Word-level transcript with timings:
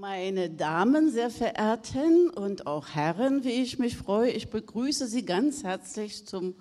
Meine 0.00 0.50
Damen, 0.50 1.12
sehr 1.12 1.30
verehrten 1.30 2.28
und 2.28 2.66
auch 2.66 2.88
Herren, 2.94 3.44
wie 3.44 3.62
ich 3.62 3.78
mich 3.78 3.96
freue, 3.96 4.30
ich 4.30 4.50
begrüße 4.50 5.06
Sie 5.06 5.24
ganz 5.24 5.62
herzlich 5.62 6.26
zum 6.26 6.56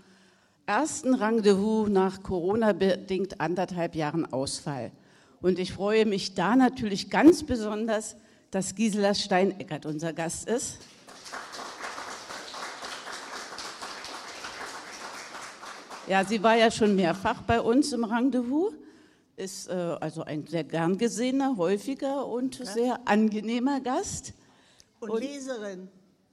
ersten 0.67 1.15
Rendezvous 1.15 1.89
nach 1.89 2.21
Corona-bedingt 2.21 3.41
anderthalb 3.41 3.95
Jahren 3.95 4.31
Ausfall. 4.31 4.91
Und 5.41 5.57
ich 5.57 5.73
freue 5.73 6.05
mich 6.05 6.35
da 6.35 6.55
natürlich 6.55 7.09
ganz 7.09 7.41
besonders, 7.41 8.15
dass 8.51 8.75
Gisela 8.75 9.15
Steineckert 9.15 9.87
unser 9.87 10.13
Gast 10.13 10.47
ist. 10.47 10.77
Ja, 16.07 16.23
sie 16.23 16.43
war 16.43 16.55
ja 16.55 16.69
schon 16.69 16.95
mehrfach 16.95 17.41
bei 17.41 17.59
uns 17.59 17.93
im 17.93 18.03
Rendezvous, 18.03 18.73
ist 19.35 19.67
äh, 19.67 19.73
also 19.73 20.23
ein 20.23 20.45
sehr 20.47 20.63
gern 20.63 20.97
gesehener, 20.97 21.57
häufiger 21.57 22.27
und 22.27 22.59
ja. 22.59 22.65
sehr 22.65 23.07
angenehmer 23.07 23.81
Gast. 23.81 24.33
Und, 24.99 25.09
und 25.09 25.21
Leserin. 25.21 25.87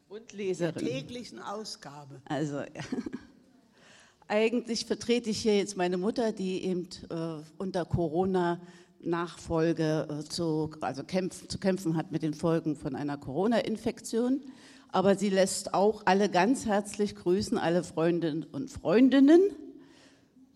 Und 0.09 0.33
Leserin. 0.33 0.75
Der 0.75 0.93
täglichen 0.93 1.39
Ausgabe. 1.39 2.21
Also, 2.27 2.61
ja. 2.61 2.67
Eigentlich 4.29 4.87
vertrete 4.87 5.31
ich 5.31 5.43
hier 5.43 5.57
jetzt 5.57 5.77
meine 5.77 5.97
Mutter, 5.97 6.31
die 6.31 6.65
eben 6.65 6.89
äh, 7.11 7.43
unter 7.59 7.85
Corona 7.85 8.61
Nachfolge 9.03 10.07
äh, 10.09 10.25
zu, 10.29 10.71
also 10.81 11.03
kämpf, 11.05 11.49
zu 11.49 11.59
kämpfen 11.59 11.97
hat 11.97 12.13
mit 12.13 12.23
den 12.23 12.35
Folgen 12.35 12.77
von 12.77 12.95
einer 12.95 13.17
Corona-Infektion. 13.17 14.43
Aber 14.93 15.17
sie 15.17 15.31
lässt 15.31 15.75
auch 15.75 16.03
alle 16.05 16.29
ganz 16.29 16.67
herzlich 16.67 17.15
grüßen, 17.17 17.59
alle 17.59 17.83
Freundinnen 17.83 18.45
und 18.45 18.71
Freundinnen. 18.71 19.41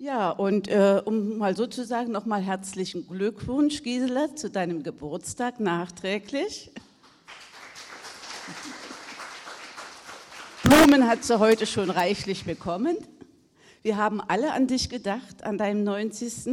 Ja, 0.05 0.29
und 0.29 0.69
äh, 0.69 1.01
um 1.03 1.39
mal 1.39 1.57
sozusagen 1.57 2.13
nochmal 2.13 2.43
herzlichen 2.43 3.09
Glückwunsch, 3.09 3.83
Gisela, 3.83 4.37
zu 4.37 4.51
deinem 4.51 4.83
Geburtstag 4.83 5.61
nachträglich. 5.61 6.71
Blumen 10.63 11.09
hat 11.09 11.25
sie 11.25 11.39
heute 11.39 11.65
schon 11.65 11.89
reichlich 11.89 12.45
bekommen. 12.45 12.99
Wir 13.81 13.97
haben 13.97 14.21
alle 14.21 14.53
an 14.53 14.67
dich 14.67 14.91
gedacht, 14.91 15.43
an 15.43 15.57
deinem 15.57 15.85
90. 15.85 16.53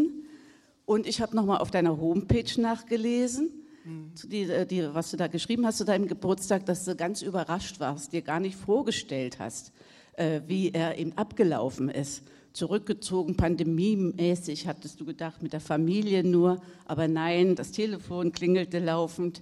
Und 0.86 1.05
ich 1.05 1.19
habe 1.19 1.36
nochmal 1.36 1.58
auf 1.58 1.71
deiner 1.71 1.99
Homepage 1.99 2.61
nachgelesen, 2.61 3.49
mhm. 3.83 4.13
die, 4.27 4.43
äh, 4.43 4.65
die, 4.65 4.93
was 4.93 5.11
du 5.11 5.17
da 5.17 5.27
geschrieben 5.27 5.65
hast 5.65 5.80
zu 5.80 5.83
deinem 5.83 6.08
Geburtstag, 6.08 6.65
dass 6.67 6.86
du 6.86 6.95
ganz 6.95 7.21
überrascht 7.21 7.81
warst, 7.81 8.13
dir 8.13 8.21
gar 8.21 8.39
nicht 8.39 8.55
vorgestellt 8.55 9.39
hast, 9.39 9.73
äh, 10.13 10.39
wie 10.47 10.71
er 10.71 10.97
eben 10.97 11.17
abgelaufen 11.17 11.89
ist. 11.89 12.23
Zurückgezogen, 12.53 13.38
pandemiemäßig, 13.38 14.67
hattest 14.67 14.99
du 14.99 15.05
gedacht, 15.05 15.41
mit 15.41 15.53
der 15.53 15.61
Familie 15.61 16.23
nur. 16.23 16.61
Aber 16.85 17.08
nein, 17.08 17.55
das 17.55 17.71
Telefon 17.71 18.31
klingelte 18.31 18.80
laufend 18.80 19.41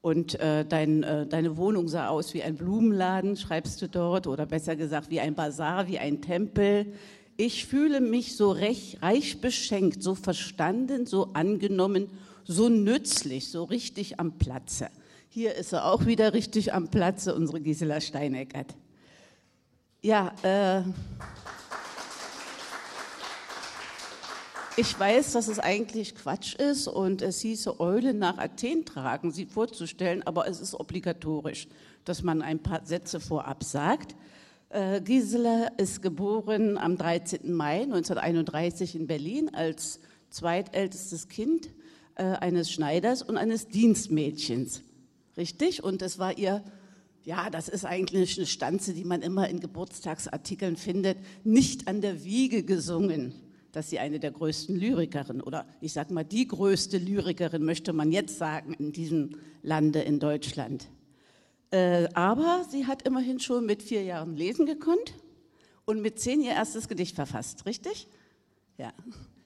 und 0.00 0.38
äh, 0.40 0.64
dein, 0.64 1.02
äh, 1.02 1.26
deine 1.26 1.56
Wohnung 1.56 1.88
sah 1.88 2.08
aus 2.08 2.34
wie 2.34 2.42
ein 2.42 2.56
Blumenladen, 2.56 3.36
schreibst 3.36 3.82
du 3.82 3.88
dort, 3.88 4.26
oder 4.26 4.46
besser 4.46 4.76
gesagt 4.76 5.10
wie 5.10 5.20
ein 5.20 5.34
Bazar, 5.34 5.88
wie 5.88 5.98
ein 5.98 6.20
Tempel. 6.22 6.86
Ich 7.36 7.66
fühle 7.66 8.00
mich 8.00 8.36
so 8.36 8.50
recht, 8.50 9.02
reich 9.02 9.40
beschenkt, 9.40 10.02
so 10.02 10.14
verstanden, 10.14 11.06
so 11.06 11.30
angenommen, 11.34 12.08
so 12.44 12.68
nützlich, 12.68 13.50
so 13.50 13.64
richtig 13.64 14.18
am 14.18 14.38
Platze. 14.38 14.88
Hier 15.28 15.54
ist 15.54 15.72
er 15.72 15.84
auch 15.84 16.06
wieder 16.06 16.32
richtig 16.32 16.72
am 16.72 16.88
Platze, 16.88 17.34
unsere 17.34 17.60
Gisela 17.60 18.00
Steineckert. 18.00 18.74
Ja, 20.00 20.32
äh, 20.42 20.82
ich 24.78 24.98
weiß, 24.98 25.32
dass 25.32 25.48
es 25.48 25.58
eigentlich 25.58 26.14
Quatsch 26.14 26.54
ist 26.54 26.86
und 26.86 27.20
es 27.20 27.40
hieße 27.40 27.80
Eule 27.80 28.14
nach 28.14 28.38
Athen 28.38 28.84
tragen, 28.84 29.32
sie 29.32 29.44
vorzustellen, 29.44 30.22
aber 30.24 30.46
es 30.46 30.60
ist 30.60 30.72
obligatorisch, 30.72 31.66
dass 32.04 32.22
man 32.22 32.42
ein 32.42 32.62
paar 32.62 32.86
Sätze 32.86 33.18
vorab 33.18 33.64
sagt. 33.64 34.14
Äh, 34.68 35.00
Gisela 35.00 35.72
ist 35.78 36.00
geboren 36.00 36.78
am 36.78 36.96
13. 36.96 37.52
Mai 37.52 37.82
1931 37.82 38.94
in 38.94 39.08
Berlin 39.08 39.52
als 39.52 39.98
zweitältestes 40.30 41.28
Kind 41.28 41.70
äh, 42.14 42.22
eines 42.22 42.70
Schneiders 42.70 43.22
und 43.22 43.36
eines 43.36 43.66
Dienstmädchens. 43.66 44.82
Richtig? 45.36 45.82
Und 45.82 46.02
es 46.02 46.20
war 46.20 46.38
ihr, 46.38 46.62
ja, 47.24 47.50
das 47.50 47.68
ist 47.68 47.84
eigentlich 47.84 48.38
eine 48.38 48.46
Stanze, 48.46 48.94
die 48.94 49.04
man 49.04 49.22
immer 49.22 49.48
in 49.48 49.58
Geburtstagsartikeln 49.58 50.76
findet, 50.76 51.18
nicht 51.42 51.88
an 51.88 52.00
der 52.00 52.22
Wiege 52.22 52.62
gesungen, 52.62 53.34
dass 53.72 53.90
sie 53.90 53.98
eine 53.98 54.20
der 54.20 54.30
größten 54.30 54.76
Lyrikerinnen 54.76 55.42
oder 55.42 55.66
ich 55.80 55.92
sage 55.92 56.14
mal 56.14 56.24
die 56.24 56.46
größte 56.46 56.98
Lyrikerin, 56.98 57.64
möchte 57.64 57.92
man 57.92 58.12
jetzt 58.12 58.38
sagen, 58.38 58.74
in 58.74 58.92
diesem 58.92 59.30
Lande 59.62 60.00
in 60.00 60.20
Deutschland. 60.20 60.88
Äh, 61.70 62.08
aber 62.14 62.64
sie 62.70 62.86
hat 62.86 63.02
immerhin 63.02 63.40
schon 63.40 63.66
mit 63.66 63.82
vier 63.82 64.02
Jahren 64.02 64.36
lesen 64.36 64.64
gekonnt 64.66 65.14
und 65.84 66.00
mit 66.00 66.18
zehn 66.18 66.40
ihr 66.40 66.52
erstes 66.52 66.88
Gedicht 66.88 67.14
verfasst, 67.14 67.66
richtig? 67.66 68.08
Ja. 68.78 68.94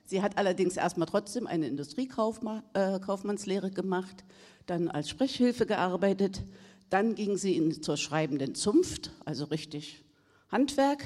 Sie 0.05 0.23
hat 0.23 0.37
allerdings 0.37 0.77
erstmal 0.77 1.09
trotzdem 1.09 1.47
eine 1.47 1.67
Industriekaufmannslehre 1.67 3.69
äh, 3.69 3.71
gemacht, 3.71 4.25
dann 4.67 4.89
als 4.89 5.09
Sprechhilfe 5.09 5.65
gearbeitet, 5.67 6.43
dann 6.91 7.15
ging 7.15 7.39
sie 7.39 7.57
in, 7.57 7.83
zur 7.83 7.97
schreibenden 7.97 8.55
Zunft, 8.55 9.11
also 9.25 9.47
richtig 9.47 10.05
Handwerk. 10.51 11.03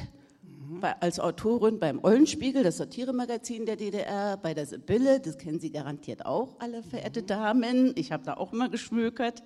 Bei, 0.80 1.00
als 1.00 1.20
Autorin 1.20 1.78
beim 1.78 2.02
Eulenspiegel, 2.02 2.62
das 2.62 2.78
Satiremagazin 2.78 3.66
der 3.66 3.76
DDR, 3.76 4.36
bei 4.36 4.54
der 4.54 4.66
Sibylle, 4.66 5.20
das 5.20 5.38
kennen 5.38 5.60
Sie 5.60 5.70
garantiert 5.70 6.24
auch, 6.26 6.56
alle 6.60 6.82
verehrte 6.82 7.22
mhm. 7.22 7.26
Damen, 7.26 7.92
ich 7.96 8.12
habe 8.12 8.24
da 8.24 8.34
auch 8.34 8.52
immer 8.52 8.68
geschmökert. 8.68 9.42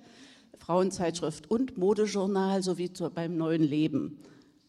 Frauenzeitschrift 0.57 1.49
und 1.49 1.77
Modejournal 1.77 2.61
sowie 2.61 2.93
zu, 2.93 3.09
beim 3.09 3.35
neuen 3.35 3.63
Leben. 3.63 4.19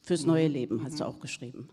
Fürs 0.01 0.25
neue 0.25 0.49
mhm. 0.49 0.55
Leben 0.55 0.87
sie 0.91 1.03
mhm. 1.03 1.09
auch 1.09 1.21
geschrieben. 1.21 1.69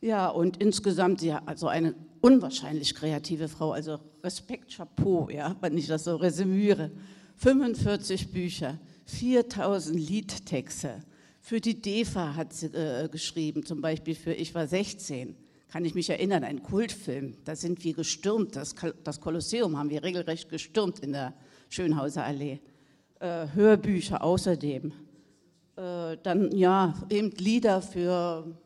Ja, 0.00 0.28
und 0.28 0.56
insgesamt, 0.56 1.22
ja, 1.22 1.42
also 1.46 1.68
eine 1.68 1.94
unwahrscheinlich 2.20 2.94
kreative 2.94 3.48
Frau, 3.48 3.72
also 3.72 4.00
Respekt, 4.22 4.76
Chapeau, 4.76 5.28
ja, 5.30 5.56
wenn 5.60 5.78
ich 5.78 5.86
das 5.86 6.04
so 6.04 6.16
resümiere. 6.16 6.90
45 7.36 8.32
Bücher, 8.32 8.78
4000 9.06 9.98
Liedtexte. 9.98 11.02
Für 11.44 11.60
die 11.60 11.82
DEFA 11.82 12.36
hat 12.36 12.52
sie 12.52 12.66
äh, 12.66 13.08
geschrieben, 13.08 13.66
zum 13.66 13.80
Beispiel 13.80 14.14
für 14.14 14.32
Ich 14.32 14.54
war 14.54 14.68
16. 14.68 15.34
Kann 15.68 15.84
ich 15.84 15.94
mich 15.94 16.08
erinnern, 16.08 16.44
ein 16.44 16.62
Kultfilm. 16.62 17.36
Da 17.44 17.56
sind 17.56 17.82
wir 17.82 17.94
gestürmt, 17.94 18.54
das, 18.54 18.76
das 19.02 19.20
Kolosseum 19.20 19.76
haben 19.76 19.90
wir 19.90 20.04
regelrecht 20.04 20.48
gestürmt 20.48 21.00
in 21.00 21.12
der 21.12 21.34
Schönhauser 21.68 22.24
Allee 22.24 22.60
äh, 23.18 23.48
Hörbücher 23.52 24.22
außerdem. 24.22 24.92
Äh, 25.74 26.16
dann 26.22 26.52
ja, 26.52 26.94
eben 27.10 27.32
Lieder 27.32 27.82
für 27.82 28.56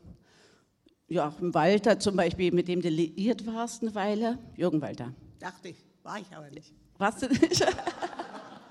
Joachim 1.08 1.54
Walter 1.54 1.98
zum 1.98 2.16
Beispiel, 2.16 2.52
mit 2.52 2.68
dem 2.68 2.82
du 2.82 2.90
liiert 2.90 3.46
warst 3.46 3.82
eine 3.82 3.94
Weile. 3.94 4.38
Jürgen 4.54 4.82
Walter. 4.82 5.14
Dachte 5.38 5.68
ich, 5.68 5.76
war 6.02 6.18
ich 6.18 6.36
aber 6.36 6.50
nicht. 6.50 6.74
Warst 6.98 7.22
du 7.22 7.28
nicht? 7.28 7.66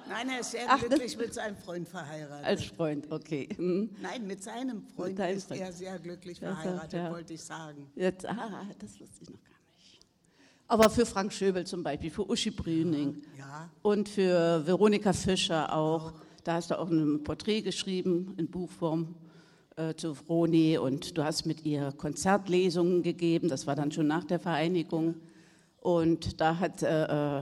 Nein, 0.07 0.29
er 0.29 0.39
ist 0.39 0.51
sehr 0.51 0.65
Ach, 0.67 0.79
glücklich 0.79 1.17
mit 1.17 1.33
seinem 1.33 1.57
Freund 1.57 1.87
verheiratet. 1.87 2.45
Als 2.45 2.63
Freund, 2.65 3.11
okay. 3.11 3.49
Hm. 3.55 3.89
Nein, 4.01 4.27
mit 4.27 4.43
seinem 4.43 4.83
Freund 4.95 5.17
mit 5.17 5.29
ist 5.31 5.47
Freund. 5.47 5.61
er 5.61 5.71
sehr 5.71 5.99
glücklich 5.99 6.39
verheiratet, 6.39 6.93
ja. 6.93 7.11
wollte 7.11 7.33
ich 7.33 7.43
sagen. 7.43 7.87
Jetzt, 7.95 8.25
ah, 8.25 8.65
das 8.79 8.99
wusste 8.99 9.23
ich 9.23 9.29
noch 9.29 9.43
gar 9.43 9.55
nicht. 9.77 9.99
Aber 10.67 10.89
für 10.89 11.05
Frank 11.05 11.33
Schöbel 11.33 11.65
zum 11.65 11.83
Beispiel, 11.83 12.11
für 12.11 12.29
Uschi 12.29 12.51
Brüning 12.51 13.23
ja. 13.37 13.69
und 13.81 14.09
für 14.09 14.65
Veronika 14.65 15.13
Fischer 15.13 15.73
auch. 15.75 16.11
auch. 16.11 16.13
Da 16.43 16.53
hast 16.53 16.69
du 16.69 16.77
auch 16.77 16.89
ein 16.89 17.23
Porträt 17.23 17.61
geschrieben 17.61 18.35
in 18.37 18.47
Buchform 18.47 19.15
äh, 19.77 19.95
zu 19.95 20.13
Froni 20.13 20.77
und 20.77 21.17
du 21.17 21.23
hast 21.23 21.45
mit 21.45 21.65
ihr 21.65 21.91
Konzertlesungen 21.91 23.01
gegeben. 23.01 23.49
Das 23.49 23.65
war 23.65 23.75
dann 23.75 23.91
schon 23.91 24.05
nach 24.05 24.23
der 24.23 24.39
Vereinigung. 24.39 25.15
Und 25.79 26.39
da 26.39 26.59
hat 26.59 26.83
äh, 26.83 27.39
äh 27.39 27.41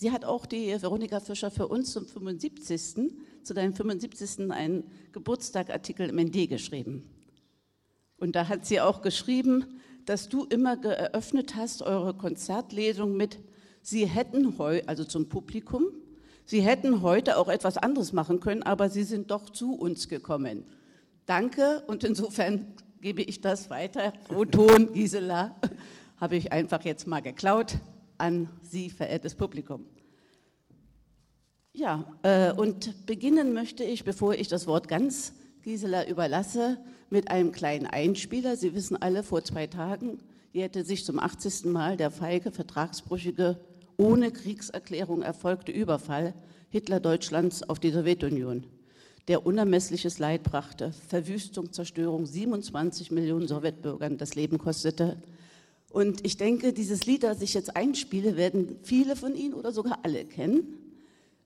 sie 0.00 0.10
hat 0.10 0.24
auch 0.24 0.46
die 0.46 0.80
Veronika 0.80 1.20
Fischer 1.20 1.50
für 1.50 1.68
uns 1.68 1.92
zum 1.92 2.06
75. 2.06 3.12
zu 3.42 3.52
deinem 3.52 3.74
75. 3.74 4.50
einen 4.50 4.84
Geburtstagartikel 5.12 6.08
im 6.08 6.16
ND 6.16 6.48
geschrieben. 6.48 7.04
Und 8.16 8.34
da 8.34 8.48
hat 8.48 8.64
sie 8.64 8.80
auch 8.80 9.02
geschrieben, 9.02 9.78
dass 10.06 10.30
du 10.30 10.44
immer 10.44 10.78
geöffnet 10.78 11.54
hast, 11.54 11.82
eure 11.82 12.14
Konzertlesung 12.14 13.16
mit, 13.16 13.38
Sie 13.82 14.06
hätten 14.06 14.58
heute, 14.58 14.88
also 14.88 15.04
zum 15.04 15.28
Publikum, 15.28 15.86
Sie 16.46 16.62
hätten 16.62 17.02
heute 17.02 17.36
auch 17.36 17.48
etwas 17.48 17.76
anderes 17.76 18.12
machen 18.12 18.40
können, 18.40 18.62
aber 18.62 18.88
Sie 18.88 19.04
sind 19.04 19.30
doch 19.30 19.50
zu 19.50 19.74
uns 19.74 20.08
gekommen. 20.08 20.64
Danke 21.26 21.82
und 21.86 22.04
insofern 22.04 22.74
gebe 23.02 23.22
ich 23.22 23.42
das 23.42 23.68
weiter. 23.68 24.14
O-Ton, 24.34 24.92
Gisela, 24.94 25.56
habe 26.16 26.36
ich 26.36 26.52
einfach 26.52 26.84
jetzt 26.84 27.06
mal 27.06 27.20
geklaut 27.20 27.78
an 28.18 28.48
Sie, 28.62 28.90
verehrtes 28.90 29.34
Publikum. 29.34 29.86
Ja, 31.72 32.04
äh, 32.22 32.52
und 32.52 33.06
beginnen 33.06 33.52
möchte 33.52 33.84
ich, 33.84 34.04
bevor 34.04 34.34
ich 34.34 34.48
das 34.48 34.66
Wort 34.66 34.88
ganz 34.88 35.32
Gisela 35.62 36.06
überlasse, 36.06 36.78
mit 37.10 37.30
einem 37.30 37.52
kleinen 37.52 37.86
Einspieler. 37.86 38.56
Sie 38.56 38.74
wissen 38.74 39.00
alle, 39.00 39.22
vor 39.22 39.44
zwei 39.44 39.66
Tagen 39.66 40.18
jährte 40.52 40.84
sich 40.84 41.04
zum 41.04 41.18
80. 41.18 41.66
Mal 41.66 41.96
der 41.96 42.10
feige, 42.10 42.50
vertragsbrüchige 42.50 43.60
ohne 43.96 44.32
Kriegserklärung 44.32 45.22
erfolgte 45.22 45.72
Überfall 45.72 46.34
Hitler-Deutschlands 46.70 47.68
auf 47.68 47.78
die 47.78 47.90
Sowjetunion, 47.90 48.64
der 49.28 49.44
unermessliches 49.44 50.18
Leid 50.18 50.42
brachte, 50.42 50.92
Verwüstung, 51.08 51.72
Zerstörung, 51.72 52.26
27 52.26 53.10
Millionen 53.10 53.46
Sowjetbürgern 53.46 54.18
das 54.18 54.34
Leben 54.34 54.58
kostete. 54.58 55.22
Und 55.90 56.24
ich 56.24 56.36
denke, 56.36 56.72
dieses 56.72 57.06
Lied, 57.06 57.24
das 57.24 57.42
ich 57.42 57.54
jetzt 57.54 57.76
einspiele, 57.76 58.36
werden 58.36 58.78
viele 58.82 59.16
von 59.16 59.36
Ihnen 59.36 59.54
oder 59.54 59.70
sogar 59.70 59.98
alle 60.02 60.24
kennen. 60.24 60.89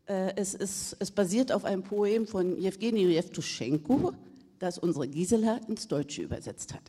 Äh, 0.07 0.35
es, 0.37 0.55
ist, 0.55 0.97
es 0.99 1.11
basiert 1.11 1.53
auf 1.53 1.65
einem 1.65 1.83
Poem 1.83 2.27
von 2.27 2.59
Jewgeni 2.59 3.07
Jewtuschenko, 3.07 4.13
das 4.59 4.79
unsere 4.79 5.09
Gisela 5.09 5.61
ins 5.69 5.89
Deutsche 5.89 6.23
übersetzt 6.23 6.75
hat. 6.75 6.83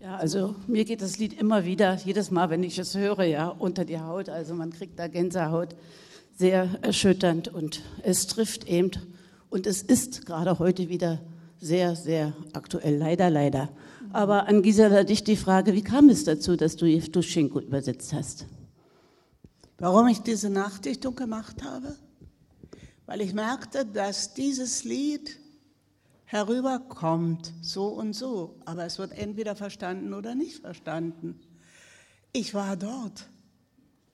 Ja, 0.00 0.16
also 0.16 0.54
mir 0.66 0.84
geht 0.84 1.00
das 1.00 1.18
Lied 1.18 1.40
immer 1.40 1.64
wieder, 1.64 1.94
jedes 2.04 2.30
Mal, 2.30 2.50
wenn 2.50 2.62
ich 2.62 2.78
es 2.78 2.96
höre, 2.96 3.24
ja, 3.24 3.48
unter 3.48 3.84
die 3.84 4.00
Haut. 4.00 4.28
Also 4.28 4.54
man 4.54 4.70
kriegt 4.70 4.98
da 4.98 5.06
Gänsehaut, 5.06 5.76
sehr 6.36 6.68
erschütternd 6.82 7.48
und 7.48 7.82
es 8.02 8.26
trifft 8.26 8.68
eben. 8.68 8.90
Und 9.48 9.66
es 9.66 9.82
ist 9.82 10.26
gerade 10.26 10.58
heute 10.58 10.88
wieder 10.88 11.20
sehr, 11.60 11.94
sehr 11.94 12.34
aktuell, 12.52 12.96
leider, 12.96 13.30
leider. 13.30 13.70
Aber 14.12 14.48
an 14.48 14.62
Gisela 14.62 15.04
dich 15.04 15.24
die 15.24 15.36
Frage, 15.36 15.72
wie 15.74 15.82
kam 15.82 16.08
es 16.08 16.24
dazu, 16.24 16.56
dass 16.56 16.76
du 16.76 16.86
Jewtuschenko 16.86 17.60
übersetzt 17.60 18.12
hast? 18.12 18.46
Warum 19.78 20.08
ich 20.08 20.20
diese 20.20 20.50
Nachdichtung 20.50 21.14
gemacht 21.14 21.62
habe? 21.62 21.96
Weil 23.06 23.20
ich 23.20 23.34
merkte, 23.34 23.84
dass 23.84 24.34
dieses 24.34 24.84
Lied 24.84 25.38
herüberkommt, 26.24 27.52
so 27.60 27.88
und 27.88 28.12
so. 28.14 28.58
Aber 28.64 28.84
es 28.84 28.98
wird 28.98 29.12
entweder 29.12 29.56
verstanden 29.56 30.14
oder 30.14 30.34
nicht 30.34 30.60
verstanden. 30.60 31.40
Ich 32.32 32.54
war 32.54 32.76
dort. 32.76 33.28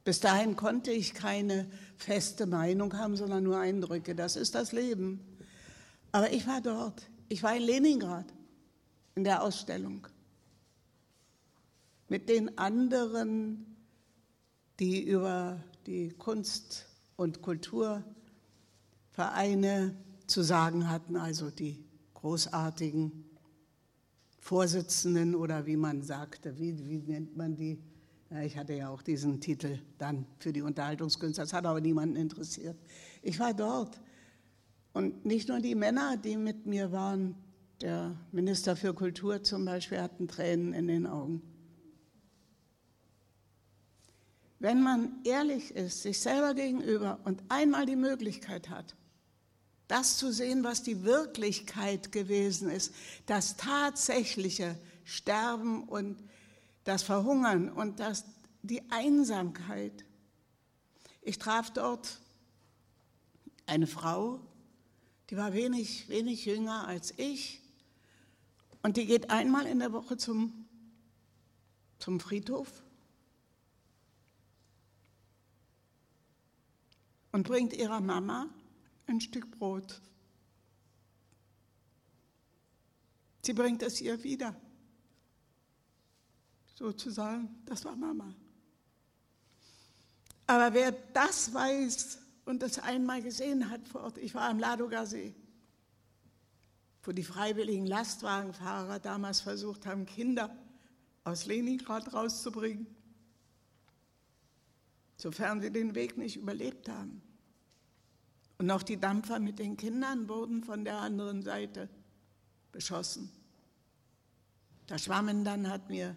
Bis 0.05 0.21
dahin 0.21 0.57
konnte 0.57 0.91
ich 0.91 1.15
keine 1.15 1.71
feste 1.97 2.47
Meinung 2.47 2.97
haben, 2.97 3.17
sondern 3.17 3.45
nur 3.45 3.59
Eindrücke. 3.59 4.15
Das 4.15 4.37
ist 4.37 4.55
das 4.55 4.73
Leben. 4.73 5.21
Aber 6.13 6.33
ich 6.33 6.47
war 6.47 6.61
dort. 6.61 7.09
Ich 7.29 7.43
war 7.43 7.55
in 7.55 7.63
Leningrad 7.63 8.27
in 9.15 9.25
der 9.25 9.43
Ausstellung 9.43 10.07
mit 12.11 12.29
den 12.29 12.59
anderen, 12.59 13.77
die 14.81 15.01
über 15.01 15.63
die 15.87 16.11
Kunst- 16.11 16.87
und 17.17 17.41
Kulturvereine 19.21 19.95
zu 20.27 20.43
sagen 20.43 20.89
hatten, 20.89 21.17
also 21.17 21.51
die 21.51 21.85
großartigen 22.15 23.13
Vorsitzenden 24.39 25.35
oder 25.35 25.67
wie 25.67 25.77
man 25.77 26.03
sagte, 26.03 26.59
wie, 26.59 26.89
wie 26.89 27.03
nennt 27.03 27.37
man 27.37 27.55
die? 27.55 27.79
Ich 28.43 28.57
hatte 28.57 28.73
ja 28.73 28.89
auch 28.89 29.03
diesen 29.03 29.41
Titel 29.41 29.79
dann 29.99 30.25
für 30.39 30.53
die 30.53 30.63
Unterhaltungskünstler, 30.63 31.45
das 31.45 31.53
hat 31.53 31.67
aber 31.67 31.81
niemanden 31.81 32.17
interessiert. 32.17 32.79
Ich 33.23 33.39
war 33.39 33.53
dort 33.53 34.01
und 34.93 35.27
nicht 35.27 35.49
nur 35.49 35.61
die 35.61 35.75
Männer, 35.75 36.17
die 36.17 36.37
mit 36.37 36.65
mir 36.65 36.91
waren, 36.91 37.35
der 37.83 38.17
Minister 38.33 38.77
für 38.77 38.95
Kultur 38.95 39.43
zum 39.43 39.65
Beispiel, 39.65 40.01
hatten 40.01 40.29
Tränen 40.29 40.73
in 40.73 40.87
den 40.87 41.07
Augen. 41.07 41.43
Wenn 44.59 44.83
man 44.83 45.21
ehrlich 45.25 45.75
ist, 45.75 46.03
sich 46.03 46.21
selber 46.21 46.55
gegenüber 46.55 47.19
und 47.25 47.43
einmal 47.49 47.87
die 47.87 47.97
Möglichkeit 47.97 48.69
hat, 48.71 48.95
das 49.91 50.19
zu 50.19 50.33
sehen, 50.33 50.63
was 50.63 50.85
die 50.85 51.03
Wirklichkeit 51.03 52.13
gewesen 52.13 52.71
ist, 52.71 52.95
das 53.27 53.57
tatsächliche 53.57 54.79
Sterben 55.05 55.83
und 55.83 56.17
das 56.85 57.03
Verhungern 57.03 57.69
und 57.69 57.99
das, 57.99 58.25
die 58.63 58.89
Einsamkeit. 58.93 60.05
Ich 61.23 61.39
traf 61.39 61.73
dort 61.73 62.21
eine 63.67 63.89
Frau, 63.89 64.41
die 65.29 65.37
war 65.37 65.55
wenig, 65.55 66.09
wenig 66.09 66.45
jünger 66.45 66.87
als 66.87 67.13
ich 67.17 67.61
und 68.83 68.97
die 68.97 69.07
geht 69.07 69.31
einmal 69.31 69.67
in 69.67 69.81
der 69.81 69.93
Woche 69.93 70.17
zum, 70.17 70.69
zum 71.99 72.21
Friedhof 72.21 72.69
und 77.33 77.43
bringt 77.43 77.73
ihrer 77.73 78.01
Mama 78.01 78.49
ein 79.11 79.21
Stück 79.21 79.51
Brot. 79.51 80.01
Sie 83.43 83.53
bringt 83.53 83.83
es 83.83 84.01
ihr 84.01 84.23
wieder. 84.23 84.55
Sozusagen, 86.75 87.63
das 87.67 87.85
war 87.85 87.97
Mama. 87.97 88.35
Aber 90.47 90.73
wer 90.75 90.93
das 90.93 91.53
weiß 91.53 92.19
und 92.45 92.63
das 92.63 92.79
einmal 92.79 93.23
gesehen 93.23 93.71
hat 93.71 93.87
vor 93.87 94.03
Ort, 94.03 94.19
ich 94.19 94.35
war 94.35 94.49
am 94.49 94.59
Ladoga 94.59 95.07
See, 95.07 95.35
wo 97.03 97.13
die 97.13 97.23
freiwilligen 97.23 97.87
Lastwagenfahrer 97.87 98.99
damals 98.99 99.41
versucht 99.41 99.87
haben, 99.87 100.07
Kinder 100.07 100.57
aus 101.25 101.47
Leningrad 101.47 102.13
rauszubringen, 102.13 102.87
sofern 105.17 105.61
sie 105.61 105.71
den 105.71 105.95
Weg 105.95 106.17
nicht 106.17 106.37
überlebt 106.37 106.89
haben. 106.89 107.23
Und 108.61 108.71
auch 108.71 108.83
die 108.83 108.99
Dampfer 108.99 109.39
mit 109.39 109.59
den 109.59 109.79
Kindern 109.79 110.29
wurden 110.29 110.63
von 110.63 110.85
der 110.85 110.99
anderen 110.99 111.43
Seite 111.43 111.89
beschossen. 112.73 113.31
Der 114.87 114.99
Schwammen 114.99 115.49
hat 115.67 115.89
mir, 115.89 116.15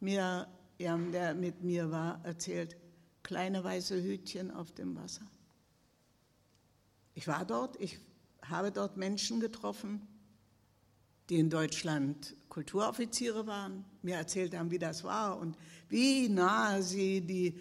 mir 0.00 0.48
ja, 0.78 0.98
der 0.98 1.32
mit 1.32 1.62
mir 1.62 1.88
war, 1.92 2.24
erzählt, 2.24 2.76
kleine 3.22 3.62
weiße 3.62 4.02
Hütchen 4.02 4.50
auf 4.50 4.72
dem 4.72 4.96
Wasser. 4.96 5.22
Ich 7.14 7.28
war 7.28 7.44
dort, 7.44 7.80
ich 7.80 8.00
habe 8.42 8.72
dort 8.72 8.96
Menschen 8.96 9.38
getroffen, 9.38 10.08
die 11.28 11.38
in 11.38 11.50
Deutschland 11.50 12.34
Kulturoffiziere 12.48 13.46
waren, 13.46 13.84
mir 14.02 14.16
erzählt 14.16 14.56
haben, 14.56 14.72
wie 14.72 14.80
das 14.80 15.04
war 15.04 15.38
und 15.38 15.56
wie 15.88 16.28
nah 16.28 16.82
sie 16.82 17.20
die 17.20 17.60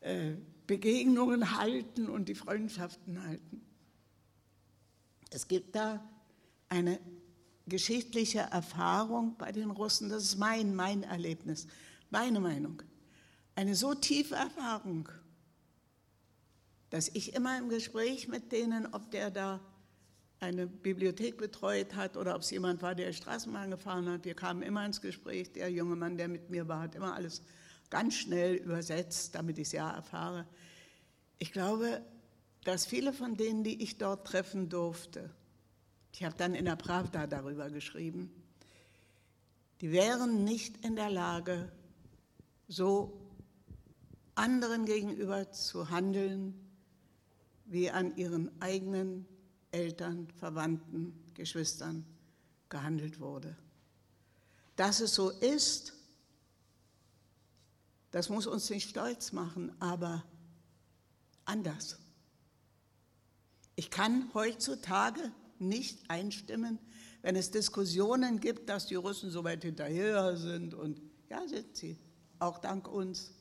äh, 0.00 0.36
Begegnungen 0.66 1.58
halten 1.58 2.08
und 2.08 2.28
die 2.28 2.34
Freundschaften 2.34 3.22
halten. 3.22 3.60
Es 5.30 5.48
gibt 5.48 5.74
da 5.74 6.02
eine 6.68 6.98
geschichtliche 7.66 8.40
Erfahrung 8.40 9.36
bei 9.38 9.52
den 9.52 9.70
Russen, 9.70 10.08
das 10.08 10.22
ist 10.22 10.38
mein, 10.38 10.74
mein 10.74 11.02
Erlebnis, 11.02 11.66
meine 12.10 12.40
Meinung. 12.40 12.82
Eine 13.54 13.74
so 13.74 13.94
tiefe 13.94 14.34
Erfahrung, 14.34 15.08
dass 16.90 17.08
ich 17.08 17.34
immer 17.34 17.58
im 17.58 17.68
Gespräch 17.68 18.28
mit 18.28 18.52
denen, 18.52 18.86
ob 18.94 19.10
der 19.10 19.30
da 19.30 19.60
eine 20.38 20.66
Bibliothek 20.66 21.38
betreut 21.38 21.94
hat 21.94 22.16
oder 22.16 22.34
ob 22.34 22.42
es 22.42 22.50
jemand 22.50 22.82
war, 22.82 22.94
der 22.94 23.12
Straßenbahn 23.12 23.70
gefahren 23.70 24.08
hat, 24.08 24.24
wir 24.24 24.34
kamen 24.34 24.62
immer 24.62 24.84
ins 24.84 25.00
Gespräch, 25.00 25.52
der 25.52 25.70
junge 25.70 25.96
Mann, 25.96 26.16
der 26.16 26.28
mit 26.28 26.50
mir 26.50 26.68
war, 26.68 26.80
hat 26.80 26.94
immer 26.94 27.14
alles 27.14 27.42
ganz 27.90 28.14
schnell 28.14 28.54
übersetzt, 28.54 29.34
damit 29.34 29.58
ich 29.58 29.68
es 29.68 29.72
ja 29.72 29.90
erfahre. 29.90 30.46
Ich 31.38 31.52
glaube, 31.52 32.04
dass 32.64 32.86
viele 32.86 33.12
von 33.12 33.36
denen, 33.36 33.64
die 33.64 33.82
ich 33.82 33.98
dort 33.98 34.26
treffen 34.26 34.68
durfte, 34.68 35.30
ich 36.12 36.24
habe 36.24 36.36
dann 36.36 36.54
in 36.54 36.64
der 36.64 36.76
Pravda 36.76 37.26
darüber 37.26 37.70
geschrieben, 37.70 38.30
die 39.80 39.92
wären 39.92 40.44
nicht 40.44 40.82
in 40.84 40.96
der 40.96 41.10
Lage, 41.10 41.70
so 42.68 43.20
anderen 44.34 44.86
gegenüber 44.86 45.50
zu 45.52 45.90
handeln, 45.90 46.54
wie 47.66 47.90
an 47.90 48.16
ihren 48.16 48.50
eigenen 48.62 49.26
Eltern, 49.72 50.28
Verwandten, 50.38 51.22
Geschwistern 51.34 52.06
gehandelt 52.68 53.20
wurde. 53.20 53.56
Dass 54.76 55.00
es 55.00 55.14
so 55.14 55.30
ist, 55.30 55.95
das 58.16 58.30
muss 58.30 58.46
uns 58.46 58.70
nicht 58.70 58.88
stolz 58.88 59.32
machen, 59.32 59.72
aber 59.78 60.24
anders. 61.44 61.98
Ich 63.74 63.90
kann 63.90 64.30
heutzutage 64.32 65.20
nicht 65.58 65.98
einstimmen, 66.08 66.78
wenn 67.20 67.36
es 67.36 67.50
Diskussionen 67.50 68.40
gibt, 68.40 68.70
dass 68.70 68.86
die 68.86 68.94
Russen 68.94 69.30
so 69.30 69.44
weit 69.44 69.64
hinterher 69.64 70.34
sind. 70.38 70.72
Und 70.72 70.98
ja, 71.28 71.46
sind 71.46 71.76
sie. 71.76 71.98
Auch 72.38 72.56
dank 72.56 72.88
uns. 72.88 73.32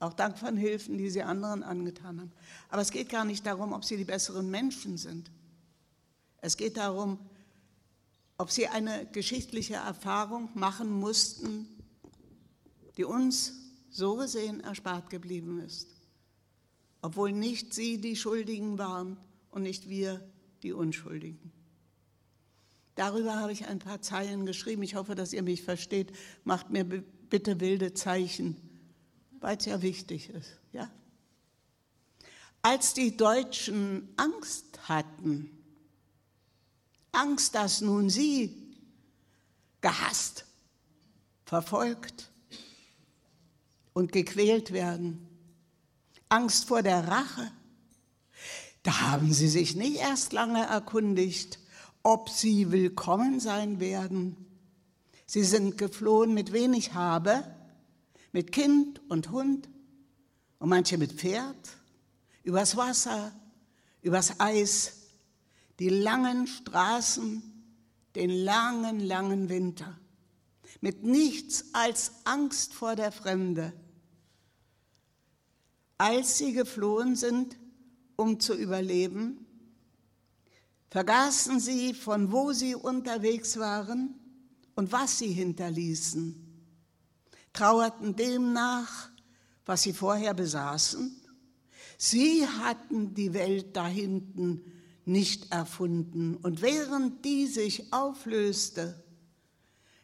Auch 0.00 0.14
dank 0.14 0.38
von 0.38 0.56
Hilfen, 0.56 0.98
die 0.98 1.08
sie 1.08 1.22
anderen 1.22 1.62
angetan 1.62 2.18
haben. 2.18 2.32
Aber 2.68 2.82
es 2.82 2.90
geht 2.90 3.10
gar 3.10 3.24
nicht 3.24 3.46
darum, 3.46 3.74
ob 3.74 3.84
sie 3.84 3.96
die 3.96 4.04
besseren 4.04 4.50
Menschen 4.50 4.98
sind. 4.98 5.30
Es 6.38 6.56
geht 6.56 6.78
darum, 6.78 7.20
ob 8.38 8.50
sie 8.50 8.66
eine 8.66 9.06
geschichtliche 9.12 9.74
Erfahrung 9.74 10.50
machen 10.54 10.90
mussten, 10.90 11.68
die 12.96 13.04
uns 13.04 13.54
so 13.90 14.16
gesehen 14.16 14.60
erspart 14.60 15.10
geblieben 15.10 15.60
ist, 15.60 15.88
obwohl 17.02 17.32
nicht 17.32 17.74
sie 17.74 18.00
die 18.00 18.16
Schuldigen 18.16 18.78
waren 18.78 19.16
und 19.50 19.62
nicht 19.62 19.88
wir 19.88 20.26
die 20.62 20.72
Unschuldigen. 20.72 21.52
Darüber 22.94 23.36
habe 23.36 23.52
ich 23.52 23.66
ein 23.66 23.78
paar 23.78 24.02
Zeilen 24.02 24.44
geschrieben. 24.46 24.82
Ich 24.82 24.94
hoffe, 24.94 25.14
dass 25.14 25.32
ihr 25.32 25.42
mich 25.42 25.62
versteht. 25.62 26.12
Macht 26.44 26.70
mir 26.70 26.84
bitte 26.84 27.58
wilde 27.60 27.94
Zeichen, 27.94 28.56
weil 29.40 29.56
es 29.56 29.64
ja 29.64 29.80
wichtig 29.80 30.28
ist. 30.28 30.58
Ja? 30.72 30.90
Als 32.60 32.94
die 32.94 33.16
Deutschen 33.16 34.08
Angst 34.16 34.88
hatten, 34.88 35.50
Angst, 37.12 37.54
dass 37.54 37.80
nun 37.80 38.08
sie 38.08 38.76
gehasst, 39.80 40.46
verfolgt 41.44 42.31
und 43.92 44.12
gequält 44.12 44.72
werden, 44.72 45.26
Angst 46.28 46.66
vor 46.66 46.82
der 46.82 47.08
Rache, 47.08 47.50
da 48.82 49.00
haben 49.12 49.32
sie 49.32 49.48
sich 49.48 49.76
nicht 49.76 49.96
erst 49.96 50.32
lange 50.32 50.64
erkundigt, 50.64 51.58
ob 52.02 52.30
sie 52.30 52.72
willkommen 52.72 53.38
sein 53.38 53.78
werden. 53.80 54.36
Sie 55.26 55.44
sind 55.44 55.78
geflohen 55.78 56.34
mit 56.34 56.52
wenig 56.52 56.94
Habe, 56.94 57.44
mit 58.32 58.50
Kind 58.50 59.00
und 59.08 59.30
Hund 59.30 59.68
und 60.58 60.68
manche 60.68 60.98
mit 60.98 61.12
Pferd, 61.12 61.56
übers 62.42 62.76
Wasser, 62.76 63.32
übers 64.00 64.40
Eis, 64.40 65.02
die 65.78 65.90
langen 65.90 66.46
Straßen, 66.46 67.42
den 68.14 68.30
langen, 68.30 69.00
langen 69.00 69.48
Winter, 69.48 69.98
mit 70.80 71.04
nichts 71.04 71.66
als 71.72 72.12
Angst 72.24 72.74
vor 72.74 72.96
der 72.96 73.12
Fremde. 73.12 73.72
Als 76.02 76.36
sie 76.38 76.52
geflohen 76.52 77.14
sind, 77.14 77.56
um 78.16 78.40
zu 78.40 78.54
überleben, 78.54 79.46
vergaßen 80.90 81.60
sie, 81.60 81.94
von 81.94 82.32
wo 82.32 82.50
sie 82.50 82.74
unterwegs 82.74 83.56
waren 83.56 84.12
und 84.74 84.90
was 84.90 85.20
sie 85.20 85.28
hinterließen, 85.28 86.34
trauerten 87.52 88.16
dem 88.16 88.52
nach, 88.52 89.10
was 89.64 89.82
sie 89.82 89.92
vorher 89.92 90.34
besaßen. 90.34 91.22
Sie 91.98 92.48
hatten 92.48 93.14
die 93.14 93.32
Welt 93.32 93.76
da 93.76 93.86
hinten 93.86 94.60
nicht 95.04 95.52
erfunden 95.52 96.34
und 96.34 96.62
während 96.62 97.24
die 97.24 97.46
sich 97.46 97.92
auflöste, 97.92 99.00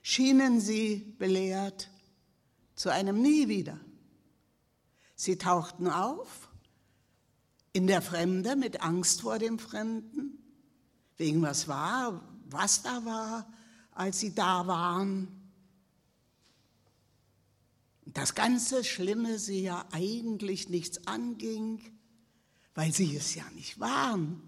schienen 0.03 0.61
sie 0.61 1.17
belehrt 1.19 1.91
zu 2.77 2.89
einem 2.89 3.21
Nie 3.21 3.49
wieder. 3.49 3.81
Sie 5.21 5.37
tauchten 5.37 5.89
auf 5.89 6.49
in 7.73 7.89
der 7.89 8.01
Fremde 8.03 8.55
mit 8.55 8.83
Angst 8.83 9.23
vor 9.23 9.41
dem 9.41 9.59
Fremden, 9.59 10.39
wegen 11.17 11.43
was 11.43 11.67
war, 11.67 12.23
was 12.45 12.83
da 12.83 13.05
war, 13.05 13.53
als 13.91 14.21
sie 14.21 14.33
da 14.33 14.69
waren. 14.69 15.51
Das 18.07 18.37
ganze 18.37 18.85
Schlimme 18.85 19.41
sie 19.41 19.63
ja 19.63 19.85
eigentlich 19.91 20.69
nichts 20.69 21.05
anging, 21.09 21.83
weil 22.77 22.95
sie 22.95 23.17
es 23.17 23.35
ja 23.35 23.45
nicht 23.57 23.81
waren. 23.81 24.41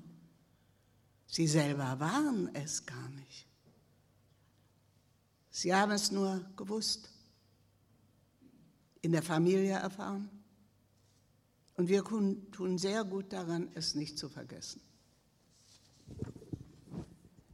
Sie 1.27 1.49
selber 1.49 1.99
waren 1.99 2.55
es 2.55 2.87
gar 2.87 3.09
nicht. 3.09 3.49
Sie 5.50 5.75
haben 5.75 5.91
es 5.91 6.12
nur 6.12 6.49
gewusst, 6.55 7.11
in 9.03 9.11
der 9.11 9.25
Familie 9.25 9.73
erfahren. 9.73 10.31
Und 11.80 11.88
wir 11.88 12.04
tun 12.04 12.76
sehr 12.76 13.04
gut 13.04 13.32
daran, 13.32 13.70
es 13.72 13.94
nicht 13.94 14.18
zu 14.18 14.28
vergessen. 14.28 14.82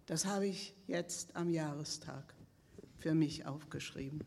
Das 0.06 0.26
habe 0.26 0.48
ich 0.48 0.74
jetzt 0.88 1.36
am 1.36 1.48
Jahrestag 1.48 2.34
für 2.98 3.14
mich 3.14 3.46
aufgeschrieben. 3.46 4.24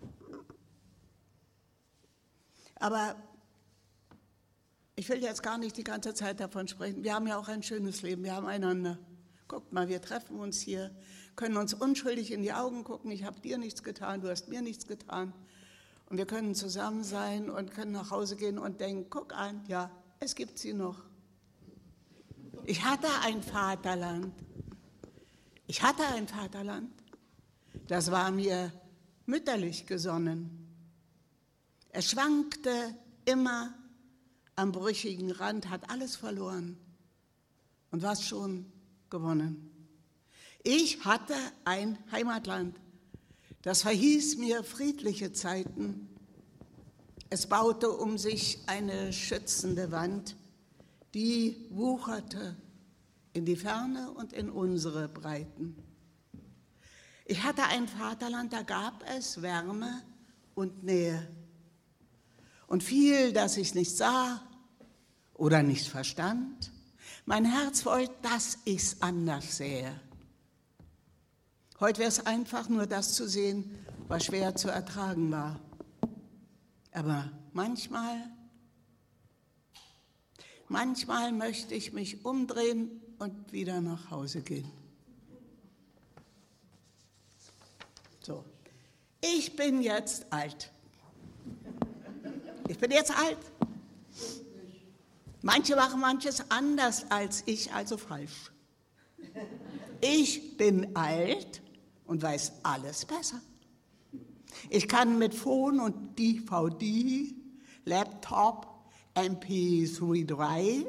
Aber 2.76 3.18
ich 4.96 5.10
will 5.10 5.22
jetzt 5.22 5.44
gar 5.44 5.58
nicht 5.58 5.76
die 5.76 5.84
ganze 5.84 6.14
Zeit 6.14 6.40
davon 6.40 6.70
sprechen. 6.70 7.04
Wir 7.04 7.14
haben 7.14 7.28
ja 7.28 7.38
auch 7.38 7.50
ein 7.50 7.62
schönes 7.62 8.02
Leben, 8.02 8.24
wir 8.24 8.34
haben 8.34 8.48
einander. 8.48 8.98
Guckt 9.50 9.74
mal, 9.74 9.90
wir 9.90 10.02
treffen 10.02 10.40
uns 10.40 10.62
hier, 10.62 10.96
können 11.36 11.58
uns 11.58 11.74
unschuldig 11.74 12.32
in 12.32 12.42
die 12.42 12.54
Augen 12.54 12.86
gucken. 12.86 13.12
Ich 13.12 13.26
habe 13.26 13.42
dir 13.42 13.58
nichts 13.58 13.84
getan, 13.84 14.22
du 14.22 14.30
hast 14.30 14.48
mir 14.48 14.62
nichts 14.62 14.88
getan. 14.88 15.34
Und 16.10 16.18
wir 16.18 16.26
können 16.26 16.56
zusammen 16.56 17.04
sein 17.04 17.50
und 17.50 17.72
können 17.72 17.92
nach 17.92 18.12
Hause 18.12 18.36
gehen 18.36 18.58
und 18.58 18.82
denken, 18.82 19.08
guck 19.10 19.34
an, 19.34 19.64
ja, 19.68 19.92
es 20.20 20.36
gibt 20.36 20.58
sie 20.58 20.74
noch. 20.74 21.04
Ich 22.66 22.84
hatte 22.84 23.08
ein 23.24 23.42
Vaterland. 23.42 24.34
Ich 25.70 25.84
hatte 25.84 26.04
ein 26.16 26.28
Vaterland, 26.28 26.90
das 27.86 28.10
war 28.10 28.32
mir 28.32 28.74
mütterlich 29.28 29.86
gesonnen. 29.86 30.68
Es 31.92 32.10
schwankte 32.10 32.96
immer 33.26 33.76
am 34.56 34.72
brüchigen 34.72 35.30
Rand, 35.30 35.70
hat 35.70 35.88
alles 35.92 36.16
verloren 36.16 36.76
und 37.92 38.02
was 38.02 38.26
schon 38.26 38.66
gewonnen. 39.12 39.70
Ich 40.64 41.06
hatte 41.06 41.36
ein 41.66 42.00
Heimatland, 42.12 42.76
das 43.62 43.82
verhieß 43.82 44.38
mir 44.38 44.64
friedliche 44.64 45.34
Zeiten. 45.34 46.10
Es 47.30 47.48
baute 47.48 47.92
um 47.92 48.18
sich 48.18 48.60
eine 48.68 49.14
schützende 49.14 49.92
Wand, 49.92 50.36
die 51.14 51.68
wucherte 51.70 52.56
in 53.34 53.46
die 53.46 53.56
Ferne 53.56 54.12
und 54.12 54.34
in 54.34 54.50
unsere 54.50 55.08
Breiten. 55.08 55.76
Ich 57.26 57.44
hatte 57.44 57.64
ein 57.64 57.88
Vaterland, 57.88 58.54
da 58.54 58.64
gab 58.64 59.04
es 59.18 59.42
Wärme 59.42 60.02
und 60.56 60.84
Nähe. 60.84 61.28
Und 62.66 62.84
viel, 62.84 63.34
das 63.34 63.58
ich 63.58 63.76
nicht 63.76 63.96
sah 63.96 64.42
oder 65.36 65.62
nicht 65.64 65.88
verstand, 65.88 66.72
mein 67.26 67.46
Herz 67.46 67.86
wollte, 67.86 68.16
dass 68.24 68.58
ich 68.66 68.78
es 68.78 69.02
anders 69.02 69.58
sähe. 69.58 70.00
Heute 71.80 72.00
wäre 72.00 72.10
es 72.10 72.26
einfach 72.26 72.68
nur 72.68 72.88
das 72.88 73.14
zu 73.14 73.26
sehen, 73.26 73.86
was 74.10 74.26
schwer 74.26 74.54
zu 74.54 74.68
ertragen 74.68 75.32
war. 75.32 75.62
Aber 76.92 77.32
manchmal, 77.54 78.30
manchmal 80.68 81.32
möchte 81.32 81.76
ich 81.76 81.94
mich 81.94 82.26
umdrehen 82.26 83.00
und 83.18 83.54
wieder 83.54 83.80
nach 83.80 84.12
Hause 84.12 84.42
gehen. 84.42 84.70
So, 88.24 88.44
ich 89.22 89.56
bin 89.56 89.82
jetzt 89.82 90.34
alt. 90.34 90.70
Ich 92.68 92.78
bin 92.78 92.92
jetzt 92.92 93.18
alt. 93.18 93.38
Manche 95.42 95.78
machen 95.78 96.02
manches 96.02 96.44
anders 96.52 97.10
als 97.10 97.44
ich, 97.46 97.72
also 97.72 97.96
falsch. 97.96 98.52
Ich 100.02 100.58
bin 100.58 100.94
alt 100.98 101.62
und 102.10 102.22
weiß 102.24 102.54
alles 102.64 103.06
besser. 103.06 103.40
Ich 104.70 104.88
kann 104.88 105.20
mit 105.20 105.36
Phone 105.36 105.80
und 105.80 106.18
DVD, 106.18 107.34
Laptop, 107.86 108.68
MP3 109.16 110.86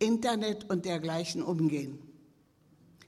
Internet 0.00 0.68
und 0.68 0.84
dergleichen 0.84 1.42
umgehen. 1.42 1.98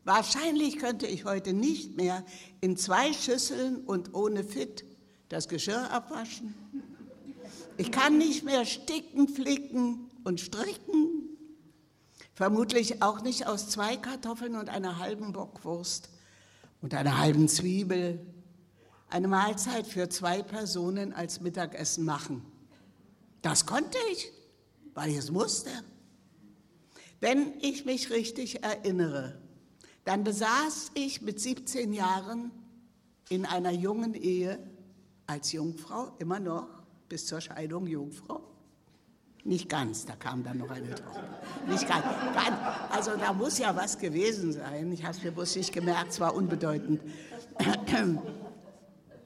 Wahrscheinlich 0.05 0.79
könnte 0.79 1.07
ich 1.07 1.25
heute 1.25 1.53
nicht 1.53 1.97
mehr 1.97 2.25
in 2.61 2.77
zwei 2.77 3.13
Schüsseln 3.13 3.85
und 3.85 4.15
ohne 4.15 4.45
Fit 4.45 4.85
das 5.29 5.49
Geschirr 5.49 5.91
abwaschen. 5.91 6.55
Ich 7.77 7.93
kann 7.93 8.19
nicht 8.19 8.45
mehr 8.45 8.65
sticken, 8.65 9.29
flicken 9.29 10.11
und 10.25 10.41
stricken. 10.41 11.29
Vermutlich 12.35 13.03
auch 13.03 13.23
nicht 13.23 13.47
aus 13.47 13.69
zwei 13.69 13.97
Kartoffeln 13.97 14.57
und 14.57 14.69
einer 14.69 14.99
halben 14.99 15.33
Bockwurst 15.33 16.09
und 16.81 16.95
einer 16.95 17.19
halben 17.19 17.49
Zwiebel 17.49 18.25
eine 19.09 19.29
Mahlzeit 19.29 19.87
für 19.87 20.09
zwei 20.09 20.43
Personen 20.43 21.13
als 21.13 21.41
Mittagessen 21.41 22.05
machen. 22.05 22.45
Das 23.43 23.67
konnte 23.67 23.99
ich, 24.13 24.31
weil 24.95 25.11
ich 25.11 25.17
es 25.17 25.31
musste. 25.31 25.71
Wenn 27.21 27.53
ich 27.61 27.85
mich 27.85 28.11
richtig 28.11 28.63
erinnere, 28.63 29.41
dann 30.05 30.25
besaß 30.25 30.93
ich 30.95 31.21
mit 31.23 31.41
17 31.41 31.93
Jahren 31.93 32.51
in 33.29 33.45
einer 33.45 33.73
jungen 33.73 34.15
Ehe 34.15 34.59
als 35.27 35.53
Jungfrau, 35.53 36.15
immer 36.19 36.41
noch 36.41 36.69
bis 37.09 37.27
zur 37.27 37.41
Scheidung 37.41 37.87
Jungfrau. 37.87 38.50
Nicht 39.45 39.69
ganz, 39.69 40.05
da 40.05 40.15
kam 40.17 40.45
dann 40.45 40.59
noch 40.59 40.71
eine 40.71 40.91
Tochter. 40.91 41.41
Nicht 41.67 41.89
ganz, 41.89 42.05
ganz. 42.35 42.57
Also 42.91 43.13
da 43.17 43.33
muss 43.33 43.59
ja 43.59 43.75
was 43.75 43.99
gewesen 43.99 44.53
sein. 44.53 44.93
Ich 44.93 45.03
habe 45.03 45.17
es 45.17 45.23
mir 45.23 45.33
bloß 45.33 45.57
nicht 45.57 45.73
gemerkt, 45.73 46.13
es 46.13 46.21
war 46.21 46.35
unbedeutend. 46.35 47.01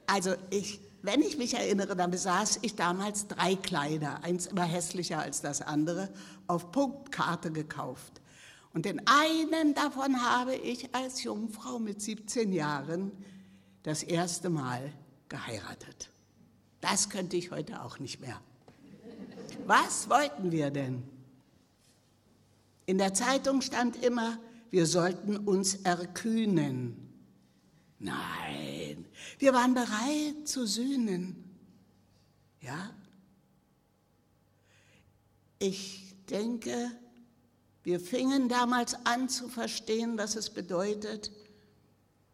Also 0.07 0.35
ich 0.49 0.79
wenn 1.05 1.21
ich 1.21 1.37
mich 1.37 1.53
erinnere, 1.53 1.95
dann 1.95 2.09
besaß 2.09 2.59
ich 2.63 2.75
damals 2.75 3.27
drei 3.27 3.55
Kleider, 3.55 4.23
eins 4.23 4.47
immer 4.47 4.63
hässlicher 4.63 5.19
als 5.19 5.39
das 5.39 5.61
andere, 5.61 6.09
auf 6.47 6.71
Punktkarte 6.71 7.51
gekauft. 7.51 8.21
Und 8.73 8.85
den 8.85 8.99
einen 9.07 9.75
davon 9.75 10.19
habe 10.19 10.55
ich 10.55 10.95
als 10.95 11.21
Jungfrau 11.21 11.77
mit 11.77 12.01
17 12.01 12.51
Jahren 12.51 13.11
das 13.83 14.01
erste 14.01 14.49
Mal 14.49 14.91
geheiratet. 15.29 16.09
Das 16.81 17.11
könnte 17.11 17.37
ich 17.37 17.51
heute 17.51 17.83
auch 17.83 17.99
nicht 17.99 18.19
mehr. 18.19 18.41
Was 19.65 20.09
wollten 20.09 20.51
wir 20.51 20.69
denn? 20.69 21.03
In 22.85 22.99
der 22.99 23.13
Zeitung 23.13 23.61
stand 23.61 24.03
immer, 24.03 24.37
wir 24.69 24.85
sollten 24.85 25.37
uns 25.37 25.75
erkühnen. 25.75 26.95
Nein, 27.97 29.05
wir 29.39 29.53
waren 29.53 29.73
bereit 29.73 30.47
zu 30.47 30.67
sühnen. 30.67 31.43
Ja? 32.61 32.91
Ich 35.57 36.15
denke, 36.29 36.91
wir 37.83 37.99
fingen 37.99 38.49
damals 38.49 38.95
an 39.05 39.29
zu 39.29 39.47
verstehen, 39.47 40.17
was 40.17 40.35
es 40.35 40.51
bedeutet, 40.51 41.31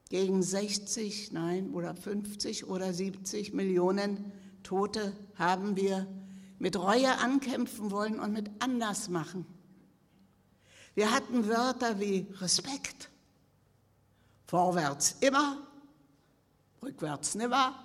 gegen 0.09 0.43
60, 0.43 1.31
nein, 1.31 1.69
oder 1.71 1.95
50 1.95 2.67
oder 2.67 2.93
70 2.93 3.53
Millionen 3.53 4.33
Tote 4.63 5.15
haben 5.35 5.77
wir 5.77 6.07
mit 6.61 6.77
Reue 6.77 7.17
ankämpfen 7.17 7.91
wollen 7.91 8.19
und 8.19 8.31
mit 8.31 8.49
anders 8.59 9.09
machen. 9.09 9.45
Wir 10.93 11.11
hatten 11.11 11.47
Wörter 11.47 11.99
wie 11.99 12.27
Respekt, 12.39 13.09
vorwärts 14.45 15.17
immer, 15.21 15.57
rückwärts 16.81 17.35
nimmer 17.35 17.83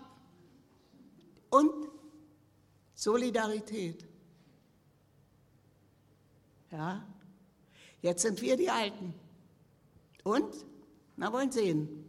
und 1.51 1.73
Solidarität. 2.95 4.07
Ja, 6.71 7.05
Jetzt 8.07 8.23
sind 8.23 8.41
wir 8.41 8.57
die 8.57 8.71
Alten. 8.71 9.15
Und? 10.23 10.55
Na, 11.17 11.33
wollen 11.33 11.51
sehen. 11.51 12.05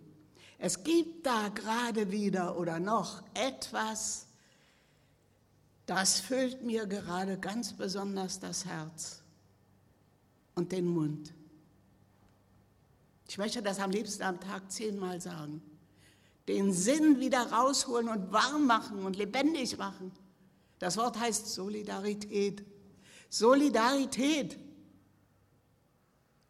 Es 0.59 0.83
gibt 0.83 1.25
da 1.25 1.49
gerade 1.49 2.11
wieder 2.11 2.55
oder 2.59 2.79
noch 2.79 3.23
etwas, 3.33 4.26
das 5.87 6.19
füllt 6.19 6.63
mir 6.63 6.85
gerade 6.85 7.39
ganz 7.39 7.73
besonders 7.73 8.39
das 8.39 8.65
Herz 8.65 9.23
und 10.53 10.71
den 10.73 10.85
Mund. 10.85 11.33
Ich 13.29 13.37
möchte 13.37 13.61
das 13.61 13.79
am 13.79 13.91
liebsten 13.91 14.23
am 14.23 14.39
Tag 14.39 14.69
zehnmal 14.69 15.21
sagen. 15.21 15.61
Den 16.47 16.71
Sinn 16.73 17.19
wieder 17.19 17.51
rausholen 17.51 18.09
und 18.09 18.31
warm 18.31 18.67
machen 18.67 18.99
und 18.99 19.15
lebendig 19.15 19.77
machen. 19.77 20.11
Das 20.77 20.97
Wort 20.97 21.19
heißt 21.19 21.47
Solidarität. 21.47 22.65
Solidarität. 23.29 24.57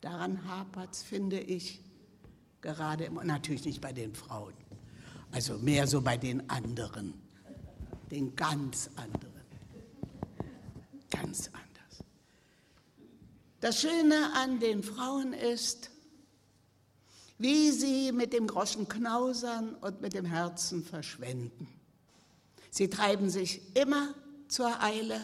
Daran 0.01 0.47
hapert 0.47 0.93
es, 0.93 1.03
finde 1.03 1.39
ich, 1.39 1.83
gerade 2.61 3.05
immer. 3.05 3.23
Natürlich 3.23 3.65
nicht 3.65 3.81
bei 3.81 3.93
den 3.93 4.15
Frauen, 4.15 4.53
also 5.31 5.57
mehr 5.59 5.85
so 5.85 6.01
bei 6.01 6.17
den 6.17 6.49
anderen, 6.49 7.13
den 8.11 8.35
ganz 8.35 8.89
anderen. 8.95 9.33
Ganz 11.09 11.47
anders. 11.47 12.03
Das 13.59 13.81
Schöne 13.81 14.33
an 14.35 14.59
den 14.59 14.83
Frauen 14.83 15.33
ist, 15.33 15.89
wie 17.37 17.71
sie 17.71 18.11
mit 18.11 18.33
dem 18.33 18.47
Groschen 18.47 18.87
knausern 18.87 19.75
und 19.75 20.01
mit 20.01 20.13
dem 20.13 20.25
Herzen 20.25 20.83
verschwenden. 20.83 21.67
Sie 22.69 22.89
treiben 22.89 23.29
sich 23.29 23.75
immer 23.75 24.13
zur 24.47 24.81
Eile 24.81 25.19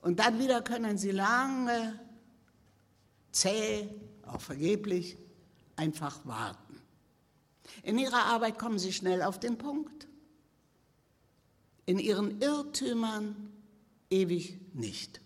und 0.00 0.18
dann 0.18 0.38
wieder 0.38 0.62
können 0.62 0.98
sie 0.98 1.10
lange 1.10 1.98
zäh, 3.30 3.88
auch 4.26 4.40
vergeblich, 4.40 5.16
einfach 5.76 6.24
warten. 6.26 6.80
In 7.82 7.98
ihrer 7.98 8.24
Arbeit 8.26 8.58
kommen 8.58 8.78
sie 8.78 8.92
schnell 8.92 9.22
auf 9.22 9.40
den 9.40 9.58
Punkt. 9.58 10.06
In 11.92 11.98
ihren 11.98 12.40
Irrtümern 12.40 13.52
ewig 14.08 14.58
nicht. 14.72 15.20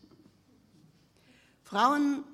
Frauen 1.62 2.24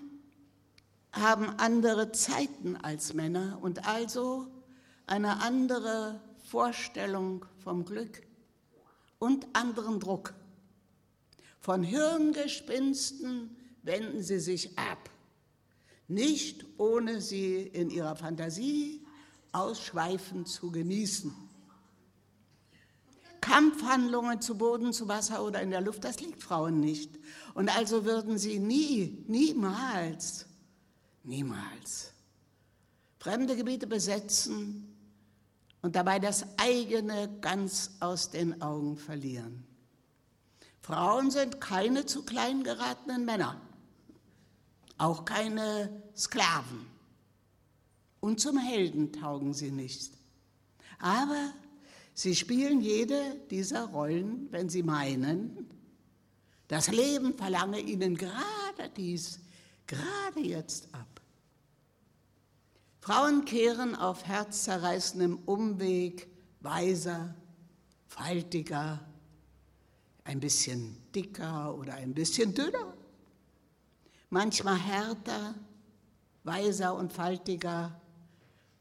haben 1.13 1.51
andere 1.59 2.13
Zeiten 2.13 2.79
als 2.79 3.13
Männer 3.13 3.59
und 3.61 3.87
also 3.87 4.47
eine 5.05 5.43
andere 5.43 6.19
Vorstellung 6.45 7.45
vom 7.59 7.85
Glück 7.85 8.23
und 9.19 9.47
anderen 9.53 10.01
Druck. 10.01 10.33
Von 11.61 11.83
Hirngespinsten 11.83 13.55
wenden 13.83 14.23
sie 14.23 14.41
sich 14.41 14.79
ab 14.79 15.11
nicht 16.09 16.65
ohne 16.79 17.21
sie 17.21 17.57
in 17.57 17.91
ihrer 17.91 18.17
Fantasie 18.17 19.05
ausschweifend 19.53 20.49
zu 20.49 20.71
genießen. 20.71 21.42
Kampfhandlungen 23.43 24.41
zu 24.41 24.57
Boden, 24.57 24.95
zu 24.95 25.07
Wasser 25.09 25.45
oder 25.45 25.61
in 25.61 25.71
der 25.71 25.83
Luft, 25.83 26.05
das 26.05 26.21
liegt 26.21 26.43
Frauen 26.43 26.81
nicht. 26.81 27.19
Und 27.53 27.77
also 27.77 28.07
würden 28.07 28.39
sie 28.39 28.59
nie, 28.59 29.23
niemals, 29.29 30.47
niemals 31.23 32.15
fremde 33.19 33.55
Gebiete 33.55 33.87
besetzen 33.87 34.97
und 35.83 35.95
dabei 35.95 36.19
das 36.19 36.45
eigene 36.57 37.29
ganz 37.41 37.91
aus 38.01 38.31
den 38.31 38.63
Augen 38.63 38.97
verlieren. 38.97 39.65
Frauen 40.81 41.31
sind 41.31 41.61
keine 41.61 42.07
zu 42.07 42.25
klein 42.25 42.65
geratenen 42.65 43.25
Männer 43.25 43.61
auch 45.03 45.25
keine 45.25 46.03
Sklaven. 46.17 46.87
Und 48.21 48.41
zum 48.41 48.57
Helden 48.57 49.13
taugen 49.13 49.53
sie 49.53 49.73
nicht. 49.73 50.13
Aber 51.01 51.53
sie 52.15 52.35
spielen 52.35 52.81
jede 52.81 53.41
dieser 53.51 53.85
Rollen, 53.87 54.49
wenn 54.51 54.69
sie 54.69 54.83
meinen, 54.83 55.69
das 56.69 56.89
Leben 56.91 57.35
verlange 57.35 57.81
ihnen 57.81 58.17
gerade 58.17 58.89
dies, 58.97 59.41
gerade 59.87 60.41
jetzt 60.41 60.89
ab. 60.95 61.21
Frauen 63.01 63.45
kehren 63.45 63.95
auf 63.95 64.25
herzzerreißendem 64.25 65.39
Umweg 65.45 66.29
weiser, 66.61 67.35
faltiger, 68.07 69.01
ein 70.25 70.41
bisschen 70.41 70.97
dicker 71.13 71.77
oder 71.77 71.95
ein 71.95 72.15
bisschen 72.15 72.55
dünner 72.55 72.95
manchmal 74.33 74.79
härter, 74.79 75.55
weiser 76.43 76.95
und 76.95 77.13
faltiger, 77.13 78.01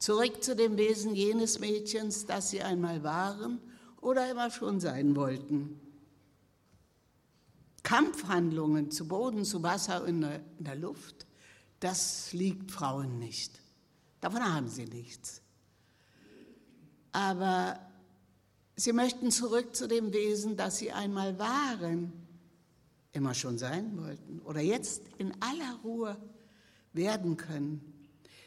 zurück 0.02 0.44
zu 0.44 0.56
dem 0.56 0.78
Wesen 0.78 1.14
jenes 1.14 1.60
Mädchens, 1.60 2.26
das 2.26 2.50
sie 2.50 2.64
einmal 2.64 3.04
waren 3.04 3.62
oder 4.02 4.30
immer 4.32 4.50
schon 4.50 4.80
sein 4.80 5.16
wollten. 5.16 5.80
Kampfhandlungen 7.84 8.90
zu 8.90 9.08
Boden, 9.08 9.46
zu 9.46 9.62
Wasser 9.62 10.06
in 10.08 10.22
der, 10.22 10.42
in 10.58 10.66
der 10.66 10.76
Luft, 10.76 11.28
das 11.80 12.34
liegt 12.34 12.72
Frauen 12.72 13.20
nicht. 13.20 13.60
Davon 14.22 14.44
haben 14.44 14.70
sie 14.70 14.86
nichts. 14.86 15.42
Aber 17.12 17.80
sie 18.76 18.94
möchten 18.94 19.30
zurück 19.30 19.76
zu 19.76 19.88
dem 19.88 20.12
Wesen, 20.14 20.58
das 20.58 20.80
sie 20.80 20.92
einmal 20.92 21.38
waren 21.38 22.12
immer 23.14 23.36
schon 23.36 23.58
sein 23.58 23.98
wollten 23.98 24.40
oder 24.40 24.62
jetzt 24.62 25.04
in 25.18 25.32
aller 25.42 25.80
Ruhe 25.84 26.18
werden 26.94 27.38
können. 27.38 27.91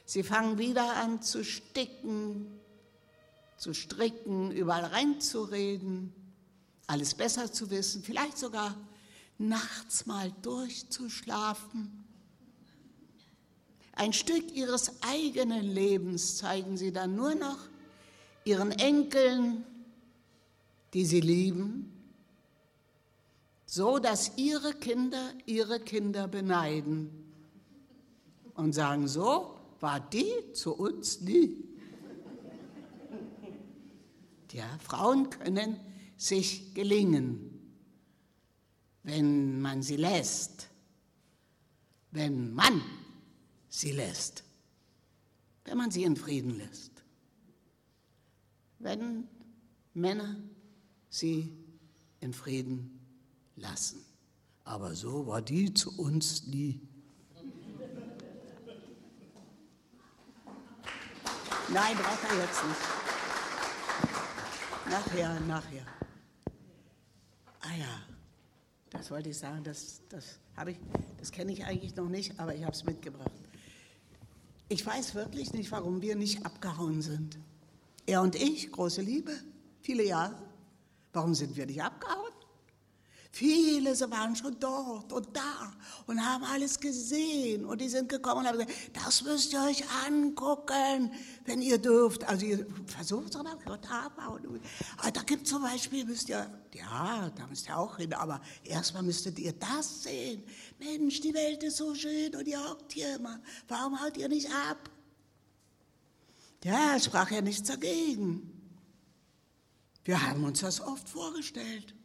Sie 0.04 0.22
fangen 0.22 0.58
wieder 0.58 0.96
an 0.96 1.22
zu 1.22 1.44
sticken, 1.44 2.46
zu 3.56 3.72
stricken, 3.72 4.50
überall 4.50 4.84
reinzureden, 4.84 6.12
alles 6.86 7.14
besser 7.14 7.50
zu 7.50 7.70
wissen, 7.70 8.02
vielleicht 8.02 8.36
sogar 8.36 8.76
nachts 9.38 10.06
mal 10.06 10.32
durchzuschlafen. 10.42 12.04
Ein 13.92 14.12
Stück 14.12 14.52
ihres 14.52 14.92
eigenen 15.02 15.64
Lebens 15.64 16.36
zeigen 16.36 16.76
sie 16.76 16.92
dann 16.92 17.14
nur 17.14 17.34
noch 17.34 17.58
ihren 18.44 18.72
Enkeln, 18.72 19.64
die 20.92 21.06
sie 21.06 21.20
lieben, 21.20 21.90
so 23.66 23.98
dass 23.98 24.36
ihre 24.36 24.74
Kinder 24.74 25.32
ihre 25.46 25.80
Kinder 25.80 26.28
beneiden 26.28 27.10
und 28.54 28.72
sagen, 28.72 29.08
so 29.08 29.53
war 29.84 30.00
die 30.00 30.32
zu 30.54 30.74
uns 30.74 31.20
nie. 31.20 31.62
Ja, 34.50 34.66
Frauen 34.78 35.28
können 35.28 35.78
sich 36.16 36.72
gelingen, 36.72 37.50
wenn 39.02 39.60
man 39.60 39.82
sie 39.82 39.96
lässt, 39.96 40.70
wenn 42.12 42.54
man 42.54 42.80
sie 43.68 43.92
lässt, 43.92 44.42
wenn 45.66 45.76
man 45.76 45.90
sie 45.90 46.04
in 46.04 46.16
Frieden 46.16 46.56
lässt, 46.56 47.04
wenn 48.78 49.28
Männer 49.92 50.34
sie 51.10 51.52
in 52.20 52.32
Frieden 52.32 53.00
lassen. 53.56 54.02
Aber 54.62 54.94
so 54.94 55.26
war 55.26 55.42
die 55.42 55.74
zu 55.74 55.94
uns 55.98 56.46
nie. 56.46 56.80
Nein, 61.68 61.96
braucht 61.96 62.24
er 62.30 62.38
jetzt 62.40 62.64
nicht. 62.64 62.80
Nachher, 64.90 65.40
nachher. 65.40 65.86
Ah 67.60 67.74
ja, 67.78 68.02
das 68.90 69.10
wollte 69.10 69.30
ich 69.30 69.38
sagen? 69.38 69.64
Das, 69.64 70.02
das, 70.10 70.38
das 71.18 71.32
kenne 71.32 71.52
ich 71.52 71.64
eigentlich 71.64 71.96
noch 71.96 72.08
nicht, 72.08 72.38
aber 72.38 72.54
ich 72.54 72.62
habe 72.62 72.72
es 72.72 72.84
mitgebracht. 72.84 73.30
Ich 74.68 74.84
weiß 74.84 75.14
wirklich 75.14 75.52
nicht, 75.52 75.72
warum 75.72 76.02
wir 76.02 76.16
nicht 76.16 76.44
abgehauen 76.44 77.00
sind. 77.00 77.38
Er 78.06 78.20
und 78.20 78.34
ich, 78.34 78.70
große 78.70 79.00
Liebe, 79.00 79.32
viele 79.80 80.04
Jahre. 80.04 80.36
Warum 81.14 81.34
sind 81.34 81.56
wir 81.56 81.64
nicht 81.64 81.82
abgehauen? 81.82 82.33
Viele 83.34 83.96
sie 83.96 84.08
waren 84.12 84.36
schon 84.36 84.56
dort 84.60 85.12
und 85.12 85.36
da 85.36 85.72
und 86.06 86.24
haben 86.24 86.44
alles 86.44 86.78
gesehen. 86.78 87.64
Und 87.64 87.80
die 87.80 87.88
sind 87.88 88.08
gekommen 88.08 88.42
und 88.42 88.46
haben 88.46 88.58
gesagt, 88.58 88.72
das 88.92 89.24
müsst 89.24 89.52
ihr 89.52 89.60
euch 89.60 89.82
angucken, 90.06 91.10
wenn 91.44 91.60
ihr 91.60 91.78
dürft. 91.78 92.22
Also 92.28 92.46
ihr 92.46 92.64
versucht 92.86 93.30
es 93.30 93.36
aber. 93.36 93.58
Da 95.12 95.22
gibt 95.22 95.46
es 95.46 95.50
zum 95.50 95.62
Beispiel, 95.62 96.04
müsst 96.04 96.28
ihr, 96.28 96.48
ja, 96.74 97.28
da 97.30 97.46
müsst 97.48 97.66
ihr 97.66 97.76
auch 97.76 97.96
hin, 97.96 98.12
aber 98.14 98.40
erstmal 98.62 99.02
müsstet 99.02 99.36
ihr 99.40 99.52
das 99.52 100.04
sehen. 100.04 100.44
Mensch, 100.78 101.20
die 101.20 101.34
Welt 101.34 101.64
ist 101.64 101.78
so 101.78 101.92
schön 101.92 102.36
und 102.36 102.46
ihr 102.46 102.62
hockt 102.62 102.92
hier 102.92 103.16
immer. 103.16 103.40
Warum 103.66 104.00
haut 104.00 104.16
ihr 104.16 104.28
nicht 104.28 104.48
ab? 104.70 104.88
Ja, 106.62 107.00
sprach 107.00 107.32
ja 107.32 107.40
nichts 107.40 107.66
dagegen. 107.66 108.48
Wir 110.04 110.24
haben 110.24 110.44
uns 110.44 110.60
das 110.60 110.80
oft 110.80 111.08
vorgestellt. 111.08 111.96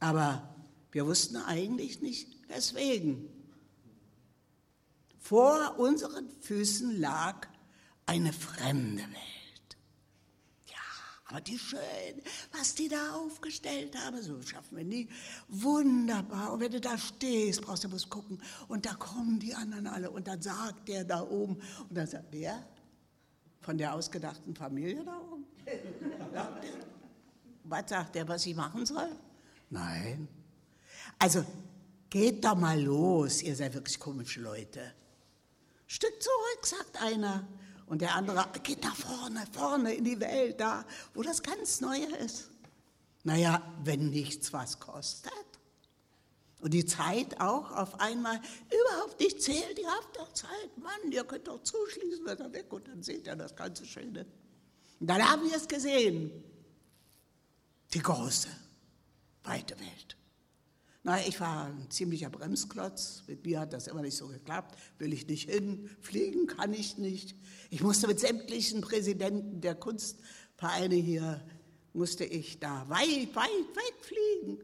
Aber 0.00 0.54
wir 0.92 1.06
wussten 1.06 1.36
eigentlich 1.36 2.00
nicht, 2.00 2.28
weswegen. 2.48 3.28
Vor 5.18 5.78
unseren 5.78 6.30
Füßen 6.40 6.98
lag 6.98 7.46
eine 8.06 8.32
fremde 8.32 9.02
Welt. 9.02 9.76
Ja, 10.66 10.78
aber 11.26 11.40
die 11.42 11.58
schön, 11.58 11.78
was 12.56 12.74
die 12.74 12.88
da 12.88 13.16
aufgestellt 13.16 13.94
haben, 13.98 14.22
so 14.22 14.40
schaffen 14.40 14.78
wir 14.78 14.84
nie. 14.84 15.08
Wunderbar. 15.48 16.52
Und 16.52 16.60
wenn 16.60 16.72
du 16.72 16.80
da 16.80 16.96
stehst, 16.96 17.60
brauchst 17.60 17.84
du 17.84 17.90
bloß 17.90 18.08
gucken. 18.08 18.40
Und 18.68 18.86
da 18.86 18.94
kommen 18.94 19.38
die 19.38 19.54
anderen 19.54 19.86
alle. 19.86 20.10
Und 20.10 20.26
dann 20.28 20.40
sagt 20.40 20.88
der 20.88 21.04
da 21.04 21.20
oben. 21.20 21.56
Und 21.88 21.94
dann 21.94 22.06
sagt, 22.06 22.28
wer? 22.30 22.66
Von 23.60 23.76
der 23.76 23.92
ausgedachten 23.92 24.54
Familie 24.54 25.04
da 25.04 25.20
oben? 25.20 25.44
was 27.64 27.90
sagt 27.90 28.14
der, 28.14 28.26
was 28.26 28.46
ich 28.46 28.56
machen 28.56 28.86
soll? 28.86 29.10
Nein. 29.70 30.28
Also 31.18 31.44
geht 32.10 32.44
doch 32.44 32.54
mal 32.54 32.80
los, 32.80 33.42
ihr 33.42 33.54
seid 33.54 33.74
wirklich 33.74 33.98
komische 33.98 34.40
Leute. 34.40 34.94
Stück 35.86 36.22
zurück, 36.22 36.66
sagt 36.66 37.02
einer. 37.02 37.46
Und 37.86 38.02
der 38.02 38.14
andere, 38.14 38.46
geht 38.62 38.82
nach 38.82 38.96
vorne, 38.96 39.44
vorne 39.52 39.94
in 39.94 40.04
die 40.04 40.20
Welt, 40.20 40.60
da, 40.60 40.84
wo 41.14 41.22
das 41.22 41.42
ganz 41.42 41.80
Neue 41.80 42.06
ist. 42.16 42.50
Naja, 43.24 43.62
wenn 43.82 44.10
nichts 44.10 44.52
was 44.52 44.78
kostet. 44.78 45.32
Und 46.60 46.74
die 46.74 46.84
Zeit 46.84 47.40
auch 47.40 47.70
auf 47.70 48.00
einmal 48.00 48.40
überhaupt 48.66 49.20
nicht 49.20 49.40
zählt, 49.40 49.78
ihr 49.78 49.88
habt 49.88 50.16
doch 50.16 50.32
Zeit, 50.32 50.76
Mann, 50.76 51.12
ihr 51.12 51.24
könnt 51.24 51.46
doch 51.46 51.62
zuschließen, 51.62 52.24
wird 52.24 52.40
er 52.40 52.52
weg 52.52 52.72
und 52.72 52.88
dann 52.88 53.02
seht 53.02 53.26
ihr 53.26 53.36
das 53.36 53.54
ganze 53.54 53.86
Schöne. 53.86 54.26
Und 54.98 55.06
dann 55.06 55.22
haben 55.22 55.48
wir 55.48 55.56
es 55.56 55.68
gesehen, 55.68 56.30
die 57.94 58.00
große 58.00 58.48
weite 59.48 59.78
Welt. 59.80 60.16
Na, 61.04 61.18
ich 61.26 61.40
war 61.40 61.66
ein 61.66 61.90
ziemlicher 61.90 62.28
Bremsklotz. 62.28 63.22
Mit 63.26 63.44
mir 63.46 63.60
hat 63.60 63.72
das 63.72 63.86
immer 63.86 64.02
nicht 64.02 64.16
so 64.16 64.28
geklappt. 64.28 64.78
Will 64.98 65.12
ich 65.12 65.26
nicht 65.26 65.48
hin, 65.48 65.88
fliegen 66.00 66.46
kann 66.46 66.74
ich 66.74 66.98
nicht. 66.98 67.34
Ich 67.70 67.82
musste 67.82 68.06
mit 68.08 68.20
sämtlichen 68.20 68.80
Präsidenten 68.80 69.60
der 69.60 69.74
Kunstvereine 69.74 70.96
hier, 70.96 71.42
musste 71.94 72.24
ich 72.24 72.60
da 72.60 72.88
weit, 72.88 73.34
weit, 73.34 73.76
weit 73.76 74.02
fliegen. 74.02 74.58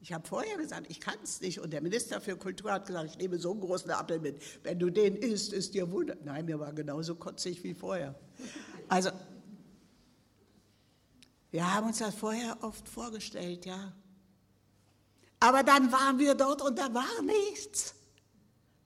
Ich 0.00 0.12
habe 0.12 0.26
vorher 0.26 0.56
gesagt, 0.58 0.86
ich 0.90 1.00
kann 1.00 1.16
es 1.22 1.40
nicht. 1.40 1.60
Und 1.60 1.72
der 1.72 1.80
Minister 1.80 2.20
für 2.20 2.36
Kultur 2.36 2.72
hat 2.72 2.86
gesagt, 2.86 3.10
ich 3.10 3.18
nehme 3.18 3.38
so 3.38 3.52
einen 3.52 3.60
großen 3.60 3.90
Apfel 3.90 4.20
mit. 4.20 4.40
Wenn 4.62 4.78
du 4.78 4.90
den 4.90 5.16
isst, 5.16 5.52
ist 5.52 5.74
dir 5.74 5.90
wunder. 5.90 6.16
Nein, 6.24 6.44
mir 6.44 6.58
war 6.60 6.72
genauso 6.72 7.14
kotzig 7.14 7.64
wie 7.64 7.74
vorher. 7.74 8.14
Also, 8.88 9.10
wir 11.50 11.74
haben 11.74 11.88
uns 11.88 11.98
das 11.98 12.14
vorher 12.14 12.58
oft 12.62 12.88
vorgestellt, 12.88 13.64
ja. 13.64 13.94
Aber 15.44 15.62
dann 15.62 15.92
waren 15.92 16.18
wir 16.18 16.34
dort 16.34 16.62
und 16.62 16.78
da 16.78 16.94
war 16.94 17.20
nichts, 17.20 17.94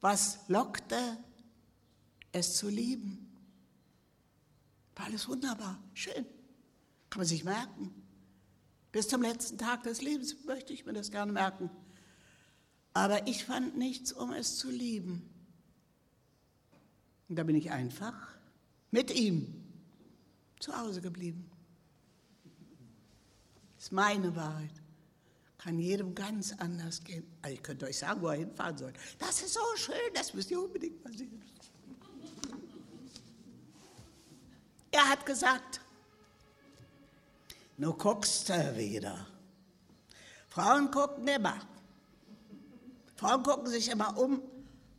was 0.00 0.40
lockte, 0.48 1.16
es 2.32 2.56
zu 2.56 2.68
lieben. 2.68 3.32
War 4.96 5.06
alles 5.06 5.28
wunderbar, 5.28 5.80
schön. 5.94 6.26
Kann 7.10 7.20
man 7.20 7.26
sich 7.26 7.44
merken. 7.44 7.94
Bis 8.90 9.06
zum 9.06 9.22
letzten 9.22 9.56
Tag 9.56 9.84
des 9.84 10.02
Lebens 10.02 10.34
möchte 10.46 10.72
ich 10.72 10.84
mir 10.84 10.94
das 10.94 11.12
gerne 11.12 11.30
merken. 11.30 11.70
Aber 12.92 13.28
ich 13.28 13.44
fand 13.44 13.78
nichts, 13.78 14.12
um 14.12 14.32
es 14.32 14.56
zu 14.56 14.68
lieben. 14.68 15.32
Und 17.28 17.36
da 17.36 17.44
bin 17.44 17.54
ich 17.54 17.70
einfach 17.70 18.36
mit 18.90 19.14
ihm 19.14 19.62
zu 20.58 20.76
Hause 20.76 21.02
geblieben. 21.02 21.48
Das 23.76 23.84
ist 23.84 23.92
meine 23.92 24.34
Wahrheit 24.34 24.82
kann 25.68 25.78
jedem 25.78 26.14
ganz 26.14 26.54
anders 26.56 27.04
gehen. 27.04 27.26
Also 27.42 27.54
ich 27.54 27.62
könnte 27.62 27.84
euch 27.84 27.98
sagen, 27.98 28.22
wo 28.22 28.28
er 28.28 28.36
hinfahren 28.36 28.78
soll. 28.78 28.92
Das 29.18 29.42
ist 29.42 29.52
so 29.52 29.60
schön, 29.76 30.14
das 30.14 30.32
müsst 30.32 30.50
ihr 30.50 30.58
unbedingt 30.58 31.04
mal 31.04 31.12
sehen. 31.12 31.42
Er 34.90 35.06
hat 35.10 35.26
gesagt, 35.26 35.82
nur 37.76 37.98
guckst 37.98 38.48
du 38.48 38.76
wieder. 38.78 39.26
Frauen 40.48 40.90
gucken 40.90 41.28
immer. 41.28 41.58
Frauen 43.16 43.42
gucken 43.42 43.66
sich 43.66 43.90
immer 43.90 44.16
um, 44.16 44.40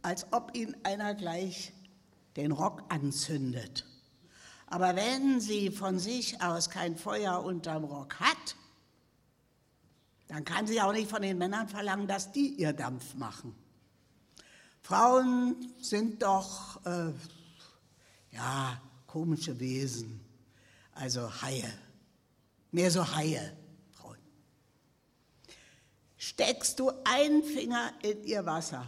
als 0.03 0.31
ob 0.31 0.55
ihnen 0.55 0.77
einer 0.83 1.15
gleich 1.15 1.73
den 2.35 2.51
Rock 2.51 2.83
anzündet. 2.89 3.87
Aber 4.67 4.95
wenn 4.95 5.41
sie 5.41 5.71
von 5.71 5.97
sich 5.97 6.39
aus 6.43 6.69
kein 6.69 6.95
Feuer 6.95 7.43
unterm 7.43 7.85
Rock 7.85 8.19
hat, 8.19 8.55
dann 10.29 10.45
kann 10.45 10.67
sie 10.67 10.79
auch 10.79 10.93
nicht 10.93 11.09
von 11.09 11.23
den 11.23 11.39
Männern 11.39 11.67
verlangen, 11.67 12.07
dass 12.07 12.31
die 12.31 12.49
ihr 12.53 12.71
Dampf 12.71 13.15
machen. 13.15 13.55
Frauen 14.79 15.73
sind 15.81 16.21
doch, 16.21 16.85
äh, 16.85 17.11
ja, 18.31 18.79
komische 19.07 19.59
Wesen, 19.59 20.23
also 20.93 21.41
Haie, 21.41 21.73
mehr 22.71 22.91
so 22.91 23.15
Haie, 23.15 23.57
Frauen. 23.91 24.19
Steckst 26.15 26.79
du 26.79 26.91
einen 27.05 27.43
Finger 27.43 27.91
in 28.03 28.23
ihr 28.23 28.45
Wasser, 28.45 28.85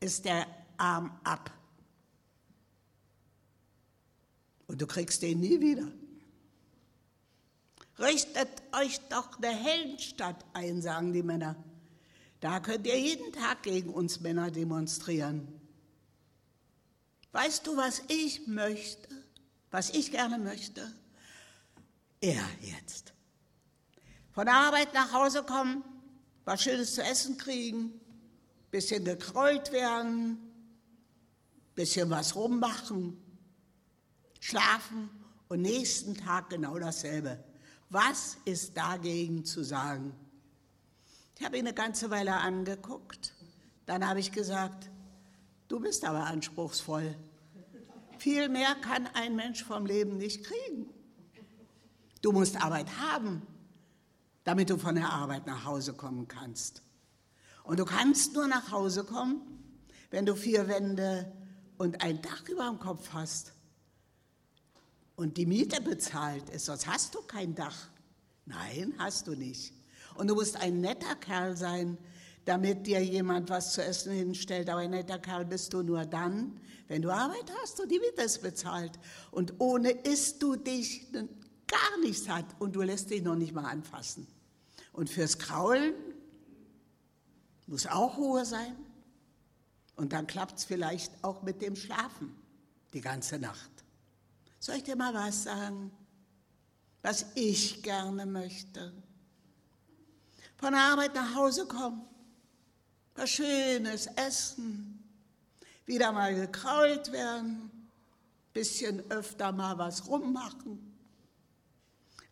ist 0.00 0.24
der 0.24 0.48
Arm 0.78 1.16
ab. 1.22 1.52
Und 4.66 4.82
du 4.82 4.86
kriegst 4.88 5.22
den 5.22 5.38
nie 5.38 5.60
wieder. 5.60 5.86
Richtet 7.98 8.48
euch 8.72 9.00
doch 9.08 9.38
eine 9.38 9.54
Heldenstadt 9.54 10.44
ein, 10.52 10.82
sagen 10.82 11.12
die 11.12 11.22
Männer. 11.22 11.56
Da 12.40 12.60
könnt 12.60 12.86
ihr 12.86 12.98
jeden 12.98 13.32
Tag 13.32 13.62
gegen 13.62 13.90
uns 13.90 14.20
Männer 14.20 14.50
demonstrieren. 14.50 15.48
Weißt 17.32 17.66
du, 17.66 17.76
was 17.76 18.02
ich 18.08 18.46
möchte? 18.46 19.08
Was 19.70 19.90
ich 19.90 20.10
gerne 20.10 20.38
möchte? 20.38 20.90
Er 22.20 22.44
jetzt. 22.60 23.14
Von 24.32 24.46
der 24.46 24.54
Arbeit 24.54 24.92
nach 24.92 25.12
Hause 25.12 25.42
kommen, 25.42 25.82
was 26.44 26.62
Schönes 26.62 26.94
zu 26.94 27.02
essen 27.02 27.38
kriegen, 27.38 27.98
bisschen 28.70 29.04
gekrollt 29.04 29.72
werden, 29.72 30.38
bisschen 31.74 32.10
was 32.10 32.34
rummachen, 32.34 33.18
schlafen 34.40 35.08
und 35.48 35.62
nächsten 35.62 36.14
Tag 36.14 36.50
genau 36.50 36.78
dasselbe. 36.78 37.42
Was 37.88 38.36
ist 38.44 38.76
dagegen 38.76 39.44
zu 39.44 39.62
sagen? 39.62 40.12
Ich 41.38 41.44
habe 41.44 41.56
ihn 41.56 41.66
eine 41.66 41.74
ganze 41.74 42.10
Weile 42.10 42.34
angeguckt. 42.34 43.34
Dann 43.84 44.06
habe 44.06 44.18
ich 44.18 44.32
gesagt, 44.32 44.90
du 45.68 45.78
bist 45.78 46.04
aber 46.04 46.24
anspruchsvoll. 46.24 47.14
Viel 48.18 48.48
mehr 48.48 48.74
kann 48.76 49.06
ein 49.14 49.36
Mensch 49.36 49.62
vom 49.62 49.86
Leben 49.86 50.16
nicht 50.16 50.44
kriegen. 50.44 50.90
Du 52.22 52.32
musst 52.32 52.60
Arbeit 52.60 52.88
haben, 52.98 53.42
damit 54.42 54.70
du 54.70 54.78
von 54.78 54.96
der 54.96 55.12
Arbeit 55.12 55.46
nach 55.46 55.64
Hause 55.64 55.92
kommen 55.92 56.26
kannst. 56.26 56.82
Und 57.62 57.78
du 57.78 57.84
kannst 57.84 58.34
nur 58.34 58.48
nach 58.48 58.72
Hause 58.72 59.04
kommen, 59.04 59.42
wenn 60.10 60.26
du 60.26 60.34
vier 60.34 60.66
Wände 60.66 61.32
und 61.78 62.02
ein 62.02 62.20
Dach 62.22 62.48
über 62.48 62.66
dem 62.68 62.80
Kopf 62.80 63.10
hast 63.12 63.55
und 65.16 65.38
die 65.38 65.46
Miete 65.46 65.80
bezahlt 65.80 66.48
ist, 66.50 66.66
sonst 66.66 66.86
hast 66.86 67.14
du 67.14 67.22
kein 67.22 67.54
Dach. 67.54 67.88
Nein, 68.44 68.94
hast 68.98 69.26
du 69.26 69.34
nicht. 69.34 69.72
Und 70.14 70.28
du 70.28 70.34
musst 70.34 70.56
ein 70.56 70.80
netter 70.80 71.16
Kerl 71.16 71.56
sein, 71.56 71.98
damit 72.44 72.86
dir 72.86 73.02
jemand 73.02 73.50
was 73.50 73.72
zu 73.72 73.82
essen 73.82 74.12
hinstellt. 74.12 74.68
Aber 74.68 74.80
ein 74.80 74.90
netter 74.90 75.18
Kerl 75.18 75.44
bist 75.44 75.72
du 75.72 75.82
nur 75.82 76.04
dann, 76.04 76.60
wenn 76.86 77.02
du 77.02 77.10
Arbeit 77.10 77.50
hast 77.60 77.80
und 77.80 77.90
die 77.90 77.98
Miete 77.98 78.22
ist 78.22 78.42
bezahlt. 78.42 78.92
Und 79.30 79.54
ohne 79.58 79.90
isst 79.90 80.42
du 80.42 80.54
dich 80.54 81.06
gar 81.66 82.00
nichts 82.02 82.28
hat 82.28 82.46
und 82.58 82.76
du 82.76 82.82
lässt 82.82 83.10
dich 83.10 83.22
noch 83.22 83.34
nicht 83.34 83.52
mal 83.52 83.64
anfassen. 83.64 84.26
Und 84.92 85.10
fürs 85.10 85.38
Kraulen 85.38 85.94
Muss 87.66 87.86
auch 87.86 88.16
Ruhe 88.16 88.44
sein. 88.44 88.76
Und 89.96 90.12
dann 90.12 90.26
klappt 90.26 90.58
es 90.58 90.64
vielleicht 90.64 91.12
auch 91.24 91.42
mit 91.42 91.62
dem 91.62 91.74
Schlafen 91.74 92.36
die 92.92 93.00
ganze 93.00 93.38
Nacht. 93.38 93.75
Soll 94.58 94.76
ich 94.76 94.84
dir 94.84 94.96
mal 94.96 95.14
was 95.14 95.44
sagen, 95.44 95.92
was 97.02 97.26
ich 97.34 97.82
gerne 97.82 98.26
möchte? 98.26 98.92
Von 100.56 100.72
der 100.72 100.82
Arbeit 100.82 101.14
nach 101.14 101.34
Hause 101.34 101.66
kommen, 101.66 102.06
was 103.14 103.30
Schönes 103.30 104.06
essen, 104.16 105.04
wieder 105.84 106.12
mal 106.12 106.34
gekrault 106.34 107.12
werden, 107.12 107.70
bisschen 108.52 109.08
öfter 109.10 109.52
mal 109.52 109.76
was 109.78 110.08
rummachen, 110.08 110.98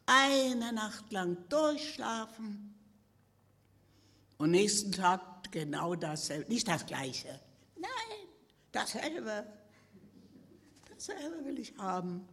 eine 0.06 0.72
Nacht 0.72 1.12
lang 1.12 1.37
durchschlafen 1.48 2.74
und 4.38 4.50
nächsten 4.50 4.92
Tag 4.92 5.52
genau 5.52 5.94
dasselbe, 5.94 6.50
nicht 6.50 6.66
das 6.66 6.84
gleiche, 6.84 7.40
nein, 7.76 8.28
dasselbe, 8.72 9.46
dasselbe 11.07 11.45
will 11.45 11.59
ich 11.59 11.77
haben. 11.77 12.27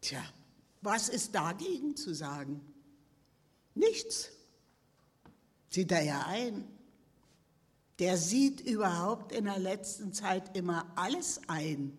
Tja, 0.00 0.22
was 0.80 1.08
ist 1.08 1.34
dagegen 1.34 1.96
zu 1.96 2.14
sagen? 2.14 2.60
Nichts. 3.74 4.30
Sieht 5.68 5.92
er 5.92 6.02
ja 6.02 6.24
ein. 6.26 6.66
Der 7.98 8.16
sieht 8.16 8.60
überhaupt 8.60 9.30
in 9.32 9.44
der 9.44 9.58
letzten 9.58 10.12
Zeit 10.12 10.56
immer 10.56 10.90
alles 10.96 11.40
ein. 11.48 11.96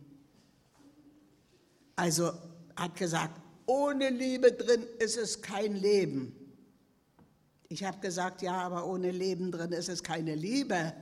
Also 1.95 2.31
hat 2.75 2.95
gesagt, 2.95 3.39
ohne 3.67 4.09
Liebe 4.09 4.51
drin 4.51 4.83
ist 4.99 5.17
es 5.17 5.41
kein 5.41 5.75
Leben. 5.75 6.35
Ich 7.69 7.83
habe 7.83 7.99
gesagt, 7.99 8.41
ja, 8.41 8.53
aber 8.53 8.87
ohne 8.87 9.11
Leben 9.11 9.51
drin 9.51 9.71
ist 9.71 9.87
es 9.87 10.01
keine 10.01 10.35
Liebe. 10.35 10.93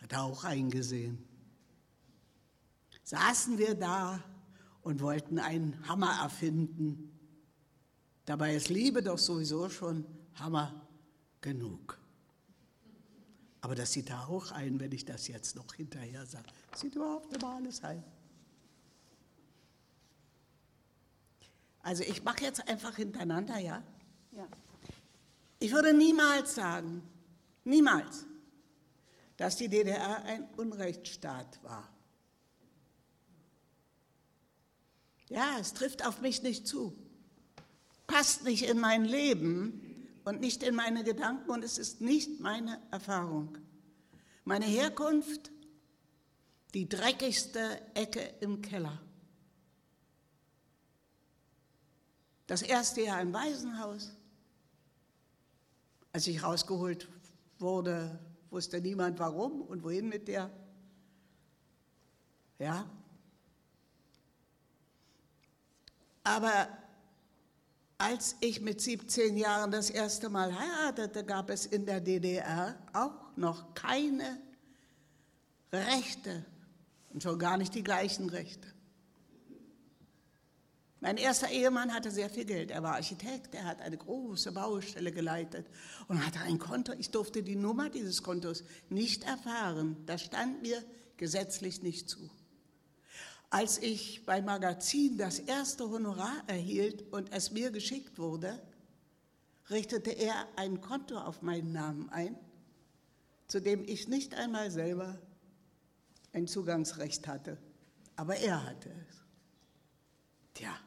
Hat 0.00 0.12
er 0.12 0.22
auch 0.22 0.44
eingesehen. 0.44 1.27
Saßen 3.08 3.56
wir 3.56 3.74
da 3.74 4.22
und 4.82 5.00
wollten 5.00 5.38
einen 5.38 5.88
Hammer 5.88 6.20
erfinden. 6.20 7.18
Dabei 8.26 8.54
ist 8.54 8.68
Liebe 8.68 9.02
doch 9.02 9.16
sowieso 9.16 9.70
schon 9.70 10.04
Hammer 10.34 10.86
genug. 11.40 11.98
Aber 13.62 13.74
das 13.74 13.92
sieht 13.92 14.10
er 14.10 14.28
auch 14.28 14.52
ein, 14.52 14.78
wenn 14.78 14.92
ich 14.92 15.06
das 15.06 15.26
jetzt 15.26 15.56
noch 15.56 15.72
hinterher 15.72 16.26
sage. 16.26 16.48
Sieht 16.76 16.96
überhaupt 16.96 17.34
immer 17.34 17.54
alles 17.54 17.82
ein. 17.82 18.04
Also 21.80 22.02
ich 22.02 22.22
mache 22.22 22.42
jetzt 22.44 22.68
einfach 22.68 22.94
hintereinander, 22.94 23.56
ja? 23.56 23.82
Ja. 24.32 24.46
Ich 25.60 25.72
würde 25.72 25.94
niemals 25.94 26.56
sagen, 26.56 27.00
niemals, 27.64 28.26
dass 29.38 29.56
die 29.56 29.70
DDR 29.70 30.22
ein 30.24 30.44
Unrechtsstaat 30.58 31.64
war. 31.64 31.88
Ja, 35.28 35.58
es 35.60 35.74
trifft 35.74 36.06
auf 36.06 36.20
mich 36.20 36.42
nicht 36.42 36.66
zu. 36.66 36.96
Passt 38.06 38.44
nicht 38.44 38.62
in 38.62 38.78
mein 38.78 39.04
Leben 39.04 40.08
und 40.24 40.40
nicht 40.40 40.62
in 40.62 40.74
meine 40.74 41.04
Gedanken 41.04 41.50
und 41.50 41.62
es 41.62 41.78
ist 41.78 42.00
nicht 42.00 42.40
meine 42.40 42.80
Erfahrung. 42.90 43.58
Meine 44.44 44.64
Herkunft, 44.64 45.50
die 46.74 46.88
dreckigste 46.88 47.80
Ecke 47.94 48.20
im 48.40 48.62
Keller. 48.62 49.00
Das 52.46 52.62
erste 52.62 53.02
Jahr 53.02 53.20
im 53.20 53.32
Waisenhaus. 53.34 54.10
Als 56.12 56.26
ich 56.26 56.42
rausgeholt 56.42 57.06
wurde, 57.58 58.18
wusste 58.50 58.80
niemand 58.80 59.18
warum 59.18 59.60
und 59.60 59.82
wohin 59.82 60.08
mit 60.08 60.28
der. 60.28 60.50
Ja. 62.58 62.88
Aber 66.28 66.68
als 67.96 68.36
ich 68.40 68.60
mit 68.60 68.82
17 68.82 69.38
Jahren 69.38 69.70
das 69.70 69.88
erste 69.88 70.28
Mal 70.28 70.56
heiratete, 70.56 71.24
gab 71.24 71.48
es 71.48 71.64
in 71.64 71.86
der 71.86 72.02
DDR 72.02 72.78
auch 72.92 73.34
noch 73.36 73.72
keine 73.72 74.38
Rechte 75.72 76.44
und 77.14 77.22
schon 77.22 77.38
gar 77.38 77.56
nicht 77.56 77.74
die 77.74 77.82
gleichen 77.82 78.28
Rechte. 78.28 78.68
Mein 81.00 81.16
erster 81.16 81.48
Ehemann 81.48 81.94
hatte 81.94 82.10
sehr 82.10 82.28
viel 82.28 82.44
Geld. 82.44 82.72
Er 82.72 82.82
war 82.82 82.96
Architekt, 82.96 83.54
er 83.54 83.64
hat 83.64 83.80
eine 83.80 83.96
große 83.96 84.52
Baustelle 84.52 85.12
geleitet 85.12 85.66
und 86.08 86.26
hatte 86.26 86.40
ein 86.40 86.58
Konto. 86.58 86.92
Ich 86.98 87.10
durfte 87.10 87.42
die 87.42 87.56
Nummer 87.56 87.88
dieses 87.88 88.22
Kontos 88.22 88.64
nicht 88.90 89.24
erfahren. 89.24 89.96
Das 90.04 90.24
stand 90.24 90.60
mir 90.60 90.84
gesetzlich 91.16 91.82
nicht 91.82 92.10
zu. 92.10 92.28
Als 93.50 93.78
ich 93.78 94.26
beim 94.26 94.44
Magazin 94.44 95.16
das 95.16 95.38
erste 95.38 95.88
Honorar 95.88 96.42
erhielt 96.46 97.10
und 97.12 97.32
es 97.32 97.50
mir 97.50 97.70
geschickt 97.70 98.18
wurde, 98.18 98.60
richtete 99.70 100.10
er 100.10 100.46
ein 100.56 100.82
Konto 100.82 101.18
auf 101.18 101.40
meinen 101.40 101.72
Namen 101.72 102.10
ein, 102.10 102.36
zu 103.46 103.60
dem 103.60 103.84
ich 103.84 104.08
nicht 104.08 104.34
einmal 104.34 104.70
selber 104.70 105.18
ein 106.32 106.46
Zugangsrecht 106.46 107.26
hatte. 107.26 107.56
Aber 108.16 108.36
er 108.36 108.64
hatte 108.64 108.90
es. 109.08 109.16
Tja. 110.54 110.78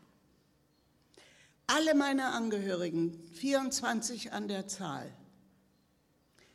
Alle 1.66 1.96
meine 1.96 2.28
Angehörigen, 2.28 3.24
24 3.34 4.34
an 4.34 4.48
der 4.48 4.68
Zahl, 4.68 5.12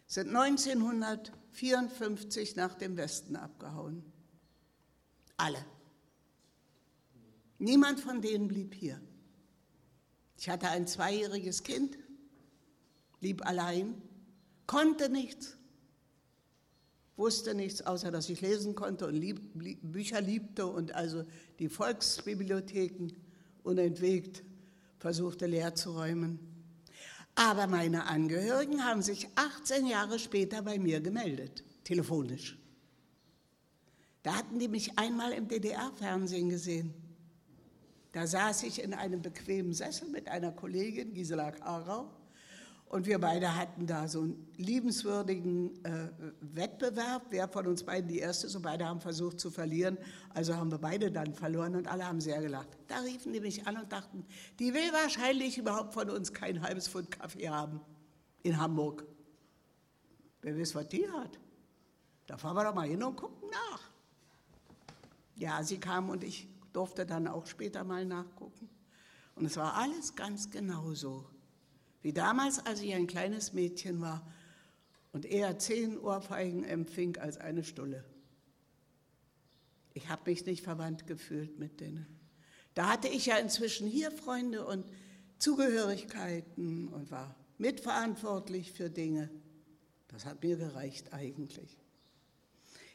sind 0.07 0.29
1954 0.29 2.55
nach 2.55 2.75
dem 2.75 2.97
Westen 2.97 3.35
abgehauen. 3.35 4.05
Alle. 5.37 5.64
Niemand 7.59 8.01
von 8.01 8.21
denen 8.21 8.49
blieb 8.49 8.75
hier. 8.75 9.01
Ich 10.38 10.49
hatte 10.49 10.69
ein 10.69 10.87
zweijähriges 10.87 11.62
Kind, 11.62 11.99
blieb 13.21 13.47
allein, 13.47 14.03
konnte 14.66 15.09
nichts, 15.09 15.57
wusste 17.16 17.55
nichts, 17.55 17.83
außer 17.83 18.11
dass 18.11 18.29
ich 18.29 18.42
lesen 18.42 18.75
konnte 18.75 19.07
und 19.07 19.14
lieb, 19.14 19.40
Bücher 19.83 20.21
liebte 20.21 20.66
und 20.66 20.95
also 20.95 21.25
die 21.59 21.69
Volksbibliotheken 21.69 23.12
unentwegt 23.62 24.42
versuchte 24.99 25.47
leer 25.47 25.75
zu 25.75 25.92
räumen. 25.92 26.38
Aber 27.35 27.66
meine 27.66 28.07
Angehörigen 28.07 28.85
haben 28.85 29.03
sich 29.03 29.29
18 29.35 29.87
Jahre 29.87 30.19
später 30.19 30.62
bei 30.62 30.79
mir 30.79 31.01
gemeldet, 31.01 31.64
telefonisch. 31.85 32.59
Da 34.23 34.35
hatten 34.35 34.59
die 34.59 34.69
mich 34.69 34.99
einmal 34.99 35.33
im 35.33 35.47
DDR-Fernsehen 35.47 36.49
gesehen. 36.49 37.06
Da 38.16 38.26
saß 38.26 38.62
ich 38.62 38.83
in 38.83 38.94
einem 38.94 39.20
bequemen 39.20 39.74
Sessel 39.74 40.09
mit 40.09 40.26
einer 40.26 40.50
Kollegin, 40.50 41.12
Gisela 41.12 41.50
Karau, 41.50 42.11
und 42.87 43.05
wir 43.05 43.18
beide 43.18 43.55
hatten 43.55 43.87
da 43.87 44.09
so 44.09 44.22
einen 44.22 44.48
liebenswürdigen 44.57 45.85
äh, 45.85 46.09
Wettbewerb, 46.40 47.26
wer 47.29 47.46
von 47.46 47.66
uns 47.66 47.83
beiden 47.83 48.09
die 48.09 48.20
erste 48.20 48.46
ist. 48.46 48.55
Und 48.55 48.62
beide 48.62 48.87
haben 48.87 49.02
versucht 49.02 49.38
zu 49.38 49.50
verlieren. 49.50 49.98
Also 50.33 50.57
haben 50.57 50.70
wir 50.70 50.79
beide 50.79 51.12
dann 51.12 51.35
verloren 51.35 51.76
und 51.76 51.88
alle 51.88 52.07
haben 52.09 52.22
sehr 52.22 52.40
gelacht. 52.40 52.68
Da 52.88 53.00
riefen 53.00 53.35
die 53.35 53.40
mich 53.40 53.66
an 53.66 53.76
und 53.76 53.92
dachten, 53.92 54.24
die 54.61 54.72
will 54.72 54.94
wahrscheinlich 54.94 55.59
überhaupt 55.59 55.92
von 55.92 56.09
uns 56.09 56.33
kein 56.33 56.62
halbes 56.62 56.88
Pfund 56.88 57.11
Kaffee 57.11 57.50
haben 57.50 57.83
in 58.42 58.59
Hamburg. 58.59 59.05
Wer 60.40 60.59
weiß, 60.59 60.74
was 60.74 60.88
die 60.88 61.07
hat. 61.07 61.38
Da 62.26 62.38
fahren 62.38 62.57
wir 62.57 62.64
doch 62.64 62.74
mal 62.74 62.88
hin 62.88 63.02
und 63.02 63.14
gucken 63.16 63.50
nach. 63.50 63.81
Ja, 65.35 65.62
sie 65.62 65.79
kam 65.79 66.09
und 66.09 66.24
ich 66.24 66.48
durfte 66.76 67.06
dann 67.06 67.26
auch 67.26 67.46
später 67.46 67.84
mal 67.84 68.04
nachgucken. 68.04 68.68
Und 69.34 69.46
es 69.46 69.56
war 69.56 69.74
alles 69.74 70.14
ganz 70.14 70.50
genau 70.50 70.94
so 70.94 71.28
wie 72.06 72.12
damals, 72.12 72.64
als 72.64 72.82
ich 72.82 72.94
ein 72.94 73.08
kleines 73.08 73.52
Mädchen 73.52 74.00
war 74.00 74.24
und 75.10 75.24
eher 75.24 75.58
zehn 75.58 75.98
Ohrfeigen 75.98 76.62
empfing 76.62 77.16
als 77.16 77.36
eine 77.36 77.64
Stulle. 77.64 78.04
Ich 79.92 80.08
habe 80.08 80.30
mich 80.30 80.46
nicht 80.46 80.62
verwandt 80.62 81.08
gefühlt 81.08 81.58
mit 81.58 81.80
denen. 81.80 82.06
Da 82.74 82.90
hatte 82.90 83.08
ich 83.08 83.26
ja 83.26 83.38
inzwischen 83.38 83.88
hier 83.88 84.12
Freunde 84.12 84.64
und 84.64 84.86
Zugehörigkeiten 85.38 86.86
und 86.86 87.10
war 87.10 87.34
mitverantwortlich 87.58 88.72
für 88.72 88.88
Dinge. 88.88 89.28
Das 90.06 90.26
hat 90.26 90.44
mir 90.44 90.56
gereicht 90.56 91.12
eigentlich. 91.12 91.76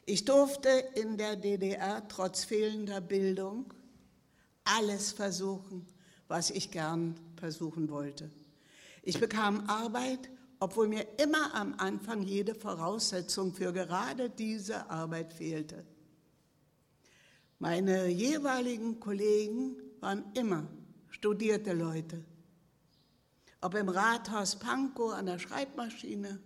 Ich 0.04 0.24
durfte 0.24 0.68
in 0.94 1.16
der 1.16 1.36
DDR 1.36 2.06
trotz 2.08 2.44
fehlender 2.44 3.00
Bildung 3.00 3.72
alles 4.64 5.12
versuchen, 5.12 5.86
was 6.28 6.50
ich 6.50 6.70
gern 6.70 7.18
versuchen 7.36 7.88
wollte. 7.88 8.30
Ich 9.02 9.20
bekam 9.20 9.68
Arbeit, 9.68 10.30
obwohl 10.60 10.88
mir 10.88 11.06
immer 11.18 11.54
am 11.54 11.74
Anfang 11.78 12.22
jede 12.22 12.54
Voraussetzung 12.54 13.52
für 13.52 13.72
gerade 13.72 14.30
diese 14.30 14.88
Arbeit 14.90 15.32
fehlte. 15.32 15.84
Meine 17.58 18.08
jeweiligen 18.08 18.98
Kollegen 18.98 19.76
waren 20.00 20.24
immer 20.34 20.66
studierte 21.10 21.72
Leute. 21.72 22.24
ob 23.62 23.74
im 23.76 23.88
Rathaus 23.88 24.56
Pankow 24.58 25.12
an 25.12 25.26
der 25.26 25.38
Schreibmaschine, 25.38 26.40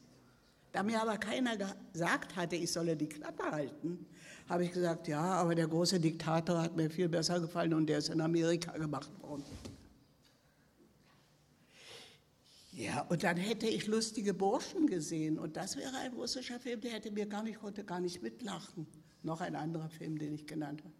Da 0.72 0.82
mir 0.82 1.00
aber 1.00 1.18
keiner 1.18 1.56
gesagt 1.92 2.36
hatte, 2.36 2.56
ich 2.56 2.70
solle 2.70 2.96
die 2.96 3.08
Klappe 3.08 3.50
halten, 3.50 4.06
habe 4.48 4.64
ich 4.64 4.72
gesagt, 4.72 5.08
ja, 5.08 5.22
aber 5.22 5.54
der 5.54 5.66
große 5.66 5.98
Diktator 5.98 6.62
hat 6.62 6.76
mir 6.76 6.88
viel 6.88 7.08
besser 7.08 7.40
gefallen 7.40 7.74
und 7.74 7.86
der 7.86 7.98
ist 7.98 8.08
in 8.08 8.20
Amerika 8.20 8.72
gemacht 8.72 9.10
worden. 9.20 9.44
Ja, 12.72 13.02
und 13.08 13.22
dann 13.24 13.38
hätte 13.38 13.66
ich 13.66 13.86
lustige 13.86 14.34
Burschen 14.34 14.86
gesehen 14.86 15.38
und 15.38 15.56
das 15.56 15.76
wäre 15.76 15.96
ein 15.96 16.12
russischer 16.12 16.60
Film, 16.60 16.80
der 16.80 16.92
hätte 16.92 17.10
mir 17.10 17.26
gar 17.26 17.42
nicht, 17.42 17.58
konnte 17.58 17.84
gar 17.84 18.00
nicht 18.00 18.22
mitlachen. 18.22 18.86
Noch 19.22 19.40
ein 19.40 19.56
anderer 19.56 19.88
Film, 19.88 20.18
den 20.18 20.34
ich 20.34 20.46
genannt 20.46 20.82
habe. 20.84 20.94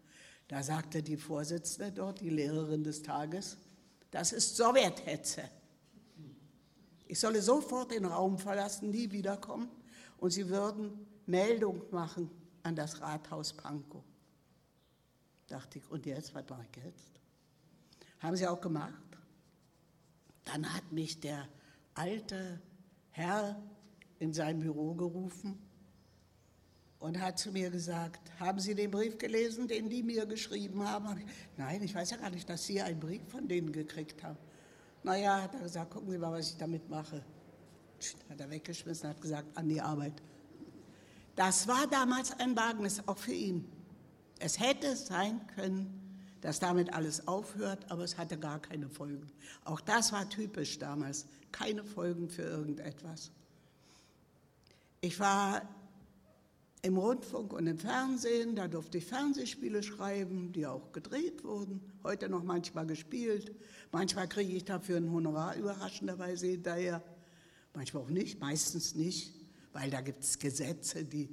Da 0.49 0.63
sagte 0.63 1.03
die 1.03 1.17
Vorsitzende 1.17 1.93
dort, 1.93 2.21
die 2.21 2.31
Lehrerin 2.31 2.83
des 2.83 3.03
Tages, 3.03 3.59
das 4.11 4.33
ist 4.33 4.57
Sowjethetze. 4.57 5.43
Ich 7.07 7.21
solle 7.21 7.43
sofort 7.43 7.93
den 7.93 8.07
Raum 8.07 8.39
verlassen, 8.39 8.91
nie 8.91 9.13
wiederkommen 9.13 9.69
und 10.17 10.31
sie 10.31 10.49
würden 10.49 11.07
Meldung 11.27 11.83
machen 11.91 12.31
an 12.67 12.75
das 12.75 13.01
Rathaus 13.01 13.53
Pankow. 13.53 14.03
Dachte 15.47 15.79
ich, 15.79 15.89
und 15.91 16.05
jetzt, 16.05 16.35
was 16.35 16.49
mache 16.51 16.67
ich 16.71 16.85
jetzt? 16.85 17.13
Haben 18.19 18.37
sie 18.37 18.47
auch 18.47 18.61
gemacht. 18.61 18.93
Dann 20.45 20.73
hat 20.75 20.91
mich 20.91 21.21
der 21.21 21.49
alte 21.95 22.61
Herr 23.11 23.57
in 24.19 24.33
sein 24.33 24.59
Büro 24.59 24.95
gerufen 24.95 25.59
und 26.99 27.21
hat 27.21 27.39
zu 27.39 27.53
mir 27.53 27.71
gesagt, 27.71 28.31
haben 28.41 28.59
Sie 28.59 28.75
den 28.75 28.91
Brief 28.91 29.19
gelesen, 29.19 29.69
den 29.69 29.89
die 29.89 30.03
mir 30.03 30.27
geschrieben 30.27 30.83
haben? 30.83 31.23
Nein, 31.57 31.83
ich 31.83 31.95
weiß 31.95 32.11
ja 32.11 32.17
gar 32.17 32.31
nicht, 32.31 32.49
dass 32.49 32.65
Sie 32.65 32.81
einen 32.81 32.99
Brief 32.99 33.23
von 33.29 33.47
denen 33.47 33.71
gekriegt 33.71 34.23
haben. 34.23 34.39
Naja, 35.03 35.43
hat 35.43 35.55
er 35.55 35.61
gesagt, 35.61 35.93
gucken 35.93 36.11
Sie 36.11 36.19
mal, 36.19 36.33
was 36.33 36.51
ich 36.51 36.57
damit 36.57 36.89
mache. 36.89 37.25
Hat 38.29 38.41
er 38.41 38.51
weggeschmissen, 38.51 39.09
hat 39.11 39.21
gesagt, 39.21 39.57
an 39.57 39.69
die 39.69 39.81
Arbeit. 39.81 40.21
Das 41.37 41.69
war 41.69 41.87
damals 41.87 42.33
ein 42.41 42.57
Wagnis, 42.57 43.03
auch 43.07 43.19
für 43.19 43.33
ihn. 43.33 43.67
Es 44.39 44.59
hätte 44.59 44.97
sein 44.97 45.47
können, 45.55 46.03
dass 46.41 46.61
damit 46.61 46.93
alles 46.93 47.29
aufhört, 47.29 47.91
aber 47.91 48.05
es 48.05 48.17
hatte 48.17 48.39
gar 48.39 48.61
keine 48.61 48.89
Folgen. 48.89 49.27
Auch 49.65 49.81
das 49.81 50.13
war 50.13 50.29
typisch 50.29 50.79
damals, 50.79 51.27
keine 51.53 51.85
Folgen 51.85 52.29
für 52.31 52.43
irgendetwas. 52.43 53.31
Ich 55.01 55.21
war 55.21 55.63
im 56.83 56.97
Rundfunk 56.97 57.53
und 57.53 57.67
im 57.67 57.79
Fernsehen, 57.79 58.55
da 58.57 58.69
durfte 58.69 58.99
ich 58.99 59.07
Fernsehspiele 59.07 59.83
schreiben, 59.83 60.53
die 60.53 60.67
auch 60.67 60.93
gedreht 60.93 61.45
wurden, 61.45 61.81
heute 62.03 62.29
noch 62.29 62.45
manchmal 62.45 62.87
gespielt. 62.87 63.55
Manchmal 63.93 64.29
kriege 64.29 64.53
ich 64.53 64.65
dafür 64.65 64.99
ein 64.99 65.11
Honorar 65.11 65.57
überraschenderweise 65.57 66.47
hinterher, 66.47 67.03
manchmal 67.75 68.05
auch 68.05 68.11
nicht, 68.11 68.41
meistens 68.41 68.95
nicht, 68.95 69.35
weil 69.77 69.91
da 69.91 70.01
gibt 70.01 70.25
es 70.25 70.39
Gesetze, 70.39 71.05
die, 71.05 71.29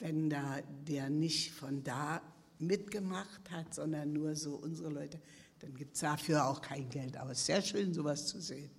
wenn 0.00 0.28
da 0.28 0.60
der 0.86 1.10
nicht 1.10 1.52
von 1.52 1.84
da 1.84 2.20
mitgemacht 2.58 3.48
hat, 3.52 3.72
sondern 3.72 4.12
nur 4.12 4.34
so 4.34 4.56
unsere 4.56 4.88
Leute, 4.88 5.20
dann 5.60 5.74
gibt 5.76 5.94
es 5.94 6.00
dafür 6.00 6.46
auch 6.46 6.60
kein 6.60 6.88
Geld. 6.88 7.16
Aber 7.16 7.30
es 7.30 7.38
ist 7.38 7.46
sehr 7.46 7.62
schön, 7.62 7.94
sowas 7.94 8.26
zu 8.26 8.40
sehen. 8.40 8.70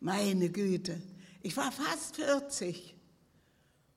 Meine 0.00 0.50
Güte, 0.50 1.00
ich 1.42 1.56
war 1.56 1.70
fast 1.70 2.16
40 2.16 2.96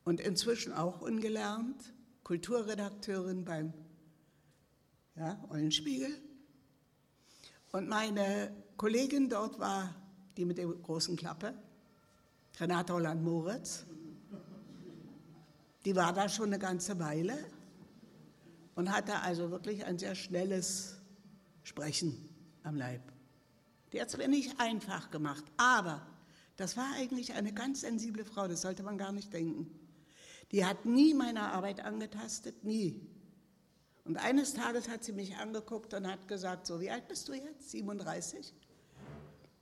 und 0.04 0.22
inzwischen 0.22 0.72
auch 0.72 1.02
ungelernt, 1.02 1.94
Kulturredakteurin 2.24 3.44
beim 3.44 3.74
ja, 5.16 5.44
Eulenspiegel. 5.50 6.16
Und 7.72 7.90
meine 7.90 8.56
Kollegin 8.78 9.30
dort 9.30 9.60
war 9.60 9.96
die 10.38 10.46
mit 10.46 10.60
der 10.60 10.68
großen 10.68 11.16
Klappe, 11.16 11.56
Renate 12.60 12.94
Holland-Moritz. 12.94 13.86
Die 15.86 15.96
war 15.96 16.14
da 16.14 16.28
schon 16.28 16.48
eine 16.48 16.60
ganze 16.60 17.00
Weile 17.00 17.38
und 18.74 18.92
hatte 18.92 19.20
also 19.22 19.52
wirklich 19.52 19.86
ein 19.86 19.98
sehr 19.98 20.16
schnelles 20.16 20.98
Sprechen 21.64 22.28
am 22.64 22.76
Leib. 22.76 23.02
Die 23.94 24.02
hat 24.02 24.10
es 24.10 24.18
mir 24.18 24.28
nicht 24.28 24.60
einfach 24.60 25.12
gemacht, 25.12 25.46
aber 25.58 26.06
das 26.58 26.76
war 26.76 26.92
eigentlich 26.96 27.34
eine 27.34 27.54
ganz 27.54 27.82
sensible 27.82 28.26
Frau, 28.26 28.48
das 28.48 28.62
sollte 28.62 28.84
man 28.84 28.98
gar 28.98 29.12
nicht 29.12 29.32
denken. 29.32 29.70
Die 30.52 30.66
hat 30.66 30.86
nie 30.86 31.14
meine 31.14 31.52
Arbeit 31.54 31.82
angetastet, 31.82 32.64
nie. 32.64 33.08
Und 34.06 34.18
eines 34.18 34.54
Tages 34.54 34.90
hat 34.90 35.04
sie 35.04 35.14
mich 35.14 35.38
angeguckt 35.38 35.94
und 35.94 36.08
hat 36.08 36.28
gesagt, 36.28 36.68
so, 36.68 36.80
wie 36.80 36.92
alt 36.92 37.08
bist 37.08 37.28
du 37.28 37.34
jetzt? 37.34 37.72
37? 37.72 38.54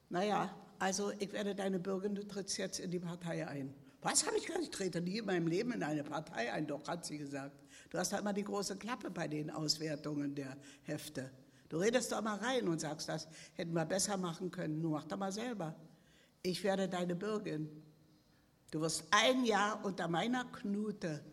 Naja, 0.09 0.53
also 0.79 1.11
ich 1.19 1.31
werde 1.31 1.55
deine 1.55 1.79
Bürgerin, 1.79 2.15
du 2.15 2.27
trittst 2.27 2.57
jetzt 2.57 2.79
in 2.79 2.91
die 2.91 2.99
Partei 2.99 3.47
ein. 3.47 3.73
Was 4.03 4.25
habe 4.27 4.37
ich 4.37 4.45
gesagt? 4.45 4.63
Ich 4.63 4.69
trete 4.69 5.01
nie 5.01 5.19
in 5.19 5.25
meinem 5.25 5.47
Leben 5.47 5.71
in 5.71 5.81
eine 5.81 6.03
Partei 6.03 6.51
ein, 6.51 6.67
doch, 6.67 6.87
hat 6.87 7.05
sie 7.05 7.17
gesagt. 7.17 7.55
Du 7.89 7.97
hast 7.97 8.11
halt 8.11 8.21
immer 8.21 8.33
die 8.33 8.43
große 8.43 8.75
Klappe 8.77 9.09
bei 9.09 9.27
den 9.27 9.49
Auswertungen 9.49 10.35
der 10.35 10.57
Hefte. 10.83 11.31
Du 11.69 11.77
redest 11.77 12.11
doch 12.11 12.21
mal 12.21 12.37
rein 12.37 12.67
und 12.67 12.81
sagst, 12.81 13.07
das 13.07 13.27
hätten 13.55 13.73
wir 13.73 13.85
besser 13.85 14.17
machen 14.17 14.51
können. 14.51 14.81
Nur 14.81 14.91
mach 14.91 15.05
doch 15.05 15.17
mal 15.17 15.31
selber. 15.31 15.73
Ich 16.41 16.63
werde 16.63 16.89
deine 16.89 17.15
Bürgerin. 17.15 17.69
Du 18.71 18.81
wirst 18.81 19.05
ein 19.11 19.45
Jahr 19.45 19.83
unter 19.85 20.07
meiner 20.07 20.45
Knute 20.45 21.23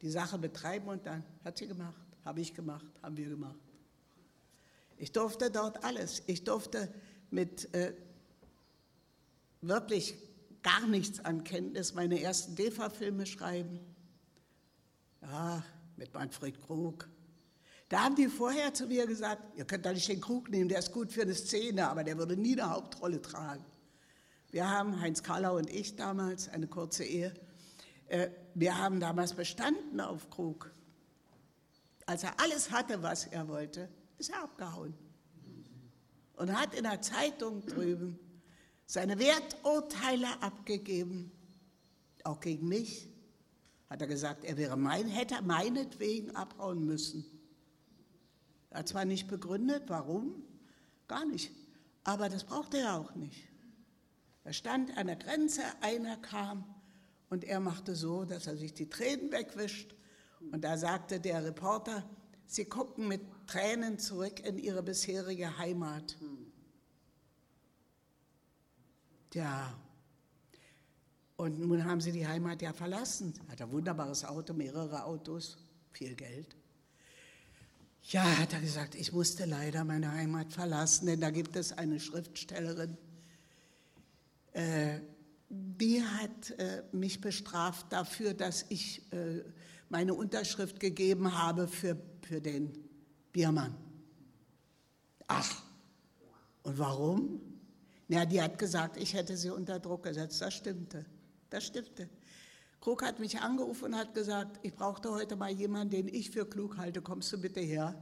die 0.00 0.10
Sache 0.10 0.38
betreiben 0.38 0.88
und 0.88 1.06
dann 1.06 1.22
hat 1.44 1.58
sie 1.58 1.68
gemacht, 1.68 2.00
habe 2.24 2.40
ich 2.40 2.54
gemacht, 2.54 2.86
haben 3.02 3.16
wir 3.16 3.28
gemacht. 3.28 3.60
Ich 4.96 5.12
durfte 5.12 5.50
dort 5.50 5.84
alles. 5.84 6.22
Ich 6.26 6.44
durfte 6.44 6.92
mit 7.30 7.72
äh, 7.74 7.92
wirklich 9.60 10.16
gar 10.62 10.86
nichts 10.86 11.24
an 11.24 11.44
Kenntnis 11.44 11.94
meine 11.94 12.20
ersten 12.20 12.54
DEFA-Filme 12.54 13.26
schreiben. 13.26 13.80
Ja, 15.22 15.62
mit 15.96 16.14
Manfred 16.14 16.60
Krug. 16.60 17.08
Da 17.88 18.04
haben 18.04 18.16
die 18.16 18.28
vorher 18.28 18.72
zu 18.72 18.86
mir 18.86 19.06
gesagt, 19.06 19.56
ihr 19.56 19.64
könnt 19.64 19.84
da 19.84 19.92
nicht 19.92 20.08
den 20.08 20.20
Krug 20.20 20.48
nehmen, 20.48 20.68
der 20.68 20.78
ist 20.78 20.92
gut 20.92 21.12
für 21.12 21.22
eine 21.22 21.34
Szene, 21.34 21.88
aber 21.88 22.04
der 22.04 22.16
würde 22.16 22.36
nie 22.36 22.58
eine 22.58 22.70
Hauptrolle 22.70 23.20
tragen. 23.20 23.64
Wir 24.50 24.68
haben, 24.68 25.00
Heinz 25.00 25.22
Karlau 25.22 25.56
und 25.58 25.68
ich 25.68 25.96
damals, 25.96 26.48
eine 26.48 26.66
kurze 26.66 27.04
Ehe, 27.04 27.34
äh, 28.06 28.28
wir 28.54 28.78
haben 28.78 29.00
damals 29.00 29.34
bestanden 29.34 30.00
auf 30.00 30.30
Krug. 30.30 30.70
Als 32.06 32.24
er 32.24 32.38
alles 32.40 32.70
hatte, 32.70 33.02
was 33.02 33.26
er 33.26 33.48
wollte, 33.48 33.88
ist 34.18 34.30
er 34.30 34.42
abgehauen. 34.42 34.94
Und 36.34 36.58
hat 36.58 36.74
in 36.74 36.84
der 36.84 37.00
Zeitung 37.02 37.64
drüben 37.66 38.18
seine 38.92 39.18
Werturteile 39.18 40.42
abgegeben, 40.42 41.32
auch 42.24 42.40
gegen 42.40 42.68
mich. 42.68 43.08
Hat 43.88 44.02
er 44.02 44.06
gesagt, 44.06 44.44
er 44.44 44.58
wäre 44.58 44.76
mein, 44.76 45.08
hätte 45.08 45.40
meinetwegen 45.40 46.36
abhauen 46.36 46.84
müssen. 46.84 47.24
Er 48.68 48.80
hat 48.80 48.88
zwar 48.88 49.06
nicht 49.06 49.28
begründet, 49.28 49.84
warum, 49.86 50.42
gar 51.08 51.24
nicht, 51.24 51.52
aber 52.04 52.28
das 52.28 52.44
brauchte 52.44 52.80
er 52.80 52.98
auch 52.98 53.14
nicht. 53.14 53.48
Er 54.44 54.52
stand 54.52 54.94
an 54.98 55.06
der 55.06 55.16
Grenze, 55.16 55.62
einer 55.80 56.18
kam 56.18 56.62
und 57.30 57.44
er 57.44 57.60
machte 57.60 57.94
so, 57.94 58.26
dass 58.26 58.46
er 58.46 58.58
sich 58.58 58.74
die 58.74 58.90
Tränen 58.90 59.32
wegwischt. 59.32 59.94
Und 60.50 60.64
da 60.64 60.76
sagte 60.76 61.18
der 61.18 61.42
Reporter, 61.42 62.04
Sie 62.44 62.66
gucken 62.66 63.08
mit 63.08 63.22
Tränen 63.46 63.98
zurück 63.98 64.40
in 64.40 64.58
Ihre 64.58 64.82
bisherige 64.82 65.56
Heimat. 65.56 66.18
Ja, 69.34 69.74
und 71.36 71.58
nun 71.58 71.84
haben 71.84 72.00
Sie 72.00 72.12
die 72.12 72.26
Heimat 72.26 72.62
ja 72.62 72.72
verlassen. 72.72 73.34
Hat 73.48 73.60
ein 73.60 73.72
wunderbares 73.72 74.24
Auto, 74.24 74.52
mehrere 74.52 75.04
Autos, 75.04 75.58
viel 75.90 76.14
Geld. 76.14 76.54
Ja, 78.04 78.22
hat 78.38 78.52
er 78.52 78.60
gesagt, 78.60 78.94
ich 78.94 79.12
musste 79.12 79.44
leider 79.44 79.84
meine 79.84 80.12
Heimat 80.12 80.52
verlassen, 80.52 81.06
denn 81.06 81.20
da 81.20 81.30
gibt 81.30 81.56
es 81.56 81.72
eine 81.72 81.98
Schriftstellerin, 81.98 82.96
äh, 84.52 85.00
die 85.48 86.02
hat 86.02 86.50
äh, 86.58 86.82
mich 86.92 87.20
bestraft 87.20 87.92
dafür, 87.92 88.34
dass 88.34 88.66
ich 88.68 89.12
äh, 89.12 89.42
meine 89.88 90.14
Unterschrift 90.14 90.80
gegeben 90.80 91.36
habe 91.36 91.68
für, 91.68 91.96
für 92.22 92.40
den 92.40 92.72
Biermann. 93.32 93.76
Ach, 95.26 95.62
und 96.62 96.78
warum? 96.78 97.51
Ja, 98.12 98.26
die 98.26 98.42
hat 98.42 98.58
gesagt, 98.58 98.98
ich 98.98 99.14
hätte 99.14 99.38
sie 99.38 99.48
unter 99.48 99.80
Druck 99.80 100.02
gesetzt. 100.02 100.42
Das 100.42 100.52
stimmte. 100.52 101.06
Das 101.48 101.64
stimmte. 101.64 102.10
Krug 102.78 103.02
hat 103.02 103.18
mich 103.18 103.40
angerufen 103.40 103.86
und 103.86 103.96
hat 103.96 104.12
gesagt, 104.12 104.60
ich 104.62 104.74
brauchte 104.74 105.10
heute 105.10 105.34
mal 105.34 105.50
jemanden, 105.50 105.96
den 105.96 106.08
ich 106.08 106.30
für 106.30 106.44
klug 106.44 106.76
halte. 106.76 107.00
Kommst 107.00 107.32
du 107.32 107.40
bitte 107.40 107.60
her? 107.60 107.94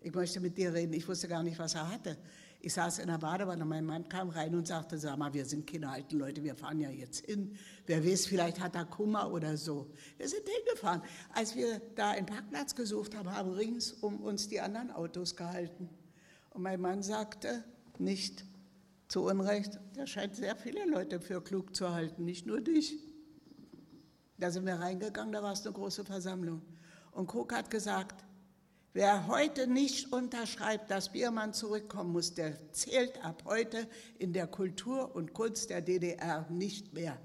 Ich 0.00 0.12
möchte 0.12 0.40
mit 0.40 0.58
dir 0.58 0.74
reden. 0.74 0.92
Ich 0.94 1.06
wusste 1.06 1.28
gar 1.28 1.44
nicht, 1.44 1.60
was 1.60 1.76
er 1.76 1.88
hatte. 1.88 2.18
Ich 2.60 2.72
saß 2.72 2.98
in 2.98 3.06
der 3.06 3.18
Badewanne, 3.18 3.64
mein 3.64 3.84
Mann 3.84 4.08
kam 4.08 4.30
rein 4.30 4.52
und 4.56 4.66
sagte, 4.66 4.98
sag 4.98 5.16
mal, 5.16 5.32
wir 5.32 5.44
sind 5.44 5.64
keine 5.70 5.90
alten 5.90 6.18
Leute, 6.18 6.42
wir 6.42 6.56
fahren 6.56 6.80
ja 6.80 6.90
jetzt 6.90 7.24
hin. 7.26 7.56
Wer 7.86 8.04
weiß, 8.04 8.26
vielleicht 8.26 8.58
hat 8.58 8.74
er 8.74 8.84
Kummer 8.84 9.32
oder 9.32 9.56
so. 9.56 9.92
Wir 10.18 10.28
sind 10.28 10.42
hingefahren. 10.48 11.02
Als 11.34 11.54
wir 11.54 11.80
da 11.94 12.10
einen 12.10 12.26
Parkplatz 12.26 12.74
gesucht 12.74 13.14
haben, 13.14 13.30
haben 13.30 13.52
rings 13.52 13.92
um 13.92 14.24
uns 14.24 14.48
die 14.48 14.60
anderen 14.60 14.90
Autos 14.90 15.36
gehalten. 15.36 15.88
Und 16.50 16.62
mein 16.62 16.80
Mann 16.80 17.04
sagte, 17.04 17.62
nicht 18.00 18.44
zu 19.12 19.24
Unrecht, 19.24 19.78
der 19.94 20.06
scheint 20.06 20.34
sehr 20.34 20.56
viele 20.56 20.86
Leute 20.86 21.20
für 21.20 21.42
klug 21.44 21.76
zu 21.76 21.92
halten, 21.92 22.24
nicht 22.24 22.46
nur 22.46 22.62
dich. 22.62 22.98
Da 24.38 24.50
sind 24.50 24.64
wir 24.64 24.76
reingegangen, 24.76 25.32
da 25.32 25.42
war 25.42 25.52
es 25.52 25.66
eine 25.66 25.74
große 25.74 26.06
Versammlung. 26.06 26.62
Und 27.10 27.26
Krug 27.26 27.52
hat 27.52 27.70
gesagt, 27.70 28.24
Wer 28.94 29.26
heute 29.26 29.66
nicht 29.66 30.12
unterschreibt, 30.12 30.90
dass 30.90 31.12
Biermann 31.12 31.54
zurückkommen 31.54 32.12
muss, 32.12 32.34
der 32.34 32.72
zählt 32.72 33.24
ab 33.24 33.42
heute 33.46 33.88
in 34.18 34.34
der 34.34 34.46
Kultur 34.46 35.16
und 35.16 35.32
Kunst 35.32 35.70
der 35.70 35.80
DDR 35.80 36.46
nicht 36.50 36.92
mehr. 36.92 37.16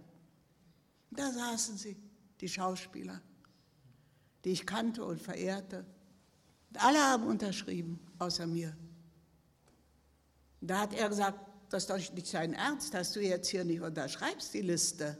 Da 1.11 1.29
saßen 1.29 1.75
sie, 1.75 1.97
die 2.39 2.47
Schauspieler, 2.47 3.21
die 4.45 4.51
ich 4.51 4.65
kannte 4.65 5.03
und 5.03 5.21
verehrte. 5.21 5.85
Und 6.69 6.85
alle 6.85 6.99
haben 6.99 7.27
unterschrieben, 7.27 7.99
außer 8.17 8.47
mir. 8.47 8.77
Da 10.61 10.79
hat 10.79 10.93
er 10.93 11.09
gesagt, 11.09 11.46
das 11.69 11.83
ist 11.83 11.89
doch 11.89 11.97
nicht 11.97 12.27
sein 12.27 12.53
Ernst, 12.53 12.93
dass 12.93 13.11
du 13.11 13.21
jetzt 13.21 13.49
hier 13.49 13.63
nicht 13.63 13.81
unterschreibst, 13.81 14.53
die 14.53 14.61
Liste. 14.61 15.17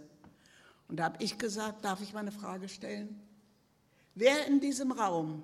Und 0.87 0.97
da 0.97 1.05
habe 1.05 1.23
ich 1.23 1.37
gesagt, 1.37 1.83
darf 1.83 2.01
ich 2.01 2.13
mal 2.13 2.21
eine 2.21 2.31
Frage 2.31 2.69
stellen? 2.69 3.21
Wer 4.15 4.47
in 4.47 4.59
diesem 4.59 4.91
Raum 4.91 5.43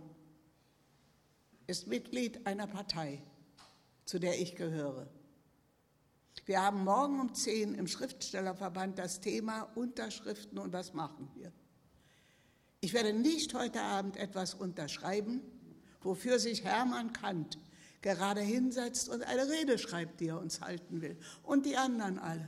ist 1.68 1.88
Mitglied 1.88 2.46
einer 2.46 2.68
Partei, 2.68 3.22
zu 4.06 4.20
der 4.20 4.40
ich 4.40 4.56
gehöre. 4.56 5.08
Wir 6.46 6.62
haben 6.62 6.84
morgen 6.84 7.20
um 7.22 7.34
10 7.34 7.76
im 7.76 7.88
Schriftstellerverband 7.88 9.00
das 9.00 9.22
Thema 9.22 9.64
Unterschriften 9.76 10.58
und 10.58 10.74
was 10.74 10.94
machen 10.94 11.30
wir. 11.36 11.54
Ich 12.82 12.94
werde 12.94 13.14
nicht 13.14 13.54
heute 13.54 13.82
Abend 13.82 14.18
etwas 14.18 14.54
unterschreiben, 14.54 15.42
wofür 16.02 16.40
sich 16.40 16.66
Hermann 16.66 17.14
Kant 17.14 17.58
gerade 18.04 18.42
hinsetzt 18.42 19.10
und 19.10 19.24
eine 19.24 19.50
Rede 19.50 19.80
schreibt, 19.80 20.20
die 20.20 20.28
er 20.28 20.40
uns 20.40 20.62
halten 20.62 21.02
will. 21.02 21.18
Und 21.42 21.66
die 21.66 21.78
anderen 21.78 22.20
alle. 22.20 22.48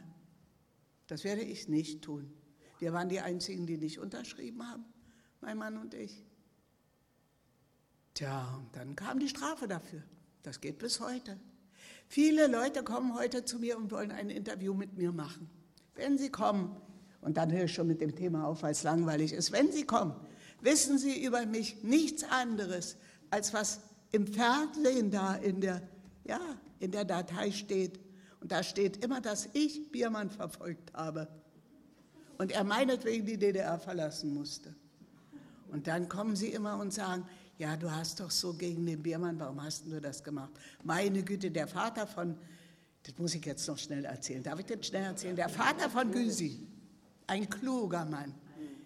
Das 1.07 1.23
werde 1.23 1.41
ich 1.41 1.67
nicht 1.67 2.03
tun. 2.03 2.31
Wir 2.79 2.93
waren 2.93 3.09
die 3.09 3.21
Einzigen, 3.21 3.65
die 3.65 3.77
nicht 3.77 3.99
unterschrieben 3.99 4.67
haben, 4.67 4.85
mein 5.41 5.57
Mann 5.57 5.77
und 5.77 5.93
ich. 5.93 6.23
Tja, 8.13 8.55
und 8.57 8.75
dann 8.75 8.95
kam 8.95 9.19
die 9.19 9.29
Strafe 9.29 9.67
dafür. 9.67 10.03
Das 10.43 10.61
geht 10.61 10.77
bis 10.77 10.99
heute. 10.99 11.39
Viele 12.07 12.47
Leute 12.47 12.83
kommen 12.83 13.15
heute 13.15 13.45
zu 13.45 13.57
mir 13.57 13.77
und 13.77 13.91
wollen 13.91 14.11
ein 14.11 14.29
Interview 14.29 14.73
mit 14.73 14.97
mir 14.97 15.11
machen. 15.11 15.49
Wenn 15.95 16.17
sie 16.17 16.29
kommen, 16.29 16.75
und 17.21 17.37
dann 17.37 17.51
höre 17.51 17.63
ich 17.63 17.73
schon 17.73 17.87
mit 17.87 18.01
dem 18.01 18.15
Thema 18.15 18.45
auf, 18.45 18.61
weil 18.61 18.71
es 18.71 18.83
langweilig 18.83 19.33
ist, 19.33 19.51
wenn 19.51 19.71
sie 19.71 19.85
kommen, 19.85 20.13
wissen 20.61 20.97
sie 20.97 21.23
über 21.23 21.45
mich 21.45 21.83
nichts 21.83 22.23
anderes, 22.23 22.97
als 23.29 23.53
was 23.53 23.81
im 24.15 24.27
Fernsehen 24.27 25.11
da 25.11 25.35
in 25.35 25.59
der, 25.59 25.81
ja, 26.23 26.39
in 26.79 26.91
der 26.91 27.03
Datei 27.03 27.51
steht. 27.51 27.99
Und 28.39 28.51
da 28.51 28.63
steht 28.63 29.03
immer, 29.03 29.19
dass 29.19 29.49
ich 29.53 29.91
Biermann 29.91 30.29
verfolgt 30.29 30.93
habe 30.93 31.27
und 32.37 32.51
er 32.51 32.63
meinetwegen 32.63 33.25
die 33.25 33.37
DDR 33.37 33.77
verlassen 33.77 34.33
musste. 34.33 34.73
Und 35.71 35.87
dann 35.87 36.07
kommen 36.07 36.35
sie 36.35 36.49
immer 36.49 36.77
und 36.79 36.93
sagen, 36.93 37.25
ja, 37.57 37.75
du 37.75 37.91
hast 37.91 38.19
doch 38.19 38.31
so 38.31 38.53
gegen 38.53 38.85
den 38.85 39.01
Biermann, 39.01 39.39
warum 39.39 39.61
hast 39.61 39.85
du 39.85 39.99
das 39.99 40.23
gemacht? 40.23 40.51
Meine 40.83 41.23
Güte, 41.23 41.51
der 41.51 41.67
Vater 41.67 42.07
von, 42.07 42.37
das 43.03 43.17
muss 43.17 43.35
ich 43.35 43.45
jetzt 43.45 43.67
noch 43.67 43.77
schnell 43.77 44.05
erzählen, 44.05 44.43
darf 44.43 44.59
ich 44.59 44.65
das 44.65 44.85
schnell 44.85 45.03
erzählen? 45.03 45.35
Der 45.35 45.49
Vater 45.49 45.89
von 45.89 46.11
Gysi, 46.11 46.65
ein 47.27 47.49
kluger 47.49 48.05
Mann, 48.05 48.33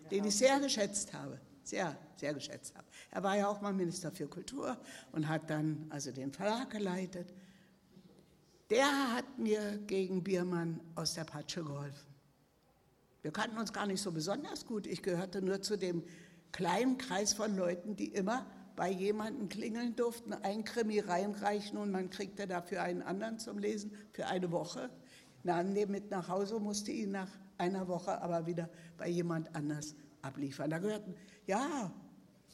den 0.10 0.26
ich 0.26 0.36
sehr 0.36 0.60
geschätzt 0.60 1.14
habe, 1.14 1.40
sehr, 1.64 1.96
sehr 2.16 2.34
geschätzt 2.34 2.76
habe. 2.76 2.88
Er 3.12 3.24
war 3.24 3.38
ja 3.38 3.48
auch 3.48 3.62
mal 3.62 3.74
Minister 3.74 4.12
für 4.12 4.28
Kultur 4.28 4.78
und 5.12 5.28
hat 5.28 5.50
dann 5.50 5.88
also 5.90 6.12
den 6.12 6.32
Verlag 6.32 6.70
geleitet. 6.70 7.34
Der 8.70 9.16
hat 9.16 9.40
mir 9.40 9.80
gegen 9.88 10.24
Biermann 10.24 10.80
aus 10.96 11.16
der 11.16 11.24
Patsche 11.24 11.64
geholfen. 11.64 12.08
Wir 13.22 13.32
kannten 13.32 13.58
uns 13.58 13.74
gar 13.74 13.88
nicht 13.88 14.02
so 14.02 14.12
besonders 14.12 14.66
gut. 14.66 14.86
Ich 14.86 15.02
gehörte 15.02 15.42
nur 15.42 15.62
zu 15.62 15.78
dem 15.78 16.04
kleinen 16.52 16.98
Kreis 16.98 17.34
von 17.34 17.56
Leuten, 17.58 17.96
die 17.96 18.08
immer 18.08 18.46
bei 18.76 18.90
jemandem 18.92 19.50
klingeln 19.50 19.96
durften, 19.96 20.32
ein 20.32 20.64
Krimi 20.64 21.00
reinreichen 21.00 21.78
und 21.78 21.92
man 21.92 22.10
kriegte 22.10 22.48
dafür 22.48 22.82
einen 22.82 23.02
anderen 23.02 23.38
zum 23.38 23.58
Lesen 23.58 23.92
für 24.14 24.28
eine 24.28 24.52
Woche. 24.52 24.90
Nahm 25.44 25.74
den 25.74 25.92
mit 25.92 26.12
nach 26.12 26.30
Hause, 26.30 26.60
musste 26.60 26.92
ihn 26.92 27.12
nach 27.12 27.28
einer 27.58 27.88
Woche 27.88 28.22
aber 28.22 28.46
wieder 28.46 28.70
bei 28.98 29.10
jemand 29.10 29.54
anders 29.54 29.96
abliefern. 30.22 30.70
Da 30.70 30.78
gehörten, 30.78 31.14
ja, 31.46 31.92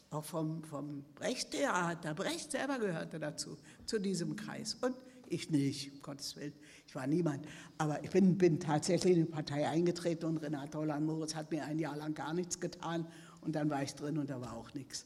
auch 0.09 0.23
vom, 0.23 0.63
vom 0.63 1.03
Brecht-Theater, 1.15 2.13
Brecht 2.13 2.51
selber 2.51 2.79
gehörte 2.79 3.19
dazu, 3.19 3.57
zu 3.85 3.99
diesem 3.99 4.35
Kreis. 4.35 4.75
Und 4.75 4.95
ich 5.27 5.49
nicht, 5.49 5.93
um 5.93 6.01
Gottes 6.01 6.35
Willen. 6.35 6.53
Ich 6.87 6.95
war 6.95 7.07
niemand. 7.07 7.45
Aber 7.77 8.03
ich 8.03 8.11
bin, 8.11 8.37
bin 8.37 8.59
tatsächlich 8.59 9.17
in 9.17 9.25
die 9.25 9.31
Partei 9.31 9.67
eingetreten 9.67 10.25
und 10.25 10.37
Renate 10.37 10.77
Holland-Moritz 10.77 11.35
hat 11.35 11.51
mir 11.51 11.65
ein 11.65 11.79
Jahr 11.79 11.95
lang 11.95 12.13
gar 12.13 12.33
nichts 12.33 12.59
getan. 12.59 13.07
Und 13.41 13.55
dann 13.55 13.69
war 13.69 13.83
ich 13.83 13.93
drin 13.95 14.17
und 14.17 14.29
da 14.29 14.39
war 14.39 14.55
auch 14.55 14.73
nichts. 14.73 15.05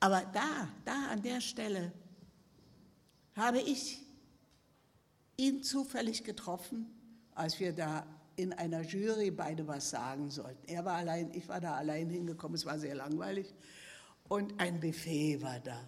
Aber 0.00 0.22
da, 0.32 0.68
da 0.84 1.10
an 1.10 1.22
der 1.22 1.40
Stelle 1.40 1.92
habe 3.34 3.60
ich 3.60 4.04
ihn 5.36 5.62
zufällig 5.62 6.24
getroffen, 6.24 6.86
als 7.34 7.58
wir 7.60 7.72
da 7.72 8.06
in 8.36 8.52
einer 8.52 8.82
Jury 8.82 9.30
beide 9.30 9.66
was 9.66 9.90
sagen 9.90 10.30
sollten. 10.30 10.66
Er 10.66 10.84
war 10.84 10.94
allein, 10.94 11.32
ich 11.34 11.48
war 11.48 11.60
da 11.60 11.74
allein 11.74 12.08
hingekommen, 12.10 12.54
es 12.54 12.66
war 12.66 12.78
sehr 12.78 12.94
langweilig. 12.94 13.54
Und 14.32 14.58
ein 14.58 14.80
Buffet 14.80 15.42
war 15.42 15.60
da. 15.60 15.78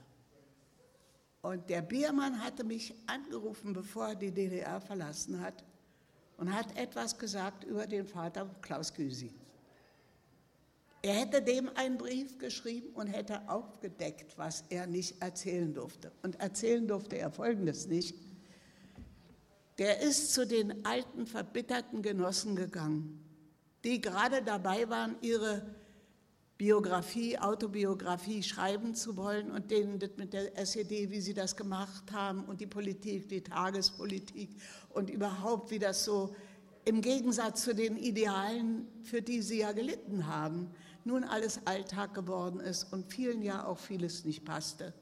Und 1.41 1.71
der 1.71 1.81
Biermann 1.81 2.45
hatte 2.45 2.63
mich 2.63 2.95
angerufen, 3.07 3.73
bevor 3.73 4.09
er 4.09 4.17
die 4.17 4.33
DDR 4.33 4.83
verlassen 4.83 5.41
hat, 5.41 5.65
und 6.37 6.55
hat 6.55 6.77
etwas 6.77 7.19
gesagt 7.19 7.65
über 7.65 7.87
den 7.87 8.07
Vater 8.07 8.55
Klaus 8.61 8.93
Gysi. 8.93 9.33
Er 11.01 11.15
hätte 11.15 11.41
dem 11.41 11.71
einen 11.75 11.97
Brief 11.97 12.37
geschrieben 12.37 12.89
und 12.93 13.07
hätte 13.07 13.49
aufgedeckt, 13.49 14.37
was 14.37 14.65
er 14.69 14.87
nicht 14.87 15.23
erzählen 15.23 15.73
durfte. 15.73 16.13
Und 16.23 16.39
erzählen 16.39 16.87
durfte 16.87 17.17
er 17.17 17.31
Folgendes 17.31 17.87
nicht. 17.87 18.15
Der 19.79 20.03
ist 20.03 20.35
zu 20.35 20.47
den 20.47 20.85
alten, 20.85 21.27
verbitterten 21.27 22.03
Genossen 22.03 22.57
gegangen, 22.57 23.25
die 23.85 24.03
gerade 24.03 24.43
dabei 24.43 24.91
waren, 24.91 25.17
ihre 25.23 25.63
Biografie, 26.57 27.37
Autobiografie 27.39 28.43
schreiben 28.43 28.95
zu 28.95 29.17
wollen 29.17 29.51
und 29.51 29.71
denen 29.73 29.99
das 29.99 30.11
mit 30.17 30.33
der 30.33 30.57
SED, 30.57 31.11
wie 31.11 31.21
sie 31.21 31.35
das 31.35 31.57
gemacht 31.57 32.13
haben 32.13 32.45
und 32.45 32.61
die 32.61 32.67
Politik, 32.67 33.29
die 33.29 33.43
Tagespolitik 33.43 34.51
und 34.91 35.11
überhaupt, 35.11 35.73
wie 35.73 35.81
das 35.81 36.05
so 36.05 36.35
im 36.85 37.01
Gegensatz 37.01 37.63
zu 37.65 37.75
den 37.75 37.97
Idealen, 37.97 38.87
für 39.03 39.21
die 39.21 39.43
sie 39.43 39.59
ja 39.61 39.73
gelitten 39.73 40.27
haben, 40.27 40.71
nun 41.05 41.25
alles 41.25 41.61
Alltag 41.67 42.15
geworden 42.15 42.61
ist 42.61 42.93
und 42.93 43.13
vielen 43.13 43.43
ja 43.43 43.67
auch 43.67 43.79
vieles 43.79 44.25
nicht 44.25 44.45
passte. 44.45 44.95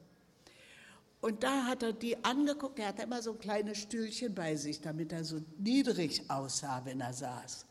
Und 1.21 1.43
da 1.43 1.65
hat 1.65 1.83
er 1.83 1.93
die 1.93 2.21
angeguckt, 2.25 2.79
er 2.79 2.89
hatte 2.89 3.03
immer 3.03 3.21
so 3.21 3.31
ein 3.31 3.39
kleines 3.39 3.77
Stühlchen 3.77 4.33
bei 4.33 4.55
sich, 4.55 4.81
damit 4.81 5.13
er 5.13 5.23
so 5.23 5.39
niedrig 5.57 6.29
aussah, 6.29 6.83
wenn 6.83 6.99
er 6.99 7.13
saß. 7.13 7.65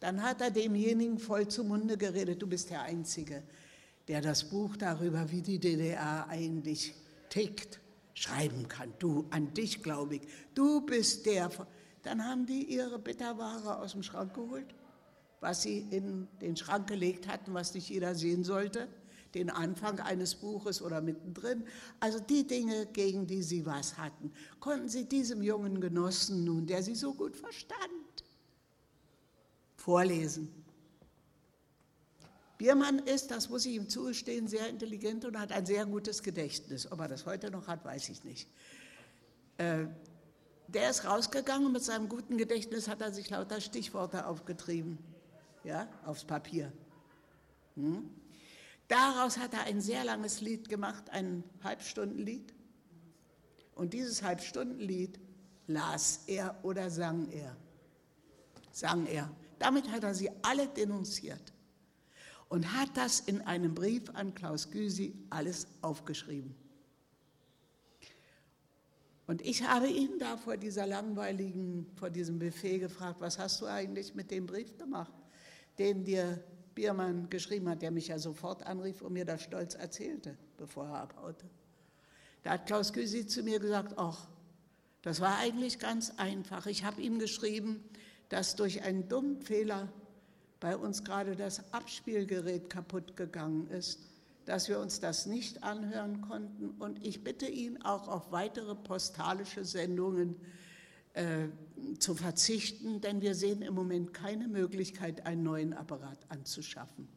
Dann 0.00 0.22
hat 0.22 0.40
er 0.40 0.50
demjenigen 0.50 1.18
voll 1.18 1.48
zum 1.48 1.68
Munde 1.68 1.96
geredet, 1.96 2.40
du 2.40 2.46
bist 2.46 2.70
der 2.70 2.82
Einzige, 2.82 3.42
der 4.06 4.20
das 4.20 4.44
Buch 4.44 4.76
darüber, 4.76 5.30
wie 5.30 5.42
die 5.42 5.58
DDR 5.58 6.28
eigentlich 6.28 6.94
tickt, 7.30 7.80
schreiben 8.14 8.68
kann. 8.68 8.92
Du, 8.98 9.26
an 9.30 9.52
dich 9.54 9.82
glaube 9.82 10.16
ich, 10.16 10.22
du 10.54 10.80
bist 10.82 11.26
der. 11.26 11.50
Dann 12.02 12.24
haben 12.24 12.46
die 12.46 12.64
ihre 12.64 12.98
Bitterware 12.98 13.78
aus 13.78 13.92
dem 13.92 14.02
Schrank 14.02 14.34
geholt 14.34 14.74
was 15.40 15.62
sie 15.62 15.86
in 15.90 16.28
den 16.40 16.56
Schrank 16.56 16.88
gelegt 16.88 17.28
hatten, 17.28 17.54
was 17.54 17.74
nicht 17.74 17.88
jeder 17.88 18.14
sehen 18.14 18.44
sollte, 18.44 18.88
den 19.34 19.50
Anfang 19.50 20.00
eines 20.00 20.34
Buches 20.34 20.82
oder 20.82 21.00
mittendrin. 21.00 21.64
Also 22.00 22.18
die 22.18 22.46
Dinge, 22.46 22.86
gegen 22.86 23.26
die 23.26 23.42
sie 23.42 23.66
was 23.66 23.98
hatten, 23.98 24.32
konnten 24.58 24.88
sie 24.88 25.04
diesem 25.04 25.42
jungen 25.42 25.80
Genossen 25.80 26.44
nun, 26.44 26.66
der 26.66 26.82
sie 26.82 26.94
so 26.94 27.14
gut 27.14 27.36
verstand, 27.36 27.78
vorlesen. 29.78 30.52
Biermann 32.58 32.98
ist, 32.98 33.30
das 33.30 33.48
muss 33.48 33.64
ich 33.64 33.74
ihm 33.74 33.88
zugestehen, 33.88 34.48
sehr 34.48 34.68
intelligent 34.68 35.24
und 35.24 35.38
hat 35.38 35.52
ein 35.52 35.64
sehr 35.64 35.86
gutes 35.86 36.22
Gedächtnis. 36.22 36.90
Ob 36.90 37.00
er 37.00 37.08
das 37.08 37.24
heute 37.24 37.50
noch 37.50 37.68
hat, 37.68 37.84
weiß 37.84 38.08
ich 38.08 38.24
nicht. 38.24 38.48
Äh, 39.58 39.86
der 40.66 40.90
ist 40.90 41.06
rausgegangen 41.06 41.72
mit 41.72 41.82
seinem 41.82 42.08
guten 42.08 42.36
Gedächtnis 42.36 42.88
hat 42.88 43.00
er 43.00 43.12
sich 43.12 43.30
lauter 43.30 43.60
Stichworte 43.60 44.26
aufgetrieben, 44.26 44.98
ja, 45.64 45.88
aufs 46.04 46.24
Papier. 46.24 46.72
Hm? 47.76 48.10
Daraus 48.88 49.38
hat 49.38 49.54
er 49.54 49.62
ein 49.62 49.80
sehr 49.80 50.04
langes 50.04 50.40
Lied 50.40 50.68
gemacht, 50.68 51.10
ein 51.10 51.44
Halbstundenlied. 51.62 52.52
Und 53.74 53.94
dieses 53.94 54.22
Halbstundenlied 54.22 55.20
las 55.68 56.24
er 56.26 56.58
oder 56.64 56.90
sang 56.90 57.30
er. 57.30 57.56
Sang 58.72 59.06
er. 59.06 59.30
Damit 59.58 59.90
hat 59.90 60.04
er 60.04 60.14
sie 60.14 60.30
alle 60.42 60.68
denunziert 60.68 61.52
und 62.48 62.72
hat 62.74 62.96
das 62.96 63.20
in 63.20 63.40
einem 63.42 63.74
Brief 63.74 64.10
an 64.14 64.34
Klaus 64.34 64.70
Gysi 64.70 65.14
alles 65.30 65.66
aufgeschrieben. 65.82 66.54
Und 69.26 69.42
ich 69.42 69.62
habe 69.62 69.88
ihn 69.88 70.18
da 70.18 70.38
vor 70.38 70.56
dieser 70.56 70.86
langweiligen, 70.86 71.86
vor 71.96 72.08
diesem 72.08 72.38
Buffet 72.38 72.78
gefragt, 72.78 73.20
was 73.20 73.38
hast 73.38 73.60
du 73.60 73.66
eigentlich 73.66 74.14
mit 74.14 74.30
dem 74.30 74.46
Brief 74.46 74.78
gemacht, 74.78 75.12
den 75.78 76.02
dir 76.02 76.42
Biermann 76.74 77.28
geschrieben 77.28 77.68
hat, 77.68 77.82
der 77.82 77.90
mich 77.90 78.08
ja 78.08 78.18
sofort 78.18 78.62
anrief 78.62 79.02
und 79.02 79.12
mir 79.12 79.26
das 79.26 79.42
stolz 79.42 79.74
erzählte, 79.74 80.38
bevor 80.56 80.86
er 80.86 81.02
abhaute. 81.02 81.44
Da 82.42 82.52
hat 82.52 82.66
Klaus 82.66 82.92
Gysi 82.92 83.26
zu 83.26 83.42
mir 83.42 83.58
gesagt, 83.58 83.98
ach, 83.98 84.28
das 85.02 85.20
war 85.20 85.36
eigentlich 85.38 85.78
ganz 85.78 86.12
einfach. 86.16 86.66
Ich 86.66 86.84
habe 86.84 87.02
ihm 87.02 87.18
geschrieben, 87.18 87.84
dass 88.28 88.56
durch 88.56 88.82
einen 88.82 89.08
dummen 89.08 89.40
Fehler 89.40 89.88
bei 90.60 90.76
uns 90.76 91.04
gerade 91.04 91.36
das 91.36 91.72
Abspielgerät 91.72 92.68
kaputt 92.68 93.16
gegangen 93.16 93.68
ist, 93.68 94.00
dass 94.44 94.68
wir 94.68 94.80
uns 94.80 95.00
das 95.00 95.26
nicht 95.26 95.62
anhören 95.62 96.20
konnten. 96.22 96.70
Und 96.78 97.04
ich 97.06 97.22
bitte 97.22 97.46
ihn 97.46 97.82
auch 97.82 98.08
auf 98.08 98.32
weitere 98.32 98.74
postalische 98.74 99.64
Sendungen 99.64 100.36
äh, 101.14 101.48
zu 101.98 102.14
verzichten, 102.14 103.00
denn 103.00 103.20
wir 103.20 103.34
sehen 103.34 103.62
im 103.62 103.74
Moment 103.74 104.14
keine 104.14 104.48
Möglichkeit, 104.48 105.26
einen 105.26 105.42
neuen 105.42 105.74
Apparat 105.74 106.18
anzuschaffen. 106.28 107.08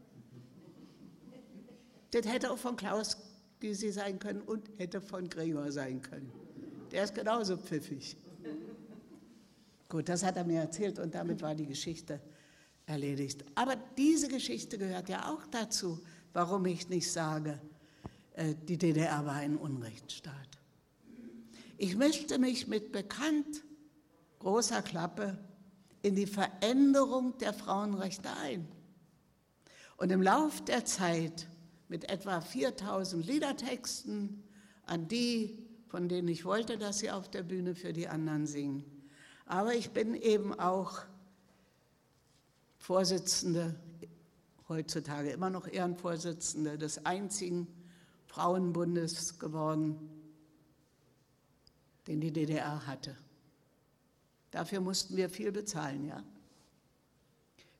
Das 2.11 2.25
hätte 2.25 2.51
auch 2.51 2.57
von 2.57 2.75
Klaus 2.75 3.17
Gysi 3.59 3.91
sein 3.91 4.19
können 4.19 4.41
und 4.41 4.69
hätte 4.77 4.99
von 4.99 5.29
Gregor 5.29 5.71
sein 5.71 6.01
können. 6.01 6.31
Der 6.91 7.05
ist 7.05 7.15
genauso 7.15 7.55
pfiffig. 7.55 8.17
Gut, 9.91 10.07
das 10.07 10.23
hat 10.23 10.37
er 10.37 10.45
mir 10.45 10.61
erzählt 10.61 10.99
und 10.99 11.13
damit 11.13 11.41
war 11.41 11.53
die 11.53 11.65
Geschichte 11.65 12.21
erledigt. 12.85 13.43
Aber 13.55 13.75
diese 13.97 14.29
Geschichte 14.29 14.77
gehört 14.77 15.09
ja 15.09 15.29
auch 15.29 15.45
dazu, 15.47 15.99
warum 16.31 16.65
ich 16.65 16.87
nicht 16.87 17.11
sage, 17.11 17.59
äh, 18.35 18.55
die 18.55 18.77
DDR 18.77 19.25
war 19.25 19.35
ein 19.35 19.57
Unrechtsstaat. 19.57 20.47
Ich 21.77 21.97
mischte 21.97 22.39
mich 22.39 22.69
mit 22.69 22.93
bekannt 22.93 23.65
großer 24.39 24.81
Klappe 24.81 25.37
in 26.03 26.15
die 26.15 26.25
Veränderung 26.25 27.37
der 27.39 27.53
Frauenrechte 27.53 28.29
ein. 28.41 28.69
Und 29.97 30.09
im 30.09 30.21
Lauf 30.21 30.63
der 30.63 30.85
Zeit 30.85 31.49
mit 31.89 32.09
etwa 32.09 32.39
4000 32.39 33.25
Liedertexten 33.25 34.41
an 34.85 35.09
die, 35.09 35.67
von 35.89 36.07
denen 36.07 36.29
ich 36.29 36.45
wollte, 36.45 36.77
dass 36.77 36.99
sie 36.99 37.11
auf 37.11 37.29
der 37.29 37.43
Bühne 37.43 37.75
für 37.75 37.91
die 37.91 38.07
anderen 38.07 38.47
singen. 38.47 39.00
Aber 39.51 39.75
ich 39.75 39.91
bin 39.91 40.15
eben 40.15 40.57
auch 40.57 41.01
Vorsitzende, 42.77 43.75
heutzutage 44.69 45.31
immer 45.31 45.49
noch 45.49 45.67
Ehrenvorsitzende 45.67 46.77
des 46.77 47.05
einzigen 47.05 47.67
Frauenbundes 48.27 49.39
geworden, 49.39 49.99
den 52.07 52.21
die 52.21 52.31
DDR 52.31 52.87
hatte. 52.87 53.17
Dafür 54.51 54.79
mussten 54.79 55.17
wir 55.17 55.29
viel 55.29 55.51
bezahlen, 55.51 56.05
ja. 56.05 56.23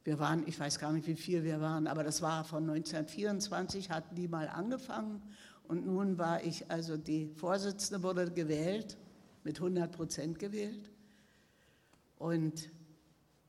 Wir 0.04 0.20
waren, 0.20 0.46
ich 0.48 0.60
weiß 0.60 0.78
gar 0.78 0.92
nicht, 0.92 1.08
wie 1.08 1.16
viel 1.16 1.46
wir 1.46 1.62
waren, 1.62 1.88
aber 1.88 2.04
das 2.04 2.22
war 2.22 2.44
von 2.44 2.70
1924, 2.70 3.92
hatten 3.92 4.14
die 4.16 4.28
mal 4.28 4.50
angefangen 4.50 5.22
und 5.70 5.86
nun 5.86 6.18
war 6.18 6.44
ich, 6.44 6.70
also 6.70 6.98
die 6.98 7.32
Vorsitzende 7.38 8.04
wurde 8.04 8.30
gewählt, 8.30 8.98
mit 9.46 9.58
100 9.58 9.90
Prozent 9.90 10.38
gewählt. 10.38 10.92
Und 12.22 12.70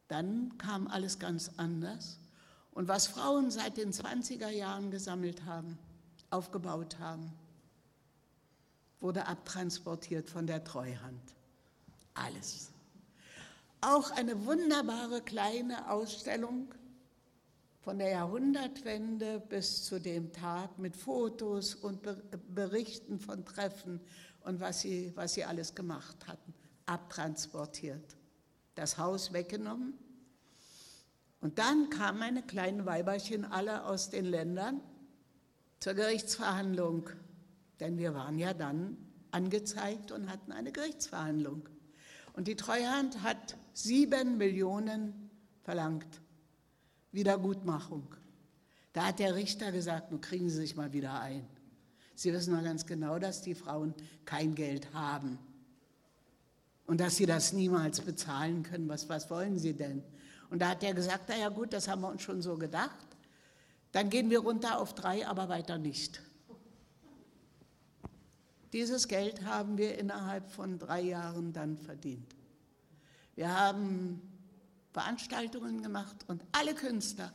dann 0.08 0.56
kam 0.56 0.88
alles 0.88 1.18
ganz 1.18 1.50
anders. 1.58 2.18
Und 2.70 2.88
was 2.88 3.06
Frauen 3.06 3.50
seit 3.50 3.76
den 3.76 3.92
20er 3.92 4.48
Jahren 4.48 4.90
gesammelt 4.90 5.44
haben, 5.44 5.78
aufgebaut 6.30 6.98
haben, 6.98 7.34
wurde 8.98 9.26
abtransportiert 9.26 10.30
von 10.30 10.46
der 10.46 10.64
Treuhand. 10.64 11.34
Alles. 12.14 12.70
Auch 13.82 14.10
eine 14.12 14.46
wunderbare 14.46 15.20
kleine 15.20 15.90
Ausstellung 15.90 16.74
von 17.82 17.98
der 17.98 18.08
Jahrhundertwende 18.08 19.38
bis 19.50 19.84
zu 19.84 20.00
dem 20.00 20.32
Tag 20.32 20.78
mit 20.78 20.96
Fotos 20.96 21.74
und 21.74 22.00
Berichten 22.54 23.18
von 23.18 23.44
Treffen 23.44 24.00
und 24.44 24.60
was 24.60 24.80
sie, 24.80 25.12
was 25.14 25.34
sie 25.34 25.44
alles 25.44 25.74
gemacht 25.74 26.26
hatten, 26.26 26.54
abtransportiert 26.86 28.16
das 28.74 28.98
Haus 28.98 29.32
weggenommen. 29.32 29.94
Und 31.40 31.58
dann 31.58 31.90
kamen 31.90 32.18
meine 32.18 32.42
kleinen 32.42 32.86
Weiberchen 32.86 33.44
alle 33.44 33.84
aus 33.84 34.10
den 34.10 34.24
Ländern 34.24 34.80
zur 35.80 35.94
Gerichtsverhandlung, 35.94 37.10
denn 37.80 37.98
wir 37.98 38.14
waren 38.14 38.38
ja 38.38 38.54
dann 38.54 38.96
angezeigt 39.32 40.12
und 40.12 40.30
hatten 40.30 40.52
eine 40.52 40.70
Gerichtsverhandlung. 40.70 41.68
Und 42.34 42.46
die 42.46 42.56
Treuhand 42.56 43.22
hat 43.22 43.56
sieben 43.72 44.38
Millionen 44.38 45.30
verlangt, 45.62 46.20
Wiedergutmachung. 47.10 48.14
Da 48.92 49.06
hat 49.06 49.18
der 49.18 49.34
Richter 49.34 49.72
gesagt, 49.72 50.12
nun 50.12 50.20
kriegen 50.20 50.48
Sie 50.48 50.56
sich 50.56 50.76
mal 50.76 50.92
wieder 50.92 51.20
ein. 51.20 51.46
Sie 52.14 52.32
wissen 52.32 52.54
doch 52.54 52.62
ganz 52.62 52.86
genau, 52.86 53.18
dass 53.18 53.42
die 53.42 53.54
Frauen 53.54 53.94
kein 54.24 54.54
Geld 54.54 54.94
haben 54.94 55.38
und 56.86 57.00
dass 57.00 57.16
sie 57.16 57.26
das 57.26 57.52
niemals 57.52 58.00
bezahlen 58.00 58.62
können. 58.62 58.88
Was, 58.88 59.08
was 59.08 59.30
wollen 59.30 59.58
sie 59.58 59.74
denn? 59.74 60.02
Und 60.50 60.60
da 60.60 60.70
hat 60.70 60.82
er 60.82 60.94
gesagt, 60.94 61.24
na 61.28 61.36
ja 61.36 61.48
gut, 61.48 61.72
das 61.72 61.88
haben 61.88 62.02
wir 62.02 62.08
uns 62.08 62.22
schon 62.22 62.42
so 62.42 62.56
gedacht. 62.56 63.06
Dann 63.92 64.10
gehen 64.10 64.30
wir 64.30 64.40
runter 64.40 64.78
auf 64.78 64.94
drei, 64.94 65.26
aber 65.26 65.48
weiter 65.48 65.78
nicht. 65.78 66.20
Dieses 68.72 69.06
Geld 69.06 69.44
haben 69.44 69.76
wir 69.76 69.98
innerhalb 69.98 70.50
von 70.50 70.78
drei 70.78 71.02
Jahren 71.02 71.52
dann 71.52 71.76
verdient. 71.76 72.34
Wir 73.34 73.54
haben 73.54 74.20
Veranstaltungen 74.92 75.82
gemacht 75.82 76.16
und 76.28 76.42
alle 76.52 76.74
Künstler, 76.74 77.32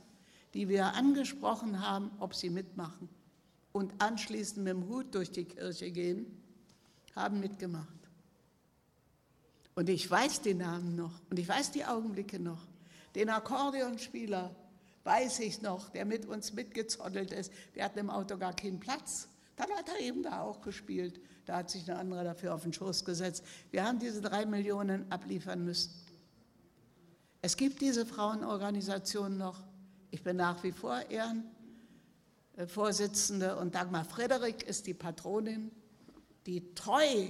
die 0.53 0.67
wir 0.67 0.93
angesprochen 0.93 1.85
haben, 1.87 2.11
ob 2.19 2.33
sie 2.33 2.49
mitmachen 2.49 3.09
und 3.71 3.93
anschließend 3.99 4.63
mit 4.63 4.73
dem 4.73 4.87
Hut 4.87 5.13
durch 5.13 5.31
die 5.31 5.45
Kirche 5.45 5.91
gehen, 5.91 6.25
haben 7.15 7.39
mitgemacht. 7.39 7.96
Und 9.77 9.89
ich 9.89 10.09
weiß 10.09 10.41
die 10.41 10.55
Namen 10.55 10.95
noch 10.95 11.21
und 11.29 11.37
ich 11.37 11.47
weiß 11.47 11.69
die 11.69 11.85
Augenblicke 11.85 12.39
noch. 12.39 12.65
Den 13.13 13.29
Akkordeonspieler 13.29 14.49
weiß 15.03 15.41
ich 15.41 15.61
noch, 15.61 15.89
der 15.89 16.03
mit 16.03 16.25
uns 16.25 16.51
mitgezottelt 16.53 17.31
ist. 17.31 17.51
Wir 17.73 17.83
hatten 17.83 17.99
im 17.99 18.09
Auto 18.09 18.39
gar 18.39 18.55
keinen 18.55 18.79
Platz. 18.79 19.27
Dann 19.55 19.69
hat 19.77 19.87
er 19.87 19.99
eben 19.99 20.23
da 20.23 20.41
auch 20.41 20.61
gespielt. 20.61 21.21
Da 21.45 21.57
hat 21.57 21.69
sich 21.69 21.87
ein 21.91 21.95
anderer 21.95 22.23
dafür 22.23 22.55
auf 22.55 22.63
den 22.63 22.73
Schoß 22.73 23.05
gesetzt. 23.05 23.43
Wir 23.69 23.85
haben 23.85 23.99
diese 23.99 24.19
drei 24.19 24.47
Millionen 24.47 25.11
abliefern 25.11 25.63
müssen. 25.63 25.93
Es 27.43 27.55
gibt 27.55 27.79
diese 27.79 28.03
Frauenorganisation 28.07 29.37
noch. 29.37 29.61
Ich 30.09 30.23
bin 30.23 30.37
nach 30.37 30.63
wie 30.63 30.71
vor 30.71 31.03
Ehrenvorsitzende 32.55 33.55
und 33.57 33.75
Dagmar 33.75 34.05
Frederik 34.05 34.63
ist 34.63 34.87
die 34.87 34.95
Patronin, 34.95 35.69
die 36.47 36.73
treu, 36.73 37.27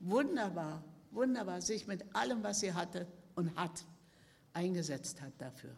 wunderbar 0.00 0.82
wunderbar 1.10 1.60
sich 1.60 1.86
mit 1.86 2.14
allem, 2.14 2.42
was 2.42 2.60
sie 2.60 2.72
hatte 2.72 3.06
und 3.34 3.54
hat, 3.56 3.84
eingesetzt 4.52 5.20
hat 5.20 5.32
dafür. 5.38 5.74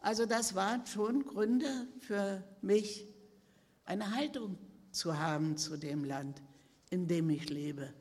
Also 0.00 0.26
das 0.26 0.54
waren 0.54 0.86
schon 0.86 1.24
Gründe 1.24 1.88
für 2.00 2.44
mich, 2.62 3.06
eine 3.84 4.14
Haltung 4.14 4.58
zu 4.90 5.18
haben 5.18 5.56
zu 5.56 5.76
dem 5.76 6.04
Land, 6.04 6.40
in 6.90 7.08
dem 7.08 7.30
ich 7.30 7.48
lebe. 7.48 7.92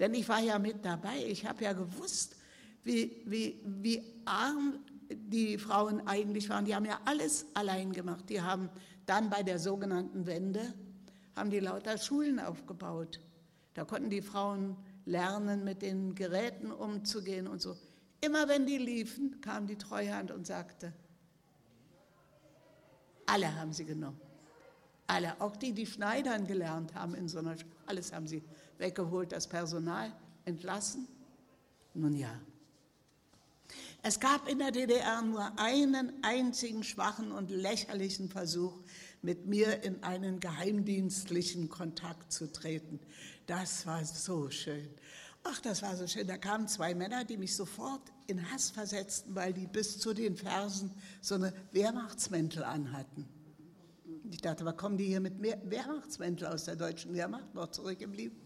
Denn 0.00 0.14
ich 0.14 0.28
war 0.28 0.40
ja 0.40 0.58
mit 0.58 0.84
dabei, 0.84 1.24
ich 1.26 1.46
habe 1.46 1.64
ja 1.64 1.72
gewusst, 1.72 2.36
wie, 2.82 3.22
wie, 3.26 3.60
wie 3.64 4.02
arm 4.24 4.78
die 5.08 5.58
Frauen 5.58 6.06
eigentlich 6.06 6.48
waren. 6.48 6.64
Die 6.64 6.74
haben 6.74 6.84
ja 6.84 7.00
alles 7.04 7.46
allein 7.54 7.92
gemacht. 7.92 8.28
Die 8.28 8.40
haben 8.40 8.70
dann 9.06 9.30
bei 9.30 9.42
der 9.42 9.58
sogenannten 9.58 10.26
Wende, 10.26 10.74
haben 11.36 11.50
die 11.50 11.60
lauter 11.60 11.98
Schulen 11.98 12.38
aufgebaut. 12.38 13.20
Da 13.74 13.84
konnten 13.84 14.10
die 14.10 14.22
Frauen 14.22 14.76
lernen, 15.06 15.64
mit 15.64 15.82
den 15.82 16.14
Geräten 16.14 16.70
umzugehen 16.70 17.46
und 17.46 17.60
so. 17.60 17.76
Immer 18.20 18.48
wenn 18.48 18.66
die 18.66 18.78
liefen, 18.78 19.40
kam 19.40 19.66
die 19.66 19.76
Treuhand 19.76 20.30
und 20.30 20.46
sagte, 20.46 20.92
alle 23.26 23.54
haben 23.54 23.72
sie 23.72 23.84
genommen. 23.84 24.20
Alle, 25.06 25.38
auch 25.40 25.56
die, 25.56 25.72
die 25.72 25.86
Schneidern 25.86 26.46
gelernt 26.46 26.94
haben 26.94 27.14
in 27.14 27.28
so 27.28 27.38
einer, 27.38 27.56
alles 27.86 28.12
haben 28.12 28.26
sie 28.26 28.42
weggeholt, 28.78 29.32
das 29.32 29.46
Personal 29.46 30.12
entlassen? 30.44 31.06
Nun 31.92 32.14
ja. 32.14 32.40
Es 34.02 34.20
gab 34.20 34.48
in 34.48 34.58
der 34.58 34.70
DDR 34.70 35.22
nur 35.22 35.58
einen 35.58 36.12
einzigen 36.22 36.84
schwachen 36.84 37.32
und 37.32 37.50
lächerlichen 37.50 38.28
Versuch, 38.28 38.74
mit 39.24 39.46
mir 39.46 39.82
in 39.82 40.02
einen 40.02 40.38
geheimdienstlichen 40.38 41.70
Kontakt 41.70 42.30
zu 42.30 42.52
treten. 42.52 43.00
Das 43.46 43.86
war 43.86 44.04
so 44.04 44.50
schön. 44.50 44.88
Ach, 45.44 45.60
das 45.60 45.82
war 45.82 45.96
so 45.96 46.06
schön. 46.06 46.26
Da 46.26 46.36
kamen 46.36 46.68
zwei 46.68 46.94
Männer, 46.94 47.24
die 47.24 47.38
mich 47.38 47.56
sofort 47.56 48.02
in 48.26 48.50
Hass 48.50 48.70
versetzten, 48.70 49.34
weil 49.34 49.54
die 49.54 49.66
bis 49.66 49.98
zu 49.98 50.12
den 50.12 50.36
Fersen 50.36 50.90
so 51.22 51.36
eine 51.36 51.54
Wehrmachtsmäntel 51.72 52.64
anhatten. 52.64 53.26
Ich 54.30 54.42
dachte, 54.42 54.64
was 54.66 54.76
kommen 54.76 54.98
die 54.98 55.06
hier 55.06 55.20
mit 55.20 55.40
Wehrmachtsmäntel 55.40 56.46
aus 56.48 56.64
der 56.64 56.76
deutschen 56.76 57.14
Wehrmacht 57.14 57.54
noch 57.54 57.70
zurückgeblieben 57.70 58.38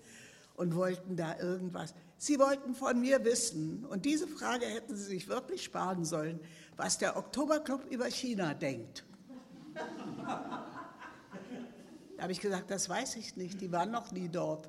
und 0.55 0.77
wollten 0.77 1.17
da 1.17 1.39
irgendwas. 1.39 1.93
Sie 2.19 2.39
wollten 2.39 2.75
von 2.75 3.01
mir 3.01 3.25
wissen, 3.25 3.85
und 3.85 4.05
diese 4.05 4.29
Frage 4.29 4.67
hätten 4.67 4.97
Sie 4.97 5.05
sich 5.05 5.29
wirklich 5.29 5.65
sparen 5.65 6.05
sollen, 6.05 6.39
was 6.77 6.99
der 6.99 7.17
Oktoberclub 7.17 7.85
über 7.91 8.07
China 8.07 8.55
denkt. 8.55 9.05
Da 12.19 12.25
habe 12.25 12.33
ich 12.33 12.41
gesagt, 12.41 12.69
das 12.73 12.89
weiß 12.89 13.15
ich 13.15 13.37
nicht, 13.37 13.61
die 13.61 13.71
waren 13.71 13.93
noch 13.93 14.11
nie 14.11 14.29
dort. 14.29 14.69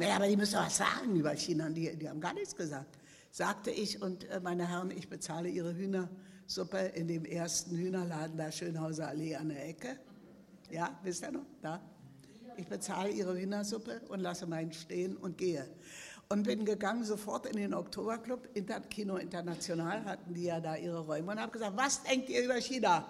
Naja, 0.00 0.16
aber 0.16 0.28
die 0.28 0.36
müssen 0.38 0.58
was 0.58 0.78
sagen 0.78 1.14
über 1.14 1.36
China, 1.36 1.68
die, 1.68 1.94
die 1.94 2.08
haben 2.08 2.22
gar 2.22 2.32
nichts 2.32 2.56
gesagt. 2.56 2.98
Sagte 3.30 3.70
ich, 3.70 4.00
und 4.00 4.24
äh, 4.30 4.40
meine 4.40 4.66
Herren, 4.66 4.90
ich 4.90 5.10
bezahle 5.10 5.50
Ihre 5.50 5.76
Hühnersuppe 5.76 6.78
in 6.94 7.06
dem 7.06 7.26
ersten 7.26 7.76
Hühnerladen 7.76 8.38
da 8.38 8.50
Schönhauser 8.50 9.08
Allee 9.08 9.36
an 9.36 9.50
der 9.50 9.68
Ecke. 9.68 9.98
Ja, 10.70 10.98
wisst 11.02 11.22
ihr 11.22 11.32
noch? 11.32 11.44
Da. 11.60 11.82
Ich 12.56 12.66
bezahle 12.66 13.10
Ihre 13.10 13.38
Hühnersuppe 13.38 14.00
und 14.08 14.20
lasse 14.20 14.46
meinen 14.46 14.72
stehen 14.72 15.18
und 15.18 15.36
gehe. 15.36 15.68
Und 16.30 16.44
bin 16.44 16.64
gegangen 16.64 17.04
sofort 17.04 17.44
in 17.44 17.58
den 17.58 17.74
Oktoberclub, 17.74 18.48
Inter 18.54 18.80
Kino 18.80 19.16
International, 19.16 20.02
hatten 20.06 20.32
die 20.32 20.44
ja 20.44 20.60
da 20.60 20.76
ihre 20.76 21.00
Räume 21.00 21.32
und 21.32 21.40
habe 21.40 21.52
gesagt, 21.52 21.76
was 21.76 22.02
denkt 22.04 22.30
ihr 22.30 22.42
über 22.42 22.58
China? 22.58 23.06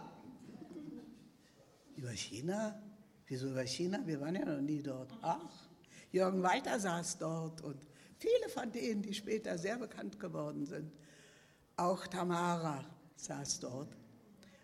Über 1.95 2.11
China? 2.11 2.83
Wieso 3.29 3.49
über 3.49 3.67
China? 3.67 4.01
Wir 4.07 4.21
waren 4.21 4.35
ja 4.35 4.45
noch 4.45 4.61
nie 4.61 4.83
dort. 4.83 5.13
Ach, 5.21 5.69
Jürgen 6.11 6.43
Walter 6.43 6.81
saß 6.81 7.19
dort 7.19 7.61
und 7.61 7.77
viele 8.17 8.49
von 8.49 8.73
denen, 8.73 9.03
die 9.03 9.13
später 9.13 9.59
sehr 9.59 9.77
bekannt 9.77 10.19
geworden 10.19 10.65
sind. 10.65 10.91
Auch 11.77 12.07
Tamara 12.07 12.85
saß 13.17 13.61
dort. 13.61 13.95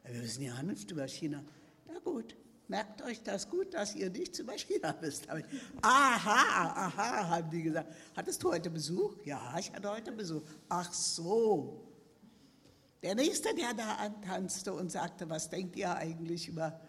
Wir 0.04 0.22
wissen 0.22 0.42
ja 0.42 0.62
nichts 0.62 0.90
über 0.90 1.06
China. 1.06 1.44
Na 1.86 1.98
gut, 1.98 2.34
merkt 2.66 3.02
euch 3.02 3.22
das 3.22 3.50
gut, 3.50 3.74
dass 3.74 3.94
ihr 3.94 4.08
nichts 4.08 4.38
über 4.38 4.56
China 4.56 4.96
wisst. 5.00 5.28
aha, 5.28 5.42
aha, 5.82 7.28
haben 7.28 7.50
die 7.50 7.62
gesagt. 7.64 7.94
Hattest 8.16 8.42
du 8.42 8.50
heute 8.50 8.70
Besuch? 8.70 9.14
Ja, 9.24 9.56
ich 9.58 9.70
hatte 9.72 9.90
heute 9.90 10.12
Besuch. 10.12 10.42
Ach 10.70 10.90
so. 10.90 11.86
Der 13.02 13.14
Nächste, 13.14 13.54
der 13.54 13.74
da 13.74 13.96
antanzte 13.96 14.72
und 14.72 14.90
sagte, 14.90 15.28
was 15.28 15.50
denkt 15.50 15.76
ihr 15.76 15.94
eigentlich 15.94 16.48
über 16.48 16.70
China? 16.70 16.83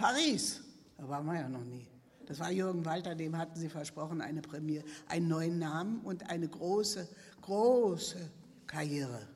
Paris, 0.00 0.62
da 0.96 1.06
waren 1.06 1.26
wir 1.26 1.34
ja 1.34 1.48
noch 1.48 1.62
nie. 1.62 1.86
Das 2.24 2.38
war 2.38 2.50
Jürgen 2.50 2.86
Walter, 2.86 3.14
dem 3.14 3.36
hatten 3.36 3.58
sie 3.60 3.68
versprochen, 3.68 4.22
eine 4.22 4.40
Premiere, 4.40 4.82
einen 5.08 5.28
neuen 5.28 5.58
Namen 5.58 6.00
und 6.00 6.30
eine 6.30 6.48
große, 6.48 7.06
große 7.42 8.30
Karriere. 8.66 9.28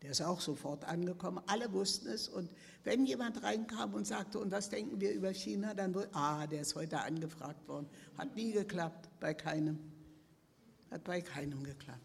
Der 0.00 0.12
ist 0.12 0.22
auch 0.22 0.40
sofort 0.40 0.84
angekommen. 0.84 1.42
Alle 1.48 1.72
wussten 1.72 2.08
es. 2.08 2.28
Und 2.28 2.48
wenn 2.84 3.06
jemand 3.06 3.42
reinkam 3.42 3.94
und 3.94 4.06
sagte, 4.06 4.38
und 4.38 4.52
was 4.52 4.68
denken 4.68 5.00
wir 5.00 5.12
über 5.12 5.34
China, 5.34 5.74
dann 5.74 5.94
wurde, 5.94 6.10
ah, 6.12 6.46
der 6.46 6.60
ist 6.60 6.76
heute 6.76 7.00
angefragt 7.00 7.66
worden. 7.66 7.88
Hat 8.16 8.36
nie 8.36 8.52
geklappt, 8.52 9.08
bei 9.18 9.34
keinem. 9.34 9.80
Hat 10.92 11.02
bei 11.02 11.20
keinem 11.20 11.64
geklappt. 11.64 12.00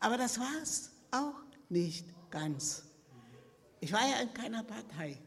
Aber 0.00 0.16
das 0.16 0.38
war 0.40 0.62
es 0.62 0.90
auch 1.12 1.42
nicht 1.68 2.06
ganz. 2.30 2.82
Ich 3.78 3.92
war 3.92 4.00
ja 4.00 4.20
in 4.20 4.34
keiner 4.34 4.64
Partei. 4.64 5.20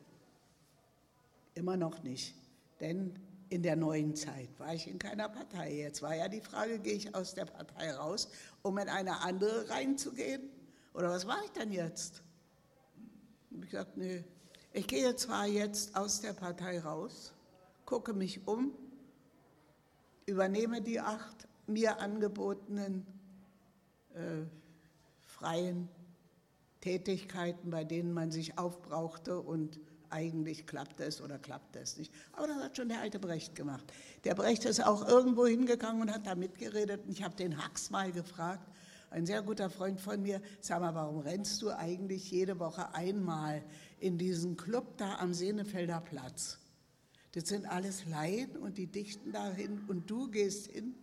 Immer 1.55 1.77
noch 1.77 2.03
nicht. 2.03 2.35
Denn 2.79 3.17
in 3.49 3.63
der 3.63 3.75
neuen 3.75 4.15
Zeit 4.15 4.49
war 4.59 4.73
ich 4.73 4.87
in 4.87 4.99
keiner 4.99 5.29
Partei. 5.29 5.73
Jetzt 5.73 6.01
war 6.01 6.15
ja 6.15 6.27
die 6.27 6.41
Frage, 6.41 6.79
gehe 6.79 6.93
ich 6.93 7.15
aus 7.15 7.33
der 7.33 7.45
Partei 7.45 7.91
raus, 7.93 8.29
um 8.61 8.77
in 8.77 8.89
eine 8.89 9.21
andere 9.21 9.69
reinzugehen? 9.69 10.49
Oder 10.93 11.09
was 11.09 11.25
mache 11.25 11.45
ich 11.45 11.51
dann 11.51 11.71
jetzt? 11.71 12.23
Und 13.51 13.63
ich 13.63 13.71
gesagt, 13.71 13.97
nee, 13.97 14.23
ich 14.73 14.87
gehe 14.87 15.15
zwar 15.15 15.47
jetzt 15.47 15.95
aus 15.95 16.21
der 16.21 16.33
Partei 16.33 16.79
raus, 16.79 17.33
gucke 17.85 18.13
mich 18.13 18.45
um, 18.47 18.73
übernehme 20.25 20.81
die 20.81 20.99
acht 20.99 21.47
mir 21.67 21.99
angebotenen 21.99 23.05
äh, 24.13 24.43
freien 25.21 25.87
Tätigkeiten, 26.81 27.69
bei 27.69 27.83
denen 27.83 28.11
man 28.11 28.31
sich 28.31 28.57
aufbrauchte 28.57 29.39
und 29.39 29.79
eigentlich 30.15 30.65
klappt 30.65 31.01
es 31.01 31.21
oder 31.21 31.37
klappt 31.37 31.75
es 31.75 31.97
nicht. 31.97 32.11
Aber 32.31 32.47
das 32.47 32.57
hat 32.57 32.77
schon 32.77 32.87
der 32.87 33.01
alte 33.01 33.19
Brecht 33.19 33.53
gemacht. 33.53 33.85
Der 34.23 34.33
Brecht 34.33 34.63
ist 34.63 34.83
auch 34.83 35.05
irgendwo 35.07 35.45
hingegangen 35.45 36.01
und 36.01 36.11
hat 36.11 36.25
da 36.25 36.35
mitgeredet. 36.35 37.03
Und 37.05 37.11
ich 37.11 37.21
habe 37.21 37.35
den 37.35 37.61
Hax 37.61 37.89
mal 37.89 38.11
gefragt, 38.13 38.65
ein 39.09 39.25
sehr 39.25 39.41
guter 39.41 39.69
Freund 39.69 39.99
von 39.99 40.21
mir, 40.21 40.41
sag 40.61 40.79
mal, 40.79 40.95
warum 40.95 41.19
rennst 41.19 41.61
du 41.61 41.69
eigentlich 41.69 42.31
jede 42.31 42.59
Woche 42.59 42.93
einmal 42.95 43.61
in 43.99 44.17
diesen 44.17 44.55
Club 44.55 44.97
da 44.97 45.17
am 45.17 45.33
Senefelder 45.33 45.99
Platz? 45.99 46.59
Das 47.33 47.49
sind 47.49 47.65
alles 47.65 48.05
Laien 48.05 48.55
und 48.57 48.77
die 48.77 48.87
dichten 48.87 49.33
dahin 49.33 49.83
und 49.87 50.09
du 50.09 50.31
gehst 50.31 50.67
hin. 50.67 50.95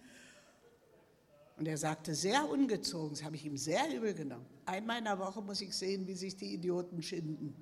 Und 1.59 1.69
er 1.69 1.77
sagte 1.77 2.15
sehr 2.15 2.49
ungezogen, 2.49 3.11
das 3.11 3.25
habe 3.25 3.37
ich 3.37 3.45
ihm 3.45 3.59
sehr 3.59 3.95
übel 3.95 4.15
genommen. 4.15 4.47
Einmal 4.65 4.99
in 4.99 5.05
der 5.05 5.19
Woche 5.19 5.43
muss 5.43 5.61
ich 5.61 5.77
sehen, 5.77 6.07
wie 6.07 6.15
sich 6.15 6.35
die 6.35 6.55
Idioten 6.55 7.03
schinden. 7.03 7.55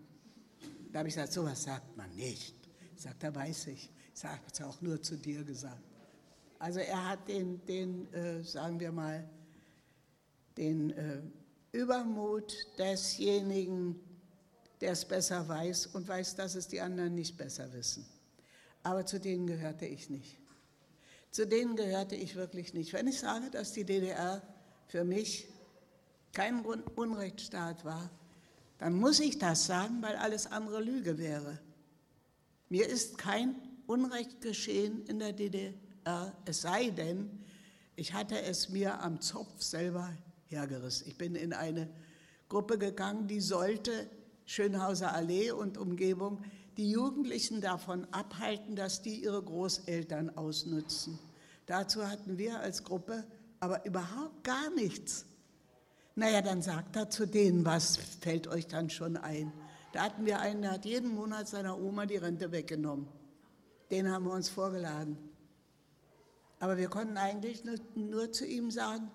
Da 0.92 1.00
habe 1.00 1.08
ich 1.08 1.14
gesagt, 1.14 1.32
sowas 1.32 1.62
sagt 1.62 1.96
man 1.96 2.10
nicht. 2.16 2.54
Ich 2.96 3.02
sagte, 3.02 3.26
da 3.26 3.34
weiß 3.34 3.68
ich. 3.68 3.90
Ich 4.14 4.24
habe 4.24 4.40
es 4.52 4.60
auch 4.60 4.80
nur 4.80 5.00
zu 5.00 5.16
dir 5.16 5.44
gesagt. 5.44 5.82
Also 6.58 6.80
er 6.80 7.08
hat 7.08 7.28
den, 7.28 7.64
den 7.66 8.12
äh, 8.12 8.42
sagen 8.42 8.78
wir 8.80 8.92
mal, 8.92 9.28
den 10.56 10.90
äh, 10.90 11.22
Übermut 11.72 12.54
desjenigen, 12.76 13.98
der 14.80 14.92
es 14.92 15.04
besser 15.04 15.46
weiß 15.48 15.86
und 15.86 16.08
weiß, 16.08 16.34
dass 16.34 16.54
es 16.54 16.68
die 16.68 16.80
anderen 16.80 17.14
nicht 17.14 17.36
besser 17.36 17.72
wissen. 17.72 18.04
Aber 18.82 19.06
zu 19.06 19.20
denen 19.20 19.46
gehörte 19.46 19.86
ich 19.86 20.10
nicht. 20.10 20.38
Zu 21.30 21.46
denen 21.46 21.76
gehörte 21.76 22.16
ich 22.16 22.34
wirklich 22.34 22.74
nicht. 22.74 22.92
Wenn 22.92 23.06
ich 23.06 23.20
sage, 23.20 23.50
dass 23.50 23.72
die 23.72 23.84
DDR 23.84 24.42
für 24.88 25.04
mich 25.04 25.48
kein 26.32 26.64
Unrechtsstaat 26.64 27.84
war, 27.84 28.10
dann 28.80 28.94
muss 28.94 29.20
ich 29.20 29.38
das 29.38 29.66
sagen, 29.66 30.00
weil 30.00 30.16
alles 30.16 30.46
andere 30.46 30.82
Lüge 30.82 31.18
wäre. 31.18 31.58
Mir 32.70 32.88
ist 32.88 33.18
kein 33.18 33.54
Unrecht 33.86 34.40
geschehen 34.40 35.04
in 35.06 35.18
der 35.18 35.34
DDR, 35.34 35.74
es 36.46 36.62
sei 36.62 36.88
denn, 36.88 37.30
ich 37.94 38.14
hatte 38.14 38.40
es 38.40 38.70
mir 38.70 39.02
am 39.02 39.20
Zopf 39.20 39.60
selber 39.60 40.10
hergerissen. 40.46 41.08
Ich 41.08 41.18
bin 41.18 41.34
in 41.34 41.52
eine 41.52 41.90
Gruppe 42.48 42.78
gegangen, 42.78 43.28
die 43.28 43.40
sollte 43.40 44.08
Schönhauser 44.46 45.12
Allee 45.12 45.50
und 45.50 45.76
Umgebung 45.76 46.42
die 46.78 46.90
Jugendlichen 46.90 47.60
davon 47.60 48.06
abhalten, 48.12 48.76
dass 48.76 49.02
die 49.02 49.22
ihre 49.22 49.42
Großeltern 49.42 50.38
ausnutzen. 50.38 51.18
Dazu 51.66 52.08
hatten 52.08 52.38
wir 52.38 52.60
als 52.60 52.82
Gruppe 52.82 53.24
aber 53.60 53.84
überhaupt 53.84 54.42
gar 54.42 54.70
nichts. 54.70 55.26
Naja, 56.20 56.42
dann 56.42 56.60
sagt 56.60 56.96
er 56.96 57.08
zu 57.08 57.26
denen, 57.26 57.64
was 57.64 57.96
fällt 57.96 58.46
euch 58.46 58.66
dann 58.66 58.90
schon 58.90 59.16
ein? 59.16 59.54
Da 59.94 60.02
hatten 60.02 60.26
wir 60.26 60.38
einen, 60.38 60.60
der 60.60 60.72
hat 60.72 60.84
jeden 60.84 61.14
Monat 61.14 61.48
seiner 61.48 61.80
Oma 61.80 62.04
die 62.04 62.18
Rente 62.18 62.52
weggenommen. 62.52 63.08
Den 63.90 64.06
haben 64.12 64.26
wir 64.26 64.34
uns 64.34 64.50
vorgeladen. 64.50 65.16
Aber 66.58 66.76
wir 66.76 66.88
konnten 66.88 67.16
eigentlich 67.16 67.64
nur, 67.64 67.76
nur 67.94 68.30
zu 68.32 68.44
ihm 68.46 68.70
sagen, 68.70 69.10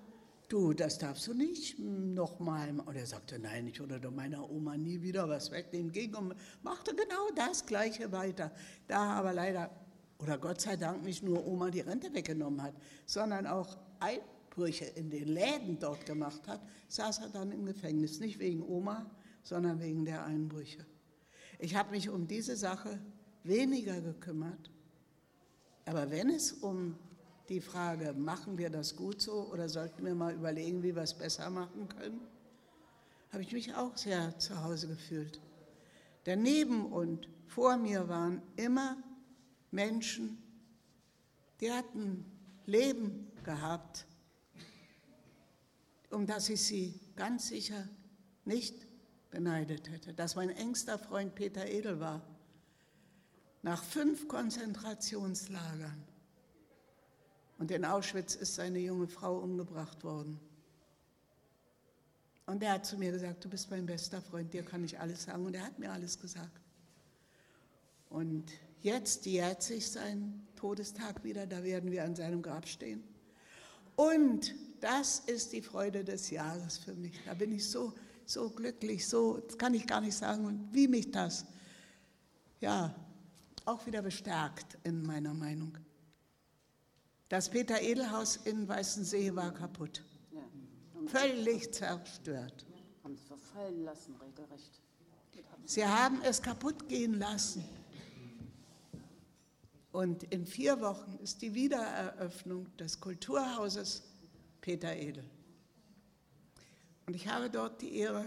du, 0.50 0.74
das 0.74 0.98
darfst 0.98 1.28
du 1.28 1.36
nicht 1.36 1.78
nochmal. 1.78 2.74
Und 2.84 2.96
er 2.96 3.06
sagte, 3.06 3.38
nein, 3.38 3.68
ich 3.68 3.80
würde 3.80 4.10
meiner 4.10 4.50
Oma 4.50 4.76
nie 4.76 5.04
wieder 5.04 5.30
was 5.30 5.52
wegnehmen. 5.52 5.92
Ging 5.92 6.16
und 6.16 6.34
machte 6.64 6.96
genau 6.96 7.30
das 7.36 7.68
Gleiche 7.68 8.12
weiter. 8.12 8.52
Da 8.88 9.14
aber 9.14 9.32
leider, 9.32 9.70
oder 10.18 10.40
Gott 10.40 10.60
sei 10.60 10.76
Dank 10.76 11.04
nicht 11.04 11.22
nur 11.22 11.46
Oma 11.46 11.70
die 11.70 11.82
Rente 11.82 12.12
weggenommen 12.16 12.64
hat, 12.64 12.74
sondern 13.06 13.46
auch 13.46 13.78
ein 14.00 14.22
Brüche 14.56 14.86
in 14.86 15.10
den 15.10 15.28
Läden 15.28 15.78
dort 15.80 16.06
gemacht 16.06 16.48
hat, 16.48 16.62
saß 16.88 17.20
er 17.20 17.30
dann 17.30 17.52
im 17.52 17.66
Gefängnis. 17.66 18.20
Nicht 18.20 18.40
wegen 18.40 18.64
Oma, 18.64 19.12
sondern 19.44 19.80
wegen 19.80 20.06
der 20.06 20.26
Einbrüche. 20.26 20.86
Ich 21.60 21.76
habe 21.76 21.92
mich 21.92 22.10
um 22.10 22.28
diese 22.28 22.56
Sache 22.56 23.00
weniger 23.44 24.02
gekümmert. 24.02 24.72
Aber 25.86 26.10
wenn 26.10 26.30
es 26.30 26.52
um 26.52 26.96
die 27.50 27.62
Frage, 27.62 28.14
machen 28.14 28.58
wir 28.58 28.70
das 28.70 28.96
gut 28.96 29.22
so 29.22 29.52
oder 29.52 29.70
sollten 29.70 30.04
wir 30.04 30.16
mal 30.16 30.34
überlegen, 30.34 30.82
wie 30.82 30.96
wir 30.96 31.04
es 31.04 31.14
besser 31.14 31.50
machen 31.50 31.88
können, 31.90 32.22
habe 33.32 33.44
ich 33.44 33.52
mich 33.52 33.76
auch 33.76 33.96
sehr 33.98 34.38
zu 34.40 34.64
Hause 34.64 34.88
gefühlt. 34.88 35.40
Daneben 36.24 36.92
und 36.92 37.30
vor 37.48 37.78
mir 37.78 38.08
waren 38.08 38.42
immer 38.56 38.98
Menschen, 39.70 40.42
die 41.62 41.72
hatten 41.72 42.26
Leben 42.66 43.32
gehabt, 43.44 44.08
um 46.16 46.26
das 46.26 46.48
ich 46.50 46.64
sie 46.64 47.00
ganz 47.18 47.50
sicher 47.50 47.88
nicht 48.46 48.88
beneidet 49.32 49.90
hätte, 49.92 50.14
dass 50.14 50.36
mein 50.36 50.50
engster 50.50 50.98
Freund 50.98 51.36
Peter 51.36 51.68
Edel 51.68 52.00
war. 52.00 52.22
Nach 53.62 53.84
fünf 53.84 54.28
Konzentrationslagern 54.28 56.02
und 57.58 57.70
in 57.70 57.84
Auschwitz 57.84 58.36
ist 58.36 58.56
seine 58.56 58.80
junge 58.80 59.08
Frau 59.08 59.38
umgebracht 59.40 60.04
worden. 60.04 60.40
Und 62.46 62.64
er 62.64 62.74
hat 62.74 62.86
zu 62.86 62.98
mir 62.98 63.12
gesagt, 63.12 63.44
du 63.44 63.50
bist 63.50 63.70
mein 63.70 63.86
bester 63.86 64.22
Freund, 64.22 64.54
dir 64.54 64.64
kann 64.64 64.84
ich 64.84 65.00
alles 65.00 65.24
sagen. 65.24 65.46
Und 65.46 65.56
er 65.56 65.66
hat 65.66 65.80
mir 65.80 65.92
alles 65.92 66.20
gesagt. 66.20 66.62
Und 68.10 68.46
jetzt 68.82 69.26
jährt 69.26 69.64
sich 69.64 69.90
sein 69.90 70.48
Todestag 70.56 71.24
wieder, 71.24 71.48
da 71.48 71.64
werden 71.64 71.92
wir 71.92 72.04
an 72.04 72.16
seinem 72.16 72.42
Grab 72.42 72.68
stehen. 72.68 73.04
Und 73.96 74.54
das 74.82 75.20
ist 75.20 75.54
die 75.54 75.62
Freude 75.62 76.04
des 76.04 76.30
Jahres 76.30 76.78
für 76.78 76.94
mich. 76.94 77.14
Da 77.26 77.34
bin 77.34 77.52
ich 77.52 77.70
so, 77.70 77.94
so 78.26 78.50
glücklich, 78.50 79.08
so, 79.08 79.38
das 79.38 79.58
kann 79.58 79.74
ich 79.74 79.86
gar 79.86 80.02
nicht 80.02 80.16
sagen, 80.16 80.70
wie 80.72 80.88
mich 80.88 81.12
das, 81.12 81.46
ja, 82.60 82.96
auch 83.66 83.86
wieder 83.86 84.02
bestärkt 84.02 84.78
in 84.84 85.04
meiner 85.04 85.34
Meinung. 85.34 85.78
Das 87.30 87.50
Peter 87.50 87.82
Edelhaus 87.82 88.38
in 88.38 88.68
Weißensee 88.68 89.36
war 89.36 89.52
kaputt. 89.52 90.04
Ja. 90.32 90.44
Völlig 91.08 91.74
zerstört. 91.74 92.66
Haben 93.04 93.16
es 93.16 93.24
verfallen 93.24 93.84
lassen, 93.84 94.16
regelrecht. 94.16 94.82
Sie 95.66 95.86
haben 95.86 96.22
es 96.22 96.42
kaputt 96.42 96.88
gehen 96.88 97.16
lassen. 97.16 97.66
Und 99.92 100.24
in 100.24 100.46
vier 100.46 100.82
Wochen 100.82 101.18
ist 101.24 101.42
die 101.42 101.54
Wiedereröffnung 101.54 102.76
des 102.78 103.00
Kulturhauses 103.00 104.04
Peter 104.66 104.96
Edel. 104.96 105.24
Und 107.06 107.16
ich 107.16 107.28
habe 107.28 107.52
dort 107.52 107.84
die 107.84 107.98
Ehre, 107.98 108.26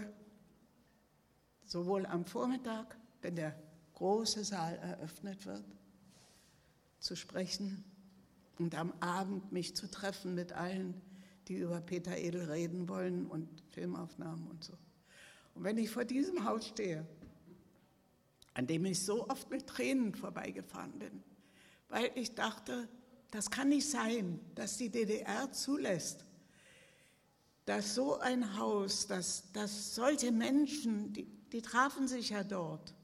sowohl 1.65 2.05
am 2.05 2.23
Vormittag, 2.23 2.97
wenn 3.21 3.35
der 3.35 3.61
große 3.95 4.45
Saal 4.45 4.77
eröffnet 4.77 5.45
wird, 5.45 5.65
zu 7.01 7.17
sprechen 7.17 7.83
und 8.57 8.73
am 8.73 8.93
Abend 9.01 9.51
mich 9.51 9.75
zu 9.75 9.91
treffen 9.91 10.33
mit 10.33 10.53
allen, 10.53 11.01
die 11.49 11.57
über 11.57 11.81
Peter 11.81 12.17
Edel 12.17 12.49
reden 12.49 12.87
wollen 12.87 13.27
und 13.27 13.49
Filmaufnahmen 13.71 14.47
und 14.47 14.63
so. 14.63 14.77
Und 15.55 15.65
wenn 15.65 15.77
ich 15.77 15.89
vor 15.89 16.05
diesem 16.05 16.45
Haus 16.45 16.67
stehe, 16.67 17.05
an 18.53 18.65
dem 18.65 18.85
ich 18.85 19.03
so 19.03 19.27
oft 19.27 19.49
mit 19.49 19.67
Tränen 19.67 20.15
vorbeigefahren 20.15 20.99
bin, 20.99 21.21
weil 21.89 22.09
ich 22.15 22.33
dachte, 22.33 22.87
das 23.29 23.51
kann 23.51 23.67
nicht 23.67 23.89
sein, 23.89 24.39
dass 24.55 24.77
die 24.77 24.89
DDR 24.89 25.51
zulässt, 25.51 26.25
dass 27.69 27.93
so 27.93 28.17
ein 28.17 28.57
Haus, 28.57 29.05
dass, 29.05 29.51
dass 29.51 29.93
solche 29.93 30.31
Menschen, 30.31 31.13
die, 31.13 31.25
die 31.51 31.61
trafen 31.61 32.07
sich 32.07 32.31
ja 32.31 32.43
dort. 32.43 32.95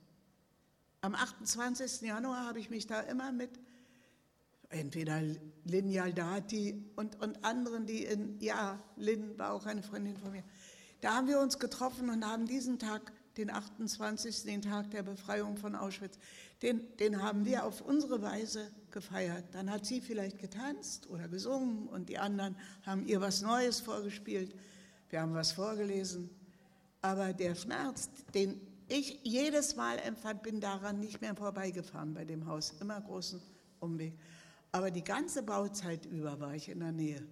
Am 1.02 1.14
28. 1.14 2.02
Januar 2.02 2.48
habe 2.48 2.60
ich 2.60 2.72
mich 2.72 2.88
da 2.88 3.02
immer 3.02 3.32
mit 3.32 3.52
entweder 4.70 5.22
Lin 5.66 5.94
Dati 6.16 6.84
und, 6.96 7.22
und 7.22 7.46
anderen, 7.46 7.86
die 7.86 8.06
in, 8.06 8.40
ja, 8.40 8.82
Lin 8.96 9.38
war 9.38 9.54
auch 9.54 9.68
eine 9.68 9.84
Freundin 9.84 10.18
von 10.18 10.32
mir. 10.32 10.44
Da 11.00 11.14
haben 11.14 11.28
wir 11.28 11.40
uns 11.42 11.60
getroffen 11.60 12.10
und 12.10 12.26
haben 12.26 12.48
diesen 12.48 12.80
Tag, 12.80 13.14
den 13.38 13.50
28., 13.50 14.44
den 14.44 14.62
Tag 14.62 14.92
der 14.92 15.04
Befreiung 15.04 15.58
von 15.58 15.76
Auschwitz, 15.76 16.18
den, 16.62 16.82
den 16.98 17.22
haben 17.22 17.46
wir 17.46 17.66
auf 17.66 17.82
unsere 17.82 18.22
Weise 18.22 18.72
gefeiert. 18.92 19.46
Dann 19.54 19.70
hat 19.70 19.86
sie 19.86 20.02
vielleicht 20.02 20.40
getanzt 20.40 21.10
oder 21.10 21.28
gesungen 21.28 21.88
und 21.88 22.10
die 22.10 22.18
anderen 22.18 22.56
haben 22.84 23.06
ihr 23.06 23.22
was 23.22 23.42
Neues 23.42 23.82
vorgespielt. 23.82 24.56
Wir 25.10 25.22
haben 25.22 25.34
was 25.34 25.52
vorgelesen. 25.52 26.30
Aber 27.02 27.34
der 27.34 27.56
Schmerz, 27.56 28.10
den 28.34 28.60
ich 28.88 29.20
jedes 29.24 29.76
Mal 29.76 30.00
empfand, 30.00 30.44
bin 30.44 30.60
daran 30.60 31.00
nicht 31.00 31.22
mehr 31.22 31.36
vorbeigefahren 31.36 32.14
bei 32.14 32.26
dem 32.26 32.48
Haus. 32.48 32.74
Immer 32.80 33.02
großen 33.02 33.42
Umweg. 33.80 34.14
Aber 34.72 34.92
die 34.92 35.04
ganze 35.04 35.44
Bauzeit 35.44 36.06
über 36.06 36.40
war 36.40 36.54
ich 36.54 36.70
in 36.70 36.80
der 36.80 36.92
Nähe. 36.92 37.26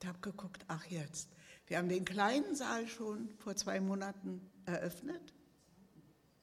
Ich 0.00 0.06
habe 0.06 0.18
geguckt, 0.20 0.64
ach 0.68 0.84
jetzt. 0.86 1.28
Wir 1.66 1.78
haben 1.78 1.88
den 1.88 2.04
kleinen 2.04 2.54
Saal 2.54 2.86
schon 2.86 3.30
vor 3.38 3.56
zwei 3.56 3.80
Monaten 3.80 4.40
eröffnet. 4.66 5.32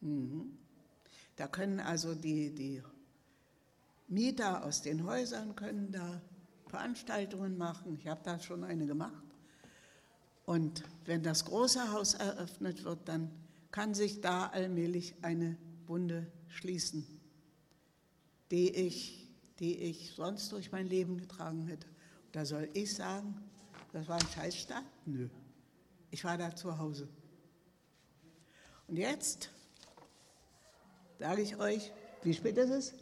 Mhm. 0.01 0.57
Da 1.35 1.47
können 1.47 1.79
also 1.79 2.15
die, 2.15 2.53
die 2.53 2.83
Mieter 4.07 4.65
aus 4.65 4.81
den 4.81 5.05
Häusern 5.05 5.55
können 5.55 5.91
da 5.91 6.21
Veranstaltungen 6.67 7.57
machen. 7.57 7.97
Ich 7.99 8.07
habe 8.07 8.21
da 8.23 8.39
schon 8.39 8.63
eine 8.63 8.85
gemacht. 8.85 9.23
Und 10.45 10.83
wenn 11.05 11.23
das 11.23 11.45
große 11.45 11.91
Haus 11.91 12.13
eröffnet 12.13 12.83
wird, 12.83 13.07
dann 13.07 13.31
kann 13.71 13.93
sich 13.93 14.21
da 14.21 14.47
allmählich 14.47 15.15
eine 15.21 15.57
Wunde 15.87 16.27
schließen, 16.49 17.05
die 18.49 18.69
ich 18.69 19.21
die 19.61 19.77
ich 19.77 20.11
sonst 20.15 20.51
durch 20.51 20.71
mein 20.71 20.87
Leben 20.87 21.17
getragen 21.17 21.61
hätte. 21.67 21.87
Da 22.31 22.45
soll 22.45 22.67
ich 22.73 22.95
sagen, 22.95 23.35
das 23.93 24.07
war 24.07 24.19
ein 24.19 24.27
Scheißstadt? 24.27 24.83
Nö. 25.05 25.29
Ich 26.09 26.23
war 26.23 26.37
da 26.37 26.53
zu 26.55 26.77
Hause. 26.77 27.07
Und 28.91 28.97
jetzt 28.97 29.49
sage 31.17 31.41
ich 31.41 31.55
euch, 31.55 31.93
wie 32.23 32.33
spät 32.33 32.57
ist 32.57 32.71
es? 32.71 32.93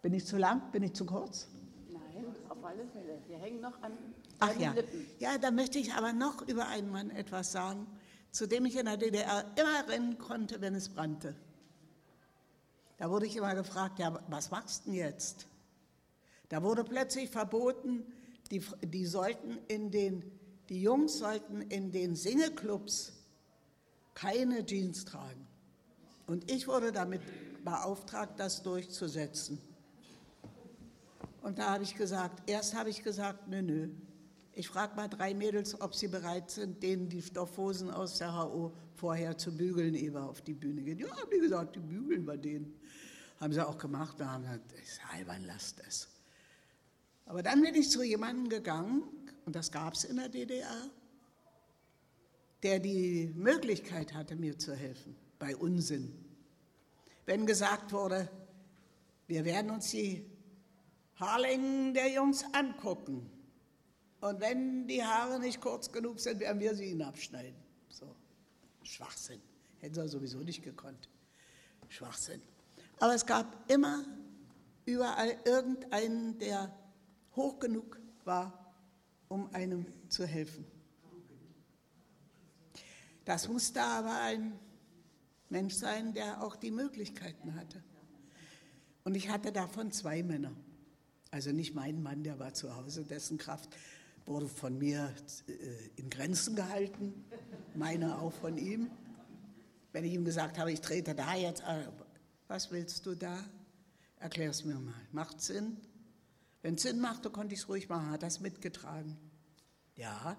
Bin 0.00 0.14
ich 0.14 0.24
zu 0.24 0.38
lang? 0.38 0.72
Bin 0.72 0.82
ich 0.82 0.94
zu 0.94 1.04
kurz? 1.04 1.48
Nein, 1.92 2.24
auf 2.48 2.64
alle 2.64 2.86
Fälle. 2.86 3.18
Wir 3.28 3.36
hängen 3.36 3.60
noch 3.60 3.82
an 3.82 3.92
Ach 4.38 4.58
ja. 4.58 4.72
Lippen. 4.72 5.06
Ja, 5.18 5.36
da 5.36 5.50
möchte 5.50 5.78
ich 5.78 5.92
aber 5.92 6.14
noch 6.14 6.48
über 6.48 6.68
einen 6.68 6.90
Mann 6.90 7.10
etwas 7.10 7.52
sagen, 7.52 7.86
zu 8.30 8.46
dem 8.46 8.64
ich 8.64 8.74
in 8.78 8.86
der 8.86 8.96
DDR 8.96 9.44
immer 9.56 9.86
rennen 9.86 10.16
konnte, 10.16 10.62
wenn 10.62 10.74
es 10.74 10.88
brannte. 10.88 11.36
Da 12.96 13.10
wurde 13.10 13.26
ich 13.26 13.36
immer 13.36 13.54
gefragt, 13.54 13.98
ja, 13.98 14.18
was 14.28 14.50
machst 14.50 14.86
du 14.86 14.92
denn 14.92 14.98
jetzt? 14.98 15.46
Da 16.48 16.62
wurde 16.62 16.84
plötzlich 16.84 17.28
verboten, 17.28 18.02
die, 18.50 18.62
die, 18.82 19.04
sollten 19.04 19.58
in 19.68 19.90
den, 19.90 20.24
die 20.70 20.80
Jungs 20.80 21.18
sollten 21.18 21.60
in 21.60 21.92
den 21.92 22.16
Singleclubs 22.16 23.13
keine 24.14 24.64
Jeans 24.64 25.04
tragen. 25.04 25.46
Und 26.26 26.50
ich 26.50 26.66
wurde 26.66 26.92
damit 26.92 27.20
beauftragt, 27.64 28.38
das 28.38 28.62
durchzusetzen. 28.62 29.58
Und 31.42 31.58
da 31.58 31.70
habe 31.70 31.84
ich 31.84 31.94
gesagt, 31.94 32.48
erst 32.48 32.74
habe 32.74 32.90
ich 32.90 33.02
gesagt, 33.02 33.48
nö, 33.48 33.60
nö. 33.60 33.90
Ich 34.54 34.68
frage 34.68 34.94
mal 34.94 35.08
drei 35.08 35.34
Mädels, 35.34 35.78
ob 35.80 35.94
sie 35.94 36.08
bereit 36.08 36.50
sind, 36.50 36.82
denen 36.82 37.08
die 37.08 37.20
Stoffhosen 37.20 37.90
aus 37.90 38.18
der 38.18 38.34
HO 38.34 38.72
vorher 38.94 39.36
zu 39.36 39.54
bügeln, 39.54 39.94
ehe 39.94 40.14
wir 40.14 40.22
auf 40.22 40.40
die 40.40 40.54
Bühne 40.54 40.82
gehen. 40.82 40.98
Ja, 40.98 41.10
haben 41.10 41.30
die 41.30 41.40
gesagt, 41.40 41.76
die 41.76 41.80
bügeln 41.80 42.24
wir 42.24 42.36
denen. 42.36 42.78
Haben 43.40 43.52
sie 43.52 43.66
auch 43.66 43.76
gemacht. 43.76 44.18
Da 44.18 44.30
haben 44.30 44.44
sie 44.44 44.80
gesagt, 44.80 45.12
albern, 45.12 45.44
lasst 45.44 45.82
es. 45.86 46.08
Aber 47.26 47.42
dann 47.42 47.60
bin 47.60 47.74
ich 47.74 47.90
zu 47.90 48.02
jemandem 48.02 48.48
gegangen, 48.48 49.02
und 49.44 49.56
das 49.56 49.70
gab 49.70 49.94
es 49.94 50.04
in 50.04 50.16
der 50.16 50.28
DDR, 50.28 50.90
der 52.64 52.80
die 52.80 53.30
Möglichkeit 53.36 54.14
hatte, 54.14 54.36
mir 54.36 54.58
zu 54.58 54.74
helfen 54.74 55.14
bei 55.38 55.54
Unsinn. 55.54 56.12
Wenn 57.26 57.44
gesagt 57.44 57.92
wurde, 57.92 58.30
wir 59.26 59.44
werden 59.44 59.70
uns 59.70 59.90
die 59.90 60.24
Haarlängen 61.16 61.92
der 61.92 62.10
Jungs 62.10 62.42
angucken. 62.54 63.30
Und 64.22 64.40
wenn 64.40 64.86
die 64.86 65.04
Haare 65.04 65.38
nicht 65.38 65.60
kurz 65.60 65.92
genug 65.92 66.18
sind, 66.18 66.40
werden 66.40 66.58
wir 66.58 66.74
sie 66.74 66.86
ihnen 66.86 67.02
abschneiden. 67.02 67.54
So, 67.90 68.16
Schwachsinn. 68.82 69.42
Hätten 69.80 69.94
sie 69.94 70.08
sowieso 70.08 70.38
nicht 70.38 70.62
gekonnt. 70.62 71.10
Schwachsinn. 71.88 72.40
Aber 72.98 73.14
es 73.14 73.26
gab 73.26 73.70
immer 73.70 74.04
überall 74.86 75.36
irgendeinen, 75.44 76.38
der 76.38 76.74
hoch 77.36 77.58
genug 77.58 78.00
war, 78.24 78.74
um 79.28 79.52
einem 79.54 79.84
zu 80.08 80.26
helfen. 80.26 80.64
Das 83.24 83.48
musste 83.48 83.82
aber 83.82 84.20
ein 84.20 84.52
Mensch 85.48 85.74
sein, 85.74 86.12
der 86.12 86.42
auch 86.42 86.56
die 86.56 86.70
Möglichkeiten 86.70 87.54
hatte. 87.54 87.82
Und 89.04 89.14
ich 89.14 89.28
hatte 89.28 89.52
davon 89.52 89.92
zwei 89.92 90.22
Männer. 90.22 90.52
Also 91.30 91.52
nicht 91.52 91.74
mein 91.74 92.02
Mann, 92.02 92.22
der 92.22 92.38
war 92.38 92.54
zu 92.54 92.74
Hause, 92.76 93.04
dessen 93.04 93.38
Kraft 93.38 93.76
wurde 94.26 94.48
von 94.48 94.78
mir 94.78 95.12
äh, 95.48 95.52
in 95.96 96.08
Grenzen 96.08 96.56
gehalten, 96.56 97.12
meine 97.74 98.18
auch 98.18 98.32
von 98.32 98.56
ihm. 98.56 98.90
Wenn 99.92 100.04
ich 100.04 100.14
ihm 100.14 100.24
gesagt 100.24 100.58
habe, 100.58 100.72
ich 100.72 100.80
trete 100.80 101.14
da 101.14 101.34
jetzt, 101.34 101.62
was 102.48 102.70
willst 102.70 103.06
du 103.06 103.14
da? 103.14 103.38
Erklär 104.18 104.50
es 104.50 104.64
mir 104.64 104.74
mal. 104.74 104.94
Macht 105.12 105.40
Sinn? 105.40 105.76
Wenn 106.62 106.76
es 106.76 106.82
Sinn 106.82 107.00
machte, 107.00 107.30
konnte 107.30 107.54
ich 107.54 107.60
es 107.60 107.68
ruhig 107.68 107.88
machen, 107.88 108.10
hat 108.10 108.22
das 108.22 108.40
mitgetragen. 108.40 109.16
Ja, 109.96 110.36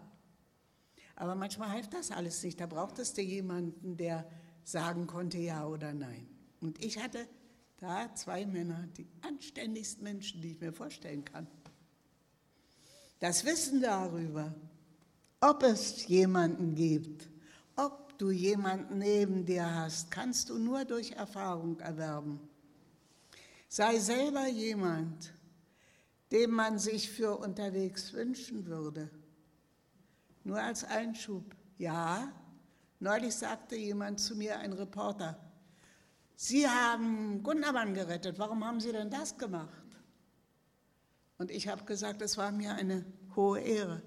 aber 1.15 1.35
manchmal 1.35 1.69
half 1.69 1.89
das 1.89 2.11
alles 2.11 2.43
nicht. 2.43 2.59
Da 2.59 2.65
brauchtest 2.65 3.17
du 3.17 3.21
jemanden, 3.21 3.97
der 3.97 4.29
sagen 4.63 5.07
konnte 5.07 5.37
ja 5.37 5.65
oder 5.65 5.93
nein. 5.93 6.27
Und 6.59 6.83
ich 6.83 7.01
hatte 7.01 7.27
da 7.77 8.13
zwei 8.15 8.45
Männer, 8.45 8.87
die 8.97 9.07
anständigsten 9.21 10.03
Menschen, 10.03 10.41
die 10.41 10.51
ich 10.51 10.59
mir 10.59 10.73
vorstellen 10.73 11.23
kann. 11.23 11.47
Das 13.19 13.45
Wissen 13.45 13.81
darüber, 13.81 14.53
ob 15.41 15.63
es 15.63 16.07
jemanden 16.07 16.75
gibt, 16.75 17.29
ob 17.75 18.17
du 18.17 18.31
jemanden 18.31 18.97
neben 18.97 19.45
dir 19.45 19.73
hast, 19.75 20.11
kannst 20.11 20.49
du 20.49 20.57
nur 20.57 20.85
durch 20.85 21.11
Erfahrung 21.11 21.79
erwerben. 21.79 22.39
Sei 23.67 23.99
selber 23.99 24.47
jemand, 24.47 25.33
dem 26.31 26.51
man 26.51 26.79
sich 26.79 27.09
für 27.09 27.37
unterwegs 27.37 28.13
wünschen 28.13 28.65
würde. 28.65 29.09
Nur 30.45 30.61
als 30.61 30.83
Einschub. 30.83 31.55
Ja, 31.79 32.31
neulich 32.99 33.35
sagte 33.35 33.75
jemand 33.75 34.19
zu 34.19 34.35
mir, 34.35 34.59
ein 34.59 34.73
Reporter, 34.73 35.39
Sie 36.35 36.67
haben 36.67 37.41
Gundermann 37.41 37.95
gerettet, 37.95 38.37
warum 38.37 38.63
haben 38.63 38.79
Sie 38.79 38.91
denn 38.91 39.09
das 39.09 39.37
gemacht? 39.37 39.83
Und 41.39 41.49
ich 41.49 41.67
habe 41.67 41.83
gesagt, 41.85 42.21
es 42.21 42.37
war 42.37 42.51
mir 42.51 42.75
eine 42.75 43.05
hohe 43.35 43.59
Ehre, 43.59 44.03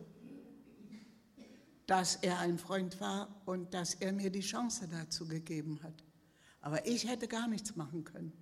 dass 1.87 2.17
er 2.17 2.39
ein 2.39 2.59
Freund 2.59 3.01
war 3.01 3.43
und 3.45 3.75
dass 3.75 3.95
er 3.95 4.13
mir 4.13 4.31
die 4.31 4.41
Chance 4.41 4.87
dazu 4.89 5.27
gegeben 5.27 5.83
hat. 5.83 6.05
Aber 6.61 6.87
ich 6.87 7.09
hätte 7.09 7.27
gar 7.27 7.49
nichts 7.49 7.75
machen 7.75 8.05
können. 8.05 8.33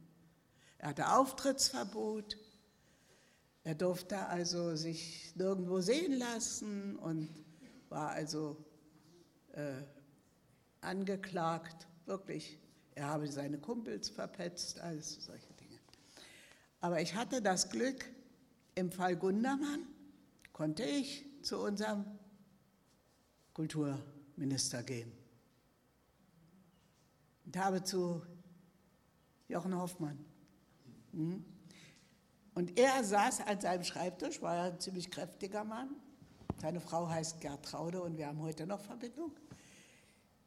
Er 0.76 0.90
hatte 0.90 1.12
Auftrittsverbot, 1.12 2.36
er 3.64 3.74
durfte 3.74 4.26
also 4.26 4.76
sich 4.76 5.32
nirgendwo 5.34 5.80
sehen 5.80 6.18
lassen 6.18 6.96
und 6.96 7.45
war 7.88 8.10
also 8.10 8.56
äh, 9.52 9.82
angeklagt, 10.80 11.86
wirklich. 12.06 12.58
Er 12.94 13.08
habe 13.08 13.28
seine 13.28 13.58
Kumpels 13.58 14.08
verpetzt, 14.08 14.80
alles 14.80 15.24
solche 15.24 15.52
Dinge. 15.54 15.78
Aber 16.80 17.00
ich 17.00 17.14
hatte 17.14 17.42
das 17.42 17.68
Glück, 17.68 18.06
im 18.74 18.92
Fall 18.92 19.16
Gundermann 19.16 19.86
konnte 20.52 20.84
ich 20.84 21.24
zu 21.42 21.58
unserem 21.58 22.04
Kulturminister 23.52 24.82
gehen 24.82 25.12
und 27.46 27.56
habe 27.56 27.82
zu 27.82 28.22
Jochen 29.48 29.74
Hoffmann. 29.74 30.24
Hm? 31.12 31.44
Und 32.54 32.78
er 32.78 33.04
saß 33.04 33.42
an 33.42 33.60
seinem 33.60 33.84
Schreibtisch, 33.84 34.42
war 34.42 34.64
ein 34.64 34.80
ziemlich 34.80 35.10
kräftiger 35.10 35.64
Mann. 35.64 35.94
Seine 36.60 36.80
Frau 36.80 37.08
heißt 37.08 37.40
Gertraude 37.40 38.00
und 38.02 38.16
wir 38.16 38.26
haben 38.26 38.40
heute 38.40 38.66
noch 38.66 38.80
Verbindung. 38.80 39.32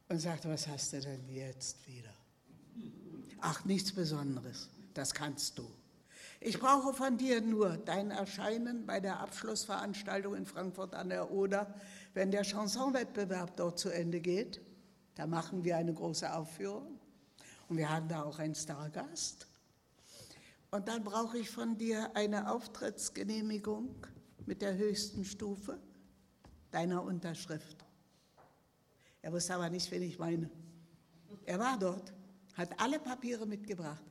Und 0.08 0.18
sagte, 0.18 0.48
was 0.48 0.66
hast 0.66 0.92
du 0.92 1.00
denn 1.00 1.28
jetzt 1.28 1.86
wieder? 1.86 2.12
Ach, 3.40 3.64
nichts 3.64 3.92
Besonderes, 3.92 4.68
das 4.92 5.14
kannst 5.14 5.56
du. 5.56 5.70
Ich 6.40 6.58
brauche 6.58 6.94
von 6.94 7.16
dir 7.16 7.40
nur 7.40 7.76
dein 7.76 8.10
Erscheinen 8.10 8.86
bei 8.86 8.98
der 8.98 9.20
Abschlussveranstaltung 9.20 10.34
in 10.34 10.46
Frankfurt 10.46 10.94
an 10.94 11.10
der 11.10 11.30
Oder, 11.30 11.74
wenn 12.12 12.30
der 12.30 12.42
Chansonwettbewerb 12.42 13.56
dort 13.56 13.78
zu 13.78 13.90
Ende 13.90 14.20
geht. 14.20 14.60
Da 15.14 15.26
machen 15.26 15.64
wir 15.64 15.76
eine 15.76 15.94
große 15.94 16.32
Aufführung 16.34 16.98
und 17.68 17.76
wir 17.76 17.88
haben 17.88 18.08
da 18.08 18.24
auch 18.24 18.38
einen 18.38 18.54
Stargast. 18.54 19.46
Und 20.70 20.88
dann 20.88 21.04
brauche 21.04 21.38
ich 21.38 21.50
von 21.50 21.78
dir 21.78 22.10
eine 22.14 22.50
Auftrittsgenehmigung 22.50 23.94
mit 24.46 24.62
der 24.62 24.76
höchsten 24.76 25.24
Stufe 25.24 25.78
deiner 26.70 27.02
Unterschrift. 27.02 27.84
Er 29.22 29.32
wusste 29.32 29.54
aber 29.54 29.68
nicht, 29.70 29.90
wen 29.90 30.02
ich 30.02 30.18
meine. 30.18 30.50
Er 31.44 31.58
war 31.58 31.78
dort, 31.78 32.12
hat 32.54 32.70
alle 32.80 32.98
Papiere 32.98 33.46
mitgebracht. 33.46 34.02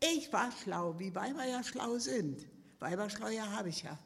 Ich 0.00 0.32
war 0.32 0.50
schlau, 0.52 0.98
wie 0.98 1.14
Weiber 1.14 1.44
ja 1.44 1.62
schlau 1.62 1.98
sind. 1.98 2.46
Weiberschlau 2.78 3.28
ja 3.28 3.50
habe 3.50 3.68
ich 3.70 3.82
ja. 3.82 3.98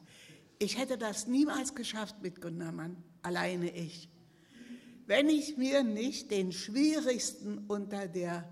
Ich 0.57 0.77
hätte 0.77 0.97
das 0.97 1.27
niemals 1.27 1.75
geschafft 1.75 2.21
mit 2.21 2.41
Gundermann, 2.41 3.01
alleine 3.21 3.69
ich. 3.69 4.09
Wenn 5.05 5.29
ich 5.29 5.57
mir 5.57 5.83
nicht 5.83 6.31
den 6.31 6.51
schwierigsten 6.51 7.65
unter 7.67 8.07
der 8.07 8.47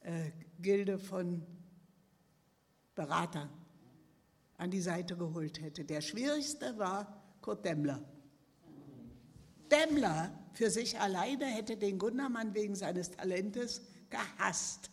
äh, 0.00 0.30
Gilde 0.60 0.98
von 0.98 1.46
Berater 2.94 3.48
an 4.56 4.70
die 4.70 4.80
Seite 4.80 5.16
geholt 5.16 5.60
hätte. 5.60 5.84
Der 5.84 6.00
schwierigste 6.00 6.76
war 6.78 7.22
Kurt 7.40 7.64
Demmler. 7.64 8.02
Demmler 9.70 10.30
für 10.52 10.70
sich 10.70 10.98
alleine 10.98 11.46
hätte 11.46 11.76
den 11.76 11.98
Gundermann 11.98 12.54
wegen 12.54 12.74
seines 12.74 13.10
Talentes 13.10 13.82
gehasst. 14.10 14.90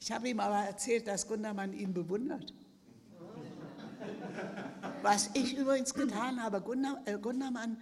Ich 0.00 0.12
habe 0.12 0.28
ihm 0.28 0.40
aber 0.40 0.66
erzählt, 0.66 1.06
dass 1.06 1.26
Gundermann 1.26 1.72
ihn 1.72 1.92
bewundert. 1.92 2.52
Was 5.02 5.30
ich 5.34 5.56
übrigens 5.56 5.94
getan 5.94 6.42
habe, 6.42 6.60
Gunder, 6.60 7.00
äh, 7.04 7.18
Gundermann 7.18 7.80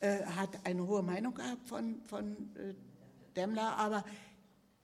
äh, 0.00 0.24
hat 0.24 0.66
eine 0.66 0.86
hohe 0.86 1.02
Meinung 1.02 1.34
gehabt 1.34 1.66
von, 1.68 2.02
von 2.04 2.54
äh, 2.56 2.74
Demmler, 3.36 3.76
aber 3.76 4.04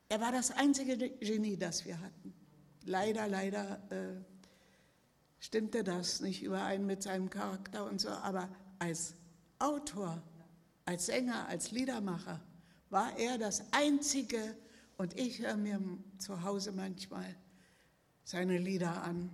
er 0.09 0.21
war 0.21 0.33
das 0.33 0.51
einzige 0.51 0.97
Genie, 0.97 1.57
das 1.57 1.85
wir 1.85 2.01
hatten. 2.01 2.35
Leider, 2.85 3.29
leider 3.29 3.81
äh, 3.91 4.21
stimmte 5.39 5.85
das 5.85 6.21
nicht 6.21 6.43
überein 6.43 6.87
mit 6.87 7.03
seinem 7.03 7.31
Charakter 7.31 7.85
und 7.85 8.01
so, 8.01 8.11
aber 8.11 8.49
als 8.79 9.15
Autor, 9.61 10.21
als 10.85 11.07
Sänger, 11.07 11.47
als 11.47 11.71
Liedermacher 11.71 12.41
war 12.89 13.17
er 13.19 13.39
das 13.39 13.63
Einzige, 13.73 14.57
und 14.97 15.19
ich 15.19 15.39
höre 15.39 15.57
mir 15.57 15.81
zu 16.19 16.43
Hause 16.43 16.73
manchmal 16.73 17.35
seine 18.25 18.59
Lieder 18.59 19.03
an. 19.03 19.31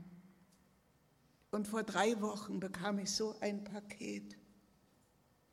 Und 1.50 1.66
vor 1.66 1.82
drei 1.82 2.20
Wochen 2.20 2.60
bekam 2.60 3.00
ich 3.00 3.10
so 3.10 3.34
ein 3.40 3.64
Paket. 3.64 4.36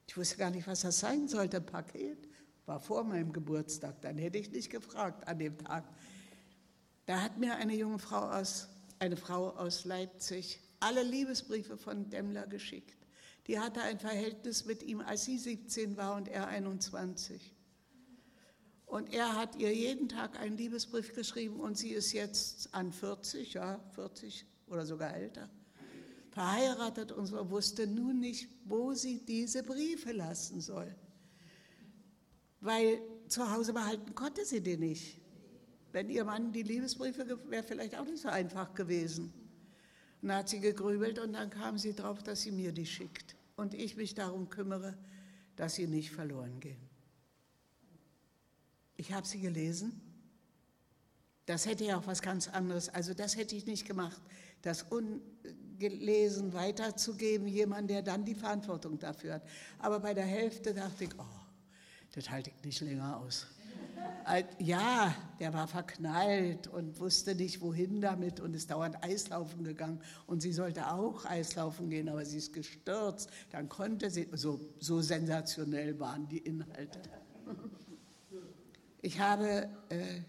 Ich 0.07 0.15
wusste 0.15 0.38
gar 0.38 0.51
nicht, 0.51 0.67
was 0.67 0.82
das 0.82 0.99
sein 0.99 1.28
sollte, 1.28 1.61
Paket. 1.61 2.30
War 2.65 2.80
vor 2.80 3.03
meinem 3.03 3.34
Geburtstag, 3.34 4.01
dann 4.01 4.17
hätte 4.17 4.38
ich 4.38 4.51
nicht 4.51 4.69
gefragt 4.69 5.28
an 5.28 5.39
dem 5.39 5.57
Tag. 5.57 5.84
Da 7.05 7.21
hat 7.21 7.38
mir 7.38 7.55
eine 7.55 7.76
junge 7.76 7.99
Frau 7.99 8.30
aus, 8.30 8.67
eine 8.99 9.17
Frau 9.17 9.49
aus 9.51 9.86
Leipzig 9.86 10.59
alle 10.80 11.01
Liebesbriefe 11.01 11.78
von 11.78 12.09
Demmler 12.09 12.45
geschickt. 12.45 13.03
Die 13.48 13.60
hatte 13.60 13.82
ein 13.82 14.00
Verhältnis 14.00 14.66
mit 14.66 14.84
ihm, 14.84 15.02
als 15.02 15.26
sie 15.26 15.38
17 15.38 15.98
war 15.98 16.16
und 16.16 16.28
er 16.28 16.48
21. 16.48 17.54
Und 18.86 19.12
er 19.12 19.36
hat 19.36 19.56
ihr 19.56 19.74
jeden 19.74 20.08
Tag 20.08 20.39
einen 20.39 20.56
Liebesbrief 20.56 21.14
geschrieben 21.14 21.60
und 21.60 21.78
sie 21.78 21.89
ist 21.89 22.14
jetzt 22.14 22.74
an 22.74 22.94
40, 22.94 23.54
ja, 23.54 23.80
40 23.96 24.46
oder 24.68 24.86
sogar 24.86 25.16
älter, 25.16 25.50
verheiratet 26.30 27.12
und 27.12 27.26
so 27.26 27.50
wusste 27.50 27.88
nun 27.88 28.20
nicht, 28.20 28.48
wo 28.66 28.94
sie 28.94 29.26
diese 29.26 29.64
Briefe 29.64 30.12
lassen 30.12 30.62
soll. 30.62 30.96
Weil 32.62 33.02
zu 33.28 33.52
Hause 33.52 33.74
behalten 33.74 34.16
konnte 34.16 34.46
sie 34.46 34.62
die 34.62 34.78
nicht. 34.78 35.20
Wenn 35.91 36.10
ihr 36.10 36.24
Mann 36.24 36.52
die 36.52 36.64
Liebesbriefe 36.64 37.28
wäre 37.50 37.64
vielleicht 37.64 37.98
auch 37.98 38.06
nicht 38.06 38.22
so 38.22 38.30
einfach 38.30 38.74
gewesen. 38.74 39.34
Und 40.24 40.30
dann 40.30 40.38
hat 40.38 40.47
sie 40.47 40.61
gegrübelt 40.61 41.19
und 41.19 41.34
dann 41.34 41.49
kam 41.49 41.78
sie 41.78 41.93
drauf, 41.93 42.24
dass 42.24 42.43
sie 42.43 42.51
mir 42.51 42.71
die 42.71 42.86
schickt 42.86 43.36
und 43.57 43.74
ich 43.74 43.97
mich 43.97 44.15
darum 44.15 44.49
kümmere, 44.49 44.97
dass 45.57 45.76
sie 45.76 45.86
nicht 45.86 46.11
verloren 46.11 46.61
gehen. 46.61 46.80
Ich 48.95 49.11
habe 49.11 49.28
sie 49.28 49.41
gelesen. 49.41 49.99
Das 51.45 51.65
hätte 51.65 51.84
ja 51.84 51.97
auch 51.97 52.07
was 52.07 52.21
ganz 52.21 52.47
anderes. 52.47 52.88
Also 52.88 53.13
das 53.13 53.36
hätte 53.36 53.53
ich 53.57 53.65
nicht 53.65 53.86
gemacht, 53.86 54.21
das 54.61 54.84
ungelesen 54.84 56.53
weiterzugeben, 56.53 57.45
jemand, 57.45 57.89
der 57.89 58.01
dann 58.01 58.24
die 58.24 58.36
Verantwortung 58.36 58.97
dafür 58.97 59.34
hat. 59.34 59.43
Aber 59.80 59.99
bei 59.99 60.13
der 60.13 60.26
Hälfte 60.26 60.74
dachte 60.74 61.03
ich, 61.03 61.19
oh, 61.19 61.41
das 62.13 62.30
halte 62.30 62.49
ich 62.49 62.63
nicht 62.63 62.80
länger 62.80 63.17
aus. 63.17 63.45
Ja, 64.58 65.14
der 65.39 65.54
war 65.54 65.68
verknallt 65.68 66.68
und 66.68 66.99
wusste 66.99 67.36
nicht, 67.36 67.62
wohin 67.62 67.99
damit 67.99 68.39
und 68.39 68.56
ist 68.56 68.72
dauernd 68.72 69.04
Eislaufen 69.04 69.64
gegangen. 69.64 70.01
Und 70.28 70.41
sie 70.41 70.54
sollte 70.54 70.91
auch 70.91 71.26
Eislaufen 71.26 71.89
gehen, 71.89 72.08
aber 72.08 72.24
sie 72.26 72.38
ist 72.38 72.54
gestürzt. 72.54 73.30
Dann 73.51 73.68
konnte 73.68 74.10
sie, 74.10 74.30
so, 74.34 74.60
so 74.80 75.01
sensationell 75.01 75.99
waren 75.99 76.28
die 76.28 76.38
Inhalte. 76.38 77.01
Ich 79.01 79.20
habe, 79.20 79.70
äh, 79.89 80.22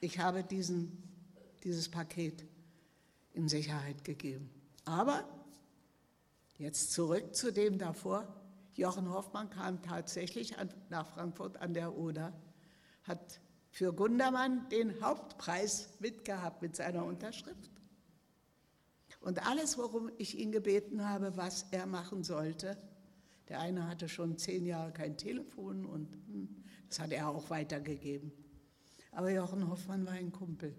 ich 0.00 0.18
habe 0.18 0.42
diesen, 0.42 1.02
dieses 1.62 1.90
Paket 1.90 2.46
in 3.34 3.48
Sicherheit 3.48 4.02
gegeben. 4.04 4.48
Aber 4.86 5.28
jetzt 6.56 6.92
zurück 6.92 7.34
zu 7.34 7.52
dem 7.52 7.76
davor. 7.76 8.26
Jochen 8.74 9.10
Hoffmann 9.10 9.50
kam 9.50 9.82
tatsächlich 9.82 10.58
an, 10.58 10.72
nach 10.88 11.06
Frankfurt 11.06 11.58
an 11.58 11.74
der 11.74 11.94
Oder 11.94 12.32
hat 13.04 13.40
für 13.70 13.92
Gundermann 13.92 14.68
den 14.68 15.00
Hauptpreis 15.00 15.88
mitgehabt 16.00 16.62
mit 16.62 16.76
seiner 16.76 17.04
Unterschrift. 17.04 17.70
Und 19.20 19.46
alles, 19.46 19.78
worum 19.78 20.10
ich 20.18 20.38
ihn 20.38 20.52
gebeten 20.52 21.08
habe, 21.08 21.36
was 21.36 21.66
er 21.70 21.86
machen 21.86 22.24
sollte, 22.24 22.76
der 23.48 23.60
eine 23.60 23.88
hatte 23.88 24.08
schon 24.08 24.36
zehn 24.36 24.66
Jahre 24.66 24.92
kein 24.92 25.16
Telefon 25.16 25.86
und 25.86 26.12
hm, 26.26 26.64
das 26.88 26.98
hat 27.00 27.12
er 27.12 27.28
auch 27.28 27.50
weitergegeben. 27.50 28.32
Aber 29.12 29.30
Jochen 29.30 29.68
Hoffmann 29.68 30.06
war 30.06 30.12
ein 30.12 30.32
Kumpel. 30.32 30.74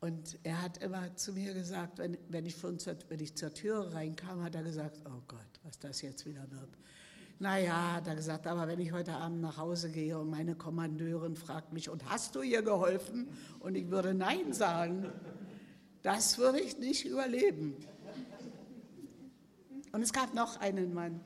Und 0.00 0.38
er 0.44 0.62
hat 0.62 0.78
immer 0.78 1.16
zu 1.16 1.32
mir 1.32 1.54
gesagt, 1.54 1.98
wenn, 1.98 2.16
wenn, 2.28 2.46
ich, 2.46 2.54
von, 2.54 2.78
wenn 3.08 3.20
ich 3.20 3.36
zur 3.36 3.52
Tür 3.52 3.92
reinkam, 3.92 4.42
hat 4.42 4.54
er 4.54 4.62
gesagt, 4.62 5.00
oh 5.06 5.22
Gott, 5.26 5.60
was 5.64 5.78
das 5.78 6.02
jetzt 6.02 6.24
wieder 6.24 6.48
wird. 6.50 6.70
Naja, 7.40 7.94
hat 7.94 8.06
er 8.08 8.16
gesagt, 8.16 8.48
aber 8.48 8.66
wenn 8.66 8.80
ich 8.80 8.90
heute 8.92 9.12
Abend 9.12 9.40
nach 9.40 9.58
Hause 9.58 9.90
gehe 9.90 10.18
und 10.18 10.28
meine 10.28 10.56
Kommandeurin 10.56 11.36
fragt 11.36 11.72
mich, 11.72 11.88
und 11.88 12.04
hast 12.10 12.34
du 12.34 12.42
ihr 12.42 12.62
geholfen? 12.62 13.28
Und 13.60 13.76
ich 13.76 13.88
würde 13.90 14.12
Nein 14.12 14.52
sagen, 14.52 15.12
das 16.02 16.36
würde 16.38 16.60
ich 16.60 16.78
nicht 16.78 17.06
überleben. 17.06 17.76
Und 19.92 20.02
es 20.02 20.12
gab 20.12 20.34
noch 20.34 20.60
einen 20.60 20.92
Mann. 20.92 21.20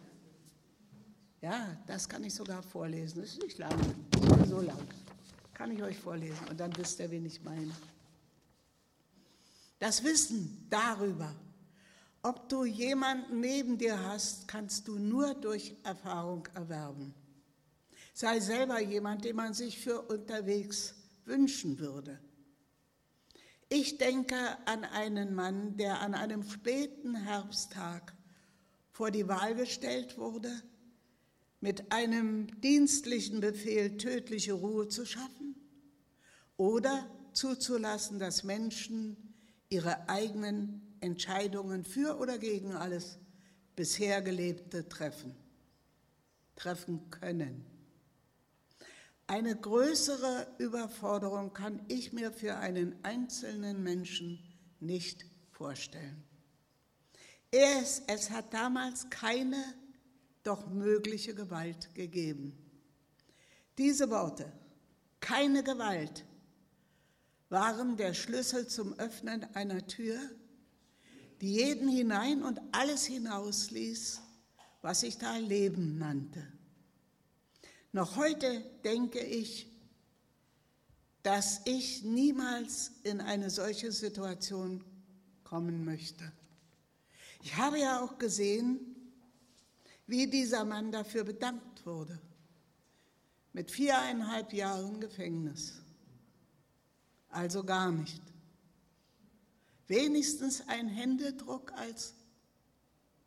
Ja, 1.41 1.77
das 1.87 2.09
kann 2.09 2.23
ich 2.25 2.35
sogar 2.35 2.63
vorlesen. 2.63 3.21
Das 3.23 3.31
ist 3.31 3.43
nicht 3.43 3.59
lang, 3.59 3.75
nicht 4.15 4.47
so 4.49 4.61
lang. 4.61 4.79
Kann 5.55 5.71
ich 5.71 5.83
euch 5.83 5.99
vorlesen 5.99 6.47
und 6.51 6.61
dann 6.61 6.77
wisst 6.77 7.01
ihr, 7.01 7.11
wen 7.11 7.25
ich 7.25 7.43
meine. 7.43 7.73
Das 9.79 10.05
Wissen 10.05 10.67
darüber, 10.69 11.35
ob 12.23 12.49
du 12.49 12.65
jemanden 12.65 13.41
neben 13.41 13.79
dir 13.79 13.99
hast, 14.05 14.47
kannst 14.47 14.87
du 14.89 14.99
nur 14.99 15.35
durch 15.35 15.75
Erfahrung 15.83 16.47
erwerben. 16.55 17.15
Sei 18.15 18.41
selber 18.41 18.81
jemand, 18.81 19.25
den 19.25 19.37
man 19.37 19.55
sich 19.55 19.79
für 19.79 20.03
unterwegs 20.03 20.95
wünschen 21.25 21.79
würde. 21.79 22.21
Ich 23.69 23.97
denke 23.99 24.37
an 24.67 24.85
einen 24.85 25.35
Mann, 25.35 25.77
der 25.79 26.01
an 26.01 26.15
einem 26.15 26.43
späten 26.43 27.15
Herbsttag 27.15 28.15
vor 28.91 29.11
die 29.11 29.27
Wahl 29.29 29.55
gestellt 29.55 30.19
wurde, 30.19 30.51
mit 31.61 31.91
einem 31.91 32.61
dienstlichen 32.61 33.41
Befehl 33.41 33.97
tödliche 33.97 34.53
Ruhe 34.53 34.89
zu 34.89 35.07
schaffen 35.07 35.57
oder 36.57 37.09
zuzulassen, 37.33 38.19
dass 38.19 38.45
Menschen 38.45 39.17
ihre 39.71 40.09
eigenen 40.09 40.92
Entscheidungen 41.03 41.85
für 41.85 42.19
oder 42.19 42.39
gegen 42.39 42.73
alles 42.73 43.19
bisher 43.77 44.23
Gelebte 44.23 44.89
treffen, 44.89 45.35
treffen 46.57 47.11
können. 47.11 47.67
Eine 49.27 49.57
größere 49.57 50.47
Überforderung 50.59 51.53
kann 51.53 51.81
ich 51.89 52.13
mir 52.13 52.33
für 52.33 52.57
einen 52.57 53.03
einzelnen 53.03 53.83
Menschen 53.83 54.39
nicht 54.81 55.25
vorstellen. 55.51 56.23
Es, 57.51 58.03
es 58.07 58.31
hat 58.31 58.53
damals 58.53 59.09
keine 59.11 59.63
doch 60.43 60.67
mögliche 60.69 61.35
Gewalt 61.35 61.95
gegeben. 61.95 62.57
Diese 63.79 64.11
Worte, 64.11 64.53
keine 65.21 65.63
Gewalt, 65.63 66.25
waren 67.49 67.97
der 67.97 68.15
Schlüssel 68.15 68.67
zum 68.67 68.99
Öffnen 68.99 69.45
einer 69.55 69.87
Tür, 69.87 70.19
die 71.43 71.55
jeden 71.55 71.89
hinein 71.89 72.45
und 72.45 72.61
alles 72.71 73.05
hinausließ, 73.05 74.21
was 74.81 75.01
sich 75.01 75.19
da 75.19 75.37
Leben 75.37 75.99
nannte. 75.99 76.47
Noch 77.91 78.17
heute 78.17 78.65
denke 78.85 79.19
ich, 79.19 79.67
dass 81.25 81.61
ich 81.65 82.05
niemals 82.05 82.93
in 83.03 83.21
eine 83.21 83.51
solche 83.51 83.91
Situation 83.91 84.85
kommen 85.43 85.85
möchte. 85.85 86.33
Ich 87.43 87.57
habe 87.57 87.81
ja 87.81 88.01
auch 88.01 88.19
gesehen, 88.19 88.79
wie 90.07 90.29
dieser 90.29 90.65
Mann 90.65 90.93
dafür 90.93 91.25
bedankt 91.25 91.85
wurde. 91.85 92.21
Mit 93.53 93.71
viereinhalb 93.71 94.53
Jahren 94.53 95.01
Gefängnis. 95.01 95.75
Also 97.29 97.65
gar 97.65 97.91
nicht. 97.91 98.32
Wenigstens 99.89 100.67
ein 100.69 100.89
Händedruck 100.89 101.73
als 101.73 102.15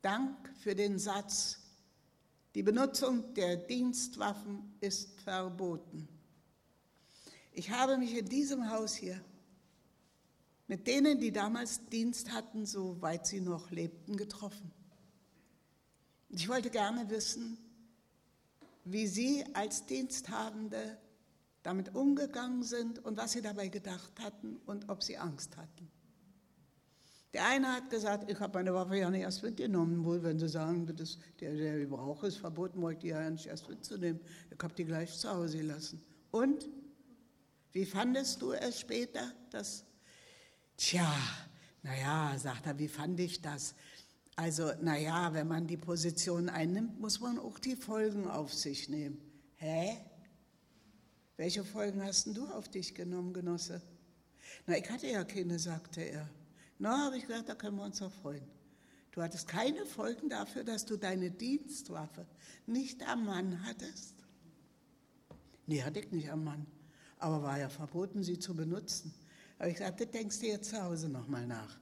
Dank 0.01 0.53
für 0.60 0.76
den 0.76 0.99
Satz, 0.99 1.60
die 2.53 2.64
Benutzung 2.64 3.34
der 3.34 3.58
Dienstwaffen 3.58 4.74
ist 4.80 5.20
verboten. 5.22 6.08
Ich 7.51 7.70
habe 7.72 7.97
mich 7.97 8.16
in 8.18 8.28
diesem 8.28 8.70
Haus 8.70 8.95
hier 8.95 9.24
mit 10.68 10.88
denen, 10.88 11.20
die 11.20 11.32
damals 11.32 11.86
Dienst 11.88 12.32
hatten, 12.32 12.66
soweit 12.66 13.28
sie 13.28 13.41
noch 13.41 13.72
lebten, 13.72 14.18
getroffen. 14.18 14.72
Ich 16.30 16.49
wollte 16.49 16.70
gerne 16.70 17.10
wissen, 17.10 17.58
wie 18.84 19.08
Sie 19.08 19.43
als 19.53 19.86
Diensthabende 19.86 20.97
damit 21.64 21.95
umgegangen 21.95 22.64
sind 22.64 23.03
und 23.03 23.18
was 23.18 23.32
Sie 23.32 23.41
dabei 23.41 23.68
gedacht 23.68 24.12
hatten 24.20 24.58
und 24.66 24.89
ob 24.89 25.01
Sie 25.01 25.18
Angst 25.18 25.58
hatten. 25.58 25.89
Der 27.36 27.47
eine 27.47 27.67
hat 27.73 27.89
gesagt, 27.89 28.31
ich 28.31 28.39
habe 28.39 28.59
meine 28.59 28.73
Waffe 28.73 28.95
ja 28.95 29.09
nicht 29.09 29.23
erst 29.23 29.43
mitgenommen, 29.43 30.05
wohl 30.05 30.23
wenn 30.23 30.39
Sie 30.39 30.47
sagen, 30.47 30.88
das, 30.95 31.17
der, 31.41 31.53
der 31.53 31.79
Gebrauch 31.79 32.23
ist 32.23 32.38
verboten, 32.38 32.81
wollte 32.81 33.07
ich 33.07 33.11
ja 33.11 33.29
nicht 33.29 33.47
erst 33.47 33.67
mitzunehmen. 33.67 34.21
Ich 34.49 34.63
habe 34.63 34.73
die 34.73 34.86
gleich 34.86 35.13
zu 35.19 35.29
Hause 35.29 35.57
gelassen. 35.57 36.01
Und? 36.31 36.69
Wie 37.73 37.86
fandest 37.86 38.41
du 38.41 38.53
es 38.53 38.79
später? 38.79 39.33
Dass, 39.49 39.83
tja, 40.77 41.13
naja, 41.83 42.39
sagt 42.39 42.67
er, 42.67 42.79
wie 42.79 42.88
fand 42.88 43.19
ich 43.19 43.41
das? 43.41 43.75
Also, 44.38 44.71
naja, 44.81 45.33
wenn 45.33 45.49
man 45.49 45.67
die 45.67 45.75
Position 45.75 46.47
einnimmt, 46.47 47.01
muss 47.01 47.19
man 47.19 47.38
auch 47.38 47.59
die 47.59 47.75
Folgen 47.75 48.29
auf 48.29 48.53
sich 48.53 48.88
nehmen. 48.88 49.19
Hä? 49.55 49.97
Welche 51.36 51.65
Folgen 51.65 52.01
hast 52.01 52.27
denn 52.27 52.33
du 52.33 52.47
auf 52.47 52.69
dich 52.69 52.95
genommen, 52.95 53.33
Genosse? 53.33 53.81
Na, 54.67 54.77
ich 54.77 54.89
hatte 54.89 55.07
ja 55.07 55.25
keine, 55.25 55.59
sagte 55.59 55.99
er. 55.99 56.29
Na, 56.78 57.05
habe 57.05 57.17
ich 57.17 57.28
gesagt, 57.28 57.49
da 57.49 57.55
können 57.55 57.78
wir 57.78 57.84
uns 57.84 57.99
doch 57.99 58.11
freuen. 58.11 58.43
Du 59.11 59.21
hattest 59.21 59.47
keine 59.47 59.86
Folgen 59.86 60.30
dafür, 60.30 60.65
dass 60.65 60.86
du 60.86 60.97
deine 60.97 61.32
Dienstwaffe 61.32 62.26
nicht 62.65 63.07
am 63.07 63.26
Mann 63.26 63.65
hattest? 63.65 64.15
Nee, 65.67 65.84
hatte 65.84 65.99
ich 65.99 66.11
nicht 66.11 66.30
am 66.32 66.43
Mann. 66.43 66.65
Aber 67.17 67.41
war 67.41 67.57
ja 67.57 67.69
verboten, 67.69 68.23
sie 68.23 68.39
zu 68.39 68.53
benutzen. 68.53 69.13
Aber 69.57 69.69
ich 69.69 69.78
sagte, 69.78 70.05
denkst 70.05 70.39
du 70.39 70.47
jetzt 70.47 70.69
zu 70.69 70.84
Hause 70.84 71.07
nochmal 71.07 71.47
nach. 71.47 71.80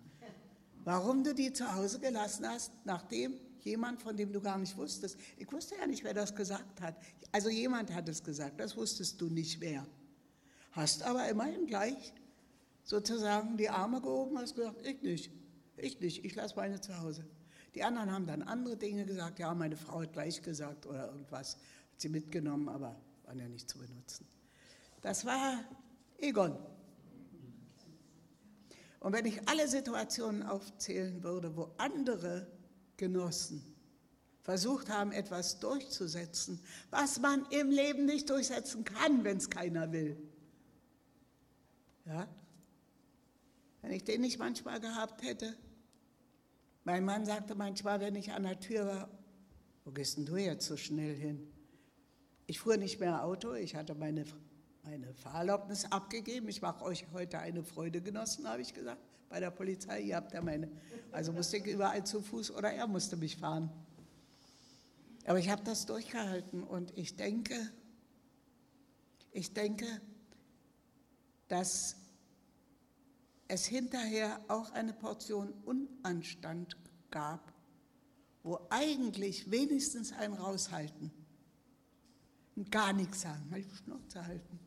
Warum 0.83 1.23
du 1.23 1.33
die 1.33 1.51
zu 1.51 1.73
Hause 1.73 1.99
gelassen 1.99 2.47
hast, 2.47 2.71
nachdem 2.85 3.33
jemand, 3.61 4.01
von 4.01 4.15
dem 4.15 4.31
du 4.31 4.41
gar 4.41 4.57
nicht 4.57 4.77
wusstest, 4.77 5.17
ich 5.37 5.51
wusste 5.51 5.75
ja 5.79 5.87
nicht, 5.87 6.03
wer 6.03 6.13
das 6.13 6.35
gesagt 6.35 6.81
hat. 6.81 6.95
Also 7.31 7.49
jemand 7.49 7.93
hat 7.93 8.07
es 8.09 8.23
gesagt, 8.23 8.59
das 8.59 8.75
wusstest 8.77 9.19
du 9.19 9.27
nicht 9.27 9.59
wer. 9.59 9.87
Hast 10.71 11.03
aber 11.03 11.27
immerhin 11.29 11.65
gleich 11.65 12.13
sozusagen 12.83 13.57
die 13.57 13.69
Arme 13.69 14.01
gehoben 14.01 14.37
hast 14.37 14.55
gesagt, 14.55 14.85
ich 14.85 15.01
nicht, 15.01 15.31
ich 15.77 15.99
nicht, 15.99 16.25
ich 16.25 16.35
lasse 16.35 16.55
meine 16.55 16.79
zu 16.81 16.99
Hause. 16.99 17.25
Die 17.75 17.83
anderen 17.83 18.11
haben 18.11 18.27
dann 18.27 18.43
andere 18.43 18.77
Dinge 18.77 19.05
gesagt, 19.05 19.39
ja, 19.39 19.53
meine 19.53 19.75
Frau 19.77 20.01
hat 20.01 20.13
gleich 20.13 20.41
gesagt 20.41 20.85
oder 20.85 21.07
irgendwas, 21.07 21.55
hat 21.91 22.01
sie 22.01 22.09
mitgenommen, 22.09 22.69
aber 22.69 22.95
waren 23.23 23.39
ja 23.39 23.47
nicht 23.47 23.69
zu 23.69 23.79
benutzen. 23.79 24.27
Das 25.01 25.25
war 25.25 25.63
Egon. 26.17 26.57
Und 28.99 29.11
wenn 29.11 29.25
ich 29.25 29.47
alle 29.49 29.67
Situationen 29.67 30.43
aufzählen 30.43 31.23
würde, 31.23 31.57
wo 31.57 31.71
andere 31.77 32.47
Genossen 32.95 33.61
versucht 34.43 34.89
haben, 34.89 35.11
etwas 35.11 35.59
durchzusetzen, 35.59 36.61
was 36.89 37.19
man 37.19 37.45
im 37.49 37.69
Leben 37.69 38.05
nicht 38.05 38.29
durchsetzen 38.29 38.83
kann, 38.83 39.23
wenn 39.23 39.37
es 39.37 39.49
keiner 39.49 39.91
will. 39.91 40.17
Ja, 42.05 42.27
wenn 43.83 43.91
ich 43.91 44.03
den 44.03 44.21
nicht 44.21 44.39
manchmal 44.39 44.79
gehabt 44.79 45.21
hätte. 45.21 45.55
Mein 46.85 47.05
Mann 47.05 47.25
sagte 47.25 47.53
manchmal, 47.53 47.99
wenn 47.99 48.15
ich 48.15 48.31
an 48.31 48.43
der 48.43 48.59
Tür 48.59 48.87
war, 48.87 49.09
wo 49.85 49.91
gehst 49.91 50.17
denn 50.17 50.25
du 50.25 50.37
jetzt 50.37 50.65
so 50.65 50.77
schnell 50.77 51.13
hin? 51.13 51.51
Ich 52.47 52.59
fuhr 52.59 52.77
nicht 52.77 52.99
mehr 52.99 53.23
Auto, 53.23 53.53
ich 53.53 53.75
hatte 53.75 53.93
meine, 53.93 54.25
meine 54.83 55.13
Fahrerlaubnis 55.13 55.85
abgegeben. 55.85 56.47
Ich 56.47 56.61
mache 56.61 56.83
euch 56.83 57.05
heute 57.11 57.39
eine 57.39 57.63
Freude 57.63 58.01
genossen, 58.01 58.47
habe 58.47 58.61
ich 58.61 58.73
gesagt, 58.73 59.01
bei 59.27 59.41
der 59.41 59.51
Polizei. 59.51 60.01
Ihr 60.01 60.15
habt 60.15 60.31
ja 60.31 60.41
meine, 60.41 60.71
also 61.11 61.33
musste 61.33 61.57
ich 61.57 61.65
überall 61.65 62.05
zu 62.05 62.21
Fuß 62.21 62.51
oder 62.51 62.71
er 62.71 62.87
musste 62.87 63.17
mich 63.17 63.35
fahren. 63.35 63.69
Aber 65.25 65.39
ich 65.39 65.49
habe 65.49 65.63
das 65.63 65.85
durchgehalten 65.85 66.63
und 66.63 66.97
ich 66.97 67.17
denke, 67.17 67.55
ich 69.31 69.53
denke, 69.53 69.85
dass 71.49 71.97
es 73.53 73.67
hinterher 73.67 74.41
auch 74.47 74.71
eine 74.71 74.93
Portion 74.93 75.53
Unanstand 75.63 76.75
gab, 77.11 77.53
wo 78.41 78.59
eigentlich 78.71 79.51
wenigstens 79.51 80.11
ein 80.11 80.33
Raushalten 80.33 81.11
und 82.55 82.71
gar 82.71 82.93
nichts 82.93 83.21
sagen, 83.21 83.47
mal 83.51 83.61
die 83.61 83.75
Schnauze 83.75 84.25
halten, 84.25 84.59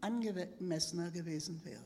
angemessener 0.00 1.10
gewesen 1.10 1.62
wäre. 1.66 1.82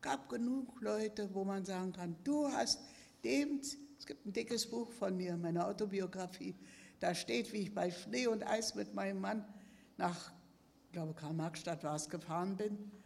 Gab 0.00 0.28
genug 0.28 0.80
Leute, 0.80 1.28
wo 1.34 1.44
man 1.44 1.64
sagen 1.64 1.92
kann, 1.92 2.14
du 2.22 2.46
hast 2.46 2.80
dem, 3.24 3.60
es 3.98 4.06
gibt 4.06 4.24
ein 4.24 4.32
dickes 4.32 4.70
Buch 4.70 4.92
von 4.92 5.16
mir, 5.16 5.36
meine 5.36 5.66
Autobiografie, 5.66 6.54
da 7.00 7.16
steht, 7.16 7.52
wie 7.52 7.62
ich 7.62 7.74
bei 7.74 7.90
Schnee 7.90 8.28
und 8.28 8.46
Eis 8.46 8.76
mit 8.76 8.94
meinem 8.94 9.20
Mann 9.20 9.44
nach, 9.96 10.32
ich 10.86 10.92
glaube 10.92 11.14
Karl-Marx-Stadt 11.14 11.82
war 11.82 11.96
es, 11.96 12.08
gefahren 12.08 12.56
bin 12.56 13.01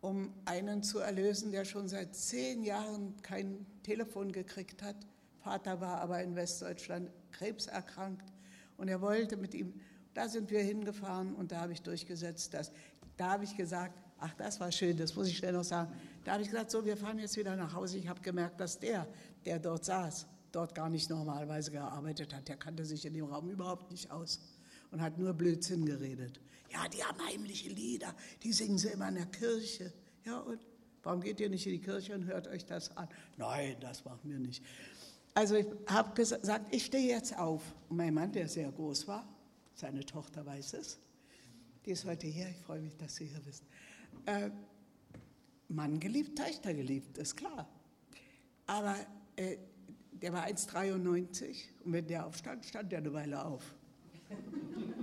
um 0.00 0.32
einen 0.44 0.82
zu 0.82 0.98
erlösen, 0.98 1.50
der 1.50 1.64
schon 1.64 1.88
seit 1.88 2.14
zehn 2.14 2.62
Jahren 2.62 3.14
kein 3.22 3.66
Telefon 3.82 4.32
gekriegt 4.32 4.82
hat. 4.82 4.96
Vater 5.40 5.80
war 5.80 6.00
aber 6.00 6.22
in 6.22 6.36
Westdeutschland 6.36 7.10
krebserkrankt 7.32 8.32
und 8.76 8.88
er 8.88 9.00
wollte 9.00 9.36
mit 9.36 9.54
ihm, 9.54 9.74
da 10.14 10.28
sind 10.28 10.50
wir 10.50 10.62
hingefahren 10.62 11.34
und 11.34 11.52
da 11.52 11.60
habe 11.60 11.72
ich 11.72 11.82
durchgesetzt, 11.82 12.54
dass, 12.54 12.72
da 13.16 13.30
habe 13.32 13.44
ich 13.44 13.56
gesagt, 13.56 14.00
ach, 14.18 14.34
das 14.34 14.60
war 14.60 14.70
schön, 14.72 14.96
das 14.96 15.14
muss 15.14 15.28
ich 15.28 15.36
schnell 15.36 15.52
noch 15.52 15.64
sagen. 15.64 15.92
Da 16.24 16.32
habe 16.32 16.42
ich 16.42 16.50
gesagt, 16.50 16.70
so, 16.70 16.84
wir 16.84 16.96
fahren 16.96 17.18
jetzt 17.18 17.36
wieder 17.36 17.56
nach 17.56 17.74
Hause. 17.74 17.98
Ich 17.98 18.08
habe 18.08 18.20
gemerkt, 18.20 18.60
dass 18.60 18.78
der, 18.78 19.06
der 19.44 19.58
dort 19.58 19.84
saß, 19.84 20.26
dort 20.52 20.74
gar 20.74 20.88
nicht 20.88 21.10
normalerweise 21.10 21.70
gearbeitet 21.70 22.34
hat. 22.34 22.48
Der 22.48 22.56
kannte 22.56 22.84
sich 22.84 23.04
in 23.04 23.14
dem 23.14 23.26
Raum 23.26 23.48
überhaupt 23.48 23.90
nicht 23.90 24.10
aus 24.10 24.40
und 24.90 25.00
hat 25.00 25.18
nur 25.18 25.32
Blödsinn 25.32 25.84
geredet. 25.84 26.40
Ja, 26.70 26.86
die 26.88 27.02
haben 27.02 27.18
heimliche 27.26 27.70
Lieder, 27.70 28.14
die 28.42 28.52
singen 28.52 28.78
sie 28.78 28.88
immer 28.88 29.08
in 29.08 29.14
der 29.14 29.26
Kirche. 29.26 29.92
Ja, 30.24 30.38
und 30.40 30.60
warum 31.02 31.20
geht 31.20 31.40
ihr 31.40 31.48
nicht 31.48 31.66
in 31.66 31.72
die 31.72 31.80
Kirche 31.80 32.14
und 32.14 32.24
hört 32.24 32.48
euch 32.48 32.66
das 32.66 32.96
an? 32.96 33.08
Nein, 33.36 33.76
das 33.80 34.04
machen 34.04 34.30
wir 34.30 34.38
nicht. 34.38 34.62
Also 35.34 35.54
ich 35.54 35.66
habe 35.86 36.14
gesagt, 36.14 36.74
ich 36.74 36.84
stehe 36.84 37.08
jetzt 37.08 37.38
auf. 37.38 37.62
Und 37.88 37.96
mein 37.96 38.12
Mann, 38.12 38.32
der 38.32 38.48
sehr 38.48 38.70
groß 38.70 39.06
war, 39.08 39.26
seine 39.74 40.04
Tochter 40.04 40.44
weiß 40.44 40.74
es, 40.74 40.98
die 41.86 41.92
ist 41.92 42.04
heute 42.04 42.26
hier, 42.26 42.48
ich 42.48 42.58
freue 42.58 42.82
mich, 42.82 42.96
dass 42.96 43.16
Sie 43.16 43.26
hier 43.26 43.40
bist. 43.40 43.64
Äh, 44.26 44.50
Mann 45.68 46.00
geliebt, 46.00 46.36
Töchter 46.36 46.74
geliebt, 46.74 47.16
ist 47.18 47.36
klar. 47.36 47.68
Aber 48.66 48.96
äh, 49.36 49.56
der 50.12 50.32
war 50.32 50.46
1,93 50.46 51.64
und 51.84 51.92
wenn 51.92 52.06
der 52.06 52.26
aufstand, 52.26 52.64
stand 52.66 52.90
der 52.90 52.98
eine 52.98 53.12
Weile 53.12 53.44
auf. 53.44 53.74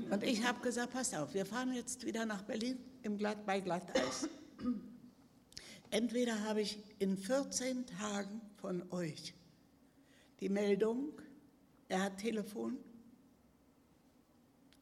Und 0.09 0.23
ich 0.23 0.43
habe 0.43 0.61
gesagt, 0.61 0.93
pass 0.93 1.13
auf, 1.13 1.33
wir 1.33 1.45
fahren 1.45 1.73
jetzt 1.73 2.05
wieder 2.05 2.25
nach 2.25 2.43
Berlin 2.43 2.77
im 3.01 3.17
Glatt, 3.17 3.45
bei 3.45 3.59
Glatteis. 3.59 4.29
Entweder 5.89 6.43
habe 6.43 6.61
ich 6.61 6.83
in 6.99 7.17
14 7.17 7.85
Tagen 7.87 8.41
von 8.57 8.91
euch 8.91 9.33
die 10.39 10.49
Meldung, 10.49 11.13
er 11.87 12.03
hat 12.03 12.17
Telefon 12.17 12.77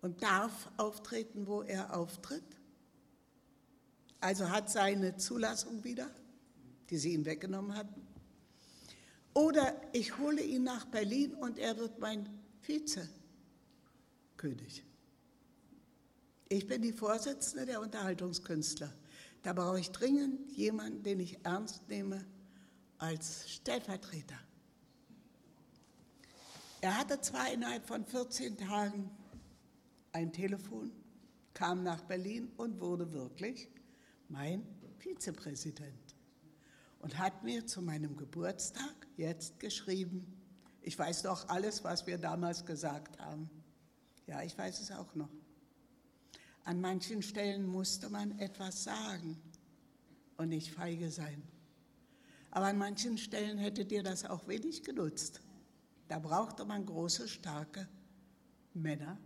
und 0.02 0.22
darf 0.22 0.70
auftreten, 0.78 1.48
wo 1.48 1.62
er 1.62 1.96
auftritt. 1.96 2.44
Also 4.20 4.50
hat 4.50 4.70
seine 4.70 5.18
Zulassung 5.18 5.84
wieder, 5.84 6.10
die 6.90 6.98
sie 6.98 7.14
ihm 7.14 7.26
weggenommen 7.26 7.76
hatten. 7.76 8.06
Oder 9.34 9.80
ich 9.94 10.18
hole 10.18 10.42
ihn 10.42 10.64
nach 10.64 10.86
Berlin 10.86 11.34
und 11.36 11.58
er 11.58 11.78
wird 11.78 12.00
mein 12.00 12.30
Vizekönig. 12.62 13.10
Ich 16.54 16.68
bin 16.68 16.84
die 16.84 16.94
Vorsitzende 16.94 17.66
der 17.66 17.82
Unterhaltungskünstler. 17.82 18.94
Da 19.42 19.54
brauche 19.54 19.80
ich 19.80 19.90
dringend 19.90 20.52
jemanden, 20.52 21.02
den 21.02 21.20
ich 21.20 21.44
ernst 21.44 21.90
nehme 21.90 22.24
als 23.00 23.50
Stellvertreter. 23.50 24.38
Er 26.80 26.96
hatte 26.96 27.20
zwar 27.22 27.52
innerhalb 27.52 27.88
von 27.88 28.06
14 28.06 28.56
Tagen 28.56 29.10
ein 30.12 30.32
Telefon, 30.32 30.92
kam 31.56 31.82
nach 31.82 32.02
Berlin 32.02 32.52
und 32.58 32.80
wurde 32.80 33.12
wirklich 33.14 33.68
mein 34.30 34.64
Vizepräsident 35.00 36.16
und 37.00 37.18
hat 37.18 37.44
mir 37.44 37.66
zu 37.66 37.82
meinem 37.82 38.16
Geburtstag 38.16 39.08
jetzt 39.18 39.60
geschrieben, 39.60 40.40
ich 40.84 41.00
weiß 41.00 41.24
noch 41.24 41.50
alles, 41.50 41.84
was 41.84 42.06
wir 42.06 42.20
damals 42.20 42.64
gesagt 42.64 43.20
haben. 43.20 43.50
Ja, 44.28 44.44
ich 44.44 44.56
weiß 44.56 44.82
es 44.82 44.92
auch 44.92 45.16
noch. 45.16 45.30
An 46.66 46.80
manchen 46.80 47.22
Stellen 47.22 47.68
musste 47.68 48.10
man 48.10 48.40
etwas 48.40 48.84
sagen 48.84 49.38
und 50.38 50.50
nicht 50.50 50.72
feige 50.72 51.12
sein. 51.12 51.44
Aber 52.52 52.68
an 52.68 52.78
manchen 52.78 53.18
Stellen 53.18 53.58
hätte 53.58 53.84
dir 53.86 54.04
das 54.04 54.26
auch 54.26 54.48
wenig 54.48 54.84
genutzt. 54.84 55.42
Da 56.08 56.20
brauchte 56.20 56.66
man 56.66 56.86
große, 56.86 57.28
starke 57.28 57.88
Männer. 58.74 59.18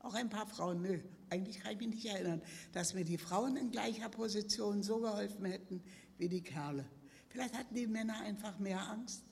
Auch 0.00 0.14
ein 0.14 0.28
paar 0.28 0.46
Frauen, 0.46 0.82
nö, 0.82 0.98
eigentlich 1.30 1.60
kann 1.60 1.72
ich 1.72 1.78
mich 1.78 1.88
nicht 1.88 2.06
erinnern, 2.06 2.42
dass 2.72 2.92
mir 2.92 3.04
die 3.04 3.18
Frauen 3.18 3.56
in 3.56 3.70
gleicher 3.70 4.08
Position 4.08 4.82
so 4.82 4.98
geholfen 4.98 5.46
hätten 5.46 5.82
wie 6.18 6.28
die 6.28 6.42
Kerle. 6.42 6.84
Vielleicht 7.28 7.56
hatten 7.56 7.74
die 7.74 7.86
Männer 7.86 8.20
einfach 8.20 8.58
mehr 8.58 8.80
Angst 8.90 9.24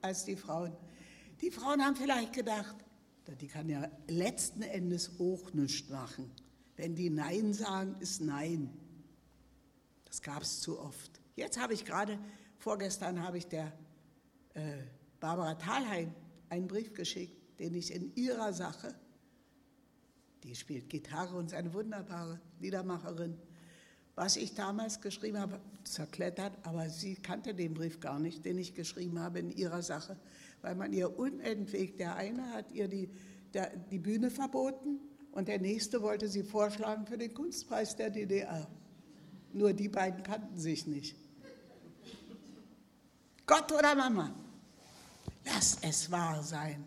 als 0.00 0.24
die 0.24 0.36
Frauen. 0.36 0.72
Die 1.40 1.50
Frauen 1.50 1.84
haben 1.84 1.96
vielleicht 1.96 2.32
gedacht, 2.32 2.76
die 3.40 3.48
kann 3.48 3.68
ja 3.68 3.90
letzten 4.08 4.62
Endes 4.62 5.20
auch 5.20 5.52
nichts 5.52 5.88
machen. 5.90 6.30
Wenn 6.76 6.94
die 6.94 7.10
Nein 7.10 7.52
sagen, 7.52 7.96
ist 8.00 8.20
Nein. 8.20 8.70
Das 10.04 10.22
gab 10.22 10.42
es 10.42 10.60
zu 10.60 10.78
oft. 10.78 11.20
Jetzt 11.34 11.60
habe 11.60 11.74
ich 11.74 11.84
gerade, 11.84 12.18
vorgestern 12.58 13.22
habe 13.22 13.38
ich 13.38 13.46
der 13.46 13.72
äh, 14.54 14.78
Barbara 15.20 15.54
Thalheim 15.54 16.14
einen 16.48 16.68
Brief 16.68 16.92
geschickt, 16.94 17.36
den 17.58 17.74
ich 17.74 17.92
in 17.92 18.14
ihrer 18.14 18.52
Sache, 18.52 18.94
die 20.42 20.54
spielt 20.54 20.88
Gitarre 20.88 21.36
und 21.36 21.46
ist 21.46 21.54
eine 21.54 21.72
wunderbare 21.74 22.40
Liedermacherin, 22.60 23.36
was 24.14 24.36
ich 24.36 24.54
damals 24.54 25.00
geschrieben 25.00 25.38
habe, 25.38 25.60
zerklettert, 25.84 26.52
aber 26.62 26.88
sie 26.88 27.16
kannte 27.16 27.54
den 27.54 27.74
Brief 27.74 28.00
gar 28.00 28.18
nicht, 28.18 28.44
den 28.44 28.58
ich 28.58 28.74
geschrieben 28.74 29.18
habe 29.18 29.40
in 29.40 29.50
ihrer 29.50 29.82
Sache, 29.82 30.16
weil 30.62 30.74
man 30.74 30.92
ihr 30.92 31.18
unentwegt, 31.18 32.00
der 32.00 32.16
eine 32.16 32.52
hat 32.52 32.72
ihr 32.72 32.88
die, 32.88 33.10
der, 33.52 33.76
die 33.76 33.98
Bühne 33.98 34.30
verboten 34.30 35.00
und 35.36 35.48
der 35.48 35.58
nächste 35.58 36.00
wollte 36.00 36.28
sie 36.28 36.42
vorschlagen 36.42 37.06
für 37.06 37.18
den 37.18 37.34
Kunstpreis 37.34 37.94
der 37.94 38.08
DDR. 38.08 38.66
Nur 39.52 39.74
die 39.74 39.90
beiden 39.90 40.22
kannten 40.22 40.58
sich 40.58 40.86
nicht. 40.86 41.14
Gott 43.44 43.70
oder 43.70 43.94
Mama, 43.94 44.34
lass 45.44 45.76
es 45.82 46.10
wahr 46.10 46.42
sein. 46.42 46.82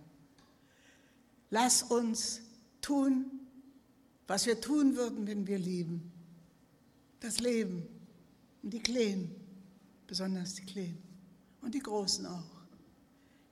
Lass 1.52 1.84
uns 1.84 2.42
tun, 2.82 3.40
was 4.26 4.48
wir 4.48 4.60
tun 4.60 4.96
würden, 4.96 5.28
wenn 5.28 5.46
wir 5.46 5.60
lieben. 5.60 6.12
Das 7.20 7.40
Leben 7.40 7.88
und 8.64 8.74
die 8.74 8.82
Kleinen, 8.82 9.30
besonders 10.08 10.56
die 10.56 10.66
Kleinen 10.66 11.04
und 11.62 11.76
die 11.76 11.84
Großen 11.84 12.26
auch. 12.26 12.64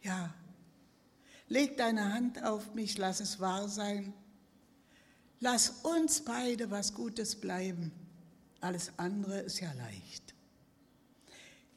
Ja, 0.02 0.34
leg 1.50 1.78
deine 1.78 2.14
Hand 2.14 2.44
auf 2.44 2.74
mich, 2.74 2.98
lass 2.98 3.20
es 3.20 3.40
wahr 3.40 3.70
sein 3.70 4.12
Lass 5.40 5.70
uns 5.84 6.22
beide 6.22 6.72
was 6.72 6.94
Gutes 6.94 7.36
bleiben. 7.36 7.92
Alles 8.60 8.92
andere 8.98 9.40
ist 9.40 9.60
ja 9.60 9.72
leicht. 9.74 10.34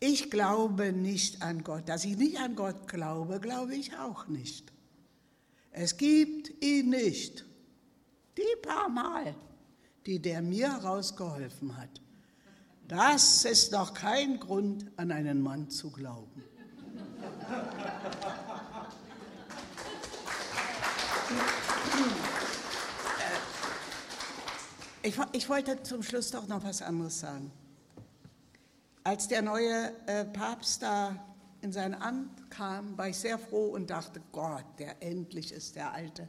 Ich 0.00 0.30
glaube 0.30 0.92
nicht 0.92 1.42
an 1.42 1.62
Gott. 1.62 1.88
Dass 1.88 2.04
ich 2.04 2.16
nicht 2.16 2.38
an 2.38 2.56
Gott 2.56 2.88
glaube, 2.88 3.38
glaube 3.38 3.74
ich 3.74 3.96
auch 3.96 4.26
nicht. 4.28 4.72
Es 5.72 5.96
gibt 5.98 6.62
ihn 6.64 6.88
nicht. 6.88 7.44
Die 8.36 8.62
paar 8.62 8.88
Mal, 8.88 9.34
die 10.06 10.20
der 10.20 10.40
mir 10.40 10.68
rausgeholfen 10.68 11.76
hat. 11.76 12.00
Das 12.88 13.44
ist 13.44 13.72
noch 13.72 13.92
kein 13.92 14.40
Grund, 14.40 14.86
an 14.96 15.12
einen 15.12 15.40
Mann 15.42 15.68
zu 15.68 15.90
glauben. 15.90 16.42
Ich, 25.02 25.18
ich, 25.32 25.48
wollte 25.48 25.82
zum 25.82 26.02
Schluss 26.02 26.30
doch 26.30 26.46
noch 26.46 26.62
was 26.62 26.82
anderes 26.82 27.20
sagen. 27.20 27.50
Als 29.02 29.28
der 29.28 29.40
neue 29.40 29.92
äh, 30.06 30.26
Papst 30.26 30.82
da 30.82 31.16
in 31.62 31.72
sein 31.72 31.94
Amt 31.94 32.50
kam, 32.50 32.98
war 32.98 33.08
ich 33.08 33.16
sehr 33.16 33.38
froh 33.38 33.68
und 33.68 33.88
dachte, 33.88 34.20
Gott, 34.30 34.64
der 34.78 35.02
endlich 35.02 35.52
ist 35.52 35.76
der 35.76 35.94
alte 35.94 36.28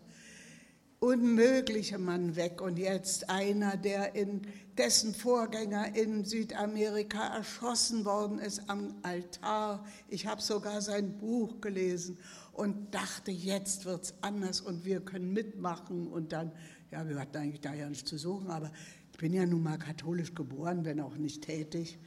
unmögliche 1.02 1.98
Mann 1.98 2.36
weg 2.36 2.62
und 2.62 2.78
jetzt 2.78 3.28
einer, 3.28 3.76
der 3.76 4.14
in 4.14 4.44
dessen 4.78 5.16
Vorgänger 5.16 5.96
in 5.96 6.26
Südamerika 6.26 7.36
erschossen 7.36 8.06
worden 8.06 8.38
ist 8.38 8.70
am 8.70 8.94
Altar. 9.02 9.84
Ich 10.10 10.28
habe 10.28 10.44
sogar 10.44 10.80
sein 10.80 11.18
Buch 11.18 11.60
gelesen 11.60 12.20
und 12.54 12.94
dachte, 12.94 13.32
jetzt 13.32 13.86
wird 13.86 14.04
es 14.04 14.14
anders 14.22 14.62
und 14.62 14.86
wir 14.86 15.00
können 15.00 15.34
mitmachen 15.34 16.08
und 16.08 16.34
dann 16.34 16.52
ja, 16.92 17.08
wir 17.08 17.20
hatten 17.20 17.38
eigentlich 17.38 17.62
da 17.62 17.74
ja 17.74 17.90
nichts 17.90 18.10
zu 18.10 18.18
suchen, 18.18 18.50
aber 18.50 18.72
ich 19.12 19.18
bin 19.18 19.34
ja 19.34 19.46
nun 19.46 19.64
mal 19.64 19.78
katholisch 19.78 20.36
geboren, 20.36 20.86
wenn 20.86 21.00
auch 21.00 21.16
nicht 21.16 21.44
tätig. 21.44 22.00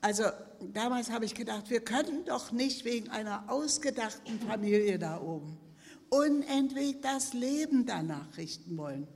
Also 0.00 0.24
damals 0.72 1.10
habe 1.10 1.24
ich 1.24 1.34
gedacht, 1.34 1.70
wir 1.70 1.80
können 1.80 2.24
doch 2.24 2.52
nicht 2.52 2.84
wegen 2.84 3.08
einer 3.10 3.50
ausgedachten 3.50 4.38
Familie 4.40 4.98
da 4.98 5.20
oben 5.20 5.58
unentwegt 6.10 7.04
das 7.04 7.32
Leben 7.32 7.86
danach 7.86 8.36
richten 8.36 8.76
wollen. 8.76 9.06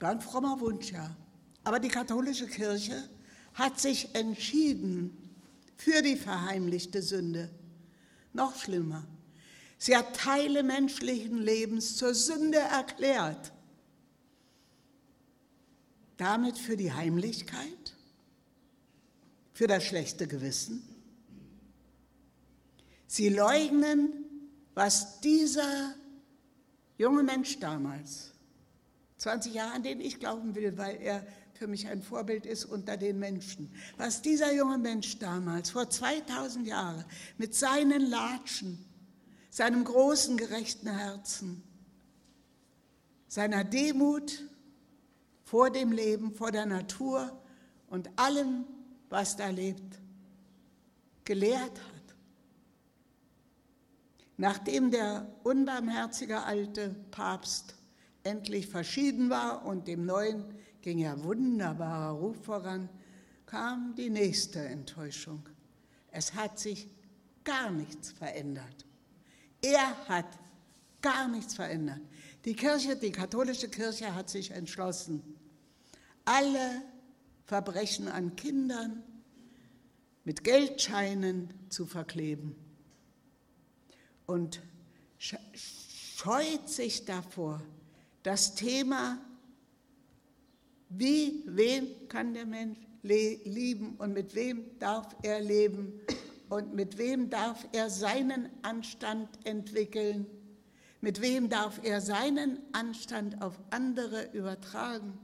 Ein 0.00 0.20
frommer 0.20 0.58
Wunsch, 0.60 0.90
ja. 0.90 1.16
Aber 1.62 1.78
die 1.78 1.88
katholische 1.88 2.48
Kirche 2.48 3.08
hat 3.54 3.78
sich 3.78 4.14
entschieden 4.14 5.16
für 5.76 6.02
die 6.02 6.16
verheimlichte 6.16 7.02
Sünde. 7.02 7.50
Noch 8.32 8.56
schlimmer, 8.56 9.06
Sie 9.82 9.96
hat 9.96 10.14
Teile 10.16 10.62
menschlichen 10.62 11.42
Lebens 11.42 11.96
zur 11.96 12.14
Sünde 12.14 12.58
erklärt. 12.58 13.52
damit 16.18 16.56
für 16.56 16.76
die 16.76 16.92
Heimlichkeit, 16.92 17.96
für 19.52 19.66
das 19.66 19.82
schlechte 19.82 20.28
Gewissen. 20.28 20.84
Sie 23.08 23.28
leugnen, 23.28 24.12
was 24.74 25.20
dieser 25.20 25.96
junge 26.96 27.24
Mensch 27.24 27.58
damals, 27.58 28.30
20 29.16 29.52
Jahre, 29.52 29.72
an 29.72 29.82
den 29.82 30.00
ich 30.00 30.20
glauben 30.20 30.54
will, 30.54 30.78
weil 30.78 30.94
er 31.00 31.26
für 31.54 31.66
mich 31.66 31.88
ein 31.88 32.02
Vorbild 32.02 32.46
ist 32.46 32.66
unter 32.66 32.96
den 32.96 33.18
Menschen, 33.18 33.74
was 33.96 34.22
dieser 34.22 34.54
junge 34.54 34.78
Mensch 34.78 35.18
damals, 35.18 35.70
vor 35.70 35.90
2000 35.90 36.68
Jahren, 36.68 37.04
mit 37.36 37.56
seinen 37.56 38.08
Latschen, 38.08 38.91
seinem 39.52 39.84
großen, 39.84 40.38
gerechten 40.38 40.88
Herzen, 40.88 41.62
seiner 43.28 43.64
Demut 43.64 44.48
vor 45.44 45.68
dem 45.68 45.92
Leben, 45.92 46.32
vor 46.34 46.50
der 46.50 46.64
Natur 46.64 47.38
und 47.88 48.08
allem, 48.18 48.64
was 49.10 49.36
da 49.36 49.50
lebt, 49.50 50.00
gelehrt 51.26 51.78
hat. 51.78 52.14
Nachdem 54.38 54.90
der 54.90 55.30
unbarmherzige 55.42 56.44
alte 56.44 56.96
Papst 57.10 57.74
endlich 58.22 58.68
verschieden 58.68 59.28
war 59.28 59.66
und 59.66 59.86
dem 59.86 60.06
neuen 60.06 60.46
ging 60.80 60.98
ja 60.98 61.22
wunderbarer 61.22 62.12
Ruf 62.12 62.42
voran, 62.42 62.88
kam 63.44 63.94
die 63.96 64.08
nächste 64.08 64.60
Enttäuschung. 64.60 65.46
Es 66.10 66.32
hat 66.32 66.58
sich 66.58 66.88
gar 67.44 67.70
nichts 67.70 68.12
verändert. 68.12 68.86
Er 69.62 69.96
hat 70.08 70.26
gar 71.00 71.28
nichts 71.28 71.54
verändert. 71.54 72.00
Die 72.44 72.54
Kirche, 72.54 72.96
die 72.96 73.12
katholische 73.12 73.68
Kirche 73.68 74.14
hat 74.14 74.28
sich 74.28 74.50
entschlossen, 74.50 75.22
alle 76.24 76.82
Verbrechen 77.46 78.08
an 78.08 78.34
Kindern 78.34 79.02
mit 80.24 80.42
Geldscheinen 80.44 81.52
zu 81.68 81.86
verkleben 81.86 82.56
und 84.26 84.60
scheut 85.18 86.68
sich 86.68 87.04
davor, 87.04 87.60
das 88.22 88.54
Thema, 88.54 89.18
wie, 90.88 91.42
wen 91.46 92.08
kann 92.08 92.34
der 92.34 92.46
Mensch 92.46 92.78
lieben 93.02 93.96
und 93.96 94.12
mit 94.12 94.34
wem 94.34 94.78
darf 94.78 95.14
er 95.22 95.40
leben 95.40 96.00
und 96.52 96.74
mit 96.74 96.98
wem 96.98 97.30
darf 97.30 97.66
er 97.72 97.88
seinen 97.88 98.50
Anstand 98.60 99.26
entwickeln, 99.44 100.26
mit 101.00 101.22
wem 101.22 101.48
darf 101.48 101.80
er 101.82 102.02
seinen 102.02 102.58
Anstand 102.72 103.40
auf 103.40 103.58
andere 103.70 104.30
übertragen. 104.34 105.18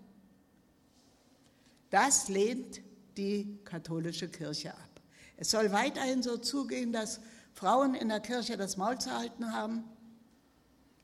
Das 1.90 2.28
lehnt 2.30 2.80
die 3.18 3.58
katholische 3.64 4.30
Kirche 4.30 4.72
ab. 4.72 5.02
Es 5.36 5.50
soll 5.50 5.70
weiterhin 5.70 6.22
so 6.22 6.38
zugehen, 6.38 6.94
dass 6.94 7.20
Frauen 7.52 7.94
in 7.94 8.08
der 8.08 8.20
Kirche 8.20 8.56
das 8.56 8.78
Maul 8.78 8.98
zu 8.98 9.10
halten 9.10 9.52
haben. 9.52 9.84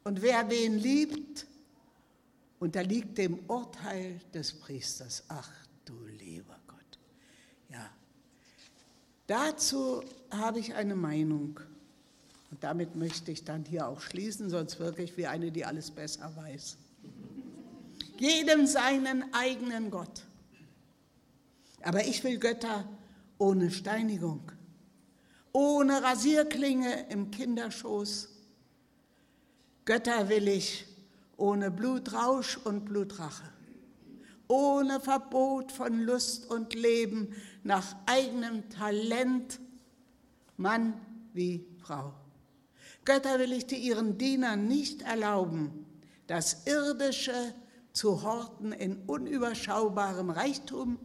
Und 0.05 0.23
wer 0.23 0.49
wen 0.49 0.79
liebt, 0.79 1.47
unterliegt 2.61 3.19
dem 3.19 3.41
Urteil 3.47 4.23
des 4.33 4.55
Priesters. 4.55 5.23
Ach 5.29 5.51
du 5.85 6.03
lieber. 6.07 6.64
Dazu 9.27 10.03
habe 10.31 10.59
ich 10.59 10.75
eine 10.75 10.95
Meinung. 10.95 11.61
Und 12.51 12.63
damit 12.63 12.95
möchte 12.95 13.33
ich 13.33 13.45
dann 13.45 13.65
hier 13.65 13.89
auch 13.89 14.01
schließen, 14.01 14.51
sonst 14.51 14.79
wirke 14.79 15.03
ich 15.03 15.17
wie 15.17 15.27
eine, 15.27 15.51
die 15.51 15.65
alles 15.65 15.91
besser 15.91 16.31
weiß. 16.37 16.77
Jedem 18.19 18.67
seinen 18.67 19.33
eigenen 19.35 19.91
Gott. 19.91 20.23
Aber 21.83 22.07
ich 22.07 22.23
will 22.23 22.39
Götter 22.39 22.89
ohne 23.39 23.71
Steinigung, 23.71 24.41
ohne 25.53 26.03
Rasierklinge 26.03 27.07
im 27.11 27.31
Kinderschoß. 27.31 28.29
Götter 29.85 30.29
will 30.29 30.49
ich 30.49 30.87
ohne 31.37 31.71
Blutrausch 31.71 32.57
und 32.59 32.85
Blutrache, 32.85 33.45
ohne 34.49 35.01
Verbot 35.01 35.73
von 35.73 36.01
Lust 36.03 36.49
und 36.51 36.75
Leben 36.75 37.35
nach 37.65 37.97
eigenem 38.07 38.69
Talent, 38.71 39.59
Mann 40.57 40.95
wie 41.33 41.67
Frau. 41.79 42.15
Götter 43.05 43.39
will 43.39 43.53
ich, 43.53 43.67
die 43.67 43.77
ihren 43.77 44.17
Dienern 44.17 44.69
nicht 44.69 45.03
erlauben, 45.03 45.85
das 46.27 46.67
Irdische 46.67 47.55
zu 47.93 48.23
horten 48.23 48.73
in 48.73 49.03
unüberschaubarem 49.07 50.31
Reichtum 50.31 50.99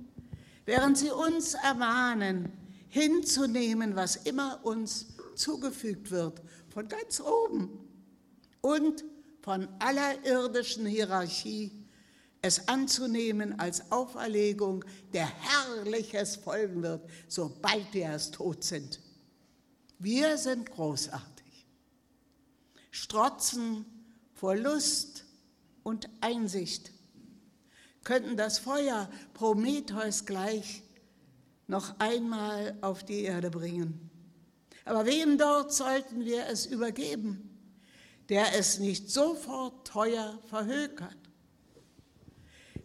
während 0.69 0.99
sie 0.99 1.09
uns 1.09 1.55
ermahnen, 1.55 2.51
hinzunehmen, 2.89 3.95
was 3.95 4.17
immer 4.17 4.59
uns 4.61 5.07
zugefügt 5.33 6.11
wird, 6.11 6.43
von 6.71 6.87
ganz 6.87 7.19
oben 7.19 7.79
und 8.61 9.03
von 9.41 9.67
aller 9.79 10.23
irdischen 10.23 10.85
Hierarchie, 10.85 11.71
es 12.41 12.67
anzunehmen 12.67 13.59
als 13.59 13.91
Auferlegung, 13.91 14.85
der 15.13 15.27
Herrliches 15.27 16.37
folgen 16.37 16.81
wird, 16.83 17.09
sobald 17.27 17.93
wir 17.93 18.03
erst 18.03 18.35
tot 18.35 18.63
sind. 18.63 18.99
Wir 19.97 20.37
sind 20.37 20.71
großartig, 20.71 21.67
strotzen 22.91 23.85
vor 24.33 24.55
Lust 24.55 25.25
und 25.83 26.09
Einsicht 26.21 26.91
könnten 28.09 28.37
das 28.37 28.57
Feuer 28.57 29.07
Prometheus 29.35 30.25
gleich 30.25 30.81
noch 31.67 31.99
einmal 31.99 32.75
auf 32.81 33.03
die 33.03 33.21
Erde 33.21 33.51
bringen. 33.51 34.09
Aber 34.83 35.05
wem 35.05 35.37
dort 35.37 35.71
sollten 35.71 36.25
wir 36.25 36.47
es 36.47 36.65
übergeben, 36.65 37.55
der 38.29 38.57
es 38.57 38.79
nicht 38.79 39.11
sofort 39.11 39.85
teuer 39.85 40.39
verhökert? 40.47 41.18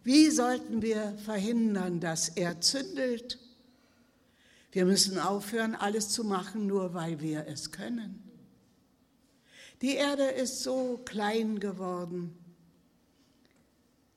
Wie 0.05 0.31
sollten 0.31 0.81
wir 0.81 1.19
verhindern, 1.25 1.99
dass 1.99 2.29
er 2.29 2.61
zündelt? 2.61 3.41
Wir 4.71 4.85
müssen 4.85 5.19
aufhören, 5.19 5.75
alles 5.75 6.11
zu 6.11 6.23
machen, 6.23 6.67
nur 6.67 6.95
weil 6.95 7.21
wir 7.21 7.47
es 7.49 7.73
können. 7.73 8.23
Die 9.83 9.95
Erde 9.95 10.25
ist 10.25 10.63
so 10.63 11.01
klein 11.05 11.59
geworden 11.59 12.39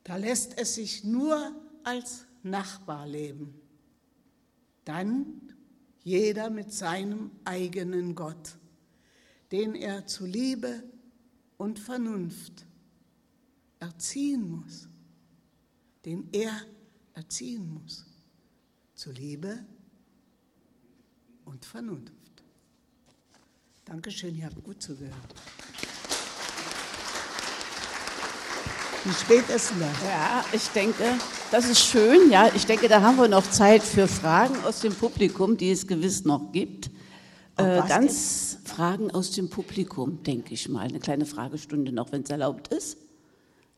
da 0.08 0.16
lässt 0.16 0.58
es 0.58 0.76
sich 0.76 1.04
nur 1.04 1.54
als 1.84 2.26
Nachbar 2.42 3.06
leben. 3.06 3.54
Dann 4.86 5.54
jeder 6.02 6.50
mit 6.50 6.72
seinem 6.72 7.30
eigenen 7.44 8.16
Gott, 8.16 8.58
den 9.52 9.76
er 9.76 10.08
zu 10.08 10.26
Liebe 10.26 10.82
und 11.58 11.78
Vernunft 11.78 12.66
erziehen 13.80 14.50
muss, 14.50 14.88
den 16.08 16.30
er 16.32 16.54
erziehen 17.16 17.70
muss, 17.70 18.06
zu 18.96 19.12
Liebe 19.12 19.60
und 21.44 21.66
Vernunft. 21.66 22.14
Dankeschön, 23.84 24.34
ihr 24.38 24.46
habt 24.46 24.64
gut 24.64 24.82
zugehört. 24.82 25.14
Wie 29.04 29.12
spät 29.12 29.50
ist 29.54 29.72
denn 29.72 29.82
das? 29.82 30.04
Ja, 30.06 30.46
ich 30.54 30.70
denke, 30.70 31.04
das 31.52 31.70
ist 31.70 31.82
schön. 31.82 32.32
Ja, 32.32 32.52
ich 32.56 32.66
denke, 32.66 32.88
da 32.88 33.02
haben 33.02 33.18
wir 33.18 33.28
noch 33.28 33.50
Zeit 33.50 33.84
für 33.84 34.08
Fragen 34.08 34.56
aus 34.64 34.80
dem 34.80 34.96
Publikum, 34.96 35.58
die 35.58 35.72
es 35.72 35.86
gewiss 35.86 36.24
noch 36.24 36.54
gibt. 36.54 36.90
Äh, 37.58 37.82
ganz 37.86 38.54
denn? 38.56 38.66
Fragen 38.66 39.12
aus 39.12 39.32
dem 39.32 39.50
Publikum, 39.50 40.24
denke 40.24 40.54
ich 40.54 40.70
mal. 40.70 40.88
Eine 40.88 41.02
kleine 41.02 41.26
Fragestunde 41.26 41.92
noch, 41.92 42.14
wenn 42.14 42.22
es 42.22 42.30
erlaubt 42.30 42.70
ist 42.70 42.98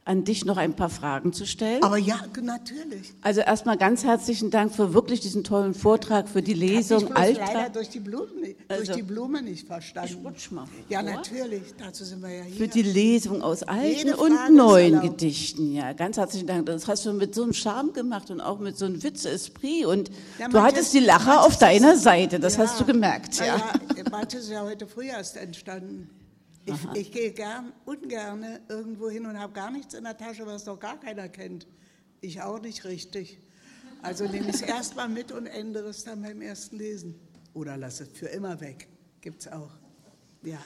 an 0.09 0.23
dich 0.23 0.43
noch 0.43 0.57
ein 0.57 0.73
paar 0.73 0.89
Fragen 0.89 1.33
zu 1.33 1.45
stellen. 1.45 1.83
Aber 1.83 1.97
ja, 1.97 2.19
natürlich. 2.41 3.13
Also 3.21 3.41
erstmal 3.41 3.77
ganz 3.77 4.03
herzlichen 4.03 4.49
Dank 4.49 4.73
für 4.73 4.95
wirklich 4.95 5.19
diesen 5.19 5.43
tollen 5.43 5.75
Vortrag, 5.75 6.27
für 6.27 6.41
die 6.41 6.55
Lesung. 6.55 7.03
Ich 7.03 7.09
habe 7.09 7.33
leider 7.33 7.69
durch 7.69 7.89
die, 7.89 7.99
Blume, 7.99 8.55
also, 8.67 8.85
durch 8.85 8.97
die 8.97 9.03
Blume 9.03 9.43
nicht 9.43 9.67
verstanden. 9.67 10.09
Ich 10.11 10.25
rutsch 10.25 10.51
mal. 10.51 10.65
Ja, 10.89 11.01
vor. 11.01 11.11
natürlich. 11.11 11.61
Dazu 11.77 12.03
sind 12.03 12.23
wir 12.23 12.29
ja 12.29 12.43
hier. 12.43 12.55
Für 12.55 12.67
die 12.67 12.81
Lesung 12.81 13.43
aus 13.43 13.61
alten 13.61 14.15
und 14.15 14.55
neuen 14.55 14.99
Gedichten. 15.01 15.73
Ja, 15.73 15.93
ganz 15.93 16.17
herzlichen 16.17 16.47
Dank. 16.47 16.65
Das 16.65 16.87
hast 16.87 17.05
du 17.05 17.13
mit 17.13 17.35
so 17.35 17.43
einem 17.43 17.53
Charme 17.53 17.93
gemacht 17.93 18.31
und 18.31 18.41
auch 18.41 18.57
mit 18.57 18.79
so 18.79 18.85
einem 18.85 19.03
Witze-Esprit. 19.03 19.85
Und 19.85 20.09
ja, 20.39 20.47
du 20.47 20.59
hattest 20.63 20.91
die 20.95 21.01
Lacher 21.01 21.45
auf 21.45 21.59
deiner 21.59 21.95
Seite. 21.95 22.39
Das 22.39 22.57
ja, 22.57 22.63
hast 22.63 22.79
du 22.79 22.85
gemerkt. 22.85 23.37
Ja, 23.37 23.45
ja 23.45 23.63
manches 24.09 24.45
ist 24.45 24.49
ja 24.49 24.63
heute 24.63 24.87
früh 24.87 25.05
erst 25.05 25.37
entstanden. 25.37 26.09
Ich, 26.65 26.75
ich, 26.93 27.11
gehe 27.11 27.31
gern, 27.31 27.73
ungern 27.85 28.59
irgendwo 28.67 29.09
hin 29.09 29.25
und 29.25 29.39
habe 29.39 29.53
gar 29.53 29.71
nichts 29.71 29.93
in 29.93 30.03
der 30.03 30.17
Tasche, 30.17 30.45
was 30.45 30.65
doch 30.65 30.79
gar 30.79 30.99
keiner 30.99 31.29
kennt. 31.29 31.67
Ich 32.21 32.41
auch 32.41 32.59
nicht 32.59 32.85
richtig. 32.85 33.39
Also 34.01 34.25
nehme 34.25 34.49
ich 34.49 34.55
es 34.55 34.61
erstmal 34.61 35.09
mit 35.09 35.31
und 35.31 35.47
ändere 35.47 35.89
es 35.89 36.03
dann 36.03 36.21
beim 36.21 36.41
ersten 36.41 36.77
Lesen. 36.77 37.19
Oder 37.53 37.77
lasse 37.77 38.03
es 38.03 38.17
für 38.17 38.27
immer 38.27 38.59
weg. 38.61 38.87
Gibt 39.21 39.41
es 39.41 39.47
auch. 39.51 39.71
Ja. 40.43 40.59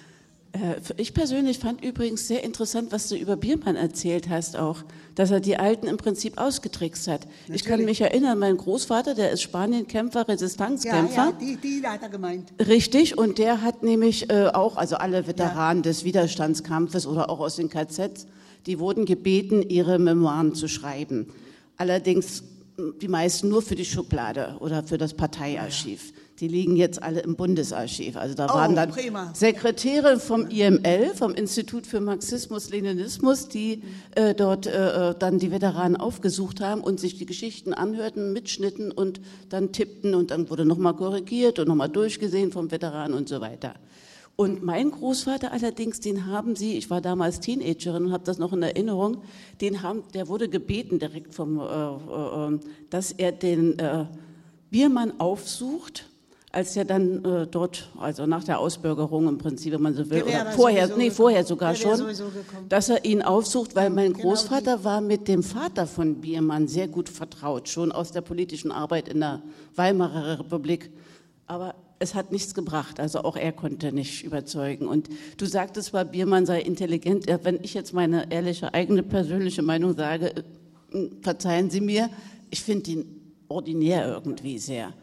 Äh, 0.53 0.75
ich 0.97 1.13
persönlich 1.13 1.59
fand 1.59 1.83
übrigens 1.83 2.27
sehr 2.27 2.43
interessant, 2.43 2.91
was 2.91 3.09
du 3.09 3.15
über 3.15 3.35
Biermann 3.35 3.75
erzählt 3.75 4.29
hast 4.29 4.55
auch, 4.55 4.83
dass 5.15 5.31
er 5.31 5.39
die 5.39 5.57
Alten 5.57 5.87
im 5.87 5.97
Prinzip 5.97 6.37
ausgetrickst 6.37 7.07
hat. 7.07 7.25
Natürlich. 7.25 7.61
Ich 7.61 7.67
kann 7.67 7.85
mich 7.85 8.01
erinnern, 8.01 8.39
mein 8.39 8.57
Großvater, 8.57 9.15
der 9.15 9.31
ist 9.31 9.41
Spanienkämpfer, 9.41 10.27
Resistenzkämpfer. 10.27 11.15
Ja, 11.15 11.29
ja, 11.31 11.37
die, 11.39 11.57
die 11.57 11.85
hat 11.85 12.03
er 12.03 12.09
gemeint. 12.09 12.53
Richtig, 12.65 13.17
und 13.17 13.37
der 13.37 13.61
hat 13.61 13.83
nämlich 13.83 14.29
äh, 14.29 14.47
auch, 14.47 14.77
also 14.77 14.95
alle 14.95 15.27
Veteranen 15.27 15.83
ja. 15.83 15.89
des 15.89 16.03
Widerstandskampfes 16.03 17.07
oder 17.07 17.29
auch 17.29 17.39
aus 17.39 17.55
den 17.55 17.69
KZs, 17.69 18.27
die 18.65 18.79
wurden 18.79 19.05
gebeten, 19.05 19.61
ihre 19.61 19.99
Memoiren 19.99 20.55
zu 20.55 20.67
schreiben. 20.67 21.27
Allerdings 21.77 22.43
die 23.01 23.07
meisten 23.07 23.49
nur 23.49 23.61
für 23.61 23.75
die 23.75 23.85
Schublade 23.85 24.55
oder 24.59 24.83
für 24.83 24.97
das 24.97 25.13
Parteiarchiv. 25.13 26.11
Ja. 26.11 26.22
Die 26.39 26.47
liegen 26.47 26.75
jetzt 26.75 27.01
alle 27.01 27.21
im 27.21 27.35
Bundesarchiv. 27.35 28.17
Also 28.17 28.33
da 28.33 28.47
oh, 28.47 28.55
waren 28.55 28.75
dann 28.75 28.89
prima. 28.89 29.31
Sekretäre 29.35 30.19
vom 30.19 30.47
IML, 30.47 31.13
vom 31.15 31.33
Institut 31.33 31.85
für 31.85 31.99
Marxismus-Leninismus, 31.99 33.49
die 33.49 33.83
äh, 34.15 34.33
dort 34.33 34.65
äh, 34.65 35.11
äh, 35.11 35.15
dann 35.17 35.37
die 35.37 35.51
Veteranen 35.51 35.95
aufgesucht 35.95 36.59
haben 36.59 36.81
und 36.81 36.99
sich 36.99 37.17
die 37.17 37.27
Geschichten 37.27 37.73
anhörten, 37.73 38.33
mitschnitten 38.33 38.91
und 38.91 39.21
dann 39.49 39.71
tippten 39.71 40.15
und 40.15 40.31
dann 40.31 40.49
wurde 40.49 40.65
nochmal 40.65 40.95
korrigiert 40.95 41.59
und 41.59 41.67
nochmal 41.67 41.89
durchgesehen 41.89 42.51
vom 42.51 42.71
Veteran 42.71 43.13
und 43.13 43.29
so 43.29 43.39
weiter. 43.39 43.75
Und 44.35 44.63
mein 44.63 44.89
Großvater 44.89 45.51
allerdings, 45.51 45.99
den 45.99 46.25
haben 46.25 46.55
sie, 46.55 46.75
ich 46.75 46.89
war 46.89 47.01
damals 47.01 47.39
Teenagerin 47.39 48.05
und 48.05 48.11
habe 48.11 48.23
das 48.23 48.39
noch 48.39 48.51
in 48.53 48.63
Erinnerung, 48.63 49.21
den 49.61 49.83
haben, 49.83 50.03
der 50.15 50.27
wurde 50.27 50.49
gebeten 50.49 50.97
direkt 50.97 51.35
vom, 51.35 51.59
äh, 51.59 51.63
äh, 51.63 52.59
dass 52.89 53.11
er 53.11 53.31
den 53.31 53.77
äh, 53.77 54.05
Biermann 54.71 55.19
aufsucht, 55.19 56.09
als 56.53 56.77
er 56.77 56.85
dann 56.85 57.25
äh, 57.25 57.47
dort, 57.47 57.89
also 57.99 58.27
nach 58.27 58.43
der 58.43 58.59
Ausbürgerung 58.59 59.27
im 59.27 59.39
Prinzip, 59.39 59.73
wenn 59.73 59.81
man 59.81 59.95
so 59.95 60.07
will, 60.11 60.21
oder 60.21 60.51
vorher, 60.51 60.95
nee, 60.95 61.09
vorher 61.09 61.43
sogar 61.43 61.73
schon, 61.73 61.99
dass 62.69 62.89
er 62.89 63.03
ihn 63.03 63.23
aufsucht, 63.23 63.75
weil 63.75 63.89
mein 63.89 64.13
genau 64.13 64.29
Großvater 64.29 64.77
die. 64.77 64.83
war 64.83 65.01
mit 65.01 65.27
dem 65.27 65.41
Vater 65.41 65.87
von 65.87 66.21
Biermann 66.21 66.67
sehr 66.67 66.87
gut 66.87 67.09
vertraut, 67.09 67.69
schon 67.69 67.91
aus 67.91 68.11
der 68.11 68.21
politischen 68.21 68.71
Arbeit 68.71 69.07
in 69.09 69.21
der 69.21 69.41
Weimarer 69.75 70.39
Republik. 70.39 70.91
Aber 71.47 71.73
es 71.97 72.13
hat 72.13 72.31
nichts 72.31 72.53
gebracht. 72.53 72.99
Also 72.99 73.23
auch 73.23 73.35
er 73.35 73.51
konnte 73.51 73.91
nicht 73.91 74.23
überzeugen. 74.23 74.87
Und 74.87 75.09
du 75.37 75.47
sagtest 75.47 75.87
zwar, 75.89 76.05
Biermann 76.05 76.45
sei 76.45 76.61
intelligent. 76.61 77.25
Wenn 77.41 77.59
ich 77.63 77.73
jetzt 77.73 77.93
meine 77.93 78.31
ehrliche, 78.31 78.75
eigene, 78.75 79.01
persönliche 79.01 79.63
Meinung 79.63 79.95
sage, 79.95 80.35
äh, 80.93 81.09
verzeihen 81.21 81.71
Sie 81.71 81.81
mir, 81.81 82.11
ich 82.51 82.61
finde 82.61 82.91
ihn 82.91 83.21
ordinär 83.47 84.07
irgendwie 84.07 84.59
sehr. 84.59 84.93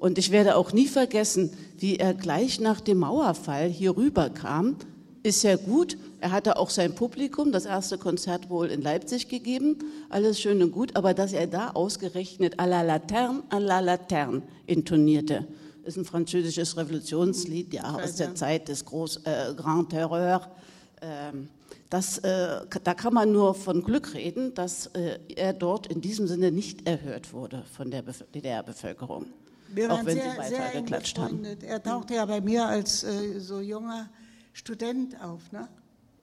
Und 0.00 0.16
ich 0.16 0.30
werde 0.30 0.56
auch 0.56 0.72
nie 0.72 0.88
vergessen, 0.88 1.52
wie 1.76 1.96
er 1.96 2.14
gleich 2.14 2.58
nach 2.58 2.80
dem 2.80 2.98
Mauerfall 2.98 3.68
hier 3.68 3.96
rüberkam. 3.96 4.76
Ist 5.22 5.42
ja 5.44 5.56
gut. 5.56 5.98
Er 6.20 6.32
hatte 6.32 6.56
auch 6.56 6.70
sein 6.70 6.94
Publikum, 6.94 7.52
das 7.52 7.66
erste 7.66 7.98
Konzert 7.98 8.48
wohl 8.48 8.68
in 8.68 8.80
Leipzig 8.80 9.28
gegeben. 9.28 9.76
Alles 10.08 10.40
schön 10.40 10.62
und 10.62 10.72
gut. 10.72 10.96
Aber 10.96 11.12
dass 11.12 11.34
er 11.34 11.46
da 11.46 11.72
ausgerechnet 11.72 12.58
à 12.58 12.66
la 12.66 12.80
Laterne, 12.80 13.42
à 13.50 13.58
la 13.60 13.80
Laterne 13.80 14.42
intonierte 14.66 15.46
ist 15.82 15.96
ein 15.96 16.04
französisches 16.04 16.76
Revolutionslied, 16.76 17.72
ja, 17.74 17.94
aus 17.94 18.14
der 18.16 18.34
Zeit 18.34 18.68
des 18.68 18.84
Groß, 18.84 19.22
äh, 19.24 19.54
Grand 19.56 19.90
Terreur. 19.90 20.46
Ähm, 21.00 21.48
das, 21.88 22.18
äh, 22.18 22.60
da 22.84 22.94
kann 22.94 23.14
man 23.14 23.32
nur 23.32 23.54
von 23.54 23.82
Glück 23.82 24.14
reden, 24.14 24.54
dass 24.54 24.86
äh, 24.88 25.18
er 25.34 25.52
dort 25.52 25.86
in 25.88 26.00
diesem 26.00 26.28
Sinne 26.28 26.52
nicht 26.52 26.86
erhört 26.86 27.32
wurde 27.32 27.64
von 27.76 27.90
der 27.90 28.02
DDR-Bevölkerung. 28.02 29.26
Wir 29.72 29.92
auch 29.92 30.04
wenn 30.04 30.16
sehr, 30.16 30.32
sie 30.32 30.38
weiter 30.38 30.80
geklatscht 30.80 31.18
haben. 31.18 31.44
Er 31.44 31.82
tauchte 31.82 32.14
ja 32.14 32.26
bei 32.26 32.40
mir 32.40 32.66
als 32.66 33.04
äh, 33.04 33.38
so 33.38 33.60
junger 33.60 34.08
Student 34.52 35.20
auf, 35.22 35.52
ne? 35.52 35.68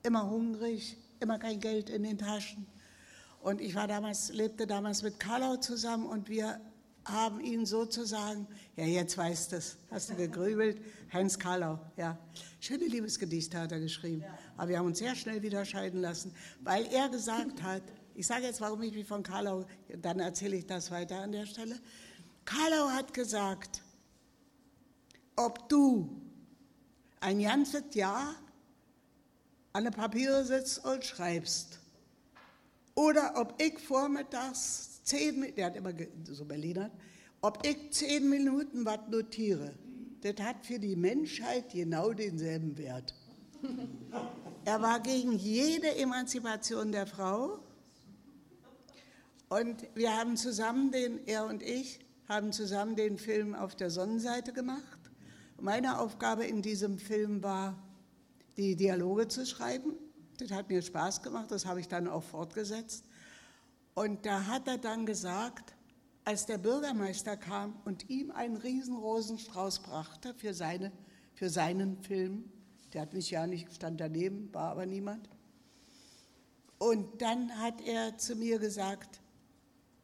immer 0.02 0.28
hungrig, 0.28 0.96
immer 1.20 1.38
kein 1.38 1.60
Geld 1.60 1.90
in 1.90 2.02
den 2.02 2.18
Taschen. 2.18 2.66
Und 3.40 3.60
ich 3.60 3.74
war 3.74 3.86
damals, 3.86 4.32
lebte 4.32 4.66
damals 4.66 5.02
mit 5.02 5.18
Karlau 5.20 5.56
zusammen 5.56 6.06
und 6.06 6.28
wir 6.28 6.60
haben 7.04 7.40
ihn 7.40 7.64
sozusagen, 7.64 8.46
ja, 8.76 8.84
jetzt 8.84 9.16
weißt 9.16 9.52
du 9.52 9.56
es, 9.56 9.78
hast 9.90 10.10
du 10.10 10.14
gegrübelt, 10.14 10.78
Heinz 11.12 11.38
Karlau, 11.38 11.78
ja. 11.96 12.18
Schöne 12.60 12.84
Liebesgedichte 12.84 13.58
hat 13.58 13.72
er 13.72 13.80
geschrieben. 13.80 14.22
Ja. 14.22 14.38
Aber 14.56 14.68
wir 14.68 14.78
haben 14.78 14.86
uns 14.86 14.98
sehr 14.98 15.14
schnell 15.14 15.42
wieder 15.42 15.64
scheiden 15.64 16.00
lassen, 16.00 16.34
weil 16.60 16.86
er 16.86 17.08
gesagt 17.08 17.62
hat, 17.62 17.82
ich 18.14 18.26
sage 18.26 18.44
jetzt, 18.44 18.60
warum 18.60 18.82
ich 18.82 18.92
mich 18.92 19.06
von 19.06 19.22
Karlau, 19.22 19.64
dann 20.02 20.18
erzähle 20.18 20.56
ich 20.56 20.66
das 20.66 20.90
weiter 20.90 21.20
an 21.20 21.32
der 21.32 21.46
Stelle. 21.46 21.76
Karlau 22.48 22.88
hat 22.88 23.12
gesagt, 23.12 23.82
ob 25.36 25.68
du 25.68 26.08
ein 27.20 27.42
ganzes 27.42 27.94
Jahr 27.94 28.36
an 29.74 29.84
den 29.84 29.92
Papiere 29.92 30.42
sitzt 30.46 30.82
und 30.82 31.04
schreibst, 31.04 31.78
oder 32.94 33.34
ob 33.36 33.60
ich 33.60 33.78
vormittags 33.78 35.02
zehn, 35.04 35.54
der 35.56 35.66
hat 35.66 35.76
immer 35.76 35.92
so 36.24 36.46
Berliner, 36.46 36.90
ob 37.42 37.66
ich 37.66 37.92
zehn 37.92 38.30
Minuten 38.30 38.86
was 38.86 39.00
notiere, 39.10 39.74
das 40.22 40.40
hat 40.40 40.64
für 40.64 40.78
die 40.78 40.96
Menschheit 40.96 41.70
genau 41.70 42.14
denselben 42.14 42.78
Wert. 42.78 43.14
Er 44.64 44.80
war 44.80 45.00
gegen 45.00 45.32
jede 45.32 45.94
Emanzipation 45.96 46.92
der 46.92 47.06
Frau. 47.06 47.58
Und 49.50 49.86
wir 49.94 50.16
haben 50.16 50.38
zusammen 50.38 50.90
den, 50.92 51.26
er 51.26 51.44
und 51.44 51.62
ich, 51.62 52.00
haben 52.28 52.52
zusammen 52.52 52.94
den 52.94 53.16
Film 53.16 53.54
auf 53.54 53.74
der 53.74 53.90
Sonnenseite 53.90 54.52
gemacht. 54.52 54.98
Meine 55.60 55.98
Aufgabe 55.98 56.44
in 56.44 56.60
diesem 56.62 56.98
Film 56.98 57.42
war, 57.42 57.82
die 58.56 58.76
Dialoge 58.76 59.28
zu 59.28 59.46
schreiben. 59.46 59.94
Das 60.38 60.50
hat 60.50 60.68
mir 60.68 60.82
Spaß 60.82 61.22
gemacht, 61.22 61.50
das 61.50 61.66
habe 61.66 61.80
ich 61.80 61.88
dann 61.88 62.06
auch 62.06 62.22
fortgesetzt. 62.22 63.06
Und 63.94 64.26
da 64.26 64.46
hat 64.46 64.68
er 64.68 64.78
dann 64.78 65.06
gesagt, 65.06 65.74
als 66.24 66.44
der 66.46 66.58
Bürgermeister 66.58 67.36
kam 67.36 67.80
und 67.84 68.10
ihm 68.10 68.30
einen 68.30 68.56
riesen 68.56 68.96
Rosenstrauß 68.96 69.80
brachte 69.80 70.34
für, 70.34 70.52
seine, 70.52 70.92
für 71.34 71.48
seinen 71.48 71.96
Film, 72.02 72.52
der 72.92 73.02
hat 73.02 73.14
mich 73.14 73.30
ja 73.30 73.46
nicht, 73.46 73.74
stand 73.74 74.00
daneben, 74.00 74.52
war 74.52 74.70
aber 74.72 74.86
niemand. 74.86 75.28
Und 76.78 77.22
dann 77.22 77.58
hat 77.58 77.80
er 77.80 78.18
zu 78.18 78.36
mir 78.36 78.58
gesagt, 78.58 79.20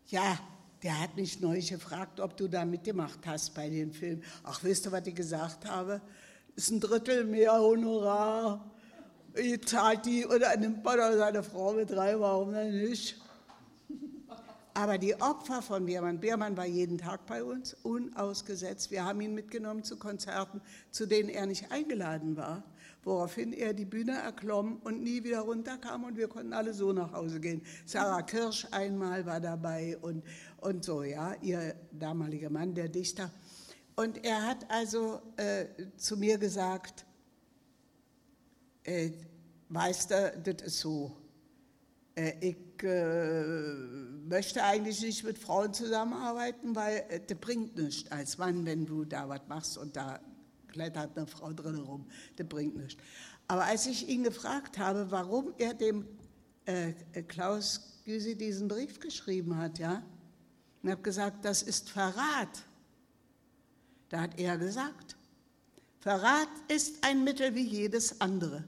ja, 0.07 0.39
der 0.85 1.01
hat 1.01 1.17
mich 1.17 1.41
neulich 1.41 1.71
gefragt, 1.71 2.21
ob 2.21 2.37
du 2.37 2.47
da 2.47 2.67
mitgemacht 2.67 3.21
hast 3.27 3.55
bei 3.55 3.71
dem 3.71 3.91
Film. 3.91 4.23
Ach, 4.43 4.63
wisst 4.63 4.87
ihr, 4.87 4.93
was 4.93 5.07
ich 5.07 5.15
gesagt 5.15 5.65
habe? 5.65 6.03
Ist 6.57 6.71
ein 6.71 6.79
Drittel 6.79 7.25
mehr 7.25 7.55
Honorar. 7.55 8.71
Ich 9.35 9.67
zahlt 9.67 10.05
die 10.05 10.27
oder 10.27 10.55
nimmt 10.59 10.85
man 10.85 10.99
seine 11.17 11.43
Frau 11.43 11.73
mit 11.73 11.97
rein, 11.97 12.21
warum 12.21 12.53
denn 12.53 12.83
nicht? 12.85 13.19
Aber 14.75 14.99
die 14.99 15.15
Opfer 15.21 15.63
von 15.63 15.87
Biermann, 15.87 16.21
Biermann 16.21 16.57
war 16.57 16.67
jeden 16.67 16.99
Tag 16.99 17.27
bei 17.27 17.43
uns, 17.43 17.75
unausgesetzt. 17.83 18.91
Wir 18.91 19.05
haben 19.05 19.21
ihn 19.23 19.35
mitgenommen 19.35 19.85
zu 19.85 19.97
Konzerten, 19.97 20.61
zu 20.91 21.07
denen 21.07 21.31
er 21.31 21.47
nicht 21.47 21.73
eingeladen 21.73 22.37
war, 22.37 22.63
woraufhin 23.05 23.53
er 23.53 23.75
die 23.75 23.85
Bühne 23.85 24.13
erklomm 24.13 24.81
und 24.85 25.03
nie 25.03 25.25
wieder 25.25 25.41
runterkam 25.41 26.05
und 26.05 26.17
wir 26.17 26.29
konnten 26.29 26.53
alle 26.53 26.75
so 26.75 26.93
nach 26.93 27.13
Hause 27.13 27.41
gehen. 27.41 27.63
Sarah 27.87 28.23
Kirsch 28.23 28.67
einmal 28.71 29.27
war 29.27 29.41
dabei 29.41 29.97
und, 29.99 30.25
und 30.59 30.85
so, 30.85 31.03
ja, 31.03 31.35
ihr 31.43 31.75
damaliger 31.93 32.51
Mann, 32.51 32.75
der 32.75 32.89
Dichter. 32.89 33.31
Und 33.97 34.25
er 34.25 34.47
hat 34.47 34.71
also 34.71 35.21
äh, 35.37 35.67
zu 35.97 36.17
mir 36.17 36.39
gesagt, 36.39 37.07
äh, 38.85 39.11
du, 39.69 40.55
das 40.55 40.67
ist 40.67 40.81
so, 40.81 41.17
äh, 42.17 42.33
ich 42.41 42.83
äh, 42.83 43.75
möchte 44.29 44.63
eigentlich 44.63 45.01
nicht 45.01 45.25
mit 45.25 45.39
Frauen 45.39 45.73
zusammenarbeiten, 45.73 46.75
weil 46.75 47.05
äh, 47.09 47.21
das 47.27 47.39
bringt 47.39 47.77
nichts 47.77 48.11
als 48.11 48.39
Mann, 48.39 48.67
wenn 48.67 48.87
du 48.87 49.05
da 49.05 49.29
was 49.29 49.43
machst 49.49 49.79
und 49.79 49.97
da 49.97 50.21
klettert 50.75 51.17
eine 51.17 51.27
Frau 51.27 51.53
drin 51.53 51.77
rum. 51.77 52.07
Das 52.37 52.49
bringt 52.49 52.77
nichts. 52.77 53.01
Aber 53.47 53.65
als 53.65 53.87
ich 53.87 54.09
ihn 54.09 54.25
gefragt 54.25 54.79
habe, 54.79 55.11
warum 55.11 55.55
er 55.57 55.73
dem 55.73 56.05
äh, 56.67 56.93
Klaus 57.23 58.03
Gysi 58.05 58.37
diesen 58.37 58.69
Brief 58.69 58.99
geschrieben 59.01 59.57
hat, 59.57 59.79
ja, 59.79 60.03
und 60.83 60.91
habe 60.91 61.03
gesagt, 61.03 61.45
das 61.45 61.63
ist 61.63 61.89
Verrat. 61.89 62.65
Da 64.09 64.21
hat 64.23 64.39
er 64.39 64.59
gesagt, 64.59 65.17
Verrat 66.01 66.49
ist 66.69 67.03
ein 67.03 67.25
Mittel 67.25 67.55
wie 67.55 67.67
jedes 67.67 68.21
andere. 68.21 68.65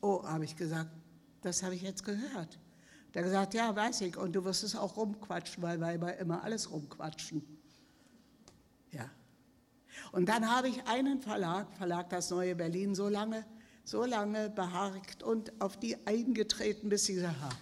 Oh, 0.00 0.22
habe 0.22 0.44
ich 0.44 0.56
gesagt, 0.56 0.90
das 1.42 1.62
habe 1.62 1.74
ich 1.74 1.82
jetzt 1.82 2.04
gehört. 2.04 2.58
Der 3.12 3.22
hat 3.22 3.30
gesagt, 3.30 3.54
ja, 3.54 3.74
weiß 3.74 4.00
ich, 4.02 4.16
und 4.16 4.32
du 4.32 4.44
wirst 4.44 4.62
es 4.62 4.76
auch 4.76 4.96
rumquatschen, 4.96 5.62
weil 5.62 5.80
Weiber 5.80 6.16
immer 6.16 6.42
alles 6.42 6.70
rumquatschen. 6.70 7.42
Ja. 8.92 9.10
Und 10.12 10.28
dann 10.28 10.50
habe 10.50 10.68
ich 10.68 10.86
einen 10.86 11.20
Verlag, 11.20 11.72
Verlag 11.76 12.10
Das 12.10 12.30
Neue 12.30 12.54
Berlin, 12.54 12.94
so 12.94 13.08
lange, 13.08 13.44
so 13.84 14.04
lange 14.04 14.50
beharkt 14.50 15.22
und 15.22 15.52
auf 15.60 15.76
die 15.76 15.96
eingetreten, 16.06 16.88
bis 16.88 17.06
sie 17.06 17.14
gesagt 17.14 17.40
haben, 17.40 17.56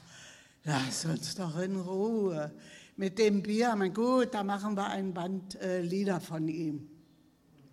lass 0.64 1.04
uns 1.04 1.34
doch 1.34 1.58
in 1.58 1.76
Ruhe. 1.76 2.52
Mit 2.96 3.18
dem 3.18 3.42
Bier, 3.42 3.74
mein 3.76 3.92
gut, 3.92 4.34
da 4.34 4.44
machen 4.44 4.76
wir 4.76 4.86
ein 4.86 5.12
Band 5.12 5.56
äh, 5.56 5.80
Lieder 5.80 6.20
von 6.20 6.46
ihm. 6.48 6.88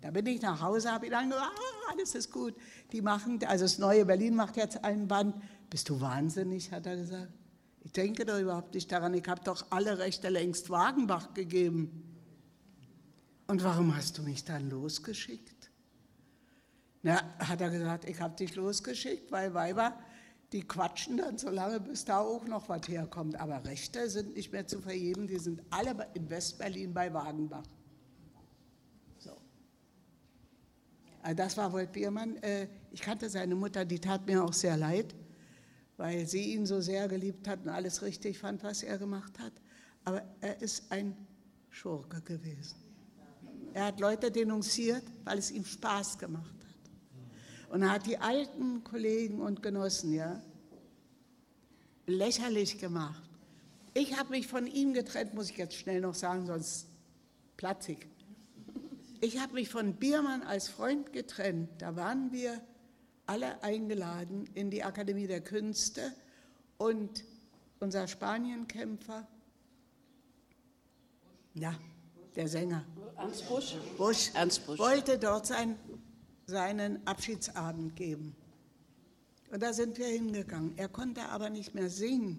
Da 0.00 0.10
bin 0.10 0.26
ich 0.26 0.42
nach 0.42 0.60
Hause, 0.60 0.90
habe 0.90 1.06
ich 1.06 1.12
dann 1.12 1.30
gesagt, 1.30 1.52
ah, 1.54 1.92
alles 1.92 2.14
ist 2.16 2.32
gut. 2.32 2.54
Die 2.90 3.00
machen, 3.00 3.38
also 3.46 3.64
das 3.64 3.78
neue 3.78 4.04
Berlin 4.04 4.34
macht 4.34 4.56
jetzt 4.56 4.82
einen 4.82 5.06
Band. 5.06 5.36
Bist 5.70 5.88
du 5.88 6.00
wahnsinnig, 6.00 6.72
hat 6.72 6.86
er 6.86 6.96
gesagt. 6.96 7.28
Ich 7.84 7.92
denke 7.92 8.24
doch 8.24 8.38
überhaupt 8.38 8.74
nicht 8.74 8.90
daran, 8.90 9.14
ich 9.14 9.26
habe 9.28 9.40
doch 9.44 9.66
alle 9.70 9.98
Rechte 9.98 10.28
längst 10.28 10.70
Wagenbach 10.70 11.34
gegeben. 11.34 12.11
Und 13.52 13.62
warum 13.64 13.94
hast 13.94 14.16
du 14.16 14.22
mich 14.22 14.46
dann 14.46 14.70
losgeschickt? 14.70 15.70
Na, 17.02 17.22
hat 17.38 17.60
er 17.60 17.68
gesagt, 17.68 18.08
ich 18.08 18.18
habe 18.18 18.34
dich 18.34 18.54
losgeschickt, 18.54 19.30
weil 19.30 19.52
Weiber, 19.52 19.92
die 20.52 20.62
quatschen 20.62 21.18
dann 21.18 21.36
so 21.36 21.50
lange, 21.50 21.78
bis 21.78 22.06
da 22.06 22.20
auch 22.20 22.46
noch 22.46 22.70
was 22.70 22.88
herkommt. 22.88 23.38
Aber 23.38 23.62
Rechte 23.66 24.08
sind 24.08 24.36
nicht 24.36 24.52
mehr 24.52 24.66
zu 24.66 24.80
vergeben, 24.80 25.26
die 25.26 25.38
sind 25.38 25.60
alle 25.68 26.08
in 26.14 26.30
Westberlin 26.30 26.94
bei 26.94 27.12
Wagenbach. 27.12 27.66
So. 29.18 29.36
Also 31.20 31.36
das 31.36 31.54
war 31.58 31.74
Wolf 31.74 31.90
Biermann. 31.90 32.36
Äh, 32.36 32.68
ich 32.90 33.02
kannte 33.02 33.28
seine 33.28 33.54
Mutter, 33.54 33.84
die 33.84 33.98
tat 33.98 34.24
mir 34.24 34.42
auch 34.42 34.54
sehr 34.54 34.78
leid, 34.78 35.14
weil 35.98 36.26
sie 36.26 36.54
ihn 36.54 36.64
so 36.64 36.80
sehr 36.80 37.06
geliebt 37.06 37.46
hat 37.46 37.64
und 37.64 37.68
alles 37.68 38.00
richtig 38.00 38.38
fand, 38.38 38.62
was 38.62 38.82
er 38.82 38.96
gemacht 38.96 39.38
hat. 39.38 39.52
Aber 40.06 40.22
er 40.40 40.62
ist 40.62 40.90
ein 40.90 41.14
Schurke 41.68 42.22
gewesen. 42.22 42.91
Er 43.74 43.86
hat 43.86 44.00
Leute 44.00 44.30
denunziert, 44.30 45.02
weil 45.24 45.38
es 45.38 45.50
ihm 45.50 45.64
Spaß 45.64 46.18
gemacht 46.18 46.44
hat. 46.46 47.70
Und 47.70 47.82
er 47.82 47.90
hat 47.90 48.06
die 48.06 48.18
alten 48.18 48.84
Kollegen 48.84 49.40
und 49.40 49.62
Genossen 49.62 50.12
ja 50.12 50.42
lächerlich 52.06 52.78
gemacht. 52.78 53.22
Ich 53.94 54.18
habe 54.18 54.30
mich 54.30 54.46
von 54.46 54.66
ihm 54.66 54.92
getrennt, 54.92 55.34
muss 55.34 55.50
ich 55.50 55.56
jetzt 55.56 55.76
schnell 55.76 56.00
noch 56.00 56.14
sagen, 56.14 56.46
sonst 56.46 56.88
platzig. 57.56 58.06
Ich 59.20 59.38
habe 59.38 59.54
mich 59.54 59.68
von 59.68 59.94
Biermann 59.94 60.42
als 60.42 60.68
Freund 60.68 61.12
getrennt. 61.12 61.70
Da 61.78 61.96
waren 61.96 62.32
wir 62.32 62.60
alle 63.26 63.62
eingeladen 63.62 64.48
in 64.54 64.70
die 64.70 64.82
Akademie 64.82 65.26
der 65.26 65.40
Künste 65.40 66.12
und 66.76 67.24
unser 67.80 68.08
Spanienkämpfer, 68.08 69.26
ja, 71.54 71.74
der 72.36 72.48
Sänger, 72.48 72.84
Ernst 73.16 73.48
Busch? 73.48 73.76
Busch, 73.96 74.30
Ernst 74.34 74.66
Busch. 74.66 74.78
wollte 74.78 75.18
dort 75.18 75.46
sein, 75.46 75.76
seinen 76.46 77.06
Abschiedsabend 77.06 77.94
geben. 77.96 78.34
Und 79.50 79.62
da 79.62 79.72
sind 79.72 79.98
wir 79.98 80.06
hingegangen. 80.06 80.72
Er 80.76 80.88
konnte 80.88 81.22
aber 81.28 81.50
nicht 81.50 81.74
mehr 81.74 81.90
singen, 81.90 82.38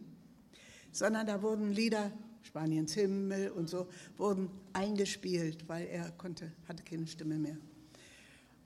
sondern 0.91 1.27
da 1.27 1.41
wurden 1.41 1.71
Lieder, 1.71 2.11
Spaniens 2.41 2.93
Himmel 2.93 3.51
und 3.51 3.69
so, 3.69 3.87
wurden 4.17 4.49
eingespielt, 4.73 5.69
weil 5.69 5.87
er 5.87 6.11
konnte, 6.11 6.51
hatte 6.67 6.83
keine 6.83 7.07
Stimme 7.07 7.37
mehr. 7.37 7.57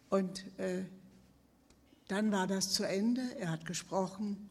Und 0.10 0.46
äh, 0.58 0.86
dann 2.08 2.32
war 2.32 2.48
das 2.48 2.72
zu 2.72 2.84
Ende, 2.84 3.22
er 3.38 3.52
hat 3.52 3.66
gesprochen, 3.66 4.50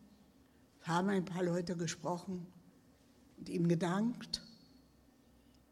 haben 0.82 1.08
ein 1.08 1.24
paar 1.24 1.42
Leute 1.42 1.76
gesprochen 1.76 2.46
und 3.38 3.48
ihm 3.48 3.66
gedankt. 3.66 4.42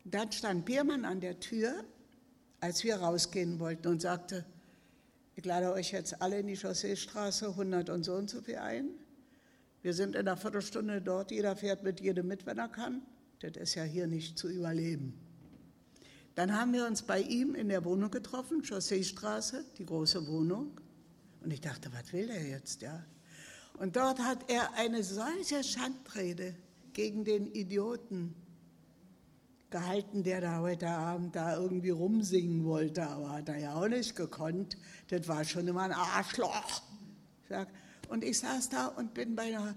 Dann 0.05 0.31
stand 0.33 0.67
Biermann 0.67 1.05
an 1.05 1.21
der 1.21 1.41
Tür, 1.41 1.85
als 2.61 2.85
wir 2.85 2.97
rausgehen 2.97 3.59
wollten 3.59 3.89
und 3.89 4.03
sagte, 4.03 4.45
ich 5.35 5.45
lade 5.45 5.73
euch 5.73 5.93
jetzt 5.93 6.21
alle 6.23 6.39
in 6.39 6.47
die 6.47 6.57
Chausseestraße 6.57 7.49
100 7.49 7.91
und 7.91 8.05
so 8.05 8.15
und 8.15 8.31
so 8.31 8.41
viel 8.41 8.57
ein. 8.57 8.91
Wir 9.83 9.95
sind 9.95 10.15
in 10.15 10.29
einer 10.29 10.37
Viertelstunde 10.37 11.03
dort, 11.03 11.31
jeder 11.31 11.57
fährt 11.57 11.83
mit 11.83 12.01
jedem 12.01 12.29
mit, 12.29 12.47
wenn 12.47 12.59
er 12.59 12.69
kann. 12.69 13.03
Das 13.41 13.57
ist 13.57 13.75
ja 13.75 13.83
hier 13.83 14.07
nicht 14.07 14.39
zu 14.39 14.49
überleben. 14.49 15.19
Dann 16.35 16.59
haben 16.59 16.73
wir 16.73 16.87
uns 16.87 17.03
bei 17.03 17.21
ihm 17.21 17.55
in 17.55 17.69
der 17.69 17.85
Wohnung 17.85 18.11
getroffen, 18.11 18.63
Chausseestraße, 18.63 19.65
die 19.79 19.87
große 19.87 20.27
Wohnung. 20.27 20.81
Und 21.43 21.53
ich 21.53 21.61
dachte, 21.61 21.91
was 21.93 22.13
will 22.13 22.27
der 22.27 22.43
jetzt, 22.43 22.83
ja? 22.83 23.05
Und 23.79 23.97
dort 23.97 24.21
hat 24.21 24.51
er 24.51 24.75
eine 24.75 25.03
solche 25.03 25.63
Schandrede 25.65 26.55
gegen 26.93 27.25
den 27.25 27.47
Idioten 27.53 28.35
gehalten, 29.75 30.23
der 30.23 30.41
da 30.41 30.61
heute 30.61 30.87
Abend 30.87 31.35
da 31.35 31.57
irgendwie 31.57 31.91
rumsingen 31.91 32.65
wollte, 32.65 33.09
aber 33.09 33.33
hat 33.33 33.49
er 33.49 33.59
ja 33.59 33.75
auch 33.75 33.89
nicht 33.89 34.15
gekonnt. 34.15 34.77
Das 35.09 35.27
war 35.27 35.45
schon 35.45 35.67
immer 35.67 35.83
ein 35.83 35.91
Arschloch. 35.91 36.81
Und 38.09 38.23
ich 38.23 38.39
saß 38.39 38.69
da 38.69 38.87
und 38.87 39.15
bin 39.15 39.35
bei 39.35 39.49
einer, 39.49 39.75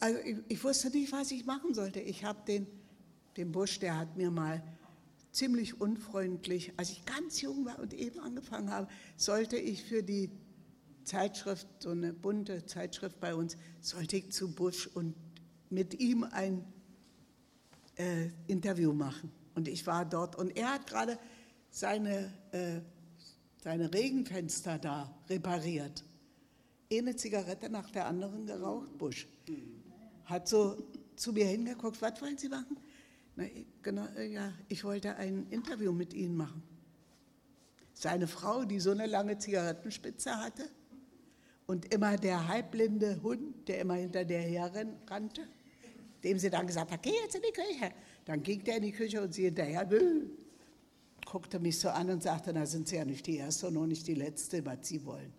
also 0.00 0.18
ich, 0.24 0.38
ich 0.48 0.64
wusste 0.64 0.90
nicht, 0.90 1.12
was 1.12 1.30
ich 1.30 1.46
machen 1.46 1.74
sollte. 1.74 2.00
Ich 2.00 2.24
habe 2.24 2.40
den, 2.44 2.66
den 3.36 3.52
Busch, 3.52 3.78
der 3.78 3.98
hat 3.98 4.16
mir 4.16 4.32
mal 4.32 4.64
ziemlich 5.30 5.80
unfreundlich, 5.80 6.72
als 6.76 6.90
ich 6.90 7.04
ganz 7.04 7.40
jung 7.40 7.64
war 7.64 7.78
und 7.78 7.94
eben 7.94 8.18
angefangen 8.18 8.72
habe, 8.72 8.88
sollte 9.16 9.56
ich 9.56 9.84
für 9.84 10.02
die 10.02 10.32
Zeitschrift, 11.04 11.68
so 11.78 11.90
eine 11.90 12.12
bunte 12.12 12.66
Zeitschrift 12.66 13.20
bei 13.20 13.36
uns, 13.36 13.56
sollte 13.80 14.16
ich 14.16 14.32
zu 14.32 14.52
Busch 14.52 14.88
und 14.88 15.14
mit 15.68 16.00
ihm 16.00 16.24
ein 16.24 16.64
äh, 18.00 18.30
Interview 18.46 18.92
machen. 18.92 19.30
Und 19.54 19.68
ich 19.68 19.86
war 19.86 20.04
dort 20.04 20.36
und 20.36 20.56
er 20.56 20.74
hat 20.74 20.86
gerade 20.86 21.18
seine, 21.68 22.32
äh, 22.52 22.80
seine 23.62 23.92
Regenfenster 23.92 24.78
da 24.78 25.14
repariert. 25.28 26.02
Eine 26.92 27.14
Zigarette 27.14 27.68
nach 27.68 27.90
der 27.90 28.06
anderen 28.06 28.46
geraucht, 28.46 28.96
Busch. 28.96 29.28
Hat 30.24 30.48
so 30.48 30.82
zu 31.16 31.32
mir 31.32 31.46
hingeguckt, 31.46 32.00
was 32.00 32.20
wollen 32.22 32.38
Sie 32.38 32.48
machen? 32.48 32.76
Na, 33.36 33.44
genau, 33.82 34.06
äh, 34.16 34.32
ja, 34.32 34.52
ich 34.68 34.82
wollte 34.82 35.16
ein 35.16 35.46
Interview 35.50 35.92
mit 35.92 36.14
Ihnen 36.14 36.36
machen. 36.36 36.62
Seine 37.92 38.26
Frau, 38.26 38.64
die 38.64 38.80
so 38.80 38.92
eine 38.92 39.06
lange 39.06 39.36
Zigarettenspitze 39.36 40.36
hatte 40.36 40.64
und 41.66 41.92
immer 41.92 42.16
der 42.16 42.48
halbblinde 42.48 43.20
Hund, 43.22 43.68
der 43.68 43.80
immer 43.80 43.94
hinter 43.94 44.24
der 44.24 44.40
herrannte, 44.40 45.46
dem 46.22 46.38
sie 46.38 46.50
dann 46.50 46.66
gesagt 46.66 46.90
hat, 46.90 47.02
geh 47.02 47.12
jetzt 47.22 47.34
in 47.34 47.42
die 47.42 47.52
Küche. 47.52 47.92
Dann 48.24 48.42
ging 48.42 48.62
der 48.64 48.76
in 48.76 48.82
die 48.82 48.92
Küche 48.92 49.22
und 49.22 49.32
sie 49.32 49.44
hinterher, 49.44 49.86
Nö. 49.86 50.26
guckte 51.24 51.58
mich 51.58 51.78
so 51.78 51.88
an 51.88 52.10
und 52.10 52.22
sagte, 52.22 52.52
da 52.52 52.66
sind 52.66 52.88
Sie 52.88 52.96
ja 52.96 53.04
nicht 53.04 53.26
die 53.26 53.36
Erste 53.36 53.68
und 53.68 53.76
auch 53.76 53.86
nicht 53.86 54.06
die 54.06 54.14
Letzte, 54.14 54.64
was 54.66 54.78
Sie 54.82 55.04
wollen. 55.04 55.32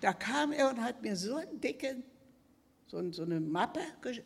Da 0.00 0.12
kam 0.12 0.52
er 0.52 0.70
und 0.70 0.80
hat 0.82 1.02
mir 1.02 1.16
so 1.16 1.36
einen 1.36 1.60
dicken, 1.60 2.02
so, 2.86 3.10
so 3.12 3.22
eine 3.22 3.40
Mappe 3.40 3.80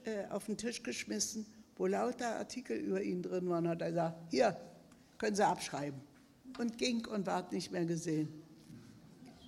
äh, 0.05 0.27
auf 0.31 0.47
den 0.47 0.57
Tisch 0.57 0.83
geschmissen, 0.83 1.47
wo 1.77 1.87
lauter 1.87 2.37
Artikel 2.37 2.77
über 2.77 3.01
ihn 3.01 3.23
drin 3.23 3.49
waren. 3.49 3.69
Hat 3.69 3.81
er 3.83 3.91
gesagt, 3.91 4.31
hier, 4.31 4.57
können 5.19 5.37
Sie 5.37 5.47
abschreiben. 5.47 6.01
Und 6.59 6.79
ging 6.79 7.07
und 7.07 7.27
ward 7.27 7.53
nicht 7.53 7.71
mehr 7.71 7.85
gesehen. 7.85 8.29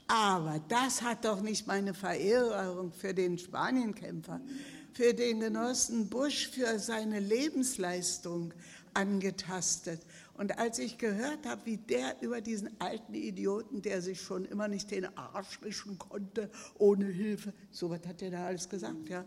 Aber 0.06 0.60
das 0.68 1.02
hat 1.02 1.24
doch 1.24 1.40
nicht 1.40 1.66
meine 1.66 1.94
Verehrung 1.94 2.92
für 2.92 3.14
den 3.14 3.38
Spanienkämpfer 3.38 4.40
für 4.92 5.14
den 5.14 5.40
Genossen 5.40 6.08
Busch, 6.08 6.48
für 6.48 6.78
seine 6.78 7.20
Lebensleistung 7.20 8.52
angetastet. 8.94 10.00
Und 10.34 10.58
als 10.58 10.78
ich 10.78 10.98
gehört 10.98 11.46
habe, 11.46 11.60
wie 11.64 11.76
der 11.76 12.20
über 12.22 12.40
diesen 12.40 12.70
alten 12.80 13.14
Idioten, 13.14 13.82
der 13.82 14.02
sich 14.02 14.20
schon 14.20 14.44
immer 14.46 14.68
nicht 14.68 14.90
den 14.90 15.06
Arsch 15.16 15.60
wischen 15.62 15.98
konnte, 15.98 16.50
ohne 16.78 17.06
Hilfe, 17.06 17.52
so 17.70 17.90
was 17.90 18.06
hat 18.06 18.20
der 18.20 18.30
da 18.30 18.46
alles 18.46 18.68
gesagt, 18.68 19.08
ja. 19.08 19.24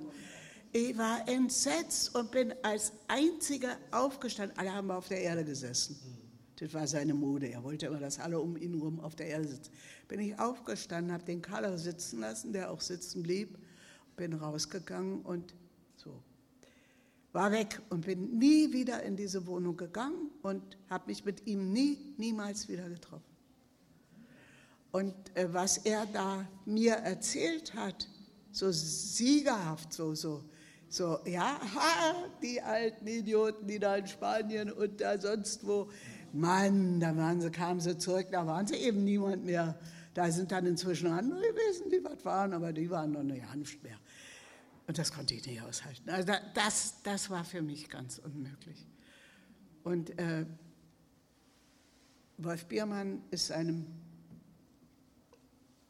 Ich 0.76 0.98
war 0.98 1.28
entsetzt 1.30 2.16
und 2.16 2.32
bin 2.32 2.52
als 2.64 2.94
einziger 3.08 3.78
aufgestanden. 3.92 4.58
Alle 4.58 4.74
haben 4.74 4.90
auf 4.90 5.08
der 5.08 5.22
Erde 5.22 5.46
gesessen. 5.46 6.00
Das 6.60 6.74
war 6.74 6.88
seine 6.88 7.14
Mode. 7.14 7.48
Er 7.48 7.64
wollte 7.64 7.86
immer, 7.86 8.00
dass 8.00 8.20
alle 8.20 8.40
um 8.40 8.58
ihn 8.58 8.74
herum 8.74 9.00
auf 9.00 9.16
der 9.16 9.28
Erde 9.28 9.50
sitzen. 9.50 9.72
Bin 10.08 10.20
ich 10.20 10.40
aufgestanden, 10.40 11.14
habe 11.14 11.24
den 11.26 11.44
Kaller 11.44 11.78
sitzen 11.78 12.22
lassen, 12.22 12.54
der 12.54 12.72
auch 12.72 12.82
sitzen 12.82 13.22
blieb 13.22 13.56
bin 14.16 14.34
rausgegangen 14.34 15.22
und 15.22 15.54
so. 15.96 16.22
War 17.32 17.52
weg 17.52 17.82
und 17.90 18.06
bin 18.06 18.38
nie 18.38 18.72
wieder 18.72 19.04
in 19.04 19.16
diese 19.16 19.46
Wohnung 19.48 19.76
gegangen 19.76 20.30
und 20.42 20.78
habe 20.90 21.08
mich 21.08 21.26
mit 21.26 21.48
ihm 21.48 21.72
nie, 21.72 21.98
niemals 22.18 22.68
wieder 22.70 22.88
getroffen. 22.90 23.34
Und 24.92 25.16
äh, 25.34 25.52
was 25.52 25.80
er 25.80 26.06
da 26.06 26.48
mir 26.66 26.94
erzählt 26.94 27.74
hat, 27.74 28.08
so 28.52 28.72
siegerhaft, 28.72 29.92
so, 29.92 30.14
so, 30.14 30.44
so, 30.88 31.18
ja, 31.26 31.60
ha, 31.60 32.14
die 32.44 32.62
alten 32.62 33.08
Idioten, 33.08 33.66
die 33.66 33.80
da 33.80 33.96
in 33.96 34.06
Spanien 34.06 34.72
und 34.72 35.02
da 35.02 35.20
sonst 35.20 35.66
wo, 35.66 35.90
Mann, 36.34 37.00
da 37.00 37.18
waren 37.18 37.42
sie, 37.42 37.50
kamen 37.50 37.80
sie 37.80 37.98
zurück, 37.98 38.28
da 38.32 38.46
waren 38.46 38.68
sie 38.68 38.76
eben 38.76 39.04
niemand 39.04 39.46
mehr. 39.46 39.76
Da 40.14 40.30
sind 40.32 40.52
dann 40.52 40.68
inzwischen 40.68 41.08
andere 41.08 41.42
gewesen, 41.42 41.90
die 41.90 42.04
was 42.04 42.24
waren, 42.24 42.54
aber 42.54 42.72
die 42.72 42.90
waren 42.90 43.12
noch 43.12 43.24
ja 43.24 43.56
nicht 43.56 43.82
mehr. 43.84 43.98
Und 44.88 44.98
das 44.98 45.12
konnte 45.12 45.34
ich 45.34 45.46
nicht 45.46 45.62
aushalten. 45.62 46.10
Also 46.10 46.34
das, 46.54 46.96
das 47.04 47.30
war 47.30 47.44
für 47.44 47.62
mich 47.62 47.90
ganz 47.90 48.18
unmöglich. 48.18 48.86
Und 49.84 50.18
äh, 50.20 50.46
Wolf 52.38 52.66
Biermann 52.66 53.22
ist 53.32 53.48
seinem 53.48 53.86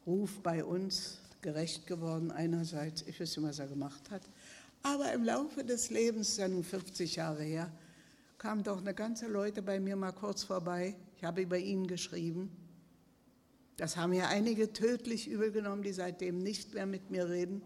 Ruf 0.06 0.40
bei 0.42 0.64
uns 0.64 1.20
gerecht 1.40 1.86
geworden, 1.86 2.30
einerseits, 2.30 3.02
ich 3.02 3.20
weiß 3.20 3.36
nicht, 3.36 3.46
was 3.46 3.58
er 3.58 3.66
gemacht 3.66 4.10
hat, 4.10 4.22
aber 4.82 5.12
im 5.12 5.24
Laufe 5.24 5.64
des 5.64 5.90
Lebens, 5.90 6.36
ja 6.36 6.46
nun 6.46 6.62
50 6.62 7.16
Jahre 7.16 7.42
her, 7.42 7.70
kamen 8.38 8.62
doch 8.62 8.78
eine 8.78 8.94
ganze 8.94 9.26
Leute 9.26 9.62
bei 9.62 9.80
mir 9.80 9.96
mal 9.96 10.12
kurz 10.12 10.42
vorbei. 10.42 10.94
Ich 11.16 11.24
habe 11.24 11.42
über 11.42 11.58
ihn 11.58 11.86
geschrieben 11.86 12.50
Das 13.76 13.96
haben 13.96 14.12
ja 14.12 14.28
einige 14.28 14.72
tödlich 14.72 15.28
übel 15.28 15.50
genommen, 15.50 15.82
die 15.82 15.92
seitdem 15.92 16.38
nicht 16.38 16.74
mehr 16.74 16.86
mit 16.86 17.10
mir 17.10 17.28
reden. 17.28 17.62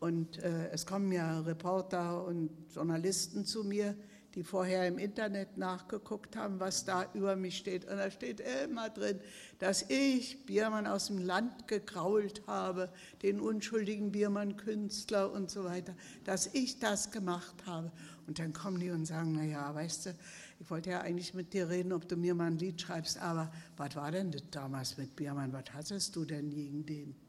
Und 0.00 0.38
äh, 0.38 0.70
es 0.70 0.86
kommen 0.86 1.10
ja 1.10 1.40
Reporter 1.40 2.24
und 2.24 2.50
Journalisten 2.72 3.44
zu 3.44 3.64
mir, 3.64 3.96
die 4.34 4.44
vorher 4.44 4.86
im 4.86 4.98
Internet 4.98 5.56
nachgeguckt 5.56 6.36
haben, 6.36 6.60
was 6.60 6.84
da 6.84 7.06
über 7.14 7.34
mich 7.34 7.56
steht. 7.56 7.84
Und 7.86 7.96
da 7.96 8.10
steht 8.10 8.40
immer 8.64 8.90
drin, 8.90 9.18
dass 9.58 9.82
ich 9.88 10.46
Biermann 10.46 10.86
aus 10.86 11.06
dem 11.08 11.18
Land 11.18 11.66
gekrault 11.66 12.46
habe, 12.46 12.90
den 13.22 13.40
unschuldigen 13.40 14.12
Biermann-Künstler 14.12 15.32
und 15.32 15.50
so 15.50 15.64
weiter, 15.64 15.94
dass 16.24 16.46
ich 16.54 16.78
das 16.78 17.10
gemacht 17.10 17.66
habe. 17.66 17.90
Und 18.28 18.38
dann 18.38 18.52
kommen 18.52 18.78
die 18.78 18.90
und 18.90 19.06
sagen, 19.06 19.32
naja, 19.32 19.74
weißt 19.74 20.06
du, 20.06 20.14
ich 20.60 20.70
wollte 20.70 20.90
ja 20.90 21.00
eigentlich 21.00 21.34
mit 21.34 21.52
dir 21.52 21.68
reden, 21.68 21.92
ob 21.92 22.08
du 22.08 22.16
mir 22.16 22.34
mal 22.34 22.48
ein 22.48 22.58
Lied 22.58 22.80
schreibst, 22.80 23.18
aber 23.18 23.50
was 23.76 23.96
war 23.96 24.12
denn 24.12 24.30
das 24.30 24.42
damals 24.50 24.98
mit 24.98 25.16
Biermann? 25.16 25.52
Was 25.52 25.64
hattest 25.72 26.14
du 26.14 26.24
denn 26.24 26.50
gegen 26.50 26.84
den? 26.84 27.27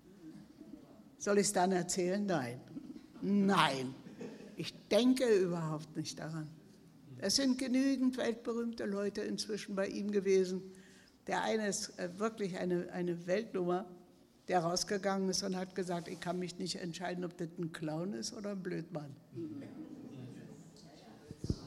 Soll 1.20 1.38
ich 1.38 1.48
es 1.48 1.54
dann 1.54 1.74
erzählen? 1.74 2.26
Nein. 2.26 2.62
Nein. 3.22 3.94
Ich 4.56 4.74
denke 4.90 5.26
überhaupt 5.26 5.96
nicht 5.96 6.18
daran. 6.18 6.48
Es 7.18 7.36
sind 7.36 7.58
genügend 7.58 8.18
weltberühmte 8.18 8.86
Leute 8.86 9.22
inzwischen 9.22 9.76
bei 9.76 9.88
ihm 9.88 10.12
gewesen. 10.12 10.62
Der 11.28 11.44
eine 11.44 11.68
ist 11.68 12.00
äh, 12.00 12.08
wirklich 12.18 12.58
eine, 12.58 12.90
eine 12.94 13.28
Weltnummer, 13.28 13.86
der 14.48 14.62
rausgegangen 14.62 15.30
ist 15.30 15.44
und 15.44 15.58
hat 15.58 15.76
gesagt, 15.76 16.08
ich 16.08 16.22
kann 16.22 16.40
mich 16.40 16.58
nicht 16.58 16.78
entscheiden, 16.78 17.26
ob 17.26 17.38
das 17.38 17.50
ein 17.60 17.74
Clown 17.74 18.14
ist 18.14 18.34
oder 18.34 18.52
ein 18.52 18.64
Blödmann. 18.64 19.14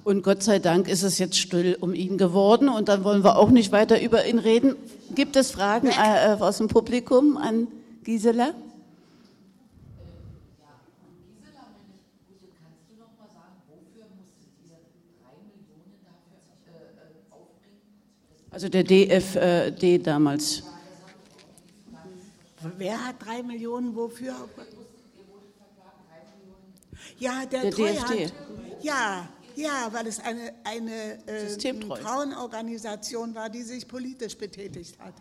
Und 0.05 0.23
Gott 0.23 0.43
sei 0.43 0.59
Dank 0.59 0.89
ist 0.89 1.03
es 1.03 1.19
jetzt 1.19 1.39
still 1.39 1.77
um 1.79 1.95
ihn 1.95 2.17
geworden 2.17 2.69
und 2.71 2.89
dann 2.89 3.05
wollen 3.05 3.23
wir 3.23 3.37
auch 3.37 3.51
nicht 3.51 3.71
weiter 3.71 4.03
über 4.03 4.27
ihn 4.27 4.39
reden. 4.39 4.75
Gibt 5.15 5.37
es 5.37 5.51
Fragen 5.51 5.89
äh, 5.89 6.37
aus 6.41 6.59
dem 6.59 6.69
Publikum 6.69 7.37
an 7.37 7.69
Gisela? 8.03 8.55
Also 18.53 18.69
der 18.69 18.85
DFD 18.85 19.99
damals. 19.99 20.63
Wer 22.77 23.03
hat 23.03 23.17
drei 23.25 23.43
Millionen 23.43 23.97
wofür? 23.97 24.35
Ja, 27.19 27.47
der, 27.47 27.63
der 27.63 27.71
DFD. 27.71 28.31
Ja, 28.83 29.29
ja, 29.57 29.89
weil 29.93 30.07
es 30.07 30.21
eine, 30.21 30.53
eine 30.65 31.27
äh, 31.27 31.49
Frauenorganisation 31.97 33.35
war, 33.35 33.49
die 33.49 33.63
sich 33.63 33.89
politisch 33.89 34.37
betätigt 34.37 34.99
hat. 34.99 35.15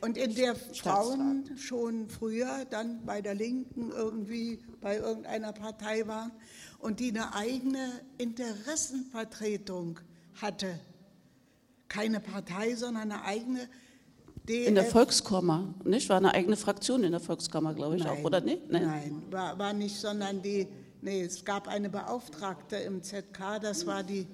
Und 0.00 0.16
in 0.16 0.34
der 0.34 0.56
Frauen 0.56 1.56
schon 1.56 2.08
früher 2.08 2.64
dann 2.70 3.04
bei 3.06 3.22
der 3.22 3.34
Linken 3.34 3.92
irgendwie 3.92 4.58
bei 4.80 4.96
irgendeiner 4.96 5.52
Partei 5.52 6.06
waren 6.08 6.32
und 6.78 6.98
die 6.98 7.10
eine 7.10 7.34
eigene 7.34 8.00
Interessenvertretung 8.18 10.00
hatte 10.40 10.80
keine 11.92 12.20
Partei, 12.20 12.74
sondern 12.74 13.12
eine 13.12 13.24
eigene 13.24 13.68
DF 14.48 14.68
In 14.68 14.74
der 14.74 14.84
Volkskammer, 14.84 15.74
nicht? 15.84 16.08
War 16.08 16.16
eine 16.16 16.32
eigene 16.34 16.56
Fraktion 16.56 17.04
in 17.04 17.12
der 17.12 17.20
Volkskammer, 17.20 17.74
glaube 17.74 17.96
ich 17.96 18.04
nein, 18.04 18.18
auch, 18.18 18.24
oder 18.24 18.40
nicht? 18.40 18.70
Nein, 18.70 18.86
nein 18.86 19.22
war, 19.30 19.58
war 19.58 19.72
nicht, 19.72 19.96
sondern 19.96 20.40
die, 20.42 20.66
nee, 21.02 21.22
es 21.22 21.44
gab 21.44 21.68
eine 21.68 21.90
Beauftragte 21.90 22.76
im 22.76 23.02
ZK, 23.02 23.60
das 23.60 23.86
war 23.86 24.02
die, 24.02 24.26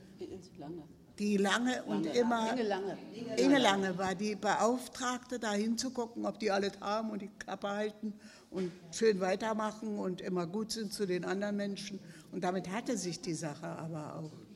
die 1.18 1.36
Lange 1.36 1.82
und 1.84 2.06
Lange. 2.06 2.18
immer, 2.18 2.52
Inge 2.52 2.62
Lange. 2.62 2.98
Inge 3.36 3.58
Lange 3.58 3.98
war 3.98 4.14
die 4.14 4.36
Beauftragte, 4.36 5.38
da 5.38 5.52
hinzugucken, 5.52 6.24
ob 6.26 6.38
die 6.38 6.50
alles 6.50 6.72
haben 6.80 7.10
und 7.10 7.20
die 7.20 7.30
Klappe 7.38 7.68
halten 7.68 8.14
und 8.50 8.70
schön 8.92 9.20
weitermachen 9.20 9.98
und 9.98 10.20
immer 10.20 10.46
gut 10.46 10.70
sind 10.70 10.92
zu 10.92 11.06
den 11.06 11.24
anderen 11.24 11.56
Menschen. 11.56 11.98
Und 12.30 12.44
damit 12.44 12.70
hatte 12.70 12.96
sich 12.96 13.20
die 13.20 13.34
Sache 13.34 13.66
aber 13.66 14.16
auch. 14.16 14.47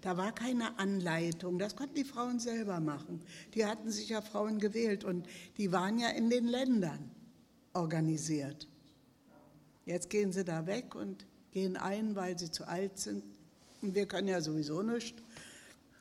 Da 0.00 0.16
war 0.16 0.32
keine 0.32 0.78
Anleitung, 0.78 1.58
das 1.58 1.76
konnten 1.76 1.94
die 1.94 2.04
Frauen 2.04 2.38
selber 2.38 2.80
machen. 2.80 3.20
Die 3.54 3.66
hatten 3.66 3.90
sich 3.90 4.08
ja 4.08 4.22
Frauen 4.22 4.58
gewählt 4.58 5.04
und 5.04 5.26
die 5.58 5.72
waren 5.72 5.98
ja 5.98 6.08
in 6.08 6.30
den 6.30 6.46
Ländern 6.46 7.10
organisiert. 7.74 8.66
Jetzt 9.84 10.08
gehen 10.08 10.32
sie 10.32 10.44
da 10.44 10.66
weg 10.66 10.94
und 10.94 11.26
gehen 11.50 11.76
ein, 11.76 12.14
weil 12.16 12.38
sie 12.38 12.50
zu 12.50 12.66
alt 12.66 12.98
sind. 12.98 13.24
Und 13.82 13.94
wir 13.94 14.06
können 14.06 14.28
ja 14.28 14.40
sowieso 14.40 14.82
nichts. 14.82 15.22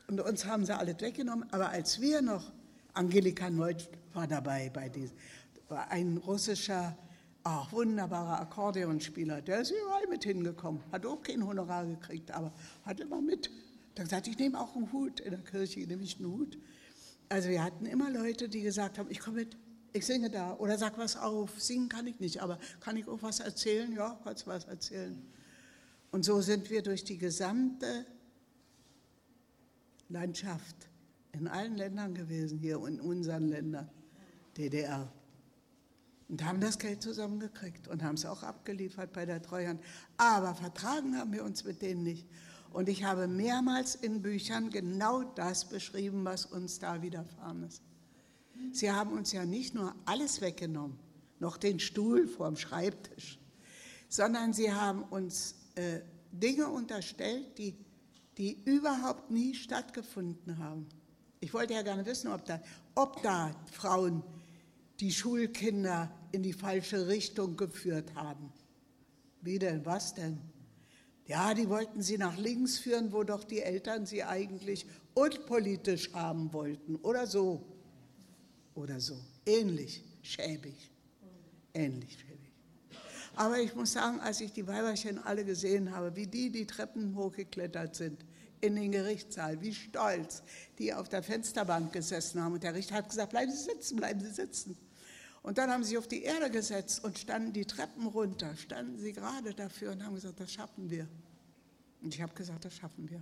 Und 0.08 0.22
uns 0.22 0.46
haben 0.46 0.66
sie 0.66 0.78
alles 0.78 1.00
weggenommen. 1.00 1.52
Aber 1.52 1.70
als 1.70 2.00
wir 2.00 2.22
noch, 2.22 2.52
Angelika 2.94 3.50
Neut 3.50 3.90
war 4.14 4.28
dabei 4.28 4.70
bei 4.70 4.90
diesem, 4.90 5.16
war 5.68 5.90
ein 5.92 6.18
russischer, 6.18 6.98
ach, 7.44 7.72
wunderbarer 7.72 8.42
Akkordeonspieler, 8.42 9.42
der 9.42 9.62
ist 9.62 9.72
überall 9.72 10.08
mit 10.10 10.24
hingekommen, 10.24 10.82
hat 10.92 11.06
auch 11.06 11.22
kein 11.22 11.46
Honorar 11.46 11.86
gekriegt, 11.86 12.32
aber 12.32 12.52
hat 12.86 13.00
immer 13.00 13.22
mit 13.22 13.50
dann 14.00 14.08
gesagt, 14.08 14.28
ich 14.28 14.38
nehme 14.38 14.60
auch 14.60 14.76
einen 14.76 14.92
Hut 14.94 15.20
in 15.20 15.32
der 15.32 15.42
Kirche, 15.42 15.82
nehme 15.82 16.04
ich 16.04 16.18
einen 16.18 16.32
Hut. 16.32 16.58
Also 17.28 17.50
wir 17.50 17.62
hatten 17.62 17.86
immer 17.86 18.10
Leute, 18.10 18.48
die 18.48 18.62
gesagt 18.62 18.98
haben, 18.98 19.12
ich 19.12 19.20
komme 19.20 19.42
mit, 19.42 19.58
ich 19.92 20.06
singe 20.06 20.30
da 20.30 20.56
oder 20.56 20.78
sag 20.78 20.98
was 20.98 21.18
auf. 21.18 21.62
Singen 21.62 21.90
kann 21.90 22.08
ich 22.08 22.20
nicht, 22.20 22.42
aber 22.42 22.60
kann 22.80 22.96
ich 22.96 23.08
auch 23.08 23.22
was 23.22 23.42
erzählen? 23.42 23.92
Ja, 23.92 24.20
kannst 24.24 24.48
was 24.48 24.64
erzählen. 24.66 25.22
Und 26.12 26.24
so 26.24 26.40
sind 26.40 26.70
wir 26.70 26.82
durch 26.82 27.04
die 27.04 27.18
gesamte 27.18 28.06
Landschaft 30.08 30.76
in 31.34 31.48
allen 31.48 31.76
Ländern 31.76 32.16
gewesen, 32.16 32.58
hier 32.58 32.84
in 32.88 33.02
unseren 33.02 33.50
Ländern, 33.50 33.90
DDR. 34.58 35.12
Und 36.30 36.46
haben 36.46 36.62
das 36.62 36.80
Geld 36.80 37.02
zusammengekriegt 37.02 37.88
und 37.90 38.02
haben 38.02 38.16
es 38.16 38.26
auch 38.26 38.44
abgeliefert 38.44 39.12
bei 39.12 39.26
der 39.26 39.42
Treuhand. 39.42 39.84
Aber 40.18 40.56
vertragen 40.56 41.18
haben 41.18 41.34
wir 41.34 41.44
uns 41.44 41.66
mit 41.66 41.82
denen 41.82 42.04
nicht. 42.04 42.28
Und 42.72 42.88
ich 42.88 43.04
habe 43.04 43.28
mehrmals 43.28 43.96
in 43.96 44.22
Büchern 44.22 44.70
genau 44.70 45.24
das 45.24 45.68
beschrieben, 45.68 46.24
was 46.26 46.46
uns 46.46 46.80
da 46.80 47.02
widerfahren 47.02 47.64
ist. 47.64 47.82
Sie 48.72 48.92
haben 48.92 49.12
uns 49.12 49.32
ja 49.32 49.46
nicht 49.46 49.74
nur 49.74 49.96
alles 50.06 50.42
weggenommen, 50.42 51.00
noch 51.40 51.58
den 51.58 51.80
Stuhl 51.80 52.28
vorm 52.28 52.58
Schreibtisch, 52.58 53.40
sondern 54.10 54.54
sie 54.54 54.72
haben 54.74 55.04
uns 55.04 55.56
äh, 55.76 56.02
Dinge 56.32 56.68
unterstellt, 56.68 57.58
die, 57.58 57.76
die 58.38 58.62
überhaupt 58.66 59.32
nie 59.32 59.56
stattgefunden 59.56 60.58
haben. 60.60 60.88
Ich 61.40 61.54
wollte 61.54 61.74
ja 61.74 61.82
gerne 61.82 62.06
wissen, 62.06 62.32
ob 62.32 62.46
da, 62.46 62.62
ob 62.96 63.22
da 63.24 63.56
Frauen 63.72 64.24
die 65.00 65.12
Schulkinder 65.12 66.12
in 66.32 66.44
die 66.44 66.54
falsche 66.54 67.08
Richtung 67.08 67.56
geführt 67.56 68.14
haben. 68.16 68.52
Wie 69.42 69.58
denn, 69.58 69.86
was 69.86 70.14
denn? 70.14 70.38
Ja, 71.30 71.54
die 71.54 71.70
wollten 71.70 72.02
sie 72.02 72.18
nach 72.18 72.38
links 72.38 72.80
führen, 72.80 73.14
wo 73.14 73.24
doch 73.24 73.44
die 73.44 73.62
Eltern 73.62 74.08
sie 74.08 74.24
eigentlich 74.24 74.88
unpolitisch 75.14 76.12
haben 76.12 76.52
wollten. 76.54 76.96
Oder 76.96 77.28
so. 77.28 77.64
Oder 78.74 79.00
so. 79.00 79.16
Ähnlich 79.46 80.04
schäbig. 80.24 80.90
Ähnlich 81.72 82.14
schäbig. 82.14 82.52
Aber 83.36 83.60
ich 83.60 83.76
muss 83.76 83.94
sagen, 83.94 84.20
als 84.22 84.42
ich 84.42 84.54
die 84.54 84.66
Weiberchen 84.66 85.20
alle 85.20 85.46
gesehen 85.46 85.96
habe, 85.96 86.16
wie 86.16 86.26
die 86.26 86.50
die 86.50 86.66
Treppen 86.66 87.16
hochgeklettert 87.16 87.94
sind 87.94 88.26
in 88.60 88.76
den 88.76 88.92
Gerichtssaal, 88.92 89.62
wie 89.62 89.76
stolz 89.76 90.42
die 90.80 90.96
auf 90.96 91.10
der 91.10 91.22
Fensterbank 91.22 91.94
gesessen 91.94 92.42
haben. 92.42 92.54
Und 92.54 92.64
der 92.64 92.74
Richter 92.74 92.96
hat 92.96 93.08
gesagt, 93.08 93.30
bleiben 93.30 93.52
Sie 93.52 93.66
sitzen, 93.66 93.98
bleiben 93.98 94.20
Sie 94.20 94.32
sitzen. 94.32 94.76
Und 95.42 95.58
dann 95.58 95.70
haben 95.70 95.84
sie 95.84 95.98
auf 95.98 96.08
die 96.08 96.24
Erde 96.24 96.50
gesetzt 96.50 97.04
und 97.04 97.18
standen 97.18 97.54
die 97.54 97.66
Treppen 97.66 98.08
runter, 98.08 98.56
standen 98.56 98.98
sie 98.98 99.14
gerade 99.14 99.54
dafür 99.54 99.92
und 99.92 100.04
haben 100.04 100.16
gesagt, 100.16 100.40
das 100.40 100.52
schaffen 100.52 100.90
wir. 100.90 101.08
Und 102.02 102.14
ich 102.14 102.22
habe 102.22 102.34
gesagt, 102.34 102.66
das 102.66 102.76
schaffen 102.76 103.10
wir. 103.10 103.22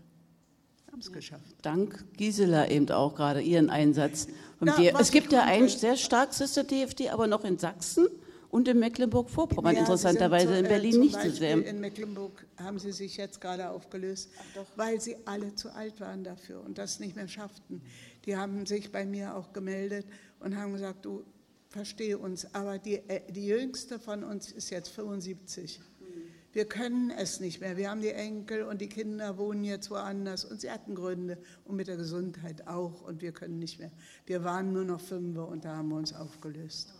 Wir 0.85 0.93
haben 0.93 0.99
es 0.99 1.11
geschafft. 1.11 1.55
Dank 1.61 2.05
Gisela 2.15 2.69
eben 2.69 2.89
auch 2.89 3.15
gerade, 3.15 3.41
ihren 3.41 3.69
Einsatz. 3.69 4.27
Na, 4.59 4.77
es 4.99 5.11
gibt 5.11 5.33
ja 5.33 5.43
ein 5.43 5.67
sehr 5.67 5.97
starkes 5.97 6.53
DFD, 6.53 7.09
aber 7.09 7.27
noch 7.27 7.43
in 7.43 7.57
Sachsen 7.57 8.07
und 8.49 8.67
in 8.67 8.79
Mecklenburg-Vorpommern, 8.79 9.75
ja, 9.75 9.81
interessanterweise 9.81 10.57
in 10.57 10.67
Berlin 10.67 10.95
äh, 10.95 10.97
nicht 10.99 11.21
so 11.21 11.29
sehr. 11.29 11.65
In 11.65 11.81
Mecklenburg 11.81 12.45
haben 12.57 12.79
sie 12.79 12.91
sich 12.91 13.17
jetzt 13.17 13.41
gerade 13.41 13.69
aufgelöst, 13.69 14.29
weil 14.75 15.01
sie 15.01 15.17
alle 15.25 15.53
zu 15.55 15.73
alt 15.73 15.99
waren 15.99 16.23
dafür 16.23 16.63
und 16.63 16.77
das 16.77 16.99
nicht 16.99 17.15
mehr 17.15 17.27
schafften. 17.27 17.81
Die 18.25 18.37
haben 18.37 18.65
sich 18.65 18.91
bei 18.91 19.05
mir 19.05 19.35
auch 19.35 19.51
gemeldet 19.53 20.05
und 20.39 20.55
haben 20.55 20.73
gesagt, 20.73 21.05
du 21.05 21.23
verstehe 21.69 22.17
uns, 22.17 22.53
aber 22.53 22.79
die, 22.79 22.95
äh, 23.07 23.21
die 23.31 23.47
jüngste 23.47 23.99
von 23.99 24.23
uns 24.23 24.51
ist 24.51 24.69
jetzt 24.69 24.89
75 24.89 25.81
wir 26.57 26.65
können 26.65 27.11
es 27.11 27.39
nicht 27.39 27.61
mehr. 27.61 27.77
Wir 27.77 27.91
haben 27.91 28.01
die 28.01 28.09
Enkel 28.09 28.63
und 28.63 28.81
die 28.81 28.89
Kinder 28.89 29.37
wohnen 29.37 29.63
jetzt 29.63 29.91
woanders 29.91 30.43
und 30.43 30.59
sie 30.59 30.71
hatten 30.71 30.95
Gründe 30.95 31.37
und 31.65 31.75
mit 31.75 31.87
der 31.87 31.97
Gesundheit 31.97 32.67
auch 32.67 33.07
und 33.07 33.21
wir 33.21 33.31
können 33.31 33.59
nicht 33.59 33.77
mehr. 33.77 33.91
Wir 34.25 34.43
waren 34.43 34.73
nur 34.73 34.83
noch 34.83 34.99
fünf 34.99 35.37
und 35.37 35.65
da 35.65 35.77
haben 35.77 35.89
wir 35.89 35.97
uns 35.97 36.15
aufgelöst. 36.15 36.95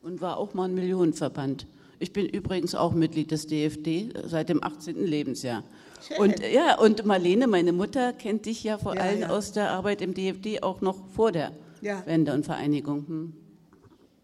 Und 0.00 0.22
war 0.22 0.38
auch 0.38 0.54
mal 0.54 0.70
ein 0.70 0.74
Millionenverband. 0.74 1.66
Ich 1.98 2.14
bin 2.14 2.26
übrigens 2.26 2.74
auch 2.74 2.94
Mitglied 2.94 3.30
des 3.30 3.46
DFD 3.46 4.14
seit 4.24 4.48
dem 4.48 4.64
18. 4.64 4.96
Lebensjahr. 4.96 5.64
Schön. 6.08 6.16
Und 6.16 6.40
ja, 6.40 6.78
und 6.78 7.04
Marlene, 7.04 7.48
meine 7.48 7.74
Mutter, 7.74 8.14
kennt 8.14 8.46
dich 8.46 8.64
ja 8.64 8.78
vor 8.78 8.96
ja, 8.96 9.02
allem 9.02 9.20
ja. 9.20 9.28
aus 9.28 9.52
der 9.52 9.70
Arbeit 9.70 10.00
im 10.00 10.14
DFD 10.14 10.62
auch 10.62 10.80
noch 10.80 11.06
vor 11.08 11.30
der 11.30 11.52
ja. 11.82 12.06
Wende 12.06 12.32
und 12.32 12.46
Vereinigung. 12.46 13.06
Hm. 13.06 13.32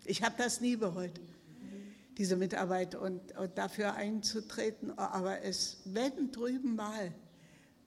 Ich 0.09 0.22
habe 0.22 0.35
das 0.39 0.62
nie 0.62 0.74
bereut, 0.74 1.20
diese 2.16 2.35
Mitarbeit 2.35 2.94
und, 2.94 3.36
und, 3.36 3.59
dafür 3.59 3.94
einzutreten. 3.94 4.98
Aber 4.98 5.43
es, 5.43 5.82
wenn 5.85 6.32
drüben 6.32 6.76
mal, 6.76 7.12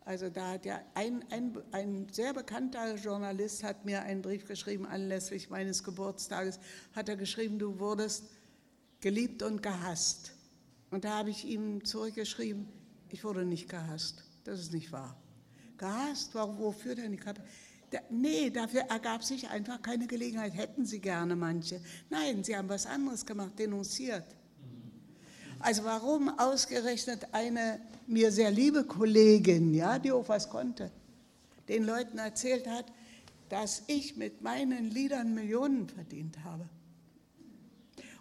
also 0.06 0.30
da 0.30 0.52
hat 0.52 0.66
ja 0.66 0.80
ein, 0.94 1.26
ein, 1.32 1.58
ein 1.72 2.08
sehr 2.12 2.36
bekannter 2.36 2.94
Journalist 2.96 3.64
hat 3.64 3.86
mir 3.86 4.04
einen 4.04 4.22
Brief 4.22 4.48
geschrieben 4.48 4.86
anlässlich 4.86 5.50
meines 5.50 5.84
Geburtstages, 5.84 6.60
hat 6.94 7.10
er 7.10 7.18
geschrieben, 7.18 7.58
du 7.58 7.80
wurdest 7.80 8.26
geliebt 9.00 9.42
und 9.42 9.64
gehasst. 9.64 10.34
Und 10.92 11.06
da 11.06 11.18
habe 11.18 11.32
ich 11.32 11.46
ihm 11.46 11.84
zurückgeschrieben, 11.84 12.68
ich 13.10 13.24
wurde 13.24 13.46
nicht 13.46 13.68
gehasst. 13.68 14.26
Das 14.44 14.60
ist 14.60 14.74
nicht 14.74 14.92
wahr. 14.92 15.20
Gehasst, 15.78 16.36
wofür 16.36 16.94
denn? 16.94 17.14
Ich 17.14 17.26
habe, 17.26 17.42
nee, 18.10 18.50
dafür 18.50 18.82
ergab 18.82 19.24
sich 19.24 19.50
einfach 19.50 19.82
keine 19.82 20.08
Gelegenheit. 20.08 20.56
Hätten 20.56 20.86
sie 20.86 21.00
gerne 21.00 21.36
manche. 21.36 21.82
Nein, 22.10 22.44
sie 22.44 22.56
haben 22.56 22.70
was 22.70 22.86
anderes 22.86 23.26
gemacht, 23.26 23.58
denunziert. 23.58 24.26
Also 25.60 25.84
warum 25.84 26.30
ausgerechnet 26.40 27.28
eine 27.34 27.80
mir 28.08 28.32
sehr 28.32 28.52
liebe 28.52 28.84
Kollegin, 28.84 29.74
ja, 29.74 30.00
die 30.00 30.12
auch 30.12 30.28
was 30.28 30.50
konnte, 30.50 30.92
den 31.70 31.84
Leuten 31.84 32.18
erzählt 32.18 32.68
hat, 32.68 32.86
dass 33.50 33.84
ich 33.88 34.18
mit 34.18 34.42
meinen 34.42 34.90
Liedern 34.90 35.34
Millionen 35.34 35.88
verdient 35.88 36.44
habe. 36.44 36.68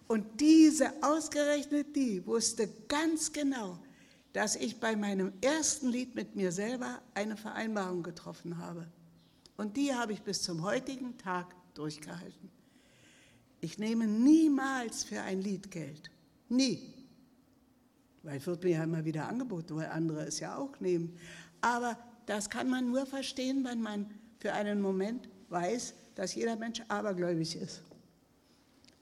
Und 0.07 0.41
diese, 0.41 0.93
ausgerechnet 1.03 1.95
die, 1.95 2.27
wusste 2.27 2.69
ganz 2.89 3.33
genau, 3.33 3.79
dass 4.33 4.57
ich 4.57 4.81
bei 4.81 4.97
meinem 4.97 5.33
ersten 5.41 5.89
Lied 5.89 6.15
mit 6.15 6.35
mir 6.35 6.53
selber 6.53 7.01
eine 7.15 7.37
Vereinbarung 7.37 8.03
getroffen 8.03 8.59
habe. 8.59 8.87
Und 9.61 9.77
die 9.77 9.95
habe 9.95 10.15
ich 10.15 10.23
bis 10.23 10.41
zum 10.41 10.63
heutigen 10.63 11.19
Tag 11.19 11.55
durchgehalten. 11.75 12.51
Ich 13.61 13.77
nehme 13.77 14.07
niemals 14.07 15.05
für 15.05 15.21
ein 15.21 15.43
Lied 15.43 15.71
Geld. 15.71 16.11
Nie. 16.49 16.95
Weil 18.23 18.45
wird 18.47 18.65
mir 18.65 18.71
ja 18.71 18.85
immer 18.85 19.05
wieder 19.05 19.29
angeboten, 19.29 19.77
weil 19.77 19.89
andere 19.89 20.25
es 20.25 20.41
ja 20.41 20.57
auch 20.57 20.81
nehmen. 20.81 21.15
Aber 21.61 21.99
das 22.25 22.49
kann 22.49 22.71
man 22.71 22.91
nur 22.91 23.05
verstehen, 23.05 23.63
wenn 23.63 23.83
man 23.83 24.11
für 24.39 24.55
einen 24.55 24.81
Moment 24.81 25.29
weiß, 25.51 25.93
dass 26.15 26.35
jeder 26.35 26.57
Mensch 26.57 26.81
abergläubig 26.89 27.55
ist. 27.55 27.83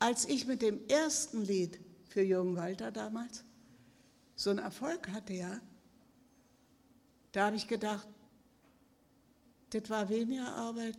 Als 0.01 0.29
ich 0.29 0.49
mit 0.49 0.61
dem 0.61 0.81
ersten 0.89 1.43
Lied 1.43 1.79
für 2.09 2.23
Jürgen 2.23 2.57
Walter 2.57 2.91
damals 2.91 3.45
so 4.35 4.51
einen 4.51 4.59
Erfolg 4.59 5.09
hatte, 5.11 5.35
ja, 5.35 5.61
da 7.31 7.47
habe 7.47 7.55
ich 7.55 7.69
gedacht, 7.69 8.09
das 9.71 9.89
war 9.91 10.09
weniger 10.09 10.55
Arbeit, 10.55 10.99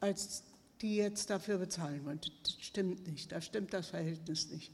als 0.00 0.42
die 0.80 0.96
jetzt 0.96 1.30
dafür 1.30 1.58
bezahlen 1.58 2.04
wollen. 2.04 2.20
Das 2.42 2.56
stimmt 2.60 3.06
nicht, 3.06 3.32
da 3.32 3.40
stimmt 3.40 3.72
das 3.72 3.88
Verhältnis 3.88 4.48
nicht 4.50 4.72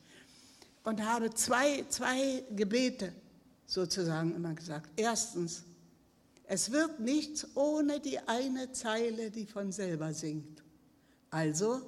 und 0.87 1.05
habe 1.05 1.35
zwei, 1.35 1.85
zwei 1.89 2.45
Gebete 2.55 3.13
sozusagen 3.67 4.35
immer 4.37 4.55
gesagt. 4.55 4.89
Erstens, 4.95 5.65
es 6.45 6.71
wird 6.71 7.01
nichts 7.01 7.57
ohne 7.57 7.99
die 7.99 8.21
eine 8.21 8.71
Zeile, 8.71 9.33
die 9.33 9.47
von 9.47 9.73
selber 9.73 10.15
singt. 10.15 10.63
Also 11.31 11.83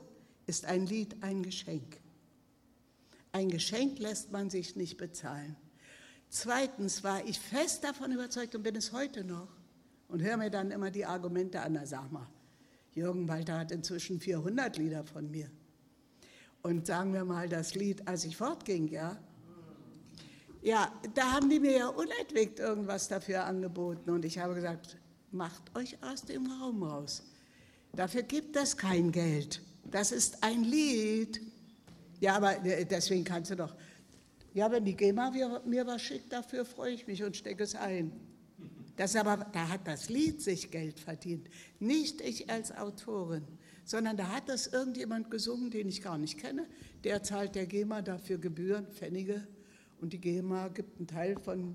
ist 0.46 0.64
ein 0.64 0.84
Lied 0.86 1.14
ein 1.22 1.44
Geschenk. 1.44 2.00
Ein 3.30 3.50
Geschenk 3.50 4.00
lässt 4.00 4.32
man 4.32 4.50
sich 4.50 4.74
nicht 4.74 4.96
bezahlen. 4.96 5.54
Zweitens 6.28 7.04
war 7.04 7.24
ich 7.24 7.38
fest 7.38 7.84
davon 7.84 8.10
überzeugt 8.10 8.56
und 8.56 8.64
bin 8.64 8.74
es 8.74 8.92
heute 8.92 9.22
noch 9.22 9.48
und 10.08 10.22
höre 10.22 10.36
mir 10.36 10.50
dann 10.50 10.70
immer 10.70 10.90
die 10.90 11.06
Argumente 11.06 11.60
an. 11.60 11.74
Na, 11.74 11.86
sag 11.86 12.10
mal, 12.10 12.26
Jürgen 12.94 13.28
Walter 13.28 13.58
hat 13.58 13.70
inzwischen 13.70 14.20
400 14.20 14.76
Lieder 14.76 15.04
von 15.04 15.30
mir. 15.30 15.50
Und 16.62 16.86
sagen 16.86 17.12
wir 17.12 17.24
mal 17.24 17.48
das 17.48 17.74
Lied, 17.74 18.06
als 18.08 18.24
ich 18.24 18.36
fortging, 18.36 18.88
ja. 18.88 19.16
Ja, 20.60 20.92
da 21.14 21.32
haben 21.32 21.48
die 21.48 21.60
mir 21.60 21.78
ja 21.78 21.88
unentwegt 21.88 22.58
irgendwas 22.58 23.06
dafür 23.06 23.44
angeboten 23.44 24.10
und 24.10 24.24
ich 24.24 24.38
habe 24.38 24.54
gesagt, 24.54 24.96
macht 25.30 25.76
euch 25.76 26.02
aus 26.02 26.22
dem 26.22 26.46
Raum 26.46 26.82
raus. 26.82 27.22
Dafür 27.92 28.22
gibt 28.22 28.56
es 28.56 28.76
kein 28.76 29.12
Geld. 29.12 29.62
Das 29.84 30.10
ist 30.10 30.42
ein 30.42 30.64
Lied. 30.64 31.40
Ja, 32.20 32.36
aber 32.36 32.64
äh, 32.66 32.84
deswegen 32.84 33.24
kannst 33.24 33.52
du 33.52 33.56
doch. 33.56 33.74
Ja, 34.52 34.70
wenn 34.70 34.84
die 34.84 34.96
GEMA 34.96 35.30
mir 35.64 35.86
was 35.86 36.02
schickt, 36.02 36.32
dafür 36.32 36.64
freue 36.64 36.92
ich 36.92 37.06
mich 37.06 37.22
und 37.22 37.36
stecke 37.36 37.62
es 37.62 37.74
ein. 37.76 38.12
Das 38.98 39.16
aber, 39.16 39.46
da 39.52 39.70
hat 39.70 39.88
das 39.88 40.10
Lied 40.10 40.42
sich 40.42 40.70
Geld 40.70 41.00
verdient, 41.00 41.48
nicht 41.80 42.20
ich 42.20 42.50
als 42.50 42.76
Autorin 42.76 43.46
sondern 43.88 44.18
da 44.18 44.28
hat 44.28 44.50
das 44.50 44.66
irgendjemand 44.66 45.30
gesungen, 45.30 45.70
den 45.70 45.88
ich 45.88 46.02
gar 46.02 46.18
nicht 46.18 46.36
kenne. 46.36 46.66
Der 47.04 47.22
zahlt 47.22 47.54
der 47.54 47.64
GEMA 47.64 48.02
dafür 48.02 48.36
Gebühren, 48.36 48.86
Pfennige, 48.88 49.48
und 50.02 50.12
die 50.12 50.20
GEMA 50.20 50.68
gibt 50.68 50.98
einen 50.98 51.06
Teil 51.06 51.40
von 51.40 51.74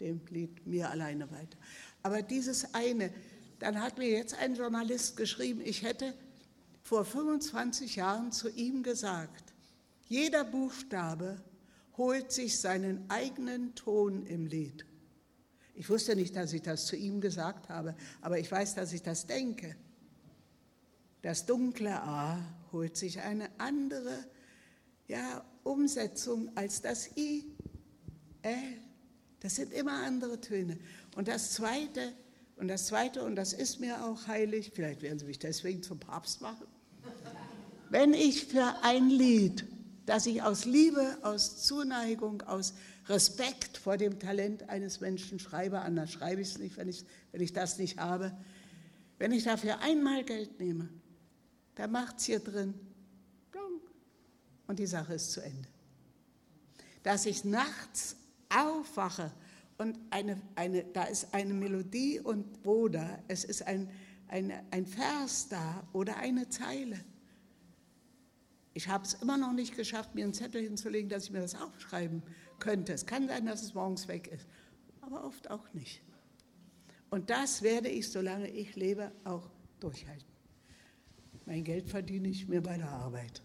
dem 0.00 0.22
Lied 0.30 0.66
mir 0.66 0.88
alleine 0.88 1.30
weiter. 1.30 1.58
Aber 2.02 2.22
dieses 2.22 2.72
eine, 2.72 3.12
dann 3.58 3.78
hat 3.78 3.98
mir 3.98 4.08
jetzt 4.08 4.38
ein 4.38 4.54
Journalist 4.54 5.18
geschrieben, 5.18 5.60
ich 5.62 5.82
hätte 5.82 6.14
vor 6.82 7.04
25 7.04 7.96
Jahren 7.96 8.32
zu 8.32 8.48
ihm 8.48 8.82
gesagt, 8.82 9.52
jeder 10.08 10.44
Buchstabe 10.44 11.42
holt 11.98 12.32
sich 12.32 12.58
seinen 12.58 13.04
eigenen 13.10 13.74
Ton 13.74 14.24
im 14.24 14.46
Lied. 14.46 14.86
Ich 15.80 15.88
wusste 15.88 16.14
nicht, 16.14 16.36
dass 16.36 16.52
ich 16.52 16.60
das 16.60 16.84
zu 16.84 16.94
ihm 16.94 17.22
gesagt 17.22 17.70
habe, 17.70 17.94
aber 18.20 18.38
ich 18.38 18.52
weiß, 18.52 18.74
dass 18.74 18.92
ich 18.92 19.02
das 19.02 19.26
denke. 19.26 19.74
Das 21.22 21.46
dunkle 21.46 22.02
A 22.02 22.38
holt 22.70 22.98
sich 22.98 23.18
eine 23.20 23.48
andere 23.56 24.12
ja, 25.08 25.42
Umsetzung 25.62 26.54
als 26.54 26.82
das 26.82 27.16
I, 27.16 27.46
L. 28.42 28.58
Das 29.40 29.54
sind 29.54 29.72
immer 29.72 30.04
andere 30.04 30.38
Töne. 30.42 30.78
Und 31.16 31.28
das 31.28 31.52
Zweite, 31.52 32.12
und 32.56 32.68
das 32.68 32.88
Zweite, 32.88 33.24
und 33.24 33.34
das 33.34 33.54
ist 33.54 33.80
mir 33.80 34.04
auch 34.04 34.26
heilig, 34.26 34.72
vielleicht 34.74 35.00
werden 35.00 35.18
Sie 35.18 35.24
mich 35.24 35.38
deswegen 35.38 35.82
zum 35.82 35.98
Papst 35.98 36.42
machen, 36.42 36.66
wenn 37.88 38.12
ich 38.12 38.44
für 38.44 38.74
ein 38.82 39.08
Lied, 39.08 39.64
das 40.06 40.26
ich 40.26 40.42
aus 40.42 40.64
Liebe, 40.64 41.18
aus 41.22 41.62
Zuneigung, 41.64 42.42
aus 42.42 42.74
Respekt 43.08 43.76
vor 43.76 43.96
dem 43.96 44.18
Talent 44.18 44.68
eines 44.68 45.00
Menschen 45.00 45.38
schreibe, 45.38 45.80
anders 45.80 46.10
schreibe 46.10 46.40
ich 46.40 46.48
es 46.48 46.58
nicht, 46.58 46.76
wenn 46.76 46.88
ich, 46.88 47.04
wenn 47.32 47.40
ich 47.40 47.52
das 47.52 47.78
nicht 47.78 47.98
habe, 47.98 48.36
wenn 49.18 49.32
ich 49.32 49.44
dafür 49.44 49.80
einmal 49.80 50.24
Geld 50.24 50.58
nehme, 50.58 50.88
da 51.74 51.86
macht 51.86 52.18
es 52.18 52.24
hier 52.24 52.40
drin. 52.40 52.74
Und 54.66 54.78
die 54.78 54.86
Sache 54.86 55.14
ist 55.14 55.32
zu 55.32 55.40
Ende. 55.40 55.68
Dass 57.02 57.26
ich 57.26 57.44
nachts 57.44 58.14
aufwache 58.48 59.32
und 59.78 59.98
eine, 60.10 60.40
eine, 60.54 60.84
da 60.84 61.04
ist 61.04 61.34
eine 61.34 61.54
Melodie 61.54 62.20
und 62.20 62.64
oder 62.64 63.18
es 63.26 63.42
ist 63.42 63.66
ein, 63.66 63.90
ein, 64.28 64.52
ein 64.70 64.86
Vers 64.86 65.48
da 65.48 65.82
oder 65.92 66.18
eine 66.18 66.48
Zeile. 66.48 67.00
Ich 68.80 68.88
habe 68.88 69.04
es 69.04 69.12
immer 69.12 69.36
noch 69.36 69.52
nicht 69.52 69.76
geschafft, 69.76 70.14
mir 70.14 70.24
einen 70.24 70.32
Zettel 70.32 70.62
hinzulegen, 70.62 71.10
dass 71.10 71.24
ich 71.24 71.32
mir 71.32 71.42
das 71.42 71.54
aufschreiben 71.54 72.22
könnte. 72.60 72.94
Es 72.94 73.04
kann 73.04 73.28
sein, 73.28 73.44
dass 73.44 73.62
es 73.62 73.74
morgens 73.74 74.08
weg 74.08 74.28
ist, 74.28 74.46
aber 75.02 75.22
oft 75.22 75.50
auch 75.50 75.70
nicht. 75.74 76.00
Und 77.10 77.28
das 77.28 77.60
werde 77.60 77.90
ich, 77.90 78.10
solange 78.10 78.48
ich 78.48 78.76
lebe, 78.76 79.12
auch 79.24 79.50
durchhalten. 79.80 80.24
Mein 81.44 81.62
Geld 81.62 81.90
verdiene 81.90 82.28
ich 82.28 82.48
mir 82.48 82.62
bei 82.62 82.78
der 82.78 82.88
Arbeit 82.88 83.42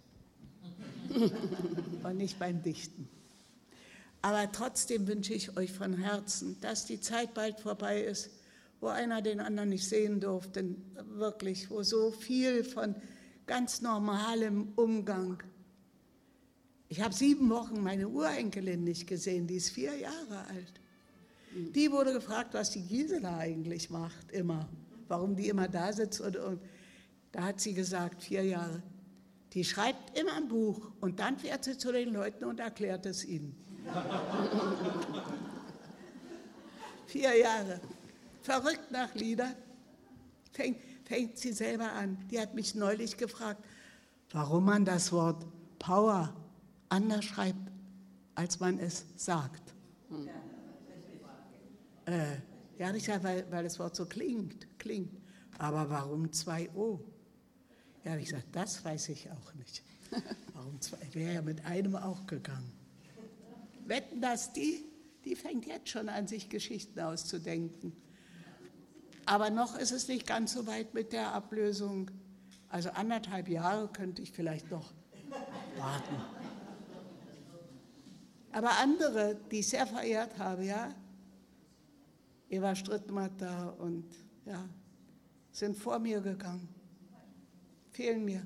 und 2.03 2.16
nicht 2.16 2.40
beim 2.40 2.64
Dichten. 2.64 3.10
Aber 4.22 4.49
trotzdem 4.53 5.06
wünsche 5.06 5.34
ich 5.34 5.57
euch 5.57 5.74
von 5.74 5.98
Herzen, 5.98 6.56
dass 6.62 6.86
die 6.86 7.02
Zeit 7.02 7.34
bald 7.34 7.60
vorbei 7.60 8.02
ist, 8.02 8.30
wo 8.80 8.88
einer 8.88 9.22
den 9.22 9.41
anderen 9.41 9.68
nicht 9.68 9.86
sehen 9.86 10.22
durfte, 10.22 10.76
wirklich, 11.10 11.70
wo 11.70 11.84
so 11.84 12.12
viel 12.12 12.64
von 12.64 12.95
ganz 13.48 13.82
normalem 13.82 14.74
Umgang. 14.76 15.42
Ich 16.88 17.02
habe 17.02 17.14
sieben 17.14 17.50
Wochen 17.50 17.82
meine 17.82 18.08
Urenkelin 18.08 18.84
nicht 18.84 19.08
gesehen, 19.08 19.48
die 19.48 19.56
ist 19.56 19.70
vier 19.72 19.96
Jahre 19.96 20.46
alt. 20.50 20.82
Die 21.56 21.92
wurde 21.92 22.14
gefragt, 22.14 22.54
was 22.54 22.72
die 22.72 22.82
Gisela 22.82 23.38
eigentlich 23.38 23.90
macht, 23.90 24.32
immer, 24.32 24.68
warum 25.08 25.36
die 25.36 25.48
immer 25.48 25.68
da 25.68 25.94
sitzt 25.94 26.20
und, 26.22 26.36
und 26.38 26.60
da 27.32 27.44
hat 27.44 27.62
sie 27.62 27.74
gesagt, 27.74 28.24
vier 28.24 28.44
Jahre. 28.44 28.84
Die 29.54 29.64
schreibt 29.64 30.18
immer 30.20 30.34
ein 30.34 30.50
Buch 30.50 30.92
und 31.00 31.20
dann 31.20 31.38
fährt 31.38 31.64
sie 31.64 31.78
zu 31.78 31.92
den 31.92 32.14
Leuten 32.14 32.44
und 32.44 32.60
erklärt 32.60 33.06
es 33.06 33.24
ihnen. 33.24 33.56
vier 37.08 37.38
Jahre. 37.38 37.80
Verrückt 38.42 38.92
nach 38.92 39.14
Liedern. 39.16 39.56
Fängt, 40.52 40.78
fängt 41.06 41.38
sie 41.38 41.53
selber 41.53 41.91
an. 41.94 42.18
Die 42.30 42.40
hat 42.40 42.53
mich 42.53 42.76
neulich 42.76 43.18
gefragt, 43.18 43.64
warum 44.32 44.65
man 44.65 44.86
das 44.86 45.11
Wort 45.11 45.45
Power 45.80 46.36
anders 46.90 47.26
schreibt, 47.26 47.72
als 48.36 48.60
man 48.60 48.80
es 48.80 49.06
sagt. 49.15 49.73
Hm. 50.10 50.30
Äh, 52.06 52.38
ja, 52.77 52.94
ich 52.94 53.06
sage, 53.06 53.23
weil, 53.23 53.52
weil 53.52 53.64
das 53.64 53.80
Wort 53.80 53.95
so 53.95 54.06
klingt, 54.06 54.68
klingt. 54.77 55.22
Aber 55.57 55.90
warum 55.90 56.32
zwei 56.34 56.69
O? 56.76 56.99
Ja, 58.03 58.15
ich 58.18 58.26
gesagt, 58.26 58.48
das 58.52 58.84
weiß 58.84 59.10
ich 59.10 59.32
auch 59.32 59.53
nicht. 59.56 59.84
Warum 60.53 60.80
zwei? 60.82 60.99
Wäre 61.14 61.34
ja 61.36 61.41
mit 61.41 61.65
einem 61.65 61.95
auch 61.95 62.27
gegangen. 62.27 62.72
Wetten, 63.86 64.22
dass 64.22 64.53
die, 64.53 64.86
die 65.23 65.36
fängt 65.36 65.65
jetzt 65.65 65.90
schon 65.90 66.10
an, 66.10 66.27
sich 66.27 66.49
Geschichten 66.49 66.99
auszudenken. 66.99 67.94
Aber 69.26 69.49
noch 69.49 69.77
ist 69.77 69.91
es 69.91 70.07
nicht 70.07 70.27
ganz 70.27 70.53
so 70.53 70.68
weit 70.68 70.93
mit 70.93 71.11
der 71.14 71.34
Ablösung. 71.34 72.11
Also 72.69 72.89
anderthalb 72.91 73.47
Jahre 73.47 73.88
könnte 73.88 74.22
ich 74.22 74.31
vielleicht 74.31 74.69
noch 74.69 74.93
warten. 75.77 76.15
Aber 78.52 78.72
andere, 78.80 79.35
die 79.52 79.60
ich 79.60 79.68
sehr 79.68 79.85
verehrt 79.85 80.38
habe, 80.38 80.64
ja, 80.65 80.93
Eva 82.49 82.76
Strittmatter 82.76 83.76
und 83.80 84.06
ja, 84.45 84.69
sind 85.52 85.76
vor 85.76 85.99
mir 85.99 86.22
gegangen, 86.22 86.69
fehlen 87.91 88.23
mir. 88.23 88.45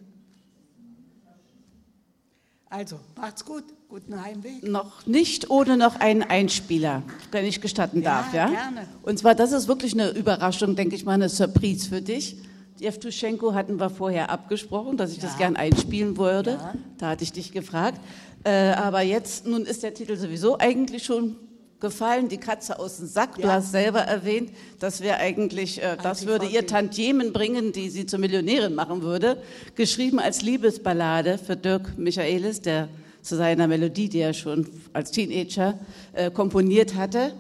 Also, 2.72 3.00
macht's 3.18 3.46
gut, 3.46 3.64
guten 3.88 4.22
Heimweg. 4.22 4.62
Noch 4.64 5.08
nicht 5.08 5.50
ohne 5.50 5.76
noch 5.76 6.00
einen 6.00 6.22
Einspieler, 6.22 7.02
wenn 7.32 7.46
ich 7.46 7.62
gestatten 7.62 8.04
Ja, 8.04 8.22
darf, 8.22 8.34
ja? 8.34 8.48
gerne. 8.48 8.88
Und 9.02 9.18
zwar, 9.18 9.34
das 9.34 9.52
ist 9.52 9.68
wirklich 9.68 9.94
eine 9.94 10.10
Überraschung, 10.12 10.76
denke 10.76 10.96
ich 10.96 11.04
mal, 11.04 11.14
eine 11.14 11.30
Surprise 11.30 11.90
für 11.90 12.02
dich. 12.02 12.38
Jewtuschenko 12.80 13.56
hatten 13.56 13.80
wir 13.80 13.90
vorher 13.90 14.30
abgesprochen, 14.30 14.98
dass 14.98 15.12
ich 15.12 15.20
das 15.20 15.38
gern 15.38 15.56
einspielen 15.56 16.16
würde. 16.18 16.52
Ja. 16.52 16.74
Da 17.00 17.10
hatte 17.10 17.24
ich 17.24 17.34
dich 17.34 17.52
gefragt. 17.52 18.00
Äh, 18.44 18.72
aber 18.74 19.02
jetzt, 19.02 19.48
nun 19.48 19.64
ist 19.66 19.82
der 19.84 19.94
Titel 19.96 20.16
sowieso 20.16 20.58
eigentlich 20.60 21.04
schon 21.04 21.36
gefallen, 21.80 22.28
die 22.30 22.38
Katze 22.38 22.78
aus 22.80 22.98
dem 22.98 23.08
Sack, 23.08 23.36
du 23.36 23.44
Ja. 23.44 23.54
hast 23.54 23.72
selber 23.72 24.00
erwähnt, 24.02 24.52
das 24.80 25.02
wäre 25.02 25.18
eigentlich, 25.18 25.82
äh, 25.82 25.98
das 26.02 26.26
würde 26.26 26.46
ihr 26.46 26.68
Tantiemen 26.68 27.32
bringen, 27.34 27.72
die 27.72 27.90
sie 27.90 28.06
zur 28.06 28.20
Millionärin 28.20 28.76
machen 28.76 29.02
würde, 29.02 29.38
geschrieben 29.76 30.20
als 30.20 30.42
Liebesballade 30.42 31.38
für 31.38 31.56
Dirk 31.56 31.98
Michaelis, 31.98 32.62
der 32.62 32.90
zu 33.22 33.36
seiner 33.36 33.68
Melodie, 33.68 34.10
die 34.10 34.20
er 34.20 34.34
schon 34.34 34.68
als 34.94 35.12
Teenager 35.12 35.78
äh, 36.14 36.32
komponiert 36.32 36.96
hatte. 36.96 37.34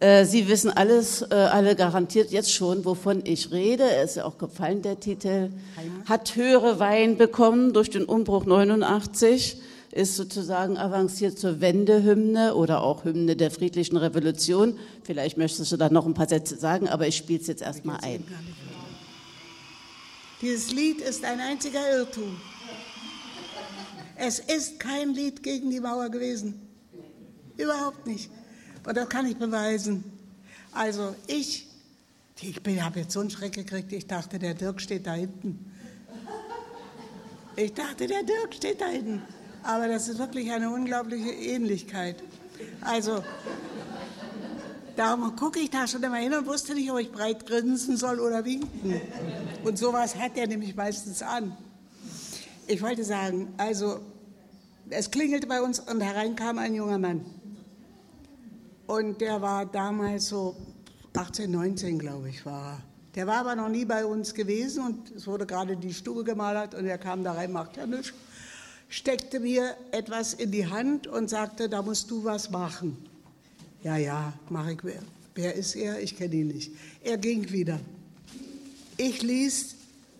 Äh, 0.00 0.24
Sie 0.26 0.48
wissen 0.48 0.70
alles, 0.70 1.22
äh, 1.22 1.34
alle 1.34 1.76
garantiert 1.76 2.30
jetzt 2.30 2.52
schon, 2.52 2.84
wovon 2.84 3.22
ich 3.24 3.50
rede. 3.52 3.84
Er 3.84 4.04
ist 4.04 4.16
ja 4.16 4.24
auch 4.26 4.36
gefallen, 4.38 4.82
der 4.82 5.00
Titel. 5.00 5.50
Hat 6.06 6.36
höhere 6.36 6.78
Wein 6.78 7.16
bekommen 7.16 7.72
durch 7.72 7.88
den 7.90 8.04
Umbruch 8.04 8.44
89, 8.44 9.56
ist 9.94 10.16
sozusagen 10.16 10.76
avanciert 10.76 11.38
zur 11.38 11.60
Wendehymne 11.60 12.56
oder 12.56 12.82
auch 12.82 13.04
Hymne 13.04 13.36
der 13.36 13.52
friedlichen 13.52 13.96
Revolution. 13.96 14.76
Vielleicht 15.04 15.38
möchtest 15.38 15.70
du 15.70 15.76
da 15.76 15.88
noch 15.88 16.04
ein 16.04 16.14
paar 16.14 16.28
Sätze 16.28 16.56
sagen, 16.56 16.88
aber 16.88 17.06
ich 17.06 17.16
spiele 17.16 17.40
es 17.40 17.46
jetzt 17.46 17.62
erstmal 17.62 17.98
ein. 18.02 18.24
Dieses 20.42 20.72
Lied 20.72 21.00
ist 21.00 21.24
ein 21.24 21.38
einziger 21.38 21.80
Irrtum. 21.96 22.36
Es 24.16 24.40
ist 24.40 24.80
kein 24.80 25.14
Lied 25.14 25.44
gegen 25.44 25.70
die 25.70 25.80
Mauer 25.80 26.08
gewesen. 26.08 26.60
Überhaupt 27.56 28.04
nicht. 28.06 28.30
Und 28.84 28.96
das 28.96 29.08
kann 29.08 29.26
ich 29.26 29.36
beweisen. 29.36 30.02
Also 30.72 31.14
ich, 31.28 31.68
ich 32.40 32.60
habe 32.80 32.98
jetzt 32.98 33.12
so 33.12 33.20
einen 33.20 33.30
Schreck 33.30 33.52
gekriegt, 33.52 33.92
ich 33.92 34.08
dachte, 34.08 34.40
der 34.40 34.54
Dirk 34.54 34.80
steht 34.80 35.06
da 35.06 35.14
hinten. 35.14 35.70
Ich 37.54 37.72
dachte, 37.72 38.08
der 38.08 38.24
Dirk 38.24 38.54
steht 38.54 38.80
da 38.80 38.86
hinten. 38.86 39.22
Aber 39.64 39.88
das 39.88 40.08
ist 40.08 40.18
wirklich 40.18 40.52
eine 40.52 40.70
unglaubliche 40.70 41.30
Ähnlichkeit. 41.30 42.22
Also, 42.82 43.24
darum 44.94 45.34
gucke 45.36 45.58
ich 45.58 45.70
da 45.70 45.86
schon 45.86 46.02
immer 46.02 46.16
hin 46.16 46.34
und 46.34 46.46
wusste 46.46 46.74
nicht, 46.74 46.90
ob 46.90 46.98
ich 46.98 47.10
breit 47.10 47.46
grinsen 47.46 47.96
soll 47.96 48.20
oder 48.20 48.44
winken. 48.44 49.00
Und 49.64 49.78
sowas 49.78 50.16
hat 50.16 50.36
er 50.36 50.46
nämlich 50.46 50.76
meistens 50.76 51.22
an. 51.22 51.56
Ich 52.66 52.82
wollte 52.82 53.04
sagen, 53.04 53.54
also, 53.56 54.00
es 54.90 55.10
klingelte 55.10 55.46
bei 55.46 55.62
uns 55.62 55.80
und 55.80 56.00
herein 56.02 56.36
kam 56.36 56.58
ein 56.58 56.74
junger 56.74 56.98
Mann. 56.98 57.24
Und 58.86 59.22
der 59.22 59.40
war 59.40 59.64
damals 59.64 60.28
so 60.28 60.56
18, 61.16 61.50
19, 61.50 61.98
glaube 61.98 62.28
ich, 62.28 62.44
war 62.44 62.74
er. 62.74 62.82
Der 63.14 63.26
war 63.26 63.36
aber 63.36 63.54
noch 63.54 63.68
nie 63.68 63.84
bei 63.84 64.04
uns 64.04 64.34
gewesen 64.34 64.84
und 64.84 65.10
es 65.12 65.26
wurde 65.26 65.46
gerade 65.46 65.76
die 65.76 65.94
Stube 65.94 66.24
gemalert 66.24 66.74
und 66.74 66.84
er 66.84 66.98
kam 66.98 67.22
da 67.22 67.32
rein, 67.32 67.52
macht 67.52 67.76
ja 67.76 67.86
nichts, 67.86 68.12
steckte 68.88 69.40
mir 69.40 69.76
etwas 69.90 70.34
in 70.34 70.50
die 70.50 70.66
Hand 70.66 71.06
und 71.06 71.28
sagte, 71.30 71.68
da 71.68 71.82
musst 71.82 72.10
du 72.10 72.24
was 72.24 72.50
machen. 72.50 72.96
Ja, 73.82 73.96
ja, 73.96 74.32
mache 74.48 74.72
ich. 74.72 74.78
Wer, 74.82 75.02
wer 75.34 75.54
ist 75.54 75.74
er? 75.74 76.00
Ich 76.00 76.16
kenne 76.16 76.34
ihn 76.34 76.48
nicht. 76.48 76.72
Er 77.02 77.18
ging 77.18 77.50
wieder. 77.50 77.80
Ich 78.96 79.22
ließ 79.22 79.74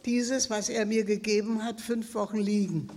dieses, 0.05 0.51
was 0.51 0.69
er 0.69 0.85
mir 0.87 1.05
gegeben 1.05 1.63
hat, 1.65 1.81
fünf 1.81 2.15
Wochen 2.15 2.39
liegen 2.39 2.89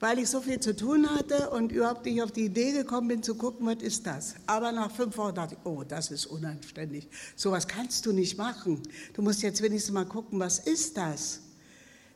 weil 0.00 0.18
ich 0.18 0.30
so 0.30 0.40
viel 0.40 0.58
zu 0.58 0.74
tun 0.74 1.08
hatte 1.10 1.50
und 1.50 1.70
überhaupt 1.70 2.06
nicht 2.06 2.22
auf 2.22 2.32
die 2.32 2.46
Idee 2.46 2.72
gekommen 2.72 3.08
bin, 3.08 3.22
zu 3.22 3.34
gucken, 3.34 3.66
was 3.66 3.82
ist 3.82 4.06
das. 4.06 4.34
Aber 4.46 4.72
nach 4.72 4.90
fünf 4.90 5.16
Wochen 5.18 5.34
dachte 5.34 5.54
ich, 5.54 5.66
oh, 5.70 5.84
das 5.86 6.10
ist 6.10 6.26
unanständig. 6.26 7.06
Sowas 7.36 7.68
kannst 7.68 8.06
du 8.06 8.12
nicht 8.12 8.36
machen. 8.38 8.82
Du 9.12 9.20
musst 9.20 9.42
jetzt 9.42 9.62
wenigstens 9.62 9.92
mal 9.92 10.06
gucken, 10.06 10.40
was 10.40 10.58
ist 10.58 10.96
das? 10.96 11.40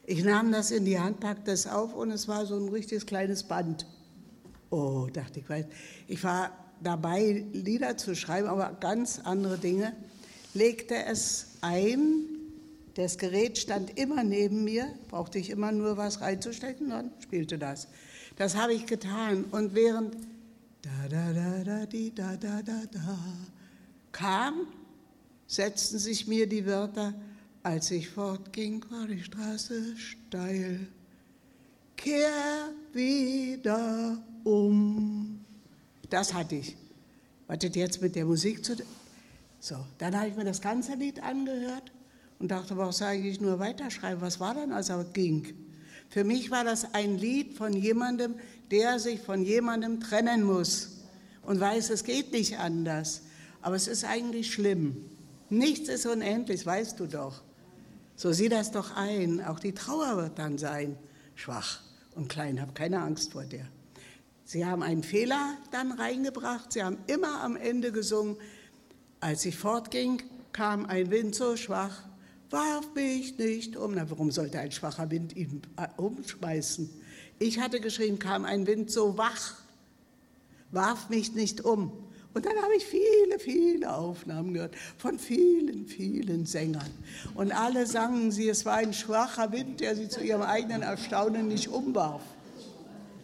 Ich 0.07 0.23
nahm 0.23 0.53
das 0.53 0.71
in 0.71 0.85
die 0.85 0.99
Hand, 0.99 1.21
packte 1.21 1.51
es 1.51 1.67
auf 1.67 1.95
und 1.95 2.11
es 2.11 2.29
war 2.29 2.45
so 2.45 2.57
ein 2.57 2.69
richtiges 2.69 3.07
kleines 3.07 3.45
Band. 3.45 3.87
Oh, 4.71 5.09
dachte 5.13 5.41
ich, 5.41 5.49
weil 5.49 5.67
ich 6.09 6.23
war 6.25 6.51
dabei, 6.83 7.45
Lieder 7.53 7.97
zu 7.97 8.15
schreiben, 8.15 8.49
aber 8.49 8.77
ganz 8.81 9.21
andere 9.25 9.57
Dinge. 9.57 9.95
Legte 10.53 10.95
es 11.07 11.57
ein, 11.63 12.27
das 12.95 13.19
Gerät 13.19 13.59
stand 13.59 13.99
immer 13.99 14.23
neben 14.23 14.63
mir, 14.63 14.93
brauchte 15.09 15.39
ich 15.39 15.51
immer 15.51 15.73
nur 15.73 15.97
was 15.97 16.21
reinzustecken, 16.21 16.91
dann 16.91 17.11
spielte 17.21 17.59
das. 17.59 17.89
Das 18.37 18.57
habe 18.57 18.75
ich 18.75 18.87
getan. 18.87 19.45
Und 19.51 19.75
während 19.75 20.17
da 20.83 21.09
da 21.09 21.33
da 21.33 21.65
da 21.65 21.87
di, 21.87 22.15
da 22.15 22.37
da 22.37 22.63
da 22.63 22.83
da 22.93 23.19
kam, 24.13 24.67
setzten 25.47 25.99
sich 25.99 26.27
mir 26.27 26.47
die 26.47 26.67
Wörter, 26.67 27.15
als 27.65 27.91
ich 27.91 28.11
fortging, 28.11 28.85
war 28.91 29.07
die 29.07 29.23
Straße 29.23 29.97
steil. 29.97 30.87
Kehr 31.97 32.69
wieder 32.93 34.23
um. 34.45 35.41
Das 36.11 36.35
hatte 36.35 36.57
ich. 36.57 36.77
Was 37.47 37.65
hat 37.65 37.75
jetzt 37.75 38.03
mit 38.03 38.17
der 38.17 38.27
Musik 38.27 38.63
zu? 38.63 38.77
So, 39.61 39.77
dann 39.97 40.15
habe 40.15 40.29
ich 40.29 40.37
mir 40.37 40.45
das 40.45 40.61
ganze 40.61 40.95
Lied 40.95 41.23
angehört 41.23 41.91
und 42.39 42.51
dachte, 42.51 42.77
was 42.77 42.99
soll 42.99 43.15
ich 43.15 43.41
nur 43.41 43.59
weiterschreiben? 43.59 44.21
Was 44.21 44.41
war 44.41 44.55
dann, 44.55 44.71
als 44.71 44.91
er 44.91 45.03
ging? 45.05 45.55
Für 46.11 46.23
mich 46.23 46.51
war 46.51 46.65
das 46.65 46.93
ein 46.93 47.17
Lied 47.17 47.55
von 47.55 47.73
jemandem, 47.73 48.35
der 48.71 48.99
sich 48.99 49.21
von 49.21 49.43
jemandem 49.43 50.01
trennen 50.01 50.43
muss 50.43 50.99
und 51.41 51.61
weiß, 51.61 51.89
es 51.89 52.05
geht 52.05 52.31
nicht 52.31 52.59
anders. 52.59 53.23
Aber 53.63 53.75
es 53.75 53.89
ist 53.89 54.05
eigentlich 54.05 54.53
schlimm. 54.53 55.07
Nichts 55.49 55.89
ist 55.89 56.05
unendlich, 56.05 56.67
weißt 56.67 57.01
du 57.01 57.07
doch. 57.07 57.44
So 58.17 58.33
sieh 58.33 58.49
das 58.49 58.71
doch 58.71 58.97
ein. 58.97 59.45
Auch 59.45 59.59
die 59.59 59.73
Trauer 59.73 60.17
wird 60.17 60.39
dann 60.39 60.59
sein. 60.59 60.97
Schwach 61.35 61.81
und 62.15 62.29
klein, 62.29 62.61
hab 62.61 62.75
keine 62.75 63.01
Angst 63.03 63.33
vor 63.33 63.45
der. 63.45 63.67
Sie 64.45 64.65
haben 64.65 64.83
einen 64.83 65.03
Fehler 65.03 65.57
dann 65.73 65.93
reingebracht. 65.93 66.73
Sie 66.73 66.83
haben 66.83 66.99
immer 67.07 67.43
am 67.43 67.57
Ende 67.57 67.93
gesungen, 67.93 68.37
als 69.21 69.45
ich 69.47 69.57
fortging, 69.57 70.23
kam 70.53 70.87
ein 70.87 71.11
Wind 71.11 71.35
so 71.35 71.57
schwach, 71.57 72.03
warf 72.51 72.95
mich 72.95 73.39
nicht 73.39 73.75
um. 73.75 73.95
Na, 73.95 74.09
warum 74.11 74.31
sollte 74.31 74.59
ein 74.59 74.71
schwacher 74.71 75.11
Wind 75.11 75.35
ihn 75.35 75.63
äh, 75.77 75.89
umschmeißen? 75.97 76.91
Ich 77.39 77.59
hatte 77.59 77.81
geschrieben, 77.81 78.19
kam 78.19 78.45
ein 78.45 78.67
Wind 78.67 78.91
so 78.91 79.17
wach, 79.17 79.55
warf 80.71 81.09
mich 81.09 81.35
nicht 81.35 81.63
um. 81.63 82.04
Und 82.35 82.45
dann 82.45 82.57
habe 82.61 82.75
ich 82.77 82.85
viele, 82.85 83.39
viele 83.39 83.95
Aufnahmen 83.95 84.55
gehört 84.55 84.75
von 84.99 85.19
vielen, 85.21 85.87
vielen 85.87 86.47
Sängern. 86.47 86.91
Und 87.35 87.53
alle 87.53 87.87
sangen 87.87 88.33
sie, 88.33 88.49
es 88.49 88.65
war 88.67 88.75
ein 88.75 88.93
schwacher 88.93 89.53
Wind, 89.53 89.81
der 89.81 89.95
sie 89.95 90.09
zu 90.09 90.21
ihrem 90.21 90.43
eigenen 90.43 90.83
Erstaunen 90.83 91.47
nicht 91.47 91.69
umwarf. 91.69 92.23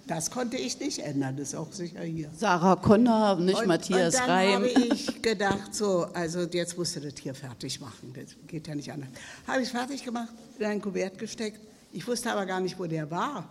Das 0.06 0.30
konnte 0.30 0.56
ich 0.56 0.78
nicht 0.80 0.98
ändern, 1.00 1.36
das 1.36 1.48
ist 1.48 1.54
auch 1.54 1.72
sicher 1.72 2.02
hier. 2.02 2.30
Sarah 2.36 2.74
Connor, 2.76 3.36
nicht 3.36 3.58
Und- 3.60 3.68
Matthias 3.68 4.14
und 4.14 4.20
dann 4.22 4.30
Reim. 4.30 4.52
habe 4.54 4.68
ich 4.68 5.22
gedacht, 5.22 5.72
so, 5.74 6.06
also 6.14 6.40
jetzt 6.40 6.76
musst 6.78 6.96
du 6.96 7.00
das 7.00 7.14
hier 7.20 7.34
fertig 7.34 7.80
machen. 7.80 8.12
Das 8.14 8.34
geht 8.48 8.66
ja 8.66 8.74
nicht 8.74 8.90
anders. 8.92 9.08
Habe 9.46 9.62
ich 9.62 9.68
fertig 9.68 10.04
gemacht, 10.04 10.32
in 10.58 10.66
ein 10.66 10.80
Kuvert 10.82 11.16
gesteckt. 11.18 11.60
Ich 11.92 12.06
wusste 12.08 12.30
aber 12.32 12.44
gar 12.46 12.60
nicht, 12.60 12.76
wo 12.78 12.86
der 12.86 13.08
war. 13.10 13.48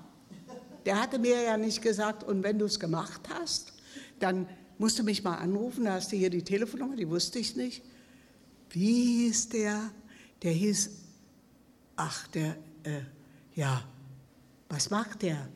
Der 0.86 1.02
hatte 1.02 1.18
mir 1.19 1.41
ja 1.41 1.56
nicht 1.57 1.81
gesagt, 1.81 2.23
und 2.23 2.44
wenn 2.44 2.60
du 2.60 2.65
es 2.65 2.77
gemacht 2.80 3.22
hast, 3.40 3.73
dann 4.19 4.45
musst 4.80 4.97
du 4.97 5.03
mich 5.03 5.23
mal 5.23 5.35
anrufen. 5.35 5.85
Da 5.85 5.93
hast 5.93 6.11
du 6.11 6.15
hier 6.15 6.31
die 6.31 6.41
Telefonnummer, 6.41 6.95
die 6.95 7.07
wusste 7.07 7.38
ich 7.38 7.56
nicht. 7.56 7.84
Wie 8.72 9.26
hieß 9.26 9.49
der? 9.49 9.91
Der 10.41 10.51
hieß, 10.51 10.89
ach, 11.95 12.27
der, 12.30 12.56
äh, 12.84 13.01
ja, 13.53 13.84
was 14.69 14.89
macht 14.89 15.22
der? 15.22 15.47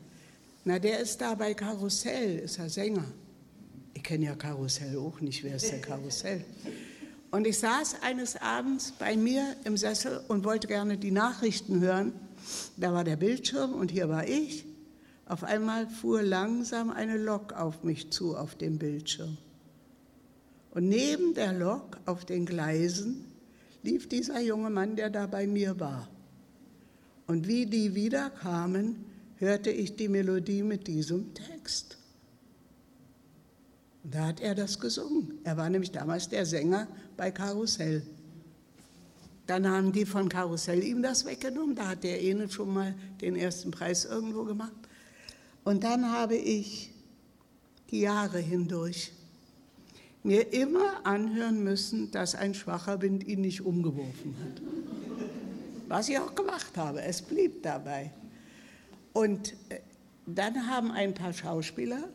Na, 0.64 0.78
der 0.78 1.00
ist 1.00 1.20
da 1.20 1.34
bei 1.34 1.54
Karussell, 1.54 2.38
ist 2.38 2.58
er 2.58 2.68
Sänger. 2.70 3.04
Ich 3.94 4.02
kenne 4.02 4.26
ja 4.26 4.34
Karussell 4.34 4.96
auch 4.98 5.20
nicht, 5.20 5.42
wer 5.42 5.56
ist 5.56 5.70
der 5.70 5.80
Karussell? 5.80 6.44
Und 7.30 7.46
ich 7.46 7.58
saß 7.58 7.96
eines 8.02 8.36
Abends 8.36 8.92
bei 8.98 9.16
mir 9.16 9.56
im 9.64 9.76
Sessel 9.76 10.22
und 10.28 10.44
wollte 10.44 10.68
gerne 10.68 10.96
die 10.98 11.10
Nachrichten 11.10 11.80
hören 11.80 12.12
Da 12.76 12.92
war 12.92 13.04
der 13.04 13.16
Bildschirm 13.16 13.72
und 13.74 13.90
hier 13.90 14.08
war 14.08 14.28
ich. 14.28 14.64
Auf 15.26 15.42
einmal 15.42 15.88
fuhr 15.88 16.22
langsam 16.22 16.90
eine 16.90 17.16
Lok 17.16 17.52
auf 17.54 17.82
mich 17.82 18.10
zu 18.10 18.36
auf 18.36 18.54
dem 18.56 18.78
Bildschirm. 18.78 19.38
Und 20.70 20.88
neben 20.88 21.34
der 21.34 21.52
Lok 21.52 21.98
auf 22.04 22.24
den 22.24 22.46
Gleisen 22.46 23.24
lief 23.82 24.08
dieser 24.08 24.40
junge 24.40 24.70
Mann, 24.70 24.96
der 24.96 25.08
da 25.08 25.26
bei 25.26 25.46
mir 25.46 25.78
war. 25.78 26.08
Und 27.26 27.46
wie 27.46 27.66
die 27.66 27.94
wiederkamen, 27.94 28.96
hörte 29.36 29.70
ich 29.70 29.96
die 29.96 30.08
Melodie 30.08 30.62
mit 30.62 30.86
diesem 30.86 31.32
Text. 31.34 31.96
Und 34.02 34.14
da 34.14 34.26
hat 34.26 34.40
er 34.40 34.54
das 34.54 34.78
gesungen. 34.78 35.38
Er 35.44 35.56
war 35.56 35.70
nämlich 35.70 35.90
damals 35.90 36.28
der 36.28 36.44
Sänger 36.44 36.86
bei 37.16 37.30
Karussell. 37.30 38.02
Dann 39.46 39.66
haben 39.68 39.92
die 39.92 40.06
von 40.06 40.28
Karussell 40.28 40.82
ihm 40.82 41.02
das 41.02 41.24
weggenommen. 41.24 41.74
Da 41.74 41.88
hat 41.88 42.04
der 42.04 42.22
Enel 42.22 42.50
schon 42.50 42.72
mal 42.72 42.94
den 43.20 43.36
ersten 43.36 43.70
Preis 43.70 44.04
irgendwo 44.04 44.44
gemacht. 44.44 44.72
Und 45.64 45.84
dann 45.84 46.12
habe 46.12 46.36
ich 46.36 46.92
die 47.90 48.00
Jahre 48.00 48.38
hindurch 48.38 49.12
mir 50.22 50.52
immer 50.54 51.06
anhören 51.06 51.62
müssen, 51.62 52.10
dass 52.10 52.34
ein 52.34 52.54
schwacher 52.54 53.02
Wind 53.02 53.24
ihn 53.24 53.42
nicht 53.42 53.60
umgeworfen 53.60 54.34
hat. 54.42 54.62
Was 55.88 56.08
ich 56.08 56.18
auch 56.18 56.34
gemacht 56.34 56.76
habe, 56.76 57.02
es 57.02 57.20
blieb 57.20 57.62
dabei. 57.62 58.10
Und 59.12 59.54
äh, 59.68 59.80
dann 60.26 60.66
haben 60.66 60.90
ein 60.90 61.12
paar 61.12 61.34
Schauspieler, 61.34 62.08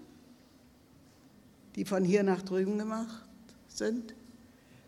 die 1.76 1.86
von 1.86 2.04
hier 2.04 2.24
nach 2.24 2.42
drüben 2.42 2.80
gemacht 2.80 3.24
sind, 3.68 4.16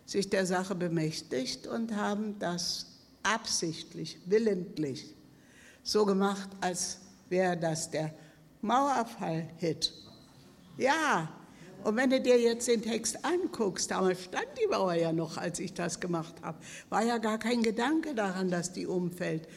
sich 0.06 0.30
der 0.30 0.48
Sache 0.48 0.74
bemächtigt 0.74 1.68
und 1.68 1.96
haben 1.96 2.40
das 2.40 2.88
absichtlich, 3.22 4.18
willentlich 4.26 5.16
so 5.84 6.06
gemacht, 6.06 6.50
als 6.60 6.98
wäre 7.30 7.56
das 7.56 7.92
der 7.92 8.14
Mauerfall-Hit. 8.62 9.94
Ja, 10.78 11.30
und 11.84 11.96
wenn 11.96 12.10
du 12.10 12.22
dir 12.22 12.40
jetzt 12.40 12.68
den 12.68 12.82
Text 12.82 13.26
anguckst, 13.26 13.90
damals 13.90 14.24
stand 14.26 14.48
die 14.62 14.68
Mauer 14.68 14.94
ja 14.94 15.12
noch, 15.12 15.38
als 15.38 15.60
ich 15.60 15.74
das 15.74 16.00
gemacht 16.00 16.36
habe, 16.44 16.60
war 16.90 17.04
ja 17.04 17.18
gar 17.18 17.40
kein 17.40 17.64
Gedanke 17.64 18.14
daran, 18.14 18.52
dass 18.52 18.72
die 18.72 18.86
umfällt. 18.86 19.48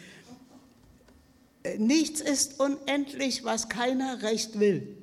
Äh, 1.62 1.78
nichts 1.78 2.20
ist 2.20 2.60
unendlich, 2.60 3.44
was 3.44 3.68
keiner 3.68 4.22
recht 4.22 4.58
will. 4.58 4.96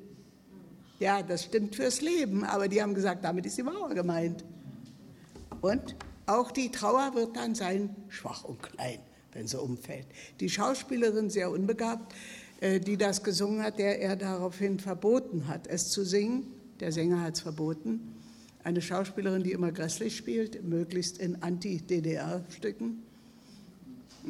Ja, 0.98 1.22
das 1.22 1.44
stimmt 1.44 1.76
fürs 1.76 2.00
Leben, 2.00 2.44
aber 2.44 2.68
die 2.68 2.82
haben 2.82 2.94
gesagt, 2.94 3.24
damit 3.24 3.46
ist 3.46 3.58
die 3.58 3.62
Mauer 3.62 3.90
gemeint. 3.90 4.44
Und 5.60 5.96
auch 6.26 6.50
die 6.50 6.70
Trauer 6.70 7.14
wird 7.14 7.36
dann 7.36 7.54
sein, 7.54 7.94
schwach 8.08 8.44
und 8.44 8.62
klein, 8.62 8.98
wenn 9.32 9.46
sie 9.46 9.60
umfällt. 9.60 10.06
Die 10.40 10.48
Schauspielerin, 10.48 11.30
sehr 11.30 11.50
unbegabt, 11.50 12.14
die 12.62 12.96
das 12.96 13.24
gesungen 13.24 13.62
hat, 13.62 13.78
der 13.78 14.00
er 14.00 14.14
daraufhin 14.14 14.78
verboten 14.78 15.48
hat, 15.48 15.66
es 15.66 15.90
zu 15.90 16.04
singen, 16.04 16.46
der 16.78 16.92
Sänger 16.92 17.20
hat 17.20 17.34
es 17.34 17.40
verboten. 17.40 18.14
Eine 18.64 18.80
Schauspielerin, 18.80 19.42
die 19.42 19.50
immer 19.52 19.72
grässlich 19.72 20.16
spielt, 20.16 20.62
möglichst 20.62 21.18
in 21.18 21.42
Anti-DDR-Stücken. 21.42 23.02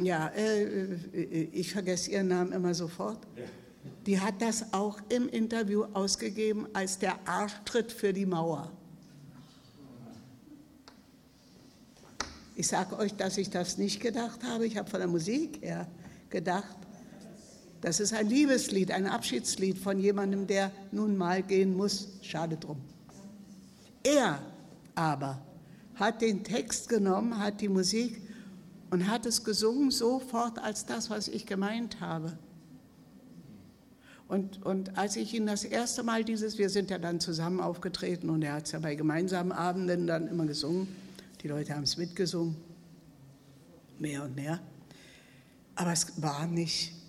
Ja, 0.03 0.29
äh, 0.29 0.63
äh, 0.63 1.49
ich 1.53 1.73
vergesse 1.73 2.11
ihren 2.11 2.29
Namen 2.29 2.53
immer 2.53 2.75
sofort. 2.75 3.19
Die 4.07 4.19
hat 4.19 4.41
das 4.41 4.73
auch 4.73 4.99
im 5.11 5.29
Interview 5.29 5.85
ausgegeben 5.93 6.67
als 6.73 6.99
der 6.99 7.29
Arschtritt 7.29 7.93
für 7.93 8.13
die 8.13 8.27
Mauer. 8.27 8.73
Ich 12.55 12.69
sage 12.69 12.99
euch, 12.99 13.15
dass 13.15 13.39
ich 13.39 13.51
das 13.51 13.79
nicht 13.79 14.01
gedacht 14.01 14.43
habe. 14.45 14.67
Ich 14.67 14.77
habe 14.77 14.89
von 14.89 15.01
der 15.01 15.09
Musik 15.09 15.61
her 15.63 15.87
gedacht, 16.31 16.77
das 17.83 17.99
ist 17.99 18.15
ein 18.15 18.29
Liebeslied, 18.29 18.93
ein 18.93 19.07
Abschiedslied 19.07 19.77
von 19.77 19.99
jemandem, 19.99 20.47
der 20.47 20.71
nun 20.93 21.17
mal 21.17 21.43
gehen 21.43 21.77
muss. 21.77 22.09
Schade 22.23 22.57
drum. 22.57 22.81
Er 24.05 24.41
aber 24.95 25.43
hat 25.97 26.23
den 26.23 26.45
Text 26.45 26.89
genommen, 26.89 27.39
hat 27.39 27.61
die 27.61 27.69
Musik 27.69 28.23
und 28.91 29.09
hat 29.09 29.27
es 29.27 29.43
gesungen 29.43 29.91
sofort 29.91 30.61
als 30.61 30.87
das, 30.87 31.11
was 31.11 31.27
ich 31.27 31.45
gemeint 31.45 32.01
habe. 32.01 32.39
Und, 34.29 34.65
und 34.65 34.97
als 34.97 35.17
ich 35.17 35.35
ihn 35.35 35.47
das 35.47 35.65
erste 35.65 36.05
Mal 36.05 36.25
dieses, 36.25 36.59
wir 36.59 36.71
sind 36.71 36.89
ja 36.89 36.99
dann 36.99 37.19
zusammen 37.19 37.61
aufgetreten 37.61 38.31
und 38.31 38.43
er 38.43 38.55
hat 38.55 38.67
es 38.67 38.73
ja 38.73 38.79
bei 38.79 38.95
gemeinsamen 38.95 39.51
Abenden 39.51 40.07
dann 40.07 40.29
immer 40.29 40.47
gesungen. 40.47 40.87
Die 41.43 41.49
Leute 41.49 41.75
haben 41.75 41.83
es 41.83 41.97
mitgesungen, 41.97 42.57
mehr 43.99 44.23
und 44.23 44.37
mehr. 44.37 44.61
Aber 45.75 45.93
es 45.93 46.23
war 46.23 46.47
nicht 46.47 47.02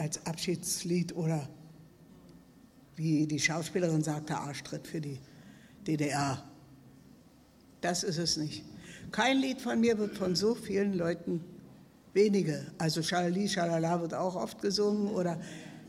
als 0.00 0.24
Abschiedslied 0.26 1.14
oder 1.14 1.48
wie 2.96 3.26
die 3.26 3.38
Schauspielerin 3.38 4.02
sagte, 4.02 4.36
Arschtritt 4.36 4.86
für 4.86 5.00
die 5.00 5.18
DDR. 5.86 6.42
Das 7.80 8.02
ist 8.02 8.18
es 8.18 8.36
nicht. 8.36 8.64
Kein 9.12 9.38
Lied 9.38 9.60
von 9.60 9.80
mir 9.80 9.98
wird 9.98 10.16
von 10.16 10.34
so 10.34 10.54
vielen 10.54 10.94
Leuten, 10.94 11.44
wenige, 12.12 12.66
also 12.78 13.02
Schalali, 13.02 13.48
Schalala 13.48 14.00
wird 14.00 14.14
auch 14.14 14.36
oft 14.36 14.60
gesungen 14.60 15.08
oder 15.08 15.40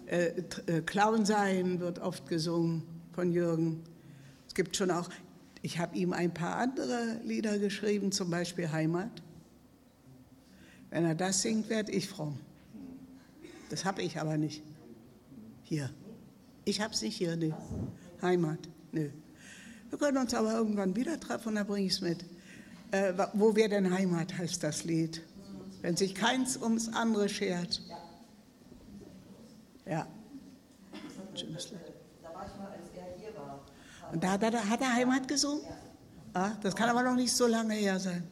äh, 0.08 0.34
äh, 0.68 0.82
Clown 0.82 1.26
sein 1.26 1.80
wird 1.80 2.00
oft 2.00 2.28
gesungen 2.28 2.84
von 3.14 3.32
Jürgen. 3.32 3.84
Es 4.48 4.54
gibt 4.54 4.76
schon 4.76 4.92
auch, 4.92 5.10
ich 5.62 5.80
habe 5.80 5.96
ihm 5.96 6.14
ein 6.14 6.34
paar 6.34 6.56
andere 6.58 7.20
Lieder 7.24 7.60
geschrieben, 7.60 8.12
zum 8.12 8.30
Beispiel 8.30 8.72
Heimat. 8.72 9.22
Wenn 10.90 11.06
er 11.06 11.16
das 11.16 11.42
singt, 11.42 11.70
werde 11.70 11.92
ich 11.92 12.10
fromm. 12.10 12.40
Das 13.72 13.86
habe 13.86 14.02
ich 14.02 14.20
aber 14.20 14.36
nicht. 14.38 14.62
Hier. 15.64 15.90
Ich 16.66 16.82
habe 16.82 16.94
es 16.94 17.02
nicht 17.02 17.16
hier, 17.16 17.38
ne. 17.38 17.56
Heimat, 18.22 18.60
nö. 18.92 19.10
Wir 19.90 19.98
können 19.98 20.18
uns 20.18 20.34
aber 20.34 20.52
irgendwann 20.54 20.94
wieder 20.94 21.18
treffen 21.18 21.56
dann 21.56 21.66
bringe 21.66 21.88
ich 21.88 21.94
es 21.94 22.02
mit. 22.02 22.26
Äh, 22.92 23.14
wo 23.34 23.56
wäre 23.56 23.70
denn 23.70 23.94
Heimat, 23.94 24.38
heißt 24.38 24.62
das 24.62 24.84
Lied. 24.84 25.22
Wenn 25.82 25.96
sich 25.96 26.14
keins 26.14 26.58
ums 26.58 26.90
andere 26.90 27.30
schert. 27.30 27.82
Ja. 29.86 30.06
Schönes 31.34 31.72
Lied. 31.72 31.80
Da. 32.22 32.30
Und 34.12 34.22
da 34.22 34.32
hat 34.32 34.44
er, 34.44 34.70
hat 34.70 34.82
er 34.82 34.94
Heimat 34.94 35.30
gesungen? 35.30 35.64
Ah, 36.34 36.52
das 36.62 36.76
kann 36.76 36.90
aber 36.90 37.04
noch 37.04 37.16
nicht 37.16 37.32
so 37.32 37.48
lange 37.48 37.74
her 37.76 37.98
sein. 38.02 38.28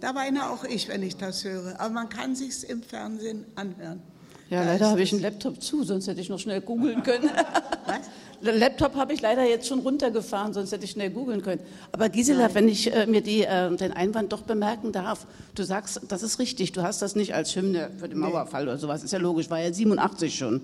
Da 0.00 0.14
weine 0.14 0.50
auch 0.50 0.64
ich, 0.64 0.88
wenn 0.88 1.02
ich 1.02 1.16
das 1.16 1.44
höre. 1.44 1.78
Aber 1.78 1.90
man 1.90 2.08
kann 2.08 2.34
sich 2.34 2.68
im 2.68 2.82
Fernsehen 2.82 3.44
anhören. 3.54 4.00
Ja, 4.48 4.64
da 4.64 4.72
leider 4.72 4.90
habe 4.90 5.02
ich 5.02 5.12
einen 5.12 5.22
Laptop 5.22 5.62
zu, 5.62 5.84
sonst 5.84 6.08
hätte 6.08 6.20
ich 6.20 6.28
noch 6.28 6.40
schnell 6.40 6.60
googeln 6.60 7.04
können. 7.04 7.30
Was? 7.86 8.00
Laptop 8.40 8.94
habe 8.94 9.12
ich 9.12 9.20
leider 9.20 9.44
jetzt 9.44 9.68
schon 9.68 9.80
runtergefahren, 9.80 10.54
sonst 10.54 10.72
hätte 10.72 10.84
ich 10.84 10.92
schnell 10.92 11.10
googeln 11.10 11.42
können. 11.42 11.60
Aber 11.92 12.08
Gisela, 12.08 12.44
Nein. 12.44 12.54
wenn 12.54 12.68
ich 12.68 12.92
äh, 12.92 13.06
mir 13.06 13.20
die, 13.20 13.42
äh, 13.42 13.74
den 13.76 13.92
Einwand 13.92 14.32
doch 14.32 14.42
bemerken 14.42 14.92
darf, 14.92 15.26
du 15.54 15.62
sagst, 15.62 16.00
das 16.08 16.22
ist 16.22 16.38
richtig, 16.38 16.72
du 16.72 16.82
hast 16.82 17.02
das 17.02 17.14
nicht 17.14 17.34
als 17.34 17.54
Hymne 17.54 17.90
für 17.98 18.08
den 18.08 18.18
Mauerfall 18.18 18.64
nee. 18.64 18.70
oder 18.70 18.78
sowas, 18.78 19.04
ist 19.04 19.12
ja 19.12 19.18
logisch, 19.18 19.50
war 19.50 19.60
ja 19.60 19.72
87 19.72 20.34
schon, 20.34 20.62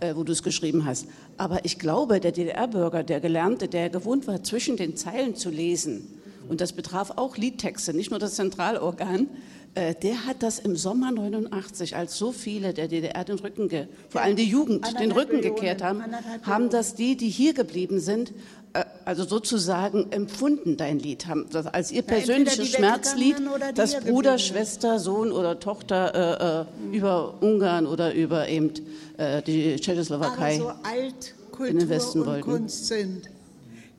ja. 0.00 0.08
Äh, 0.08 0.16
wo 0.16 0.24
du 0.24 0.32
es 0.32 0.42
geschrieben 0.42 0.86
hast. 0.86 1.06
Aber 1.36 1.64
ich 1.64 1.78
glaube, 1.78 2.18
der 2.18 2.32
DDR-Bürger, 2.32 3.04
der 3.04 3.20
Gelernte, 3.20 3.68
der 3.68 3.90
gewohnt 3.90 4.26
war, 4.26 4.42
zwischen 4.42 4.76
den 4.76 4.96
Zeilen 4.96 5.36
zu 5.36 5.50
lesen, 5.50 6.21
und 6.52 6.60
das 6.60 6.74
betraf 6.74 7.12
auch 7.16 7.38
Liedtexte, 7.38 7.94
nicht 7.94 8.10
nur 8.10 8.20
das 8.20 8.34
Zentralorgan, 8.34 9.26
äh, 9.74 9.94
der 9.94 10.26
hat 10.26 10.42
das 10.42 10.58
im 10.58 10.76
Sommer 10.76 11.10
89, 11.10 11.96
als 11.96 12.18
so 12.18 12.30
viele 12.30 12.74
der 12.74 12.88
DDR 12.88 13.24
den 13.24 13.38
Rücken, 13.38 13.70
vor 14.10 14.20
allem 14.20 14.36
die 14.36 14.44
Jugend, 14.44 14.86
den 15.00 15.12
Rücken 15.12 15.40
gekehrt 15.40 15.82
haben, 15.82 16.02
haben 16.42 16.68
das 16.68 16.94
die, 16.94 17.16
die 17.16 17.30
hier 17.30 17.54
geblieben 17.54 18.00
sind, 18.00 18.34
äh, 18.74 18.84
also 19.06 19.24
sozusagen 19.24 20.12
empfunden, 20.12 20.76
dein 20.76 20.98
Lied, 20.98 21.26
haben 21.26 21.46
das 21.50 21.66
als 21.68 21.90
ihr 21.90 22.02
persönliches 22.02 22.68
Schmerzlied, 22.68 23.36
das 23.74 23.98
Bruder, 24.00 24.36
Schwester, 24.36 24.98
Sohn 24.98 25.32
oder 25.32 25.58
Tochter 25.58 26.66
äh, 26.68 26.84
mhm. 26.84 26.92
über 26.92 27.42
Ungarn 27.42 27.86
oder 27.86 28.12
über 28.12 28.46
eben 28.46 28.72
äh, 29.16 29.40
die 29.40 29.76
Tschechoslowakei 29.76 30.58
so 30.58 30.68
alt 30.68 31.34
Kultur 31.50 31.66
in 31.68 31.78
den 31.78 31.88
Westen 31.88 32.20
und 32.20 32.26
wollten. 32.26 32.42
Kunst 32.42 32.88
sind. 32.88 33.30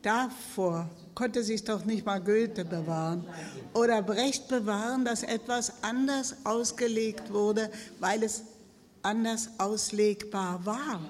Davor 0.02 0.88
konnte 1.14 1.42
sich 1.42 1.64
doch 1.64 1.84
nicht 1.84 2.04
mal 2.04 2.20
Goethe 2.20 2.64
bewahren 2.64 3.24
oder 3.72 4.02
Brecht 4.02 4.48
bewahren, 4.48 5.04
dass 5.04 5.22
etwas 5.22 5.82
anders 5.82 6.36
ausgelegt 6.44 7.32
wurde, 7.32 7.70
weil 8.00 8.22
es 8.22 8.42
anders 9.02 9.50
auslegbar 9.58 10.64
war. 10.64 11.00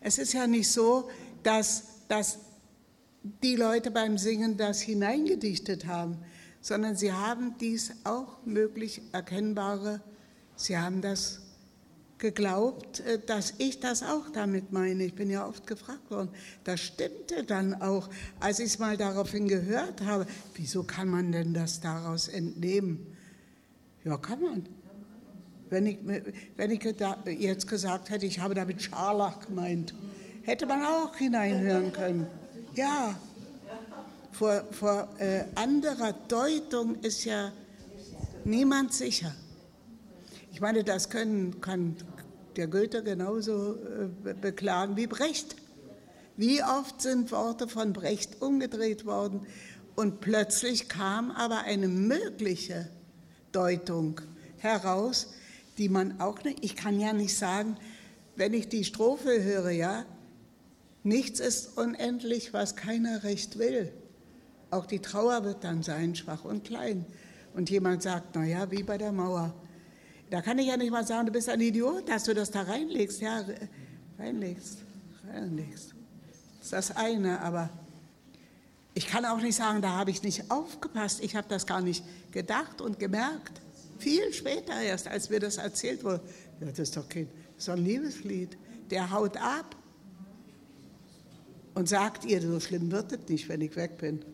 Es 0.00 0.18
ist 0.18 0.32
ja 0.32 0.46
nicht 0.46 0.70
so, 0.70 1.08
dass, 1.42 1.84
dass 2.08 2.38
die 3.42 3.56
Leute 3.56 3.90
beim 3.90 4.18
Singen 4.18 4.56
das 4.56 4.80
hineingedichtet 4.80 5.86
haben, 5.86 6.18
sondern 6.60 6.96
sie 6.96 7.12
haben 7.12 7.54
dies 7.58 7.92
auch 8.04 8.38
möglich 8.44 9.02
erkennbare, 9.12 10.00
sie 10.56 10.76
haben 10.76 11.00
das 11.00 11.40
geglaubt, 12.18 13.00
äh, 13.00 13.18
dass 13.24 13.54
ich 13.58 13.80
das 13.80 14.02
auch 14.02 14.28
damit 14.32 14.72
meine. 14.72 15.04
Ich 15.04 15.14
bin 15.14 15.30
ja 15.30 15.46
oft 15.46 15.66
gefragt 15.66 16.10
worden. 16.10 16.30
Das 16.64 16.80
stimmte 16.80 17.44
dann 17.44 17.80
auch, 17.80 18.08
als 18.40 18.58
ich 18.58 18.66
es 18.66 18.78
mal 18.78 18.96
daraufhin 18.96 19.48
gehört 19.48 20.02
habe. 20.02 20.26
Wieso 20.54 20.82
kann 20.82 21.08
man 21.08 21.32
denn 21.32 21.54
das 21.54 21.80
daraus 21.80 22.28
entnehmen? 22.28 23.06
Ja, 24.04 24.16
kann 24.16 24.40
man. 24.40 24.66
Wenn 25.68 25.86
ich, 25.86 25.98
wenn 26.56 26.70
ich 26.70 26.82
jetzt 27.40 27.66
gesagt 27.66 28.10
hätte, 28.10 28.24
ich 28.24 28.38
habe 28.38 28.54
damit 28.54 28.80
Scharlach 28.80 29.40
gemeint, 29.46 29.94
hätte 30.42 30.64
man 30.64 30.82
auch 30.84 31.16
hineinhören 31.16 31.92
können. 31.92 32.26
Ja, 32.74 33.18
vor, 34.30 34.64
vor 34.70 35.08
äh, 35.18 35.44
anderer 35.54 36.12
Deutung 36.28 37.00
ist 37.00 37.24
ja 37.24 37.50
niemand 38.44 38.92
sicher. 38.92 39.34
Ich 40.56 40.62
meine, 40.62 40.84
das 40.84 41.10
können, 41.10 41.60
kann 41.60 41.96
der 42.56 42.66
Goethe 42.66 43.02
genauso 43.02 43.74
äh, 43.74 44.32
beklagen 44.32 44.96
wie 44.96 45.06
Brecht. 45.06 45.54
Wie 46.38 46.62
oft 46.62 47.02
sind 47.02 47.30
Worte 47.30 47.68
von 47.68 47.92
Brecht 47.92 48.40
umgedreht 48.40 49.04
worden 49.04 49.46
und 49.96 50.22
plötzlich 50.22 50.88
kam 50.88 51.30
aber 51.30 51.64
eine 51.64 51.88
mögliche 51.88 52.88
Deutung 53.52 54.22
heraus, 54.56 55.34
die 55.76 55.90
man 55.90 56.22
auch 56.22 56.42
nicht, 56.42 56.64
ich 56.64 56.74
kann 56.74 56.98
ja 56.98 57.12
nicht 57.12 57.36
sagen, 57.36 57.76
wenn 58.36 58.54
ich 58.54 58.70
die 58.70 58.84
Strophe 58.84 59.44
höre, 59.44 59.68
ja, 59.68 60.06
nichts 61.02 61.38
ist 61.38 61.76
unendlich, 61.76 62.54
was 62.54 62.76
keiner 62.76 63.24
recht 63.24 63.58
will. 63.58 63.92
Auch 64.70 64.86
die 64.86 65.00
Trauer 65.00 65.44
wird 65.44 65.64
dann 65.64 65.82
sein, 65.82 66.16
schwach 66.16 66.46
und 66.46 66.64
klein. 66.64 67.04
Und 67.52 67.68
jemand 67.68 68.02
sagt, 68.02 68.28
na 68.36 68.46
ja, 68.46 68.70
wie 68.70 68.84
bei 68.84 68.96
der 68.96 69.12
Mauer. 69.12 69.52
Da 70.30 70.42
kann 70.42 70.58
ich 70.58 70.66
ja 70.66 70.76
nicht 70.76 70.90
mal 70.90 71.06
sagen, 71.06 71.26
du 71.26 71.32
bist 71.32 71.48
ein 71.48 71.60
Idiot, 71.60 72.08
dass 72.08 72.24
du 72.24 72.34
das 72.34 72.50
da 72.50 72.62
reinlegst. 72.62 73.20
Ja, 73.20 73.44
reinlegst, 74.18 74.78
reinlegst. 75.28 75.94
Das 76.58 76.64
ist 76.64 76.72
das 76.72 76.96
eine, 76.96 77.40
aber 77.40 77.70
ich 78.94 79.06
kann 79.06 79.24
auch 79.24 79.40
nicht 79.40 79.54
sagen, 79.54 79.82
da 79.82 79.90
habe 79.90 80.10
ich 80.10 80.22
nicht 80.22 80.50
aufgepasst. 80.50 81.22
Ich 81.22 81.36
habe 81.36 81.46
das 81.48 81.66
gar 81.66 81.80
nicht 81.80 82.02
gedacht 82.32 82.80
und 82.80 82.98
gemerkt. 82.98 83.60
Viel 83.98 84.32
später 84.32 84.80
erst, 84.80 85.06
als 85.06 85.30
mir 85.30 85.38
das 85.38 85.58
erzählt 85.58 86.02
wurde. 86.02 86.22
Ja, 86.60 86.66
das 86.68 86.78
ist 86.78 86.96
doch 86.96 87.08
kein, 87.08 87.28
so 87.56 87.72
ein 87.72 87.84
Liebeslied. 87.84 88.56
Der 88.90 89.10
haut 89.10 89.36
ab 89.36 89.76
und 91.74 91.88
sagt 91.88 92.24
ihr, 92.24 92.40
so 92.40 92.58
schlimm 92.58 92.90
wird 92.90 93.12
es 93.12 93.28
nicht, 93.28 93.48
wenn 93.48 93.60
ich 93.60 93.76
weg 93.76 93.98
bin. 93.98 94.24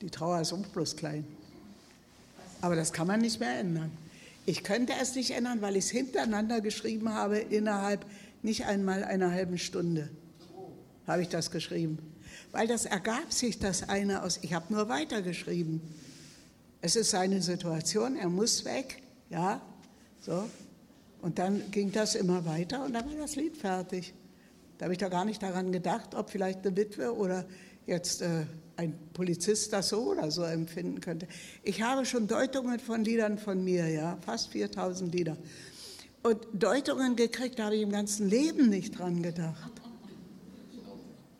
Die 0.00 0.10
Trauer 0.10 0.40
ist 0.40 0.52
auch 0.52 0.58
bloß 0.58 0.96
klein. 0.96 1.24
Aber 2.60 2.74
das 2.76 2.92
kann 2.92 3.06
man 3.06 3.20
nicht 3.20 3.38
mehr 3.38 3.60
ändern. 3.60 3.92
Ich 4.48 4.64
könnte 4.64 4.94
es 4.98 5.14
nicht 5.14 5.32
ändern, 5.32 5.60
weil 5.60 5.76
ich 5.76 5.84
es 5.84 5.90
hintereinander 5.90 6.62
geschrieben 6.62 7.12
habe, 7.12 7.36
innerhalb 7.36 8.06
nicht 8.40 8.64
einmal 8.64 9.04
einer 9.04 9.30
halben 9.30 9.58
Stunde 9.58 10.08
habe 11.06 11.20
ich 11.20 11.28
das 11.28 11.50
geschrieben. 11.50 11.98
Weil 12.50 12.66
das 12.66 12.86
ergab 12.86 13.30
sich 13.30 13.58
das 13.58 13.90
eine 13.90 14.22
aus, 14.22 14.38
ich 14.40 14.54
habe 14.54 14.72
nur 14.72 14.88
weitergeschrieben. 14.88 15.82
Es 16.80 16.96
ist 16.96 17.10
seine 17.10 17.42
Situation, 17.42 18.16
er 18.16 18.30
muss 18.30 18.64
weg, 18.64 19.02
ja, 19.28 19.60
so. 20.22 20.48
Und 21.20 21.38
dann 21.38 21.70
ging 21.70 21.92
das 21.92 22.14
immer 22.14 22.46
weiter 22.46 22.86
und 22.86 22.94
dann 22.94 23.04
war 23.04 23.16
das 23.18 23.36
Lied 23.36 23.54
fertig. 23.54 24.14
Da 24.78 24.84
habe 24.84 24.94
ich 24.94 24.98
doch 24.98 25.10
gar 25.10 25.26
nicht 25.26 25.42
daran 25.42 25.72
gedacht, 25.72 26.14
ob 26.14 26.30
vielleicht 26.30 26.66
eine 26.66 26.74
Witwe 26.74 27.14
oder 27.14 27.44
jetzt 27.84 28.22
äh, 28.22 28.46
ein 28.78 28.96
Polizist 29.12 29.72
das 29.72 29.88
so 29.88 30.12
oder 30.12 30.30
so 30.30 30.44
empfinden 30.44 31.00
könnte. 31.00 31.26
Ich 31.64 31.82
habe 31.82 32.06
schon 32.06 32.28
Deutungen 32.28 32.78
von 32.78 33.04
Liedern 33.04 33.36
von 33.36 33.62
mir, 33.62 33.88
ja, 33.88 34.16
fast 34.24 34.50
4000 34.50 35.12
Lieder. 35.12 35.36
Und 36.22 36.38
Deutungen 36.52 37.16
gekriegt, 37.16 37.58
da 37.58 37.64
habe 37.64 37.76
ich 37.76 37.82
im 37.82 37.90
ganzen 37.90 38.28
Leben 38.28 38.68
nicht 38.68 38.96
dran 38.96 39.20
gedacht. 39.20 39.72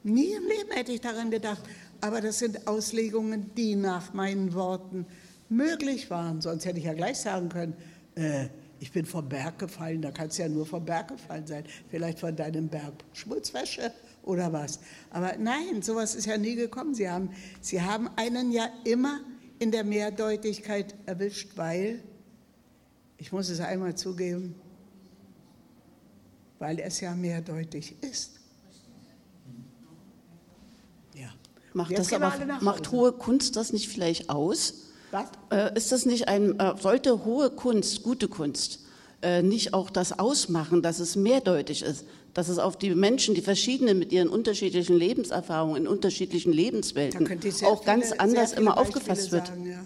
Nie 0.02 0.32
im 0.32 0.48
Leben 0.48 0.70
hätte 0.72 0.90
ich 0.90 1.00
daran 1.00 1.30
gedacht. 1.30 1.62
Aber 2.00 2.20
das 2.20 2.40
sind 2.40 2.66
Auslegungen, 2.66 3.50
die 3.56 3.76
nach 3.76 4.12
meinen 4.12 4.52
Worten 4.54 5.06
möglich 5.48 6.10
waren. 6.10 6.40
Sonst 6.40 6.64
hätte 6.64 6.78
ich 6.78 6.86
ja 6.86 6.94
gleich 6.94 7.18
sagen 7.18 7.48
können, 7.48 7.74
äh, 8.16 8.48
ich 8.80 8.90
bin 8.92 9.06
vom 9.06 9.28
Berg 9.28 9.58
gefallen, 9.58 10.02
da 10.02 10.10
kann 10.10 10.28
es 10.28 10.38
ja 10.38 10.48
nur 10.48 10.66
vom 10.66 10.84
Berg 10.84 11.08
gefallen 11.08 11.46
sein. 11.46 11.64
Vielleicht 11.88 12.18
von 12.18 12.34
deinem 12.34 12.68
Berg 12.68 12.94
Schmutzwäsche 13.12 13.92
oder 14.28 14.52
was. 14.52 14.78
Aber 15.10 15.36
nein, 15.38 15.82
sowas 15.82 16.14
ist 16.14 16.26
ja 16.26 16.36
nie 16.36 16.54
gekommen. 16.54 16.94
Sie 16.94 17.08
haben, 17.08 17.30
Sie 17.60 17.80
haben 17.80 18.08
einen 18.16 18.52
ja 18.52 18.68
immer 18.84 19.20
in 19.58 19.72
der 19.72 19.84
Mehrdeutigkeit 19.84 20.94
erwischt, 21.06 21.52
weil, 21.56 22.02
ich 23.16 23.32
muss 23.32 23.48
es 23.48 23.60
einmal 23.60 23.96
zugeben, 23.96 24.54
weil 26.58 26.78
es 26.78 27.00
ja 27.00 27.14
mehrdeutig 27.14 27.96
ist. 28.02 28.38
Ja. 31.14 31.30
Macht, 31.72 31.96
das 31.96 32.12
aber, 32.12 32.32
macht 32.60 32.92
hohe 32.92 33.12
Kunst 33.12 33.56
das 33.56 33.72
nicht 33.72 33.88
vielleicht 33.88 34.28
aus? 34.28 34.90
Was? 35.10 35.28
Äh, 35.50 35.74
ist 35.74 35.90
das 35.90 36.04
nicht 36.04 36.28
ein, 36.28 36.60
äh, 36.60 36.74
sollte 36.78 37.24
hohe 37.24 37.50
Kunst, 37.50 38.02
gute 38.02 38.28
Kunst, 38.28 38.80
äh, 39.20 39.42
nicht 39.42 39.74
auch 39.74 39.90
das 39.90 40.18
ausmachen, 40.18 40.82
dass 40.82 41.00
es 41.00 41.16
mehrdeutig 41.16 41.82
ist, 41.82 42.04
dass 42.34 42.48
es 42.48 42.58
auf 42.58 42.78
die 42.78 42.94
Menschen, 42.94 43.34
die 43.34 43.40
verschiedenen 43.40 43.98
mit 43.98 44.12
ihren 44.12 44.28
unterschiedlichen 44.28 44.96
Lebenserfahrungen 44.96 45.76
in 45.76 45.88
unterschiedlichen 45.88 46.52
Lebenswelten 46.52 47.26
auch 47.26 47.82
viele, 47.82 47.84
ganz 47.84 48.12
anders 48.12 48.52
immer 48.52 48.78
aufgefasst 48.78 49.32
wird? 49.32 49.48
Sagen, 49.48 49.66
ja. 49.66 49.84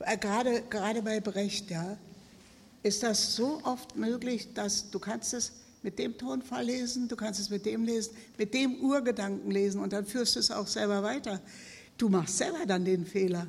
Äh, 0.00 0.18
gerade, 0.18 0.62
gerade 0.68 1.00
bei 1.00 1.20
Brecht, 1.20 1.70
ja, 1.70 1.96
ist 2.82 3.02
das 3.02 3.36
so 3.36 3.60
oft 3.62 3.96
möglich, 3.96 4.48
dass 4.54 4.90
du 4.90 4.98
kannst 4.98 5.32
es 5.32 5.52
mit 5.82 5.98
dem 5.98 6.18
Tonfall 6.18 6.66
lesen, 6.66 7.08
du 7.08 7.16
kannst 7.16 7.40
es 7.40 7.48
mit 7.48 7.64
dem 7.64 7.84
lesen, 7.84 8.14
mit 8.36 8.52
dem 8.52 8.80
Urgedanken 8.80 9.50
lesen 9.50 9.80
und 9.80 9.92
dann 9.92 10.04
führst 10.04 10.36
du 10.36 10.40
es 10.40 10.50
auch 10.50 10.66
selber 10.66 11.02
weiter. 11.02 11.40
Du 11.96 12.08
machst 12.08 12.36
selber 12.36 12.66
dann 12.66 12.84
den 12.84 13.06
Fehler. 13.06 13.46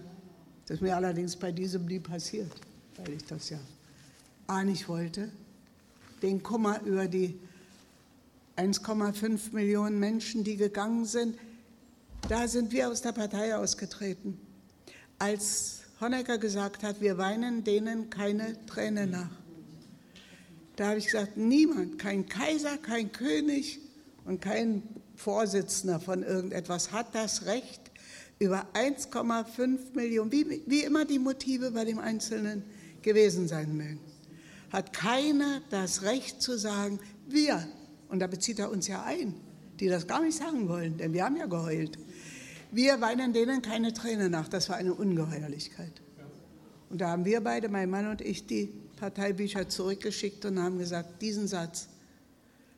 Das 0.66 0.76
ist 0.76 0.82
mir 0.82 0.96
allerdings 0.96 1.36
bei 1.36 1.52
diesem 1.52 1.86
nie 1.86 2.00
passiert, 2.00 2.52
weil 2.98 3.16
ich 3.16 3.26
das 3.26 3.50
ja 3.50 3.60
Nicht 4.66 4.88
wollte. 4.88 5.32
Den 6.22 6.42
Kummer 6.44 6.82
über 6.84 7.08
die 7.08 7.40
1,5 8.56 9.54
Millionen 9.54 10.00
Menschen, 10.00 10.44
die 10.44 10.58
gegangen 10.58 11.06
sind, 11.06 11.38
da 12.30 12.48
sind 12.48 12.72
wir 12.72 12.90
aus 12.90 13.02
der 13.02 13.12
Partei 13.12 13.56
ausgetreten. 13.56 14.40
Als 15.20 15.82
Honecker 16.00 16.38
gesagt 16.38 16.84
hat, 16.84 17.02
wir 17.02 17.18
weinen 17.18 17.64
denen 17.64 18.10
keine 18.10 18.64
Träne 18.66 19.08
nach. 19.08 19.32
Da 20.76 20.90
habe 20.90 21.00
ich 21.00 21.06
gesagt, 21.06 21.38
niemand, 21.38 22.00
kein 22.00 22.28
Kaiser, 22.28 22.78
kein 22.78 23.12
König 23.12 23.80
und 24.26 24.42
kein 24.42 24.84
Vorsitzender 25.16 26.00
von 26.00 26.24
irgendetwas 26.24 26.92
hat 26.92 27.14
das 27.14 27.46
Recht, 27.46 27.92
über 28.40 28.68
1,5 28.74 29.94
Millionen, 29.94 30.32
wie, 30.32 30.64
wie 30.66 30.84
immer 30.84 31.06
die 31.06 31.20
Motive 31.20 31.72
bei 31.72 31.86
dem 31.86 32.00
Einzelnen 32.00 32.64
gewesen 33.02 33.48
sein 33.48 33.76
mögen, 33.76 34.00
hat 34.74 34.92
keiner 34.92 35.62
das 35.70 36.02
Recht 36.02 36.42
zu 36.42 36.58
sagen, 36.58 37.00
wir, 37.28 37.66
und 38.10 38.20
da 38.20 38.28
bezieht 38.28 38.58
er 38.60 38.72
uns 38.72 38.88
ja 38.88 39.04
ein, 39.04 39.36
die 39.80 39.88
das 39.88 40.08
gar 40.08 40.22
nicht 40.22 40.38
sagen 40.38 40.68
wollen, 40.68 40.98
denn 40.98 41.14
wir 41.14 41.24
haben 41.24 41.38
ja 41.38 41.46
geheult, 41.46 42.00
wir 42.72 43.00
weinen 43.00 43.34
denen 43.34 43.62
keine 43.62 43.94
Träne 43.94 44.30
nach, 44.30 44.48
das 44.48 44.70
war 44.70 44.76
eine 44.78 44.96
Ungeheuerlichkeit. 44.96 46.02
Und 46.90 47.02
da 47.02 47.10
haben 47.10 47.24
wir 47.24 47.42
beide, 47.42 47.70
mein 47.70 47.90
Mann 47.90 48.08
und 48.08 48.22
ich, 48.22 48.48
die 48.48 48.74
Parteibücher 48.98 49.70
zurückgeschickt 49.70 50.44
und 50.46 50.60
haben 50.60 50.80
gesagt, 50.80 51.22
diesen 51.22 51.48
Satz 51.48 51.88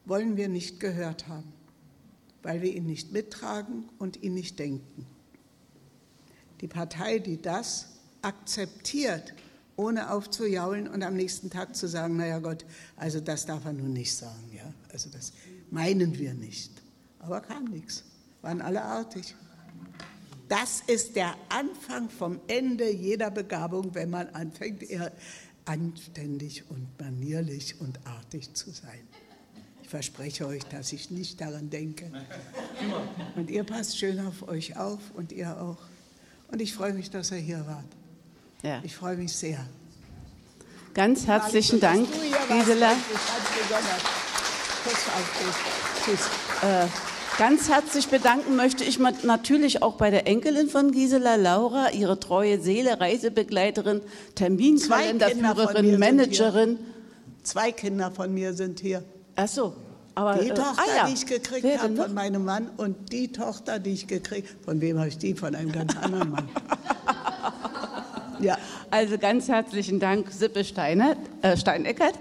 wollen 0.03 0.35
wir 0.35 0.49
nicht 0.49 0.81
gehört 0.81 1.27
haben, 1.29 1.53
weil 2.43 2.61
wir 2.61 2.73
ihn 2.73 2.85
nicht 2.85 3.13
mittragen 3.13 3.89
und 3.99 4.21
ihn 4.21 4.33
nicht 4.33 4.59
denken. 4.59 5.05
Die 6.61 6.67
Partei, 6.67 7.19
die 7.19 7.41
das 7.41 7.87
akzeptiert, 8.21 9.33
ohne 9.75 10.11
aufzujaulen 10.11 10.87
und 10.87 11.03
am 11.03 11.15
nächsten 11.15 11.49
Tag 11.49 11.75
zu 11.75 11.87
sagen, 11.87 12.17
naja 12.17 12.39
Gott, 12.39 12.65
also 12.95 13.19
das 13.19 13.45
darf 13.45 13.65
er 13.65 13.73
nun 13.73 13.93
nicht 13.93 14.15
sagen, 14.15 14.51
ja, 14.55 14.73
also 14.91 15.09
das 15.09 15.33
meinen 15.69 16.17
wir 16.17 16.33
nicht. 16.33 16.71
Aber 17.19 17.41
kam 17.41 17.65
nichts, 17.65 18.03
waren 18.41 18.61
alle 18.61 18.81
artig. 18.81 19.35
Das 20.47 20.83
ist 20.85 21.15
der 21.15 21.35
Anfang 21.49 22.09
vom 22.09 22.39
Ende 22.47 22.89
jeder 22.91 23.31
Begabung, 23.31 23.95
wenn 23.95 24.11
man 24.11 24.29
anfängt, 24.29 24.83
eher 24.83 25.11
anständig 25.65 26.63
und 26.69 26.87
manierlich 26.99 27.81
und 27.81 27.99
artig 28.05 28.53
zu 28.53 28.69
sein. 28.69 29.01
Ich 29.81 29.89
verspreche 29.89 30.47
euch, 30.47 30.63
dass 30.65 30.93
ich 30.93 31.09
nicht 31.09 31.41
daran 31.41 31.69
denke. 31.69 32.11
Und 33.35 33.49
ihr 33.49 33.63
passt 33.63 33.97
schön 33.97 34.19
auf 34.19 34.47
euch 34.47 34.77
auf 34.77 34.99
und 35.15 35.31
ihr 35.31 35.59
auch. 35.59 35.77
Und 36.51 36.61
ich 36.61 36.73
freue 36.73 36.93
mich, 36.93 37.09
dass 37.09 37.31
ihr 37.31 37.37
hier 37.37 37.65
wart. 37.65 37.85
Ja. 38.65 38.81
Ich 38.81 38.95
freue 38.95 39.15
mich 39.15 39.31
sehr. 39.31 39.59
Ganz 40.95 41.27
herzlichen 41.27 41.79
Dank, 41.79 42.07
Gisela. 42.49 42.93
Äh, 46.63 46.87
ganz 47.37 47.69
herzlich 47.69 48.07
bedanken 48.07 48.55
möchte 48.55 48.83
ich 48.83 48.97
natürlich 48.97 49.83
auch 49.83 49.97
bei 49.97 50.09
der 50.09 50.25
Enkelin 50.25 50.67
von 50.67 50.91
Gisela, 50.91 51.35
Laura, 51.35 51.91
ihre 51.91 52.19
treue 52.19 52.59
Seele, 52.59 52.99
Reisebegleiterin, 52.99 54.01
Terminkalenderführerin, 54.33 55.99
Managerin. 55.99 56.79
Zwei 57.43 57.71
Kinder 57.71 58.09
von 58.09 58.33
mir 58.33 58.55
sind 58.55 58.79
hier. 58.79 59.03
Ach 59.35 59.47
so. 59.47 59.75
Aber, 60.15 60.39
die 60.39 60.49
äh, 60.49 60.53
Tochter, 60.55 60.81
ah, 60.81 60.97
ja. 60.97 61.07
die 61.07 61.13
ich 61.13 61.27
gekriegt 61.27 61.83
habe 61.83 61.95
von 61.95 62.13
meinem 62.15 62.43
Mann 62.43 62.69
und 62.77 63.11
die 63.11 63.31
Tochter, 63.31 63.77
die 63.77 63.91
ich 63.91 64.07
gekriegt 64.07 64.49
habe, 64.49 64.63
von 64.63 64.81
wem 64.81 64.97
habe 64.97 65.09
ich 65.09 65.19
die? 65.19 65.35
Von 65.35 65.53
einem 65.53 65.71
ganz 65.71 65.95
anderen 65.97 66.31
Mann. 66.31 66.49
Ja. 68.39 68.57
Also 68.91 69.17
ganz 69.17 69.47
herzlichen 69.47 69.99
Dank, 69.99 70.31
Sippe 70.31 70.63
Steiner, 70.63 71.15
äh, 71.41 71.57
Steineckert. 71.57 72.13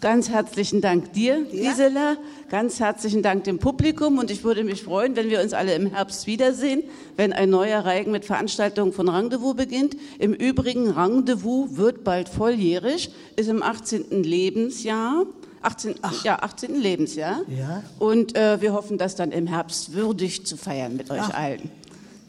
Ganz 0.00 0.30
herzlichen 0.30 0.80
Dank 0.80 1.12
dir, 1.12 1.44
ja. 1.50 1.70
Gisela. 1.70 2.16
Ganz 2.50 2.78
herzlichen 2.78 3.20
Dank 3.22 3.44
dem 3.44 3.58
Publikum. 3.58 4.18
Und 4.18 4.30
ich 4.30 4.44
würde 4.44 4.62
mich 4.62 4.84
freuen, 4.84 5.16
wenn 5.16 5.28
wir 5.28 5.40
uns 5.40 5.52
alle 5.52 5.74
im 5.74 5.92
Herbst 5.92 6.28
wiedersehen, 6.28 6.84
wenn 7.16 7.32
ein 7.32 7.50
neuer 7.50 7.84
Reigen 7.84 8.12
mit 8.12 8.24
Veranstaltungen 8.24 8.92
von 8.92 9.08
Rendezvous 9.08 9.56
beginnt. 9.56 9.96
Im 10.20 10.34
Übrigen, 10.34 10.90
Rendezvous 10.90 11.76
wird 11.76 12.04
bald 12.04 12.28
volljährig, 12.28 13.10
ist 13.34 13.48
im 13.48 13.62
18. 13.62 14.22
Lebensjahr. 14.22 15.26
18, 15.62 15.96
Ach. 16.02 16.24
ja, 16.24 16.38
18. 16.42 16.80
Lebensjahr. 16.80 17.40
Ja. 17.48 17.82
Und 17.98 18.36
äh, 18.36 18.60
wir 18.60 18.74
hoffen, 18.74 18.98
das 18.98 19.16
dann 19.16 19.32
im 19.32 19.48
Herbst 19.48 19.94
würdig 19.94 20.46
zu 20.46 20.56
feiern 20.56 20.96
mit 20.96 21.10
euch 21.10 21.20
Ach. 21.20 21.34
allen. 21.34 21.70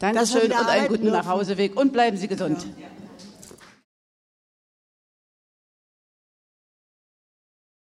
Dankeschön 0.00 0.50
und 0.50 0.66
einen 0.66 0.88
guten 0.88 1.10
Nachhauseweg 1.10 1.78
und 1.78 1.92
bleiben 1.92 2.16
Sie 2.16 2.26
gesund. 2.26 2.66
Ja. 2.80 2.89